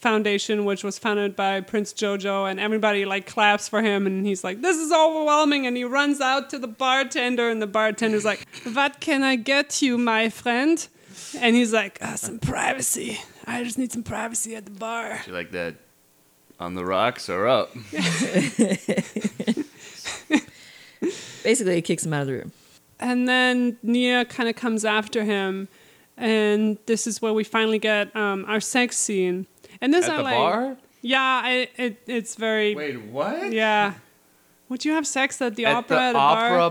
Foundation, 0.00 0.64
which 0.64 0.82
was 0.82 0.98
founded 0.98 1.36
by 1.36 1.60
Prince 1.60 1.92
Jojo, 1.92 2.50
and 2.50 2.58
everybody 2.58 3.04
like 3.04 3.26
claps 3.26 3.68
for 3.68 3.82
him, 3.82 4.06
and 4.06 4.24
he's 4.24 4.42
like, 4.42 4.62
"This 4.62 4.78
is 4.78 4.90
overwhelming," 4.90 5.66
and 5.66 5.76
he 5.76 5.84
runs 5.84 6.22
out 6.22 6.48
to 6.50 6.58
the 6.58 6.66
bartender, 6.66 7.50
and 7.50 7.60
the 7.60 7.66
bartender's 7.66 8.24
like, 8.24 8.46
"What 8.72 9.00
can 9.00 9.22
I 9.22 9.36
get 9.36 9.82
you, 9.82 9.98
my 9.98 10.30
friend?" 10.30 10.88
And 11.38 11.54
he's 11.56 11.72
like, 11.72 11.98
"Ah, 12.02 12.14
"Some 12.16 12.38
privacy. 12.38 13.20
I 13.46 13.62
just 13.64 13.78
need 13.78 13.92
some 13.92 14.02
privacy 14.02 14.54
at 14.56 14.64
the 14.64 14.70
bar." 14.72 15.20
You 15.26 15.32
like 15.32 15.50
that 15.52 15.74
on 16.58 16.74
the 16.74 16.84
rocks 16.84 17.28
or 17.28 17.46
up? 17.46 17.70
Basically, 21.42 21.76
he 21.76 21.82
kicks 21.82 22.04
him 22.04 22.12
out 22.12 22.22
of 22.22 22.26
the 22.26 22.32
room. 22.34 22.52
And 22.98 23.26
then 23.26 23.78
Nya 23.84 24.28
kind 24.28 24.48
of 24.48 24.56
comes 24.56 24.84
after 24.84 25.24
him, 25.24 25.68
and 26.18 26.76
this 26.86 27.06
is 27.06 27.22
where 27.22 27.32
we 27.32 27.44
finally 27.44 27.78
get 27.78 28.14
um, 28.14 28.44
our 28.46 28.60
sex 28.60 28.98
scene. 28.98 29.46
And 29.80 29.94
this 29.94 30.04
At 30.06 30.12
I 30.12 30.16
the 30.18 30.22
like. 30.22 30.34
bar? 30.34 30.76
Yeah, 31.00 31.20
I, 31.42 31.68
it, 31.78 32.02
it's 32.06 32.34
very. 32.34 32.74
Wait, 32.74 33.00
what? 33.00 33.52
Yeah. 33.52 33.94
Would 34.68 34.84
you 34.84 34.92
have 34.92 35.06
sex 35.06 35.40
at 35.40 35.56
the 35.56 35.64
At 35.64 35.76
opera 35.76 35.96
the 35.96 36.02
at 36.02 36.14
a 36.14 36.18
opera 36.18 36.58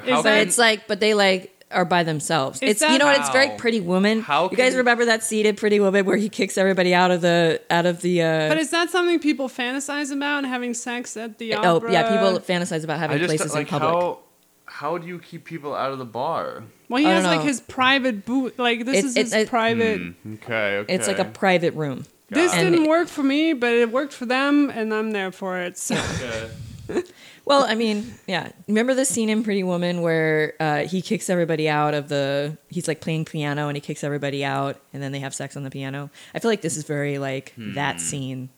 bar. 0.00 0.04
Is 0.04 0.10
How 0.10 0.22
that- 0.22 0.46
it's 0.46 0.58
like, 0.58 0.86
but 0.86 1.00
they 1.00 1.14
like 1.14 1.51
are 1.72 1.84
by 1.84 2.02
themselves. 2.04 2.60
Is 2.62 2.70
It's 2.70 2.80
you 2.82 2.98
know 2.98 3.06
that- 3.06 3.18
what? 3.18 3.20
It's 3.20 3.30
very 3.30 3.50
Pretty 3.56 3.80
Woman. 3.80 4.20
How 4.20 4.48
you 4.50 4.56
guys 4.56 4.74
remember 4.74 5.04
that 5.06 5.22
seated 5.24 5.56
Pretty 5.56 5.80
Woman 5.80 6.04
where 6.06 6.16
he 6.16 6.28
kicks 6.28 6.56
everybody 6.58 6.94
out 6.94 7.10
of 7.10 7.20
the 7.20 7.60
out 7.70 7.86
of 7.86 8.00
the. 8.02 8.22
Uh, 8.22 8.48
But 8.48 8.58
is 8.58 8.70
that 8.70 8.90
something 8.90 9.18
people 9.18 9.48
fantasize 9.48 10.12
about, 10.12 10.44
having 10.44 10.74
sex 10.74 11.16
at 11.16 11.38
the 11.38 11.54
opera? 11.54 11.88
oh 11.88 11.92
yeah, 11.92 12.02
people 12.10 12.38
fantasize 12.40 12.84
about 12.84 12.98
having 12.98 13.18
just 13.18 13.28
places 13.28 13.54
like 13.54 13.72
in 13.72 13.78
public. 13.78 13.90
how 13.92 14.18
how 14.66 14.96
do 14.98 15.06
you 15.06 15.18
keep 15.18 15.44
people 15.44 15.74
out 15.74 15.92
of 15.92 15.98
the 15.98 16.04
bar? 16.04 16.62
Well, 16.88 17.00
he 17.02 17.06
I 17.06 17.12
has 17.14 17.24
don't 17.24 17.36
like 17.36 17.46
his 17.46 17.60
private 17.60 18.24
booth. 18.24 18.58
Like 18.58 18.84
this 18.86 18.96
It- 18.98 19.04
is 19.04 19.16
it- 19.16 19.20
his 19.24 19.32
it- 19.34 19.48
private. 19.48 20.00
Hmm, 20.00 20.34
Okay, 20.34 20.76
okay. 20.78 20.94
It's 20.94 21.06
like 21.08 21.18
a 21.18 21.24
private 21.26 21.74
room. 21.74 22.04
This 22.30 22.52
Got 22.52 22.60
it. 22.62 22.70
didn't 22.70 22.88
work 22.88 23.08
for 23.08 23.22
me, 23.22 23.52
but 23.52 23.72
it 23.72 23.92
worked 23.92 24.14
for 24.14 24.24
them, 24.24 24.70
and 24.70 24.94
I'm 24.94 25.10
there 25.10 25.30
for 25.32 25.58
it. 25.58 25.76
So 25.76 25.94
Okay. 25.94 27.02
Well, 27.44 27.64
I 27.64 27.74
mean, 27.74 28.14
yeah. 28.26 28.52
Remember 28.68 28.94
the 28.94 29.04
scene 29.04 29.28
in 29.28 29.42
Pretty 29.42 29.64
Woman 29.64 30.00
where 30.00 30.54
uh, 30.60 30.78
he 30.84 31.02
kicks 31.02 31.28
everybody 31.28 31.68
out 31.68 31.92
of 31.92 32.08
the? 32.08 32.56
He's 32.68 32.86
like 32.86 33.00
playing 33.00 33.24
piano 33.24 33.68
and 33.68 33.76
he 33.76 33.80
kicks 33.80 34.04
everybody 34.04 34.44
out, 34.44 34.78
and 34.92 35.02
then 35.02 35.10
they 35.12 35.18
have 35.20 35.34
sex 35.34 35.56
on 35.56 35.62
the 35.64 35.70
piano. 35.70 36.10
I 36.34 36.38
feel 36.38 36.50
like 36.50 36.62
this 36.62 36.76
is 36.76 36.84
very 36.84 37.18
like 37.18 37.52
that 37.56 38.00
scene, 38.00 38.48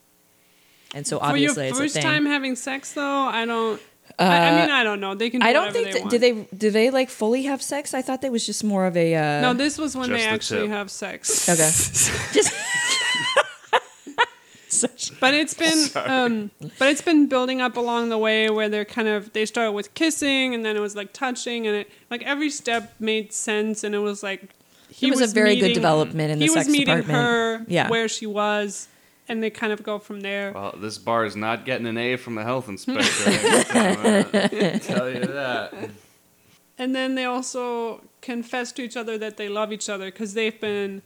and 0.94 1.06
so 1.06 1.18
for 1.18 1.24
your 1.36 1.50
obviously 1.50 1.68
it's 1.68 1.78
a 1.78 1.82
first 1.82 2.00
time 2.02 2.26
having 2.26 2.56
sex, 2.56 2.92
though, 2.92 3.02
I 3.26 3.46
don't. 3.46 3.80
I, 4.18 4.48
I 4.48 4.60
mean, 4.60 4.70
I 4.70 4.84
don't 4.84 5.00
know. 5.00 5.14
They 5.14 5.30
can. 5.30 5.40
Do 5.40 5.46
I 5.46 5.52
don't 5.54 5.72
think 5.72 5.86
they 5.86 5.92
that, 5.94 6.00
want. 6.02 6.10
do 6.10 6.18
they 6.18 6.32
do 6.56 6.70
they 6.70 6.90
like 6.90 7.08
fully 7.08 7.44
have 7.44 7.62
sex? 7.62 7.94
I 7.94 8.02
thought 8.02 8.20
that 8.20 8.30
was 8.30 8.44
just 8.44 8.62
more 8.62 8.84
of 8.86 8.96
a 8.98 9.14
uh, 9.14 9.40
No, 9.40 9.54
this 9.54 9.78
was 9.78 9.96
when 9.96 10.10
Just 10.10 10.20
they 10.20 10.26
the 10.28 10.32
actually 10.34 10.60
tip. 10.68 10.70
have 10.76 10.90
sex. 10.90 11.48
okay. 11.48 11.70
just 12.34 12.52
But 15.20 15.34
it's 15.34 15.54
been, 15.54 15.88
um, 16.10 16.50
but 16.78 16.88
it's 16.88 17.02
been 17.02 17.26
building 17.28 17.60
up 17.60 17.76
along 17.76 18.08
the 18.10 18.18
way 18.18 18.50
where 18.50 18.68
they're 18.68 18.84
kind 18.84 19.08
of 19.08 19.32
they 19.32 19.46
started 19.46 19.72
with 19.72 19.94
kissing 19.94 20.54
and 20.54 20.64
then 20.64 20.76
it 20.76 20.80
was 20.80 20.94
like 20.96 21.12
touching 21.12 21.66
and 21.66 21.76
it 21.76 21.90
like 22.10 22.22
every 22.22 22.50
step 22.50 22.94
made 22.98 23.32
sense 23.32 23.84
and 23.84 23.94
it 23.94 23.98
was 23.98 24.22
like 24.22 24.50
he 24.90 25.08
It 25.08 25.10
was 25.10 25.32
a 25.32 25.34
very 25.34 25.54
good 25.56 25.62
meeting- 25.62 25.74
development 25.74 26.30
in 26.32 26.38
the 26.38 26.44
he 26.46 26.50
was 26.50 26.68
meeting 26.68 27.02
her 27.04 27.64
Yeah. 27.68 27.88
where 27.88 28.08
she 28.08 28.26
was 28.26 28.88
and 29.28 29.42
they 29.42 29.48
kind 29.50 29.72
of 29.72 29.82
go 29.82 29.98
from 29.98 30.20
there. 30.20 30.52
Well, 30.52 30.74
this 30.78 30.98
bar 30.98 31.24
is 31.24 31.34
not 31.34 31.64
getting 31.64 31.86
an 31.86 31.96
A 31.96 32.16
from 32.16 32.34
the 32.34 32.44
health 32.44 32.68
inspector. 32.74 33.02
I 33.26 34.48
can 34.48 34.80
tell 34.80 35.08
you 35.10 35.20
that. 35.24 35.72
And 36.76 36.94
then 36.94 37.14
they 37.14 37.24
also 37.24 38.02
confess 38.20 38.72
to 38.72 38.82
each 38.82 38.96
other 38.96 39.16
that 39.18 39.36
they 39.36 39.48
love 39.48 39.72
each 39.72 39.88
other 39.88 40.06
because 40.10 40.34
they've 40.34 40.60
been 40.60 41.02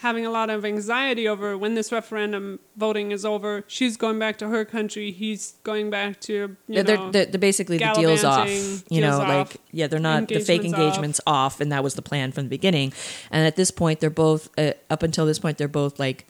having 0.00 0.24
a 0.24 0.30
lot 0.30 0.48
of 0.50 0.64
anxiety 0.64 1.26
over 1.26 1.56
when 1.58 1.74
this 1.74 1.90
referendum 1.90 2.60
voting 2.76 3.10
is 3.12 3.24
over. 3.24 3.64
She's 3.66 3.96
going 3.96 4.18
back 4.18 4.38
to 4.38 4.48
her 4.48 4.64
country. 4.64 5.10
He's 5.10 5.54
going 5.64 5.90
back 5.90 6.20
to 6.22 6.32
you 6.32 6.56
Yeah, 6.68 6.82
they're, 6.82 6.96
know. 6.96 7.10
they're, 7.10 7.26
they're 7.26 7.38
basically 7.38 7.78
the 7.78 7.92
deals 7.94 8.22
off. 8.24 8.46
gallivanting, 8.46 8.82
You 8.90 9.00
know, 9.00 9.10
deals 9.18 9.28
like 9.28 9.56
yeah, 9.72 9.86
they're 9.88 9.98
not 10.00 10.28
the 10.28 10.40
fake 10.40 10.64
engagements 10.64 11.20
off. 11.26 11.54
off. 11.54 11.60
and 11.60 11.72
that 11.72 11.82
was 11.82 11.94
the 11.94 12.02
plan 12.02 12.32
from 12.32 12.44
the 12.44 12.50
beginning. 12.50 12.92
And 13.30 13.46
at 13.46 13.56
this 13.56 13.70
point, 13.70 14.00
they're 14.00 14.10
both 14.10 14.48
uh, 14.58 14.72
up 14.90 15.02
until 15.02 15.26
this 15.26 15.38
point, 15.38 15.58
they're 15.58 15.68
both 15.68 15.98
like 15.98 16.26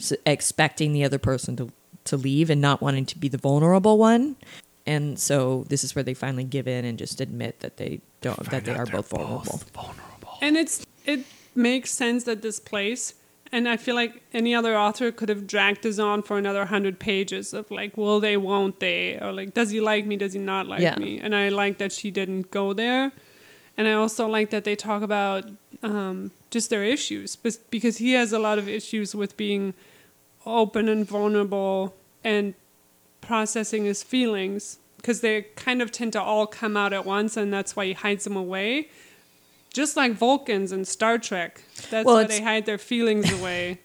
s- 0.00 0.12
expecting 0.26 0.92
the 0.92 1.04
other 1.04 1.18
person 1.18 1.56
to 1.56 1.70
to 2.04 2.16
leave 2.16 2.50
and 2.50 2.60
not 2.60 2.80
wanting 2.82 3.06
to 3.06 3.16
be 3.18 3.28
the 3.28 3.38
vulnerable 3.38 3.96
one. 3.98 4.34
And 4.84 5.16
so 5.16 5.64
this 5.68 5.84
is 5.84 5.94
where 5.94 6.02
they 6.02 6.14
finally 6.14 6.42
give 6.42 6.66
in 6.66 6.84
and 6.84 6.98
just 6.98 7.20
admit 7.20 7.60
that 7.60 7.76
they 7.76 8.00
don't 8.20 8.36
that 8.50 8.64
they 8.64 8.74
are 8.74 8.86
both 8.86 9.08
vulnerable. 9.10 9.60
vulnerable. 9.72 10.38
and 10.40 10.56
it's 10.56 10.84
it 11.06 11.24
makes 11.54 11.90
sense 11.90 12.24
that 12.24 12.42
this 12.42 12.58
place. 12.60 13.14
And 13.54 13.68
I 13.68 13.76
feel 13.76 13.94
like 13.94 14.22
any 14.32 14.54
other 14.54 14.76
author 14.76 15.12
could 15.12 15.28
have 15.28 15.46
dragged 15.46 15.82
this 15.82 15.98
on 15.98 16.22
for 16.22 16.38
another 16.38 16.64
hundred 16.64 16.98
pages 16.98 17.52
of 17.52 17.70
like, 17.70 17.96
will 17.98 18.18
they, 18.18 18.36
won't 18.38 18.80
they, 18.80 19.18
or 19.20 19.30
like, 19.30 19.52
does 19.52 19.70
he 19.70 19.80
like 19.80 20.06
me, 20.06 20.16
does 20.16 20.32
he 20.32 20.38
not 20.38 20.66
like 20.66 20.80
Yeah. 20.80 20.96
me? 20.98 21.20
And 21.20 21.34
I 21.34 21.50
like 21.50 21.76
that 21.78 21.92
she 21.92 22.10
didn't 22.10 22.50
go 22.50 22.72
there. 22.72 23.12
And 23.76 23.86
I 23.88 23.92
also 23.92 24.26
like 24.26 24.50
that 24.50 24.64
they 24.64 24.74
talk 24.76 25.02
about 25.02 25.44
um, 25.82 26.30
just 26.50 26.70
their 26.70 26.84
issues 26.84 27.36
because 27.36 27.98
he 27.98 28.12
has 28.12 28.32
a 28.32 28.38
lot 28.38 28.58
of 28.58 28.68
issues 28.68 29.14
with 29.14 29.36
being 29.36 29.74
open 30.46 30.88
and 30.88 31.06
vulnerable 31.06 31.94
and 32.24 32.54
processing 33.20 33.84
his 33.84 34.02
feelings 34.02 34.78
because 34.96 35.20
they 35.20 35.42
kind 35.56 35.82
of 35.82 35.90
tend 35.90 36.12
to 36.12 36.22
all 36.22 36.46
come 36.46 36.76
out 36.76 36.92
at 36.92 37.04
once 37.04 37.36
and 37.36 37.52
that's 37.52 37.74
why 37.76 37.86
he 37.86 37.92
hides 37.92 38.24
them 38.24 38.36
away. 38.36 38.88
Just 39.72 39.96
like 39.96 40.12
Vulcans 40.12 40.72
in 40.72 40.84
Star 40.84 41.18
Trek. 41.18 41.62
That's 41.90 42.04
Well, 42.06 42.16
why 42.16 42.24
they 42.24 42.40
hide 42.42 42.66
their 42.66 42.78
feelings 42.78 43.32
away. 43.40 43.80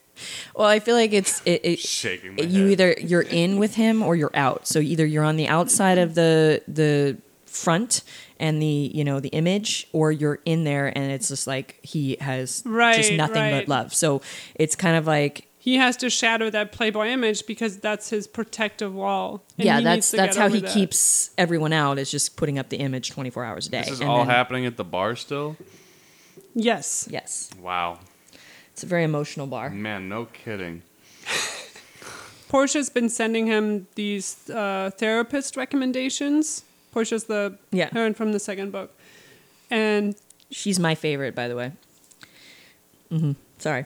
Well, 0.56 0.68
I 0.68 0.80
feel 0.80 0.96
like 0.96 1.14
it's 1.14 1.42
it, 1.46 1.62
it 1.64 1.80
Shaking 1.80 2.36
my 2.36 2.44
you 2.44 2.64
head. 2.64 2.72
either 2.72 2.96
you're 3.00 3.22
in 3.22 3.58
with 3.60 3.76
him 3.76 4.02
or 4.02 4.16
you're 4.16 4.36
out. 4.36 4.68
So 4.68 4.80
either 4.80 5.06
you're 5.06 5.24
on 5.24 5.38
the 5.38 5.48
outside 5.48 5.98
of 5.98 6.16
the 6.16 6.62
the 6.68 7.18
front 7.46 8.04
and 8.40 8.62
the 8.62 8.92
you 8.94 9.04
know 9.04 9.20
the 9.20 9.30
image, 9.30 9.88
or 9.94 10.12
you're 10.12 10.40
in 10.46 10.64
there 10.64 10.88
and 10.96 11.12
it's 11.12 11.28
just 11.28 11.46
like 11.48 11.80
he 11.84 12.18
has 12.20 12.64
right, 12.66 12.96
just 12.96 13.14
nothing 13.14 13.36
right. 13.42 13.66
but 13.66 13.68
love. 13.68 13.94
So 13.94 14.22
it's 14.56 14.76
kind 14.76 14.98
of 14.98 15.06
like 15.06 15.47
He 15.68 15.76
has 15.76 15.98
to 15.98 16.10
shatter 16.10 16.50
that 16.52 16.72
Playboy 16.72 17.08
image 17.10 17.46
because 17.46 17.78
that's 17.80 18.10
his 18.10 18.26
protective 18.26 18.96
wall. 18.96 19.44
and 19.58 19.66
yeah, 19.66 19.78
he 19.80 19.84
that's 19.84 19.96
needs 19.98 20.12
to 20.12 20.16
that's 20.18 20.38
how 20.38 20.48
he 20.48 20.62
that. 20.62 20.72
keeps 20.74 21.32
everyone 21.38 21.74
out 21.74 22.00
is 22.00 22.10
just 22.10 22.38
putting 22.38 22.58
up 22.58 22.70
the 22.70 22.78
image 22.78 23.10
24 23.12 23.44
hours 23.44 23.68
a 23.68 23.72
day. 23.72 23.82
This 23.82 23.90
is 23.92 24.00
And 24.00 24.10
all 24.10 24.20
then- 24.20 24.28
happening 24.28 24.66
at 24.66 24.78
the 24.78 24.86
bar 24.86 25.18
still? 25.18 25.58
Yes. 26.56 27.10
Yes, 27.12 27.50
Wow. 27.62 28.00
it's 28.72 28.84
a 28.84 28.86
very 28.86 29.04
emotional 29.04 29.46
bar. 29.46 29.70
Man, 29.70 30.08
no 30.08 30.28
kidding. 30.28 30.84
Portia's 32.48 32.90
been 32.90 33.10
sending 33.10 33.48
him 33.48 33.88
these 33.96 34.50
uh, 34.50 34.92
therapist 34.98 35.58
recommendations. 35.58 36.64
Portia's 36.94 37.26
the 37.26 37.58
Yeah. 37.72 37.90
heroine 37.92 38.14
from 38.14 38.32
the 38.32 38.40
second 38.40 38.72
book. 38.72 38.98
And 39.70 40.16
She's 40.50 40.80
my 40.80 40.96
favorite, 40.96 41.36
by 41.36 41.50
the 41.50 41.58
way. 41.58 41.74
hmm 43.10 43.34
Sorry. 43.58 43.86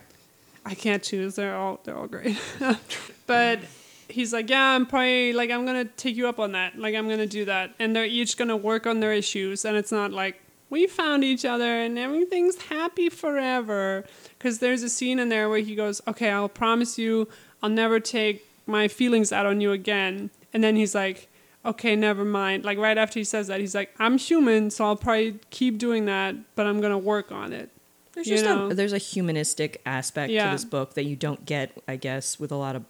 I 0.66 0.76
can't 0.76 1.02
choose. 1.02 1.36
They're 1.36 1.56
all 1.56 1.80
they're 1.84 1.98
all 1.98 2.08
great. 2.08 2.38
but 3.28 3.60
he's 4.08 4.34
like, 4.34 4.50
yeah, 4.50 4.76
I'm 4.76 4.86
probably 4.86 5.34
like 5.34 5.50
I'm 5.50 5.66
gonna 5.66 5.86
take 5.86 6.16
you 6.16 6.28
up 6.28 6.40
on 6.40 6.52
that. 6.52 6.78
Like 6.78 6.96
I'm 6.96 7.10
gonna 7.10 7.26
do 7.26 7.46
that, 7.46 7.74
and 7.80 7.96
they're 7.96 8.06
each 8.06 8.38
gonna 8.38 8.58
work 8.58 8.86
on 8.86 9.00
their 9.00 9.14
issues, 9.14 9.66
and 9.66 9.76
it's 9.76 9.92
not 9.92 10.12
like 10.12 10.42
we 10.70 10.88
found 10.88 11.24
each 11.24 11.44
other 11.44 11.82
and 11.82 12.00
everything's 12.00 12.62
happy 12.64 13.10
forever. 13.10 14.06
Because 14.38 14.60
there's 14.60 14.84
a 14.84 14.90
scene 14.90 15.20
in 15.20 15.30
there 15.30 15.50
where 15.50 15.60
he 15.60 15.76
goes, 15.76 16.02
okay, 16.08 16.30
I'll 16.30 16.50
promise 16.50 16.98
you, 16.98 17.28
I'll 17.62 17.70
never 17.70 18.00
take 18.00 18.48
my 18.66 18.88
feelings 18.88 19.32
out 19.32 19.46
on 19.46 19.62
you 19.62 19.72
again, 19.72 20.30
and 20.54 20.64
then 20.64 20.76
he's 20.76 20.96
like. 20.96 21.28
Okay, 21.64 21.96
never 21.96 22.26
mind. 22.26 22.66
Like 22.66 22.80
right 22.80 22.98
after 22.98 23.20
he 23.20 23.24
says 23.24 23.46
that, 23.46 23.60
he's 23.60 23.76
like, 23.76 23.94
"I'm 24.00 24.18
human, 24.18 24.72
so 24.72 24.84
I'll 24.84 24.96
probably 24.96 25.38
keep 25.52 25.78
doing 25.78 26.06
that, 26.06 26.34
but 26.56 26.66
I'm 26.66 26.82
gonna 26.82 26.98
work 26.98 27.32
on 27.32 27.54
it." 27.54 27.70
There's 28.14 28.28
just 28.28 28.44
know? 28.44 28.68
a, 28.70 28.74
there's 28.74 28.94
a 28.94 28.98
humanistic 28.98 29.82
aspect 29.86 30.32
Yeah. 30.32 30.46
to 30.48 30.52
this 30.56 30.66
book 30.66 30.96
that 30.96 31.06
you 31.06 31.16
don't 31.16 31.46
get, 31.46 31.72
I 31.88 31.96
guess, 31.96 32.40
with 32.40 32.52
a 32.52 32.56
lot 32.56 32.76
of 32.76 32.84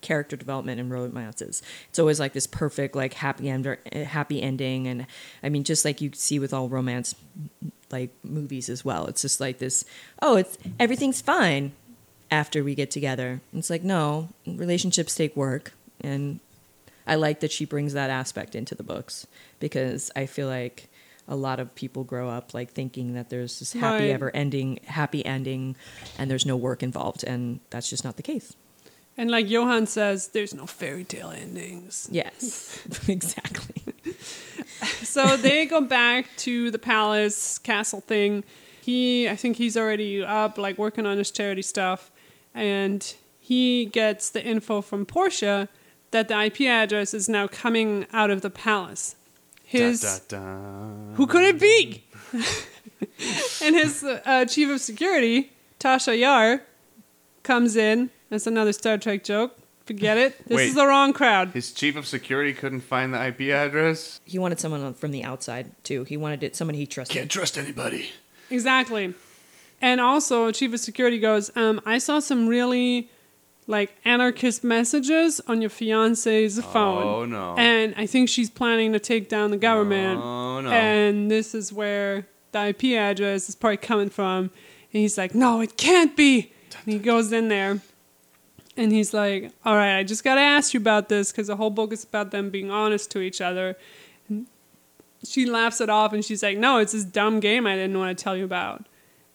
character 0.00 0.36
development 0.36 0.80
and 0.80 0.90
romances. 0.90 1.62
It's 1.88 1.98
always 1.98 2.20
like 2.20 2.32
this 2.32 2.46
perfect, 2.46 2.94
like 2.94 3.14
happy 3.14 3.48
end, 3.48 3.66
eh, 3.92 4.04
happy 4.04 4.40
ending, 4.42 4.86
and 4.86 5.06
I 5.42 5.48
mean, 5.48 5.64
just 5.64 5.84
like 5.84 6.00
you 6.00 6.10
see 6.14 6.38
with 6.38 6.52
all 6.52 6.68
romance 6.68 7.14
like 7.90 8.10
movies 8.22 8.68
as 8.68 8.84
well. 8.84 9.06
It's 9.06 9.22
just 9.22 9.40
like 9.40 9.58
this. 9.58 9.84
Oh, 10.20 10.36
it's 10.36 10.58
everything's 10.78 11.20
fine 11.20 11.72
after 12.30 12.62
we 12.62 12.74
get 12.74 12.90
together. 12.90 13.40
It's 13.54 13.70
like 13.70 13.82
no, 13.82 14.28
relationships 14.46 15.14
take 15.14 15.34
work, 15.34 15.72
and 16.00 16.40
I 17.06 17.14
like 17.14 17.40
that 17.40 17.50
she 17.50 17.64
brings 17.64 17.94
that 17.94 18.10
aspect 18.10 18.54
into 18.54 18.74
the 18.74 18.82
books 18.82 19.26
because 19.58 20.10
I 20.14 20.26
feel 20.26 20.46
like 20.46 20.88
a 21.28 21.36
lot 21.36 21.60
of 21.60 21.74
people 21.74 22.02
grow 22.04 22.28
up 22.30 22.54
like 22.54 22.70
thinking 22.72 23.12
that 23.14 23.28
there's 23.28 23.58
this 23.58 23.74
happy 23.74 24.04
Right. 24.06 24.10
ever 24.10 24.34
ending, 24.34 24.80
happy 24.86 25.24
ending, 25.24 25.76
and 26.18 26.30
there's 26.30 26.46
no 26.46 26.56
work 26.56 26.82
involved, 26.82 27.22
and 27.22 27.60
that's 27.70 27.88
just 27.90 28.02
not 28.04 28.16
the 28.16 28.22
case. 28.22 28.54
And 29.16 29.30
like 29.30 29.48
Johan 29.50 29.86
says, 29.86 30.28
there's 30.28 30.54
no 30.54 30.64
fairy 30.66 31.04
tale 31.04 31.30
endings. 31.30 32.08
Yes, 32.10 32.80
exactly. 33.08 33.82
so 35.02 35.36
they 35.36 35.66
go 35.66 35.80
back 35.80 36.26
to 36.38 36.70
the 36.70 36.78
palace 36.78 37.58
castle 37.58 38.00
thing. 38.00 38.44
He, 38.80 39.28
I 39.28 39.36
think 39.36 39.56
he's 39.58 39.76
already 39.76 40.22
up, 40.24 40.56
like 40.56 40.78
working 40.78 41.04
on 41.04 41.18
his 41.18 41.30
charity 41.30 41.62
stuff, 41.62 42.10
and 42.54 43.14
he 43.40 43.86
gets 43.86 44.30
the 44.30 44.42
info 44.42 44.80
from 44.80 45.04
Portia 45.04 45.68
that 46.10 46.28
the 46.28 46.40
IP 46.44 46.62
address 46.62 47.12
is 47.12 47.28
now 47.28 47.46
coming 47.48 48.06
out 48.12 48.30
of 48.30 48.40
the 48.40 48.48
palace. 48.50 49.14
His 49.68 50.00
Da, 50.00 50.38
da, 50.38 50.38
da. 50.38 51.14
who 51.14 51.26
could 51.26 51.44
it 51.44 51.60
be? 51.60 52.04
and 53.62 53.76
his 53.76 54.02
uh, 54.02 54.46
chief 54.46 54.70
of 54.70 54.80
security, 54.80 55.52
Tasha 55.78 56.18
Yar, 56.18 56.62
comes 57.42 57.76
in. 57.76 58.08
That's 58.30 58.46
another 58.46 58.72
Star 58.72 58.96
Trek 58.96 59.24
joke. 59.24 59.58
Forget 59.84 60.16
it. 60.16 60.48
This 60.48 60.56
Wait. 60.56 60.68
is 60.68 60.74
the 60.74 60.86
wrong 60.86 61.12
crowd. 61.12 61.50
His 61.50 61.72
chief 61.72 61.96
of 61.96 62.06
security 62.06 62.54
couldn't 62.54 62.80
find 62.80 63.12
the 63.12 63.22
IP 63.26 63.52
address. 63.52 64.20
He 64.24 64.38
wanted 64.38 64.58
someone 64.58 64.94
from 64.94 65.10
the 65.10 65.22
outside 65.22 65.70
too. 65.84 66.04
He 66.04 66.16
wanted 66.16 66.42
it 66.42 66.56
somebody 66.56 66.78
he 66.78 66.86
trusted. 66.86 67.16
Can't 67.18 67.30
trust 67.30 67.58
anybody. 67.58 68.10
Exactly. 68.48 69.12
And 69.82 70.00
also, 70.00 70.50
chief 70.50 70.72
of 70.72 70.80
security 70.80 71.18
goes, 71.18 71.50
um, 71.56 71.82
I 71.84 71.98
saw 71.98 72.20
some 72.20 72.48
really 72.48 73.10
like 73.68 73.94
anarchist 74.04 74.64
messages 74.64 75.40
on 75.46 75.60
your 75.60 75.70
fiance's 75.70 76.58
oh, 76.58 76.62
phone. 76.62 77.06
Oh, 77.06 77.24
no. 77.26 77.54
And 77.56 77.94
I 77.96 78.06
think 78.06 78.28
she's 78.28 78.50
planning 78.50 78.92
to 78.94 78.98
take 78.98 79.28
down 79.28 79.50
the 79.50 79.58
government. 79.58 80.20
Oh, 80.20 80.60
no. 80.62 80.70
And 80.70 81.30
this 81.30 81.54
is 81.54 81.72
where 81.72 82.26
the 82.52 82.68
IP 82.68 82.84
address 82.96 83.48
is 83.48 83.54
probably 83.54 83.76
coming 83.76 84.08
from. 84.08 84.44
And 84.92 85.02
he's 85.02 85.18
like, 85.18 85.34
No, 85.34 85.60
it 85.60 85.76
can't 85.76 86.16
be. 86.16 86.52
And 86.84 86.94
he 86.94 86.98
goes 86.98 87.30
in 87.30 87.48
there. 87.48 87.80
And 88.76 88.90
he's 88.90 89.12
like, 89.12 89.52
All 89.64 89.76
right, 89.76 89.98
I 89.98 90.02
just 90.02 90.24
got 90.24 90.36
to 90.36 90.40
ask 90.40 90.72
you 90.72 90.80
about 90.80 91.10
this 91.10 91.30
because 91.30 91.48
the 91.48 91.56
whole 91.56 91.70
book 91.70 91.92
is 91.92 92.04
about 92.04 92.30
them 92.30 92.48
being 92.48 92.70
honest 92.70 93.10
to 93.12 93.20
each 93.20 93.42
other. 93.42 93.76
And 94.30 94.46
she 95.22 95.44
laughs 95.44 95.80
it 95.82 95.90
off 95.90 96.14
and 96.14 96.24
she's 96.24 96.42
like, 96.42 96.56
No, 96.56 96.78
it's 96.78 96.92
this 96.92 97.04
dumb 97.04 97.38
game 97.38 97.66
I 97.66 97.74
didn't 97.74 97.98
want 97.98 98.16
to 98.16 98.22
tell 98.22 98.36
you 98.36 98.46
about. 98.46 98.86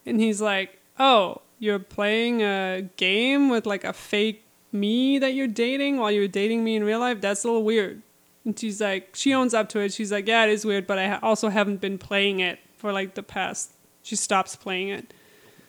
And 0.07 0.19
he's 0.19 0.41
like, 0.41 0.79
Oh, 0.97 1.41
you're 1.63 1.79
playing 1.79 2.41
a 2.43 2.89
game 2.97 3.49
with 3.49 3.65
like 3.65 3.83
a 3.83 3.93
fake 3.93 4.39
me 4.71 5.17
that 5.19 5.33
you're 5.33 5.47
dating 5.65 5.97
while 5.97 6.11
you're 6.11 6.27
dating 6.27 6.63
me 6.63 6.75
in 6.75 6.83
real 6.83 6.99
life? 6.99 7.21
That's 7.21 7.43
a 7.43 7.47
little 7.47 7.63
weird. 7.63 8.01
And 8.45 8.57
she's 8.59 8.81
like, 8.81 9.15
she 9.15 9.33
owns 9.33 9.53
up 9.53 9.69
to 9.69 9.79
it. 9.79 9.93
She's 9.93 10.11
like, 10.11 10.27
yeah, 10.27 10.43
it 10.45 10.49
is 10.51 10.65
weird, 10.65 10.85
but 10.85 10.97
I 10.99 11.07
ha- 11.07 11.19
also 11.23 11.47
haven't 11.49 11.79
been 11.79 11.97
playing 11.97 12.41
it 12.41 12.59
for 12.77 12.91
like 12.91 13.15
the 13.15 13.23
past. 13.23 13.71
She 14.03 14.15
stops 14.17 14.55
playing 14.57 14.89
it. 14.89 15.13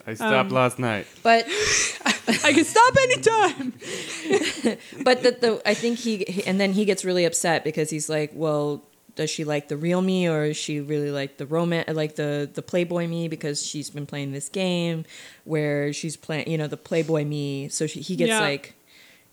I 0.07 0.15
stopped 0.15 0.51
Um, 0.51 0.57
last 0.57 0.79
night. 0.79 1.07
But 1.23 1.47
I 2.45 2.53
can 2.53 2.65
stop 2.65 2.95
anytime. 3.07 3.73
but 5.05 5.23
the, 5.23 5.31
the 5.41 5.63
I 5.65 5.75
think 5.75 5.99
he 5.99 6.25
he- 6.29 6.45
and 6.47 6.59
then 6.61 6.73
he 6.73 6.85
gets 6.85 7.05
really 7.05 7.25
upset 7.25 7.63
because 7.65 7.91
he's 7.91 8.09
like, 8.09 8.33
well, 8.35 8.83
does 9.17 9.31
she 9.31 9.45
like 9.45 9.69
the 9.69 9.77
real 9.77 10.01
me 10.03 10.29
or 10.29 10.45
is 10.45 10.57
she 10.57 10.81
really 10.81 11.11
like 11.11 11.37
the 11.37 11.47
romance 11.47 11.89
like 11.95 12.17
the 12.17 12.49
the 12.53 12.63
playboy 12.63 13.07
me 13.07 13.29
because 13.29 13.65
she's 13.65 13.91
been 13.91 14.07
playing 14.07 14.33
this 14.33 14.49
game 14.49 15.05
where 15.45 15.93
she's 15.93 16.17
playing 16.17 16.49
you 16.51 16.59
know 16.59 16.67
the 16.67 16.77
playboy 16.77 17.25
me 17.25 17.69
so 17.69 17.87
she, 17.87 18.01
he 18.01 18.17
gets 18.17 18.29
Yeah. 18.31 18.41
like 18.41 18.75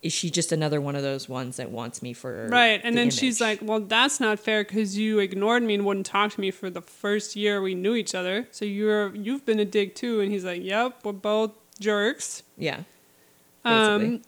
is 0.02 0.12
she 0.12 0.32
just 0.32 0.52
another 0.52 0.82
one 0.82 0.96
of 0.96 1.04
those 1.04 1.30
ones 1.30 1.58
that 1.58 1.70
wants 1.70 2.02
me 2.02 2.12
for 2.14 2.48
Right. 2.48 2.82
And 2.84 2.96
the 2.98 3.02
then 3.02 3.12
she's 3.12 3.40
like, 3.40 3.60
well, 3.62 3.80
that's 3.82 4.20
not 4.20 4.40
fair 4.40 4.64
because 4.64 4.98
you 4.98 5.20
ignored 5.20 5.62
me 5.62 5.76
and 5.76 5.86
wouldn't 5.86 6.08
talk 6.08 6.32
to 6.32 6.42
me 6.42 6.50
for 6.50 6.72
the 6.72 6.82
first 6.82 7.36
year 7.36 7.62
we 7.62 7.76
knew 7.76 7.94
each 7.94 8.16
other. 8.16 8.48
So 8.50 8.66
you're 8.66 9.16
you've 9.16 9.46
been 9.46 9.60
a 9.60 9.66
dick 9.66 9.94
too. 9.94 10.20
And 10.22 10.32
he's 10.32 10.44
like, 10.44 10.64
yep, 10.64 11.02
we're 11.04 11.12
both 11.12 11.52
jerks. 11.80 12.42
yeah 12.58 12.80
Um, 13.64 14.24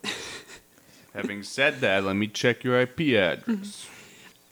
Having 1.16 1.42
said 1.44 1.80
that, 1.82 2.04
let 2.04 2.16
me 2.18 2.28
check 2.28 2.64
your 2.64 2.80
IP 2.80 3.00
address. 3.18 3.88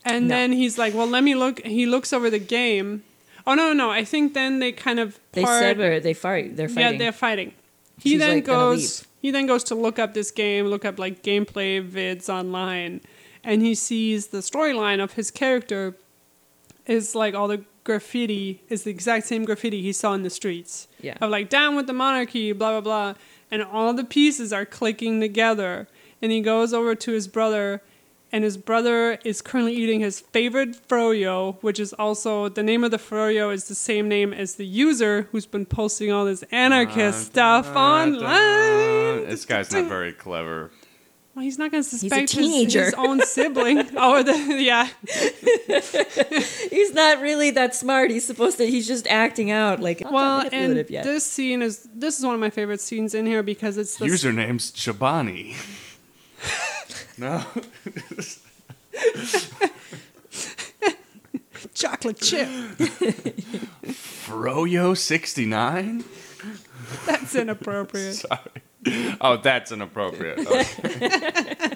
And 0.04 0.28
No. 0.28 0.36
then 0.36 0.52
he's 0.54 0.78
like, 0.78 0.94
"Well, 0.94 1.08
let 1.08 1.24
me 1.24 1.36
look." 1.36 1.64
He 1.66 1.86
looks 1.86 2.12
over 2.12 2.30
the 2.30 2.40
game. 2.40 3.04
Oh 3.46 3.54
no, 3.56 3.74
no! 3.74 3.90
I 3.92 4.04
think 4.04 4.34
then 4.34 4.60
they 4.60 4.72
kind 4.72 5.00
of 5.00 5.20
they 5.34 5.44
part- 5.44 5.62
sever 5.62 6.00
they 6.00 6.14
fight 6.14 6.56
they're 6.58 6.70
fighting 6.70 6.94
Yeah, 6.94 6.98
they're 6.98 7.12
fighting. 7.12 7.54
He 8.00 8.12
She's, 8.12 8.20
then 8.20 8.36
like, 8.36 8.46
goes. 8.46 9.06
He 9.22 9.30
then 9.30 9.46
goes 9.46 9.64
to 9.66 9.76
look 9.76 10.00
up 10.00 10.14
this 10.16 10.32
game, 10.32 10.66
look 10.66 10.84
up 10.86 10.98
like 10.98 11.22
gameplay 11.22 11.88
vids 11.88 12.28
online, 12.30 13.02
and 13.44 13.62
he 13.62 13.76
sees 13.76 14.28
the 14.28 14.40
storyline 14.40 15.00
of 15.04 15.14
his 15.14 15.30
character 15.30 15.96
is 16.88 17.14
like 17.14 17.36
all 17.36 17.48
the 17.48 17.64
graffiti 17.84 18.62
is 18.70 18.84
the 18.84 18.90
exact 18.92 19.28
same 19.28 19.44
graffiti 19.46 19.82
he 19.82 19.92
saw 19.94 20.14
in 20.14 20.24
the 20.24 20.30
streets. 20.32 20.88
Yeah. 21.00 21.16
Of 21.22 21.30
like 21.30 21.50
down 21.50 21.76
with 21.76 21.86
the 21.88 21.94
monarchy, 21.94 22.52
blah 22.54 22.72
blah 22.72 22.82
blah, 22.82 23.14
and 23.52 23.62
all 23.64 23.94
the 23.94 24.04
pieces 24.04 24.52
are 24.52 24.66
clicking 24.66 25.20
together. 25.20 25.88
And 26.24 26.32
he 26.32 26.42
goes 26.42 26.72
over 26.74 26.94
to 26.96 27.12
his 27.12 27.28
brother, 27.28 27.82
and 28.32 28.44
his 28.44 28.58
brother 28.58 29.20
is 29.26 29.42
currently 29.42 29.74
eating 29.74 30.00
his 30.00 30.20
favorite 30.20 30.88
froyo, 30.88 31.58
which 31.62 31.80
is 31.80 31.94
also 31.94 32.50
the 32.50 32.64
name 32.64 32.84
of 32.84 32.92
the 32.92 32.98
froyo 32.98 33.54
is 33.54 33.68
the 33.68 33.76
same 33.76 34.08
name 34.08 34.34
as 34.34 34.56
the 34.56 34.66
user 34.66 35.28
who's 35.32 35.46
been 35.46 35.66
posting 35.66 36.12
all 36.12 36.26
this 36.26 36.44
anarchist 36.52 37.32
ah, 37.38 37.62
stuff 37.62 37.76
online. 37.76 39.28
This 39.28 39.46
guy's 39.46 39.72
not 39.72 39.86
very 39.86 40.14
clever. 40.14 40.72
Well, 41.36 41.44
he's 41.44 41.58
not 41.58 41.72
going 41.72 41.82
to 41.82 41.90
suspect 41.90 42.32
his, 42.32 42.46
teenager. 42.46 42.86
his 42.86 42.94
own 42.96 43.22
sibling. 43.22 43.88
oh, 43.96 44.22
the 44.22 44.34
yeah, 44.62 44.90
he's 46.70 46.94
not 46.94 47.22
really 47.22 47.52
that 47.52 47.74
smart 47.74 48.12
he's 48.12 48.28
supposed 48.28 48.58
to 48.58 48.68
he's 48.68 48.86
just 48.86 49.08
acting 49.08 49.50
out 49.50 49.80
like 49.80 50.04
well, 50.12 50.48
and 50.52 50.90
yet. 50.90 51.06
this 51.06 51.26
scene 51.26 51.62
is 51.62 51.88
this 51.96 52.20
is 52.20 52.26
one 52.26 52.34
of 52.34 52.42
my 52.42 52.50
favorite 52.50 52.82
scenes 52.82 53.16
in 53.16 53.26
here 53.26 53.44
because 53.44 53.78
it's 53.78 53.96
the 53.96 54.08
Username's 54.08 54.72
Chobani. 54.72 55.56
no? 57.22 57.46
chocolate 61.74 62.20
chip. 62.20 62.48
Froyo69? 64.28 66.04
That's 67.06 67.36
inappropriate. 67.36 68.16
Sorry. 68.26 68.40
Oh, 69.22 69.38
that's 69.38 69.72
inappropriate. 69.72 70.40
Okay. 70.40 71.76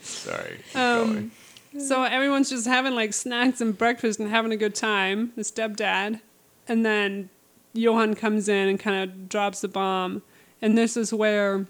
Sorry. 0.02 0.58
Um. 0.74 1.30
So 1.78 2.02
everyone's 2.02 2.50
just 2.50 2.66
having 2.66 2.94
like 2.96 3.12
snacks 3.12 3.60
and 3.60 3.78
breakfast 3.78 4.18
and 4.18 4.28
having 4.28 4.50
a 4.50 4.56
good 4.56 4.74
time. 4.74 5.32
The 5.36 5.42
stepdad, 5.42 6.20
and 6.66 6.84
then 6.84 7.30
Johan 7.72 8.14
comes 8.14 8.48
in 8.48 8.68
and 8.68 8.80
kind 8.80 9.08
of 9.08 9.28
drops 9.28 9.60
the 9.60 9.68
bomb, 9.68 10.22
and 10.60 10.76
this 10.76 10.96
is 10.96 11.14
where 11.14 11.66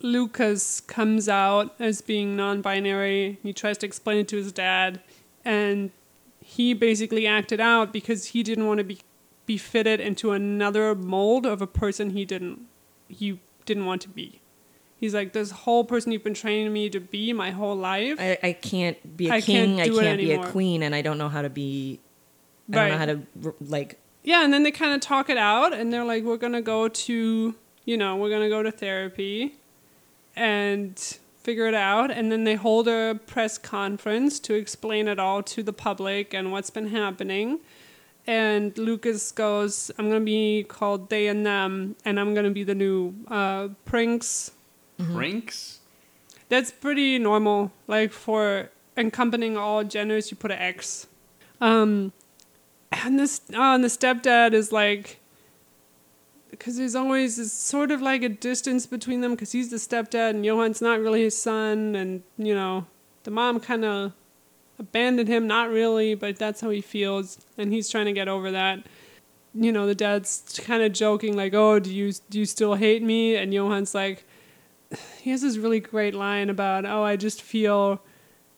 Lucas 0.00 0.80
comes 0.80 1.28
out 1.28 1.74
as 1.78 2.00
being 2.00 2.36
non-binary. 2.36 3.38
He 3.42 3.52
tries 3.52 3.78
to 3.78 3.86
explain 3.86 4.18
it 4.18 4.28
to 4.28 4.36
his 4.36 4.52
dad, 4.52 5.00
and 5.44 5.90
he 6.40 6.74
basically 6.74 7.26
acted 7.26 7.60
out 7.60 7.92
because 7.92 8.26
he 8.26 8.42
didn't 8.42 8.66
want 8.66 8.78
to 8.78 8.84
be 8.84 8.98
be 9.46 9.58
fitted 9.58 10.00
into 10.00 10.32
another 10.32 10.94
mold 10.94 11.44
of 11.44 11.60
a 11.60 11.66
person 11.66 12.10
he 12.10 12.24
didn't 12.24 12.60
he 13.08 13.40
didn't 13.66 13.86
want 13.86 14.02
to 14.02 14.08
be. 14.08 14.40
He's 14.96 15.14
like 15.14 15.32
this 15.32 15.50
whole 15.50 15.84
person 15.84 16.12
you've 16.12 16.24
been 16.24 16.34
training 16.34 16.72
me 16.72 16.88
to 16.90 17.00
be 17.00 17.32
my 17.32 17.50
whole 17.50 17.76
life. 17.76 18.16
I, 18.18 18.38
I 18.42 18.52
can't 18.52 19.16
be 19.16 19.28
a 19.28 19.32
I 19.32 19.40
can't 19.40 19.78
king. 19.78 19.80
I 19.80 19.88
can't 19.88 20.18
be 20.18 20.32
a 20.32 20.46
queen, 20.46 20.82
and 20.82 20.94
I 20.94 21.02
don't 21.02 21.18
know 21.18 21.28
how 21.28 21.42
to 21.42 21.50
be. 21.50 22.00
I 22.72 22.76
don't 22.76 22.88
know 22.90 22.98
how 22.98 23.06
to 23.06 23.54
like. 23.68 23.98
yeah, 24.22 24.44
and 24.44 24.52
then 24.52 24.62
they 24.62 24.70
kind 24.70 24.94
of 24.94 25.00
talk 25.00 25.28
it 25.28 25.36
out, 25.36 25.74
and 25.74 25.92
they're 25.92 26.04
like, 26.04 26.24
"We're 26.24 26.38
gonna 26.38 26.62
go 26.62 26.88
to, 26.88 27.54
you 27.84 27.96
know, 27.98 28.16
we're 28.16 28.30
gonna 28.30 28.48
go 28.48 28.62
to 28.62 28.70
therapy, 28.70 29.56
and 30.36 30.98
figure 31.42 31.66
it 31.66 31.74
out." 31.74 32.10
And 32.10 32.30
then 32.30 32.44
they 32.44 32.54
hold 32.54 32.88
a 32.88 33.18
press 33.26 33.58
conference 33.58 34.40
to 34.40 34.54
explain 34.54 35.08
it 35.08 35.18
all 35.18 35.42
to 35.42 35.62
the 35.62 35.72
public 35.72 36.34
and 36.34 36.52
what's 36.52 36.70
been 36.70 36.88
happening. 36.88 37.60
And 38.26 38.76
Lucas 38.78 39.32
goes, 39.32 39.90
"I'm 39.98 40.08
gonna 40.08 40.20
be 40.20 40.64
called 40.64 41.10
they 41.10 41.26
and 41.28 41.44
them, 41.44 41.96
and 42.04 42.18
I'm 42.18 42.34
gonna 42.34 42.50
be 42.50 42.64
the 42.64 42.74
new 42.74 43.14
uh, 43.28 43.68
Prinx." 43.86 44.52
Prinx? 44.98 45.78
That's 46.48 46.70
pretty 46.70 47.18
normal. 47.18 47.72
Like 47.86 48.12
for 48.12 48.70
encompassing 48.96 49.56
all 49.56 49.84
genders, 49.84 50.30
you 50.30 50.36
put 50.36 50.50
an 50.50 50.58
X. 50.58 51.06
Um, 51.60 52.12
and 52.92 53.18
this, 53.18 53.40
uh, 53.52 53.74
and 53.74 53.82
the 53.82 53.88
stepdad 53.88 54.52
is 54.52 54.70
like, 54.70 55.18
because 56.58 56.76
there's 56.76 56.94
always 56.94 57.36
this 57.36 57.52
sort 57.52 57.90
of 57.90 58.00
like 58.00 58.22
a 58.22 58.28
distance 58.28 58.86
between 58.86 59.20
them, 59.20 59.32
because 59.32 59.52
he's 59.52 59.70
the 59.70 59.76
stepdad 59.76 60.30
and 60.30 60.44
Johan's 60.44 60.80
not 60.80 61.00
really 61.00 61.22
his 61.22 61.36
son, 61.40 61.94
and 61.94 62.22
you 62.38 62.54
know, 62.54 62.86
the 63.24 63.30
mom 63.30 63.60
kind 63.60 63.84
of 63.84 64.12
abandoned 64.78 65.28
him, 65.28 65.46
not 65.46 65.70
really, 65.70 66.14
but 66.14 66.36
that's 66.36 66.60
how 66.60 66.70
he 66.70 66.80
feels, 66.80 67.38
and 67.58 67.72
he's 67.72 67.88
trying 67.88 68.06
to 68.06 68.12
get 68.12 68.28
over 68.28 68.50
that. 68.50 68.80
You 69.54 69.70
know, 69.70 69.86
the 69.86 69.94
dad's 69.94 70.60
kind 70.64 70.82
of 70.82 70.92
joking 70.92 71.36
like, 71.36 71.54
"Oh, 71.54 71.78
do 71.78 71.94
you 71.94 72.12
do 72.30 72.38
you 72.38 72.46
still 72.46 72.74
hate 72.74 73.02
me?" 73.02 73.36
And 73.36 73.52
Johan's 73.52 73.94
like 73.94 74.24
he 75.20 75.30
has 75.30 75.42
this 75.42 75.56
really 75.56 75.80
great 75.80 76.14
line 76.14 76.48
about, 76.50 76.84
oh, 76.84 77.02
I 77.02 77.16
just 77.16 77.42
feel 77.42 78.00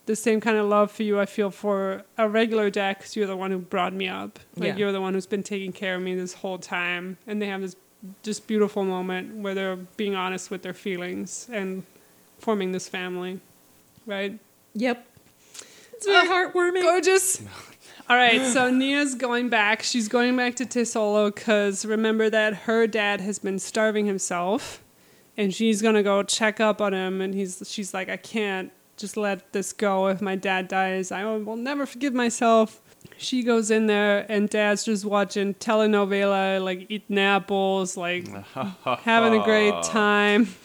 the 0.04 0.14
same 0.16 0.40
kind 0.40 0.58
of 0.58 0.66
love 0.66 0.90
for 0.90 1.02
you 1.02 1.18
I 1.18 1.24
feel 1.26 1.50
for 1.50 2.04
a 2.18 2.28
regular 2.28 2.68
dad 2.68 2.98
because 2.98 3.16
you're 3.16 3.26
the 3.26 3.36
one 3.36 3.50
who 3.50 3.58
brought 3.58 3.94
me 3.94 4.06
up. 4.08 4.38
Like, 4.54 4.68
Yeah. 4.68 4.76
you're 4.76 4.92
the 4.92 5.00
one 5.00 5.14
who's 5.14 5.26
been 5.26 5.42
taking 5.42 5.72
care 5.72 5.94
of 5.96 6.02
me 6.02 6.14
this 6.14 6.34
whole 6.34 6.58
time. 6.58 7.16
And 7.26 7.40
they 7.40 7.46
have 7.46 7.62
this 7.62 7.74
just 8.22 8.46
beautiful 8.46 8.84
moment 8.84 9.36
where 9.36 9.54
they're 9.54 9.76
being 9.76 10.14
honest 10.14 10.50
with 10.50 10.62
their 10.62 10.74
feelings 10.74 11.48
and 11.52 11.82
forming 12.38 12.72
this 12.72 12.88
family. 12.88 13.40
Right? 14.04 14.38
Yep. 14.74 15.06
It's 15.92 16.06
very 16.06 16.28
ah, 16.28 16.30
heartwarming. 16.30 16.82
Gorgeous. 16.82 17.42
All 18.08 18.16
right, 18.16 18.40
so 18.40 18.70
Nya's 18.70 19.16
going 19.16 19.48
back. 19.48 19.82
She's 19.82 20.06
going 20.06 20.36
back 20.36 20.54
to 20.56 20.64
Thesolo 20.64 21.34
because 21.34 21.84
remember 21.84 22.30
that 22.30 22.54
her 22.54 22.86
dad 22.86 23.20
has 23.20 23.40
been 23.40 23.58
starving 23.58 24.06
himself 24.06 24.80
and 25.36 25.54
she's 25.54 25.82
gonna 25.82 26.02
go 26.02 26.22
check 26.22 26.60
up 26.60 26.80
on 26.80 26.94
him, 26.94 27.20
and 27.20 27.34
he's 27.34 27.62
she's 27.66 27.92
like, 27.92 28.08
I 28.08 28.16
can't 28.16 28.72
just 28.96 29.16
let 29.16 29.52
this 29.52 29.72
go. 29.72 30.06
If 30.08 30.22
my 30.22 30.36
dad 30.36 30.68
dies, 30.68 31.12
I 31.12 31.24
will 31.24 31.56
never 31.56 31.86
forgive 31.86 32.14
myself. 32.14 32.80
She 33.18 33.42
goes 33.42 33.70
in 33.70 33.86
there, 33.86 34.26
and 34.28 34.48
dad's 34.48 34.84
just 34.84 35.04
watching 35.04 35.54
telenovela, 35.54 36.62
like 36.62 36.86
eating 36.88 37.18
apples, 37.18 37.96
like 37.96 38.28
having 39.02 39.40
a 39.40 39.44
great 39.44 39.82
time. 39.84 40.48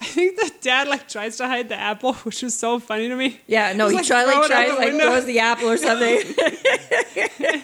I 0.00 0.04
think 0.04 0.36
the 0.36 0.50
dad 0.60 0.88
like 0.88 1.08
tries 1.08 1.36
to 1.36 1.46
hide 1.46 1.68
the 1.68 1.76
apple, 1.76 2.14
which 2.14 2.42
is 2.42 2.58
so 2.58 2.80
funny 2.80 3.08
to 3.08 3.14
me. 3.14 3.40
Yeah, 3.46 3.72
no, 3.72 3.84
He's, 3.84 3.92
he 3.92 3.96
like, 3.98 4.06
try 4.06 4.24
like 4.24 4.46
tries 4.48 4.70
the 4.70 4.76
like 4.76 4.88
window. 4.88 5.10
throws 5.10 5.24
the 5.26 5.38
apple 5.38 5.68
or 5.68 5.76
something. 5.76 6.22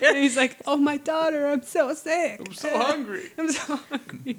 And 0.00 0.16
he's 0.16 0.36
like, 0.36 0.56
"Oh, 0.66 0.76
my 0.76 0.96
daughter, 0.98 1.48
I'm 1.48 1.62
so 1.62 1.92
sick. 1.94 2.40
I'm 2.40 2.52
so 2.54 2.78
hungry. 2.78 3.24
I'm 3.36 3.50
so 3.50 3.76
hungry." 3.76 4.36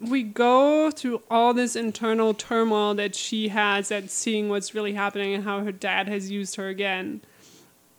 we 0.00 0.22
go 0.22 0.90
through 0.90 1.22
all 1.30 1.54
this 1.54 1.76
internal 1.76 2.34
turmoil 2.34 2.94
that 2.94 3.14
she 3.14 3.48
has 3.48 3.90
at 3.90 4.10
seeing 4.10 4.48
what's 4.48 4.74
really 4.74 4.92
happening 4.94 5.34
and 5.34 5.44
how 5.44 5.60
her 5.60 5.72
dad 5.72 6.08
has 6.08 6.30
used 6.30 6.56
her 6.56 6.68
again. 6.68 7.20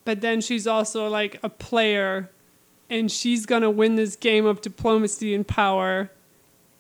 But 0.06 0.22
then 0.22 0.40
she's 0.40 0.68
also 0.68 1.10
like 1.10 1.40
a 1.44 1.50
player 1.50 2.30
and 2.90 3.12
she's 3.12 3.46
gonna 3.46 3.70
win 3.70 3.96
this 3.96 4.16
game 4.16 4.46
of 4.46 4.62
diplomacy 4.62 5.34
and 5.34 5.48
power. 5.48 6.12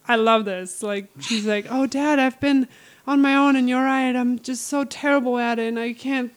I 0.07 0.15
love 0.15 0.45
this. 0.45 0.83
Like 0.83 1.09
she's 1.19 1.45
like, 1.45 1.65
"Oh, 1.69 1.87
Dad, 1.87 2.19
I've 2.19 2.39
been 2.39 2.67
on 3.07 3.21
my 3.21 3.35
own, 3.35 3.55
and 3.55 3.67
you're 3.67 3.83
right. 3.83 4.15
I'm 4.15 4.39
just 4.39 4.67
so 4.67 4.83
terrible 4.83 5.37
at 5.37 5.59
it, 5.59 5.67
and 5.67 5.79
I 5.79 5.93
can't. 5.93 6.31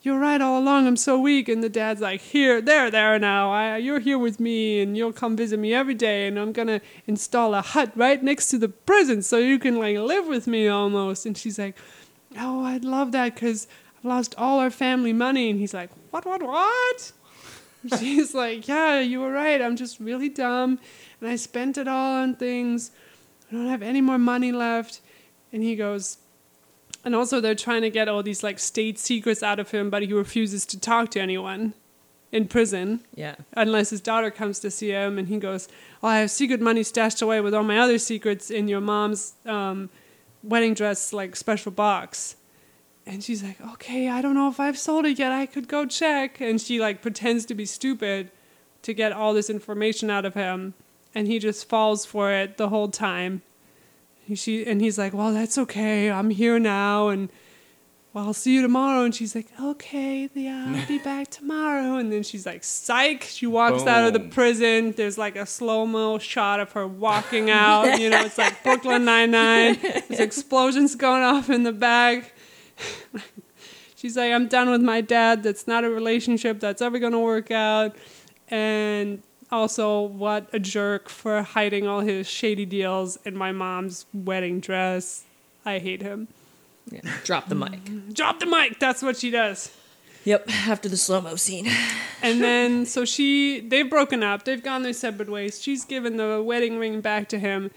You're 0.00 0.18
right 0.18 0.40
all 0.40 0.58
along. 0.58 0.86
I'm 0.86 0.96
so 0.96 1.18
weak." 1.18 1.48
And 1.48 1.62
the 1.62 1.68
dad's 1.68 2.00
like, 2.00 2.22
"Here, 2.22 2.62
there, 2.62 2.90
there 2.90 3.18
now. 3.18 3.52
I, 3.52 3.76
you're 3.76 4.00
here 4.00 4.18
with 4.18 4.40
me, 4.40 4.80
and 4.80 4.96
you'll 4.96 5.12
come 5.12 5.36
visit 5.36 5.58
me 5.58 5.74
every 5.74 5.94
day, 5.94 6.26
and 6.26 6.38
I'm 6.38 6.52
gonna 6.52 6.80
install 7.06 7.54
a 7.54 7.60
hut 7.60 7.92
right 7.94 8.22
next 8.22 8.48
to 8.48 8.58
the 8.58 8.70
prison, 8.70 9.20
so 9.22 9.36
you 9.36 9.58
can 9.58 9.78
like 9.78 9.98
live 9.98 10.26
with 10.26 10.46
me 10.46 10.68
almost." 10.68 11.26
And 11.26 11.36
she's 11.36 11.58
like, 11.58 11.76
"Oh, 12.38 12.64
I'd 12.64 12.84
love 12.84 13.12
that, 13.12 13.36
cause 13.36 13.66
I've 13.98 14.06
lost 14.06 14.34
all 14.38 14.58
our 14.58 14.70
family 14.70 15.12
money." 15.12 15.50
And 15.50 15.60
he's 15.60 15.74
like, 15.74 15.90
"What, 16.12 16.24
what, 16.24 16.42
what?" 16.42 17.12
She's 17.98 18.34
like, 18.34 18.68
Yeah, 18.68 19.00
you 19.00 19.20
were 19.20 19.32
right. 19.32 19.60
I'm 19.60 19.76
just 19.76 19.98
really 19.98 20.28
dumb. 20.28 20.78
And 21.20 21.28
I 21.28 21.36
spent 21.36 21.78
it 21.78 21.88
all 21.88 22.14
on 22.14 22.36
things. 22.36 22.90
I 23.50 23.56
don't 23.56 23.68
have 23.68 23.82
any 23.82 24.00
more 24.00 24.18
money 24.18 24.52
left. 24.52 25.00
And 25.52 25.62
he 25.62 25.74
goes, 25.76 26.18
And 27.04 27.14
also, 27.14 27.40
they're 27.40 27.54
trying 27.54 27.82
to 27.82 27.90
get 27.90 28.08
all 28.08 28.22
these 28.22 28.42
like 28.42 28.58
state 28.58 28.98
secrets 28.98 29.42
out 29.42 29.58
of 29.58 29.70
him, 29.70 29.90
but 29.90 30.02
he 30.02 30.12
refuses 30.12 30.64
to 30.66 30.78
talk 30.78 31.10
to 31.12 31.20
anyone 31.20 31.74
in 32.30 32.48
prison 32.48 33.00
yeah. 33.14 33.34
unless 33.54 33.90
his 33.90 34.00
daughter 34.00 34.30
comes 34.30 34.58
to 34.60 34.70
see 34.70 34.90
him. 34.90 35.18
And 35.18 35.28
he 35.28 35.38
goes, 35.38 35.68
Well, 36.00 36.12
I 36.12 36.20
have 36.20 36.30
secret 36.30 36.60
money 36.60 36.82
stashed 36.84 37.20
away 37.20 37.40
with 37.40 37.54
all 37.54 37.64
my 37.64 37.78
other 37.78 37.98
secrets 37.98 38.50
in 38.50 38.68
your 38.68 38.80
mom's 38.80 39.34
um, 39.44 39.90
wedding 40.44 40.74
dress, 40.74 41.12
like 41.12 41.34
special 41.34 41.72
box. 41.72 42.36
And 43.04 43.22
she's 43.22 43.42
like, 43.42 43.60
okay, 43.72 44.08
I 44.08 44.22
don't 44.22 44.34
know 44.34 44.48
if 44.48 44.60
I've 44.60 44.78
sold 44.78 45.06
it 45.06 45.18
yet. 45.18 45.32
I 45.32 45.46
could 45.46 45.66
go 45.66 45.86
check. 45.86 46.40
And 46.40 46.60
she 46.60 46.78
like 46.80 47.02
pretends 47.02 47.44
to 47.46 47.54
be 47.54 47.66
stupid 47.66 48.30
to 48.82 48.92
get 48.92 49.12
all 49.12 49.32
this 49.32 49.48
information 49.48 50.10
out 50.10 50.24
of 50.24 50.34
him, 50.34 50.74
and 51.14 51.26
he 51.26 51.38
just 51.38 51.68
falls 51.68 52.04
for 52.04 52.30
it 52.32 52.56
the 52.56 52.68
whole 52.68 52.88
time. 52.88 53.42
And 54.26 54.38
she 54.38 54.64
and 54.66 54.80
he's 54.80 54.98
like, 54.98 55.12
well, 55.12 55.32
that's 55.32 55.58
okay. 55.58 56.10
I'm 56.10 56.30
here 56.30 56.58
now, 56.58 57.08
and 57.08 57.28
well, 58.12 58.26
I'll 58.26 58.34
see 58.34 58.54
you 58.54 58.62
tomorrow. 58.62 59.04
And 59.04 59.14
she's 59.14 59.34
like, 59.34 59.46
okay, 59.60 60.28
yeah, 60.34 60.66
I'll 60.68 60.86
be 60.86 60.98
back 61.04 61.30
tomorrow. 61.30 61.96
And 61.96 62.12
then 62.12 62.22
she's 62.22 62.44
like, 62.44 62.62
psych. 62.62 63.22
She 63.22 63.46
walks 63.46 63.86
out 63.86 64.06
of 64.06 64.12
the 64.12 64.20
prison. 64.20 64.92
There's 64.92 65.16
like 65.16 65.36
a 65.36 65.46
slow 65.46 65.86
mo 65.86 66.18
shot 66.18 66.60
of 66.60 66.72
her 66.72 66.86
walking 66.86 67.50
out. 67.64 67.98
You 67.98 68.10
know, 68.10 68.22
it's 68.24 68.38
like 68.38 68.62
Brooklyn 68.62 69.04
Nine 69.04 69.30
Nine. 69.30 69.78
There's 69.82 70.20
explosions 70.20 70.94
going 70.94 71.22
off 71.22 71.48
in 71.48 71.62
the 71.62 71.72
back. 71.72 72.34
She's 73.96 74.16
like, 74.16 74.32
I'm 74.32 74.48
done 74.48 74.68
with 74.70 74.80
my 74.80 75.00
dad. 75.00 75.42
That's 75.42 75.66
not 75.68 75.84
a 75.84 75.90
relationship 75.90 76.58
that's 76.58 76.82
ever 76.82 76.98
going 76.98 77.12
to 77.12 77.20
work 77.20 77.50
out. 77.50 77.94
And 78.48 79.22
also, 79.50 80.02
what 80.02 80.48
a 80.52 80.58
jerk 80.58 81.08
for 81.08 81.42
hiding 81.42 81.86
all 81.86 82.00
his 82.00 82.26
shady 82.28 82.64
deals 82.64 83.16
in 83.24 83.36
my 83.36 83.52
mom's 83.52 84.06
wedding 84.12 84.60
dress. 84.60 85.24
I 85.64 85.78
hate 85.78 86.02
him. 86.02 86.28
yeah. 86.90 87.00
Drop 87.22 87.48
the 87.48 87.54
mic. 87.54 87.80
Drop 88.12 88.40
the 88.40 88.46
mic. 88.46 88.80
That's 88.80 89.02
what 89.02 89.16
she 89.16 89.30
does. 89.30 89.70
Yep. 90.24 90.48
After 90.66 90.88
the 90.88 90.96
slow 90.96 91.20
mo 91.20 91.36
scene. 91.36 91.68
And 92.24 92.40
then, 92.40 92.86
so 92.86 93.04
she, 93.04 93.58
they've 93.58 93.90
broken 93.90 94.22
up. 94.22 94.44
They've 94.44 94.62
gone 94.62 94.84
their 94.84 94.92
separate 94.92 95.28
ways. 95.28 95.60
She's 95.60 95.84
given 95.84 96.18
the 96.18 96.40
wedding 96.40 96.78
ring 96.78 97.00
back 97.00 97.28
to 97.30 97.38
him. 97.38 97.72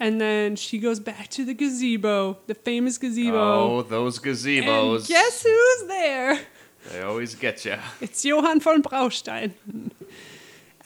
And 0.00 0.20
then 0.20 0.54
she 0.56 0.78
goes 0.78 1.00
back 1.00 1.28
to 1.30 1.44
the 1.44 1.54
gazebo, 1.54 2.38
the 2.46 2.54
famous 2.54 2.98
gazebo. 2.98 3.36
Oh, 3.36 3.82
those 3.82 4.18
gazebos. 4.20 4.98
And 4.98 5.06
guess 5.08 5.42
who's 5.42 5.88
there? 5.88 6.40
They 6.92 7.02
always 7.02 7.34
get 7.34 7.64
you. 7.64 7.76
It's 8.00 8.24
Johan 8.24 8.60
von 8.60 8.82
Braustein. 8.82 9.52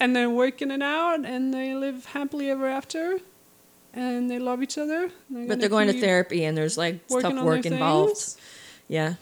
and 0.01 0.17
they're 0.17 0.31
working 0.31 0.71
it 0.71 0.83
out, 0.83 1.25
and 1.25 1.53
they 1.53 1.75
live 1.75 2.07
happily 2.07 2.51
ever 2.51 2.67
after. 2.67 3.19
And 3.95 4.31
they 4.31 4.39
love 4.39 4.63
each 4.63 4.79
other. 4.79 5.11
But 5.29 5.61
they're 5.61 5.69
going 5.69 5.89
to 5.89 6.01
therapy 6.01 6.45
and 6.45 6.57
there's 6.57 6.79
like 6.79 7.07
tough 7.09 7.35
work 7.45 7.67
involved. 7.67 8.17
things. 8.17 8.39
Yeah. 8.89 9.15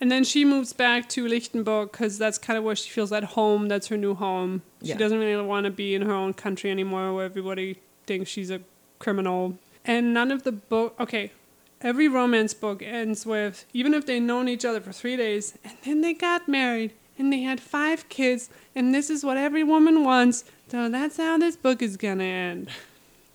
And 0.00 0.10
then 0.10 0.24
she 0.24 0.44
moves 0.44 0.72
back 0.72 1.08
to 1.10 1.24
Liechtienbourg 1.24 1.92
because 1.92 2.18
that's 2.18 2.38
kind 2.38 2.58
of 2.58 2.64
where 2.64 2.76
she 2.76 2.90
feels 2.90 3.12
at 3.12 3.22
home. 3.22 3.68
That's 3.68 3.86
her 3.86 3.96
new 3.96 4.14
home. 4.14 4.62
She 4.82 4.94
doesn't 4.94 5.18
really 5.18 5.42
want 5.42 5.64
to 5.64 5.70
be 5.70 5.94
in 5.94 6.02
her 6.02 6.12
own 6.12 6.34
country 6.34 6.70
anymore 6.72 7.14
where 7.14 7.24
everybody 7.24 7.78
thinks 8.06 8.30
she's 8.30 8.50
a 8.50 8.60
criminal. 8.98 9.58
And 9.84 10.12
none 10.12 10.30
of 10.30 10.42
the 10.42 10.52
book, 10.52 10.94
okay, 10.98 11.32
every 11.80 12.08
romance 12.08 12.54
book 12.54 12.82
ends 12.82 13.26
with 13.26 13.64
even 13.72 13.94
if 13.94 14.06
they've 14.06 14.22
known 14.22 14.48
each 14.48 14.64
other 14.64 14.80
for 14.80 14.92
three 14.92 15.16
days 15.16 15.56
and 15.64 15.76
then 15.84 16.00
they 16.00 16.14
got 16.14 16.48
married 16.48 16.92
and 17.18 17.32
they 17.32 17.42
had 17.42 17.60
five 17.60 18.08
kids 18.08 18.50
and 18.74 18.94
this 18.94 19.10
is 19.10 19.24
what 19.24 19.36
every 19.36 19.62
woman 19.62 20.04
wants. 20.04 20.44
So 20.68 20.88
that's 20.88 21.16
how 21.16 21.38
this 21.38 21.56
book 21.56 21.82
is 21.82 21.96
to 21.96 22.06
end. 22.06 22.68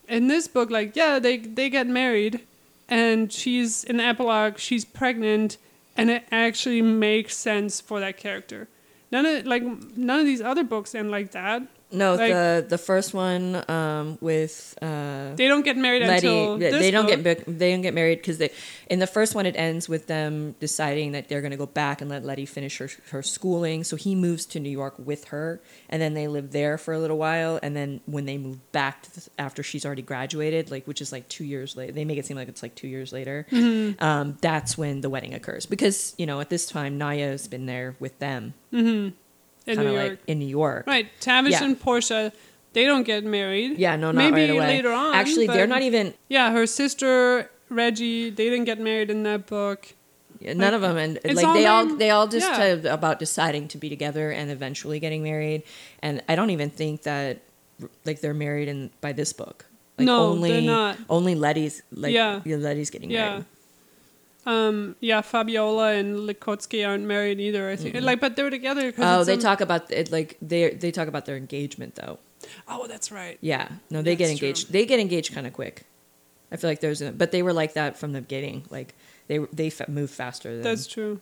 In 0.10 0.28
this 0.28 0.48
book, 0.48 0.70
like, 0.70 0.96
yeah, 0.96 1.20
they, 1.20 1.38
they 1.38 1.70
get 1.70 1.88
married 1.88 2.42
and 2.90 3.32
she's 3.32 3.86
in 3.86 3.98
the 3.98 4.04
epilogue, 4.04 4.58
she's 4.60 4.84
pregnant, 4.84 5.58
and 5.96 6.10
it 6.10 6.26
actually 6.32 6.82
makes 6.82 7.38
sense 7.38 7.80
for 7.80 8.02
that 8.02 8.18
character. 8.18 8.68
None 9.12 9.26
of 9.26 9.46
like 9.46 9.64
none 9.64 10.20
of 10.20 10.26
these 10.26 10.42
other 10.42 10.64
books 10.64 10.94
end 10.94 11.10
like 11.10 11.32
that. 11.32 11.64
No, 11.92 12.16
Like- 12.16 12.32
the 12.32 12.66
the 12.70 12.78
first 12.78 13.14
one 13.14 13.64
um, 13.70 14.18
with 14.22 14.78
uh, 14.82 15.36
They 15.36 15.48
don't 15.48 15.64
get 15.64 15.78
married 15.78 16.04
Ledi, 16.04 16.14
until 16.16 16.58
they 16.58 16.72
this 16.72 16.92
don't 16.92 17.06
book. 17.08 17.24
get 17.24 17.60
they 17.60 17.72
don't 17.72 17.82
get 17.82 17.94
married 17.94 18.20
because 18.20 18.38
they 18.38 18.52
in 18.90 19.00
the 19.00 19.08
first 19.08 19.36
one 19.36 19.46
it 19.46 19.56
ends 19.58 19.90
with 19.90 20.08
them 20.08 20.56
deciding 20.60 21.12
that 21.14 21.28
they're 21.28 21.42
going 21.42 21.52
to 21.52 21.58
go 21.58 21.66
back 21.66 22.02
and 22.02 22.10
let 22.10 22.24
Ledi 22.24 22.48
finish 22.48 22.78
her 22.78 22.90
her 23.12 23.22
schooling. 23.22 23.84
So 23.84 23.96
he 23.96 24.16
moves 24.16 24.46
to 24.48 24.60
New 24.60 24.70
York 24.70 24.96
with 24.98 25.26
her, 25.26 25.62
and 25.90 26.02
then 26.02 26.14
they 26.14 26.28
live 26.28 26.52
there 26.52 26.78
for 26.78 26.94
a 26.94 27.00
little 27.00 27.18
while. 27.18 27.60
And 27.62 27.76
then 27.76 28.02
when 28.06 28.26
they 28.26 28.38
move 28.38 28.60
back 28.72 29.04
to 29.04 29.16
the, 29.16 29.30
after 29.38 29.62
she's 29.64 29.86
already 29.86 30.02
graduated, 30.02 30.72
like 30.72 30.86
which 30.88 31.02
is 31.02 31.12
like 31.12 31.28
two 31.28 31.44
years 31.44 31.76
later, 31.76 31.92
they 31.92 32.06
make 32.06 32.18
it 32.18 32.26
seem 32.26 32.38
like 32.38 32.48
it's 32.48 32.64
like 32.64 32.76
two 32.76 32.88
years 32.88 33.12
later. 33.12 33.46
Mm-hmm. 33.52 34.02
Um, 34.04 34.38
that's 34.42 34.78
when 34.78 35.02
the 35.02 35.10
wedding 35.10 35.34
occurs 35.34 35.66
because 35.66 36.14
you 36.18 36.26
know 36.26 36.40
at 36.40 36.50
this 36.50 36.68
time 36.68 36.98
Nya 36.98 37.30
has 37.32 37.48
been 37.48 37.66
there 37.66 37.96
with 38.00 38.18
them, 38.20 38.54
in 38.72 39.14
kind 39.78 39.88
New 39.88 39.94
of 39.96 40.00
York. 40.06 40.10
like 40.12 40.20
in 40.28 40.40
New 40.40 40.48
York. 40.48 40.88
right, 40.88 41.08
Tavish 41.20 41.52
Yeah. 41.54 41.64
and 41.64 41.80
Portia, 41.80 42.32
they 42.74 42.86
don't 42.86 43.04
get 43.04 43.24
married. 43.24 43.78
Yeah, 43.78 43.96
no, 43.96 44.12
not 44.12 44.16
Maybe 44.32 44.42
right 44.42 44.50
away. 44.52 44.68
later 44.68 44.92
on. 44.92 45.14
Actually, 45.16 45.48
they're 45.48 45.68
not 45.68 45.82
even 45.82 46.14
Yeah, 46.30 46.52
her 46.52 46.66
sister 46.66 47.50
Reggie, 47.70 48.30
they 48.30 48.50
didn't 48.50 48.66
get 48.66 48.80
married 48.80 49.10
in 49.10 49.24
that 49.24 49.48
book. 49.48 49.94
Yeah, 50.40 50.54
None 50.54 50.74
of 50.74 50.82
them, 50.82 50.98
and 50.98 51.20
like 51.24 51.46
all 51.46 51.54
they 51.54 51.66
all 51.68 51.86
them- 51.86 51.98
they 52.00 52.10
all 52.10 52.28
just 52.28 52.50
yeah. 52.50 52.94
about 52.94 53.20
deciding 53.20 53.68
to 53.70 53.78
be 53.78 53.90
together 53.90 54.32
and 54.32 54.50
eventually 54.50 55.00
getting 55.00 55.22
married. 55.22 55.62
And 56.02 56.22
I 56.28 56.36
don't 56.36 56.50
even 56.50 56.70
think 56.72 57.04
that 57.04 57.40
like 58.06 58.22
they're 58.22 58.34
married 58.34 58.68
in 58.68 58.90
by 59.02 59.12
this 59.14 59.34
book. 59.34 59.66
Like 60.00 60.08
No, 60.08 60.30
only, 60.30 60.50
they're 60.52 60.62
not. 60.62 60.98
Only 61.10 61.36
Ledi's 61.36 61.84
like 61.92 62.12
Yeah. 62.14 62.42
yeah, 62.44 62.56
Ledi's 62.56 62.90
getting 62.90 63.12
Yeah. 63.12 63.30
married. 63.30 63.46
Um, 64.46 64.96
yeah, 65.00 65.22
Fabiola 65.22 65.92
and 65.94 66.18
Likotsky 66.28 66.88
aren't 66.88 67.04
married 67.06 67.40
either. 67.40 67.70
I 67.70 67.76
think, 67.76 68.02
like, 68.02 68.20
but 68.20 68.36
they're 68.36 68.50
together. 68.50 68.92
Oh, 68.98 69.24
they 69.24 69.36
a- 69.36 69.38
talk 69.38 69.62
about 69.62 69.92
it 69.92 70.12
like 70.12 70.38
they 70.42 70.72
they 70.72 70.92
talk 70.92 71.08
about 71.08 71.26
their 71.28 71.38
engagement 71.38 71.96
though. 71.96 72.18
Oh, 72.68 72.88
that's 72.88 73.12
right. 73.12 73.38
Yeah, 73.42 73.68
no, 73.92 74.02
they 74.02 74.16
get 74.16 74.28
That's 74.30 74.40
true. 74.40 74.48
engaged. 74.48 74.72
They 74.72 74.86
get 74.88 75.00
engaged 75.00 75.34
kind 75.34 75.46
of 75.46 75.54
quick. 75.54 75.84
I 76.52 76.58
feel 76.58 76.70
like 76.72 76.80
there's 76.82 77.02
a, 77.04 77.12
but 77.12 77.32
they 77.32 77.44
were 77.44 77.54
like 77.54 77.74
that 77.74 77.98
from 77.98 78.14
the 78.14 78.22
beginning. 78.22 78.66
Like 78.72 78.96
they 79.28 79.38
they 79.54 79.70
fa- 79.70 79.86
move 79.90 80.10
faster. 80.10 80.54
Than, 80.54 80.64
That's 80.64 80.88
true. 80.88 81.20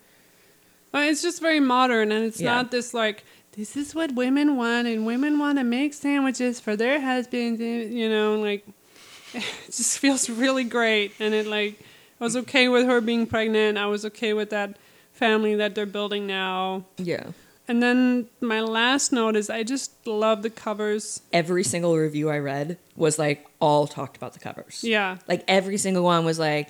Well, 0.93 1.07
it's 1.07 1.21
just 1.21 1.41
very 1.41 1.59
modern, 1.59 2.11
and 2.13 2.23
it's 2.25 2.39
Yeah. 2.39 2.53
not 2.55 2.71
this 2.71 2.93
like 2.93 3.25
this 3.51 3.75
is 3.75 3.93
what 3.93 4.13
women 4.15 4.55
want, 4.55 4.87
and 4.87 5.05
women 5.05 5.37
want 5.39 5.57
to 5.57 5.65
make 5.65 5.93
sandwiches 5.93 6.61
for 6.61 6.77
their 6.77 7.01
husbands. 7.01 7.59
and, 7.59 7.93
You 7.93 8.07
know, 8.07 8.39
like 8.39 8.65
it 9.33 9.43
just 9.67 9.99
feels 9.99 10.29
really 10.29 10.63
great, 10.63 11.11
and 11.19 11.33
it 11.33 11.47
like 11.47 11.79
I 12.19 12.23
was 12.23 12.35
okay 12.37 12.67
with 12.67 12.85
her 12.85 13.01
being 13.01 13.25
pregnant. 13.27 13.77
I 13.77 13.85
was 13.87 14.03
okay 14.05 14.33
with 14.33 14.49
that 14.49 14.77
family 15.13 15.55
that 15.55 15.75
they're 15.75 15.85
building 15.85 16.27
now, 16.27 16.85
yeah. 16.97 17.27
And 17.67 17.83
then 17.83 18.27
my 18.41 18.61
last 18.61 19.11
note 19.11 19.35
is 19.35 19.47
I 19.47 19.61
just 19.61 20.07
love 20.07 20.41
the 20.41 20.49
covers. 20.49 21.21
Every 21.31 21.63
single 21.63 21.95
review 21.95 22.31
I 22.31 22.39
read 22.39 22.79
was 22.95 23.19
like 23.19 23.45
all 23.61 23.85
talked 23.85 24.17
about 24.17 24.33
the 24.33 24.39
covers. 24.39 24.83
Yeah. 24.83 25.17
Like 25.27 25.43
every 25.47 25.77
single 25.77 26.03
one 26.03 26.25
was 26.25 26.39
like, 26.39 26.67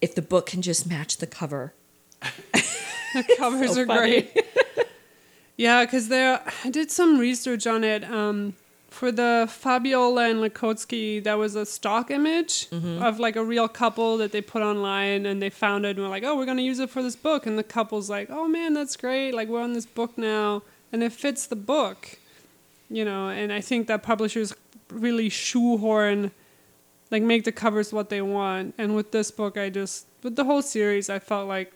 if 0.00 0.16
the 0.16 0.22
book 0.22 0.46
can 0.46 0.60
just 0.60 0.88
match 0.88 1.18
the 1.18 1.26
cover. 1.26 1.72
The 3.14 3.24
covers 3.38 3.72
So 3.74 3.82
are 3.82 3.86
funny. 3.86 4.22
great. 4.22 4.46
yeah, 5.56 5.84
because 5.84 6.08
there, 6.08 6.42
I 6.64 6.68
did 6.70 6.90
some 6.90 7.18
research 7.18 7.66
on 7.66 7.82
it. 7.82 8.04
Um, 8.04 8.54
for 8.98 9.12
the 9.12 9.46
Fabiola 9.48 10.28
and 10.30 10.40
Likotsky, 10.40 11.22
that 11.22 11.38
was 11.38 11.54
a 11.54 11.64
stock 11.64 12.10
image 12.10 12.68
Mm-hmm. 12.70 13.02
of 13.02 13.18
like 13.20 13.36
a 13.36 13.44
real 13.44 13.68
couple 13.68 14.18
that 14.18 14.32
they 14.32 14.40
put 14.54 14.62
online, 14.62 15.24
and 15.24 15.40
they 15.40 15.50
found 15.50 15.86
it 15.86 15.90
and 15.90 16.00
were 16.00 16.08
like, 16.16 16.24
"Oh, 16.24 16.34
we're 16.36 16.46
gonna 16.52 16.62
use 16.72 16.80
it 16.80 16.90
for 16.90 17.02
this 17.02 17.16
book." 17.28 17.46
And 17.46 17.56
the 17.56 17.62
couple's 17.76 18.08
like, 18.10 18.28
"Oh 18.30 18.46
man, 18.48 18.70
that's 18.74 18.96
great! 18.96 19.32
Like 19.38 19.48
we're 19.48 19.62
on 19.62 19.72
this 19.78 19.86
book 19.86 20.12
now, 20.18 20.62
and 20.92 21.02
it 21.02 21.12
fits 21.12 21.46
the 21.46 21.56
book." 21.74 22.18
You 22.90 23.04
know, 23.04 23.28
and 23.28 23.52
I 23.52 23.60
think 23.60 23.86
that 23.86 24.02
publishers 24.02 24.52
really 24.90 25.28
shoehorn, 25.28 26.30
like 27.10 27.22
make 27.22 27.44
the 27.44 27.52
covers 27.52 27.92
what 27.92 28.08
they 28.08 28.22
want. 28.22 28.74
And 28.78 28.96
with 28.96 29.12
this 29.12 29.30
book, 29.30 29.56
I 29.56 29.70
just 29.70 30.06
with 30.24 30.34
the 30.36 30.44
whole 30.44 30.62
series, 30.62 31.08
I 31.08 31.18
felt 31.20 31.46
like 31.56 31.72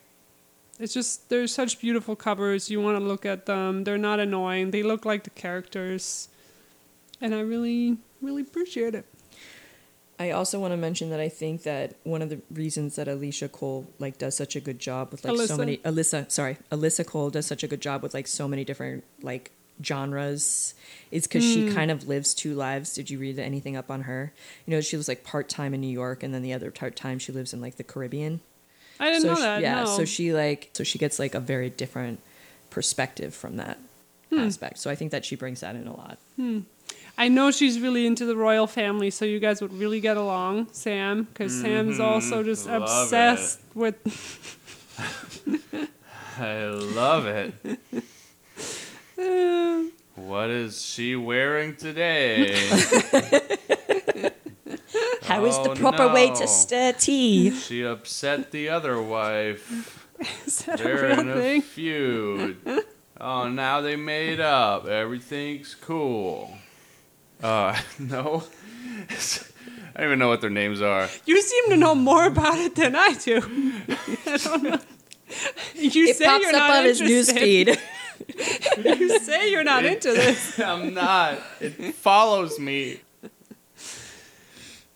it's 0.81 0.95
just 0.95 1.29
there's 1.31 1.55
such 1.55 1.79
beautiful 1.81 2.17
covers. 2.17 2.71
You 2.71 2.81
want 2.81 2.99
to 2.99 3.05
look 3.05 3.25
at 3.27 3.47
them. 3.47 3.85
They're 3.85 4.05
not 4.11 4.19
annoying. 4.21 4.71
They 4.73 4.83
look 4.83 5.05
like 5.05 5.23
the 5.25 5.31
characters, 5.45 6.29
and 7.23 7.35
I 7.35 7.41
really 7.41 7.97
really 8.21 8.43
appreciate 8.43 8.95
it. 8.95 9.07
I 10.19 10.31
also 10.31 10.61
want 10.61 10.73
to 10.73 10.77
mention 10.77 11.11
that 11.11 11.19
I 11.19 11.29
think 11.29 11.63
that 11.65 11.95
one 12.05 12.23
of 12.23 12.29
the 12.29 12.41
reasons 12.53 12.95
that 12.97 13.09
Alicia 13.09 13.49
Cole 13.49 13.87
like 13.99 14.19
does 14.19 14.37
such 14.37 14.55
a 14.55 14.61
good 14.61 14.79
job 14.79 15.11
with 15.11 15.25
like 15.25 15.37
so 15.49 15.57
many 15.57 15.79
Alyssa, 15.79 16.31
sorry, 16.31 16.59
Alyssa 16.71 17.05
Cole 17.07 17.31
does 17.31 17.47
such 17.47 17.65
a 17.65 17.67
good 17.69 17.81
job 17.81 18.03
with 18.03 18.15
like 18.15 18.29
so 18.29 18.47
many 18.47 18.63
different 18.65 19.03
like 19.23 19.51
genres 19.83 20.75
is 21.11 21.27
because 21.27 21.43
she 21.43 21.67
Hmm. 21.69 21.75
kind 21.75 21.91
of 21.91 22.07
lives 22.07 22.35
two 22.35 22.55
lives. 22.55 22.95
Did 22.95 23.11
you 23.11 23.19
read 23.19 23.39
anything 23.39 23.75
up 23.77 23.91
on 23.91 24.03
her? 24.03 24.33
You 24.67 24.73
know, 24.75 24.81
she 24.81 24.97
was 24.97 25.09
like 25.09 25.25
part 25.25 25.49
time 25.49 25.75
in 25.75 25.81
New 25.81 25.89
York, 25.91 26.23
and 26.23 26.33
then 26.33 26.43
the 26.43 26.53
other 26.53 26.71
part 26.71 26.95
time 26.95 27.19
she 27.19 27.33
lives 27.33 27.53
in 27.53 27.61
like 27.61 27.77
the 27.77 27.83
Caribbean. 27.85 28.41
I 29.01 29.07
didn't 29.07 29.23
so 29.23 29.29
know 29.29 29.35
she- 29.37 29.41
that. 29.43 29.61
yeah, 29.63 29.81
no. 29.85 29.97
so 29.97 30.05
she 30.05 30.33
like 30.33 30.71
so 30.75 30.85
she 30.85 30.99
gets 30.99 31.19
like 31.19 31.35
a 31.35 31.41
very 31.41 31.71
different 31.71 32.21
perspective 32.71 33.35
from 33.35 33.57
that 33.57 33.79
Hmm. 34.31 34.39
aspect. 34.41 34.79
So 34.79 34.89
I 34.91 34.95
think 34.95 35.11
that 35.11 35.25
she 35.25 35.35
brings 35.37 35.61
that 35.61 35.75
in 35.75 35.87
a 35.89 35.97
lot. 35.97 36.19
I 37.19 37.29
know 37.29 37.51
she's 37.51 37.79
really 37.79 38.07
into 38.07 38.25
the 38.25 38.37
royal 38.37 38.67
family, 38.67 39.11
so 39.11 39.25
you 39.25 39.39
guys 39.39 39.61
would 39.61 39.73
really 39.73 40.01
get 40.01 40.17
along, 40.17 40.69
Sam, 40.73 41.25
because 41.25 41.61
Sam's 41.61 42.01
also 42.01 42.43
just 42.43 42.67
Love 42.67 42.83
obsessed 42.83 43.61
with. 43.75 43.97
I 46.39 46.65
love 46.67 47.27
it. 47.27 47.55
Uh, 49.19 49.83
What 50.15 50.51
is 50.51 50.83
she 50.83 51.17
wearing 51.17 51.75
today? 51.75 52.55
How 55.23 55.45
is 55.47 55.55
Oh, 55.57 55.69
the 55.69 55.75
proper 55.77 56.09
way 56.13 56.29
no. 56.29 56.35
to 56.37 56.47
stir 56.47 56.93
tea? 56.93 57.51
she 57.51 57.83
upset 57.85 58.51
the 58.51 58.69
other 58.69 59.01
wife. 59.01 60.07
is 60.47 60.59
that 60.65 60.79
They're 60.79 61.03
real 61.09 61.21
in 61.21 61.29
a 61.31 61.35
thing? 61.35 61.63
feud. 61.63 62.57
Oh, 63.21 63.49
now 63.49 63.81
they 63.81 63.97
made 63.97 64.39
up. 64.41 64.87
Everything's 64.87 65.75
cool. 65.75 66.59
Uh, 67.43 67.79
no. 67.99 68.45
I 69.95 69.99
don't 69.99 70.07
even 70.07 70.19
know 70.19 70.29
what 70.29 70.41
their 70.41 70.51
names 70.51 70.81
are. 70.81 71.09
You 71.27 71.41
seem 71.43 71.71
to 71.71 71.77
know 71.77 71.95
more 71.95 72.27
about 72.27 72.59
it 72.59 72.75
than 72.75 72.97
I 72.97 73.15
do. 73.15 73.39
I 74.27 74.37
don't 74.39 74.63
know. 74.63 74.79
You 75.75 76.07
It 76.07 76.17
say 76.17 76.25
pops 76.27 76.43
you're 76.45 76.55
up 76.55 76.69
not 76.69 76.71
on 76.79 76.85
his 76.85 77.01
newsfeed. 77.01 77.79
You 78.85 79.19
say 79.19 79.51
you're 79.51 79.65
not 79.65 79.85
into 79.85 80.13
this. 80.13 80.59
I'm 80.61 80.95
not. 80.95 81.39
It 81.61 81.95
follows 81.97 82.59
me. 82.59 83.01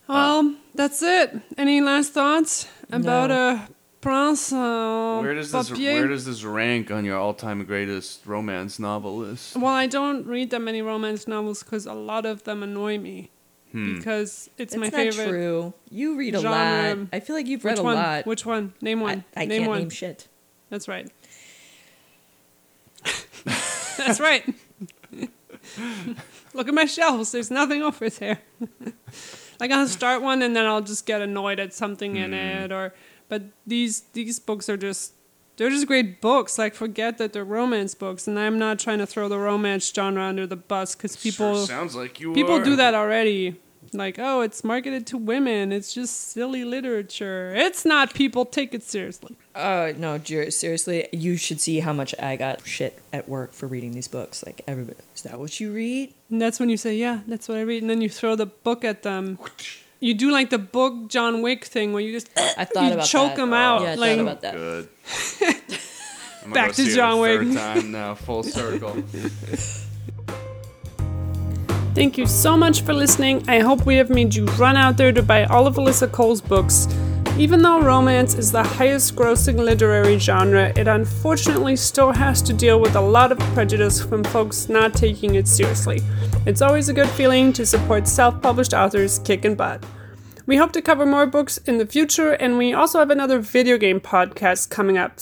Well, 0.09 0.55
that's 0.75 1.03
it. 1.03 1.35
Any 1.59 1.81
last 1.81 2.13
thoughts 2.13 2.69
about 2.91 3.33
uh, 3.33 3.59
Prince 4.07 4.53
uh, 4.53 5.19
Where 5.21 5.35
does 5.35 5.51
this 5.51 5.69
Papier? 5.71 5.95
Where 5.95 6.07
does 6.07 6.27
this 6.27 6.45
rank 6.45 6.93
on 6.93 7.05
your 7.05 7.19
all-time 7.19 7.65
greatest 7.65 8.25
romance 8.25 8.79
novel 8.79 9.17
list? 9.17 9.57
Well, 9.57 9.73
I 9.73 9.89
don't 9.89 10.25
read 10.27 10.51
that 10.51 10.61
many 10.61 10.81
romance 10.81 11.27
novels 11.27 11.65
because 11.65 11.87
a 11.87 11.93
lot 11.93 12.25
of 12.25 12.45
them 12.45 12.63
annoy 12.63 12.99
me. 12.99 13.31
Hmm. 13.73 13.97
Because 13.97 14.49
it's 14.59 14.75
That's 14.75 14.77
my 14.77 14.87
not 14.87 14.93
favorite. 14.93 15.29
true. 15.29 15.75
You 15.91 16.17
read 16.17 16.37
a 16.37 16.41
genre. 16.41 17.01
lot. 17.01 17.09
I 17.13 17.19
feel 17.19 17.35
like 17.35 17.49
you've 17.49 17.65
Which 17.65 17.73
read 17.73 17.79
a 17.81 17.83
one? 17.83 17.97
lot. 17.97 18.27
Which 18.27 18.47
one? 18.47 18.75
Name 18.81 19.01
one. 19.01 19.25
I, 19.37 19.43
I 19.43 19.47
name 19.47 19.63
can't 19.63 19.71
one. 19.71 19.79
name 19.81 19.91
shit. 19.91 20.29
That's 20.71 20.87
right. 20.87 21.11
That's 23.45 24.21
right. 24.21 24.45
Look 26.55 26.69
at 26.69 26.75
my 26.75 26.85
shelves. 26.85 27.33
There's 27.33 27.51
nothing 27.51 27.83
over 27.83 28.09
there. 28.09 28.39
like 29.61 29.73
I'll 29.73 29.89
start 29.89 30.23
one 30.23 30.43
and 30.43 30.55
then 30.55 30.65
I'll 30.65 30.81
just 30.81 31.07
get 31.07 31.21
annoyed 31.23 31.59
at 31.59 31.75
something 31.75 32.15
in 32.15 32.33
it 32.33 32.71
or 32.71 32.95
but 33.29 33.43
these 33.67 34.03
these 34.13 34.39
books 34.39 34.69
are 34.69 34.77
just 34.77 35.13
they're 35.57 35.71
just 35.71 35.87
great 35.87 36.21
books. 36.21 36.59
Like 36.59 36.75
forget 36.75 37.19
that 37.19 37.33
they're 37.33 37.45
romance 37.45 37.95
books 37.95 38.27
and 38.29 38.39
I'm 38.39 38.59
not 38.59 38.79
trying 38.79 38.99
to 38.99 39.07
throw 39.07 39.29
the 39.29 39.39
romance 39.39 39.93
genre 39.93 40.23
under 40.23 40.47
the 40.47 40.57
bus 40.57 40.95
cuz 40.95 41.17
people 41.17 41.55
sure 41.57 41.67
sounds 41.67 41.95
like 41.97 42.21
you 42.21 42.33
people 42.35 42.57
are. 42.57 42.65
do 42.65 42.77
that 42.77 42.95
already. 42.95 43.57
Like, 43.93 44.19
oh, 44.19 44.41
it's 44.41 44.65
marketed 44.65 45.07
to 45.09 45.17
women. 45.17 45.73
It's 45.73 45.95
just 45.95 46.31
silly 46.33 46.65
literature. 46.65 47.55
It's 47.55 47.85
not 47.85 48.13
people 48.15 48.45
take 48.45 48.75
it 48.75 48.83
seriously. 48.83 49.37
Oh 49.55 49.95
no, 49.97 50.19
seriously, 50.19 51.09
you 51.13 51.37
should 51.37 51.61
see 51.61 51.81
how 51.81 51.93
much 51.93 52.15
I 52.19 52.37
got 52.37 52.67
shit 52.67 53.01
at 53.13 53.29
work 53.29 53.53
for 53.53 53.67
reading 53.67 53.93
these 53.93 54.09
books. 54.09 54.45
Like 54.45 54.63
everybody, 54.67 54.99
is 55.15 55.23
that 55.23 55.39
what 55.39 55.61
you 55.61 55.73
read? 55.73 56.13
And 56.31 56.43
that's 56.43 56.59
when 56.61 56.69
you 56.69 56.77
say, 56.77 56.97
yeah, 56.97 57.21
that's 57.27 57.49
what 57.49 57.59
I 57.59 57.63
read. 57.63 57.83
And 57.83 57.89
then 57.89 58.01
you 58.01 58.11
throw 58.11 58.37
the 58.37 58.47
book 58.47 58.85
at 58.85 59.03
them. 59.03 59.39
You 60.01 60.15
do 60.15 60.31
like 60.31 60.51
the 60.51 60.59
book 60.59 61.09
John 61.09 61.43
Wick 61.43 61.65
thing 61.65 61.93
where 61.93 62.03
you 62.03 62.13
just 62.13 62.29
I 62.37 62.65
thought 62.73 62.85
you 62.87 62.93
about 62.95 63.07
choke 63.07 63.31
that. 63.31 63.37
them 63.37 63.53
out. 63.53 63.83
Yeah, 63.83 63.93
I 63.93 63.95
like, 63.95 64.17
thought 64.17 64.23
about 64.23 64.41
that. 64.43 64.55
Good. 64.55 64.89
I'm 66.45 66.53
Back 66.53 66.67
go 66.69 66.73
to 66.73 66.83
see 66.83 66.89
it 66.91 66.93
a 66.93 66.97
John 66.97 67.19
third 67.19 67.47
Wick. 67.49 67.57
time 67.57 67.91
now, 67.93 68.15
full 68.15 68.43
circle. 68.43 68.97
Thank 71.95 72.19
you 72.19 72.27
so 72.27 72.57
much 72.59 72.83
for 72.83 72.93
listening. 72.93 73.43
I 73.49 73.61
hope 73.61 73.87
we 73.87 73.97
have 73.97 74.11
made 74.11 74.35
you 74.35 74.45
run 74.59 74.77
out 74.77 74.99
there 74.99 75.13
to 75.13 75.23
buy 75.23 75.45
all 75.47 75.67
of 75.67 75.77
Alyssa 75.77 76.13
Cole's 76.13 76.43
books. 76.43 76.87
Even 77.39 77.61
though 77.61 77.83
romance 77.83 78.33
is 78.35 78.51
the 78.51 78.63
highest 78.63 79.15
grossing 79.15 79.59
literary 79.59 80.19
genre, 80.19 80.73
it 80.75 80.89
unfortunately 80.89 81.77
still 81.77 82.11
has 82.11 82.41
to 82.41 82.55
deal 82.55 82.81
with 82.81 82.97
a 82.97 83.01
lot 83.01 83.31
of 83.31 83.39
prejudice 83.53 84.03
from 84.03 84.25
folks 84.25 84.71
not 84.71 84.95
taking 84.95 85.35
it 85.35 85.47
seriously. 85.47 86.01
It's 86.47 86.63
always 86.63 86.89
a 86.89 86.95
good 86.95 87.11
feeling 87.11 87.53
to 87.53 87.67
support 87.67 88.09
self 88.09 88.41
published 88.41 88.73
authors 88.73 89.19
kicking 89.19 89.55
butt. 89.55 89.85
We 90.47 90.57
hope 90.57 90.73
to 90.73 90.81
cover 90.81 91.05
more 91.05 91.27
books 91.27 91.59
in 91.59 91.77
the 91.77 91.85
future, 91.85 92.33
and 92.33 92.57
we 92.57 92.73
also 92.73 93.01
have 93.01 93.11
another 93.11 93.39
video 93.39 93.77
game 93.77 94.01
podcast 94.01 94.71
coming 94.71 94.97
up. 94.97 95.21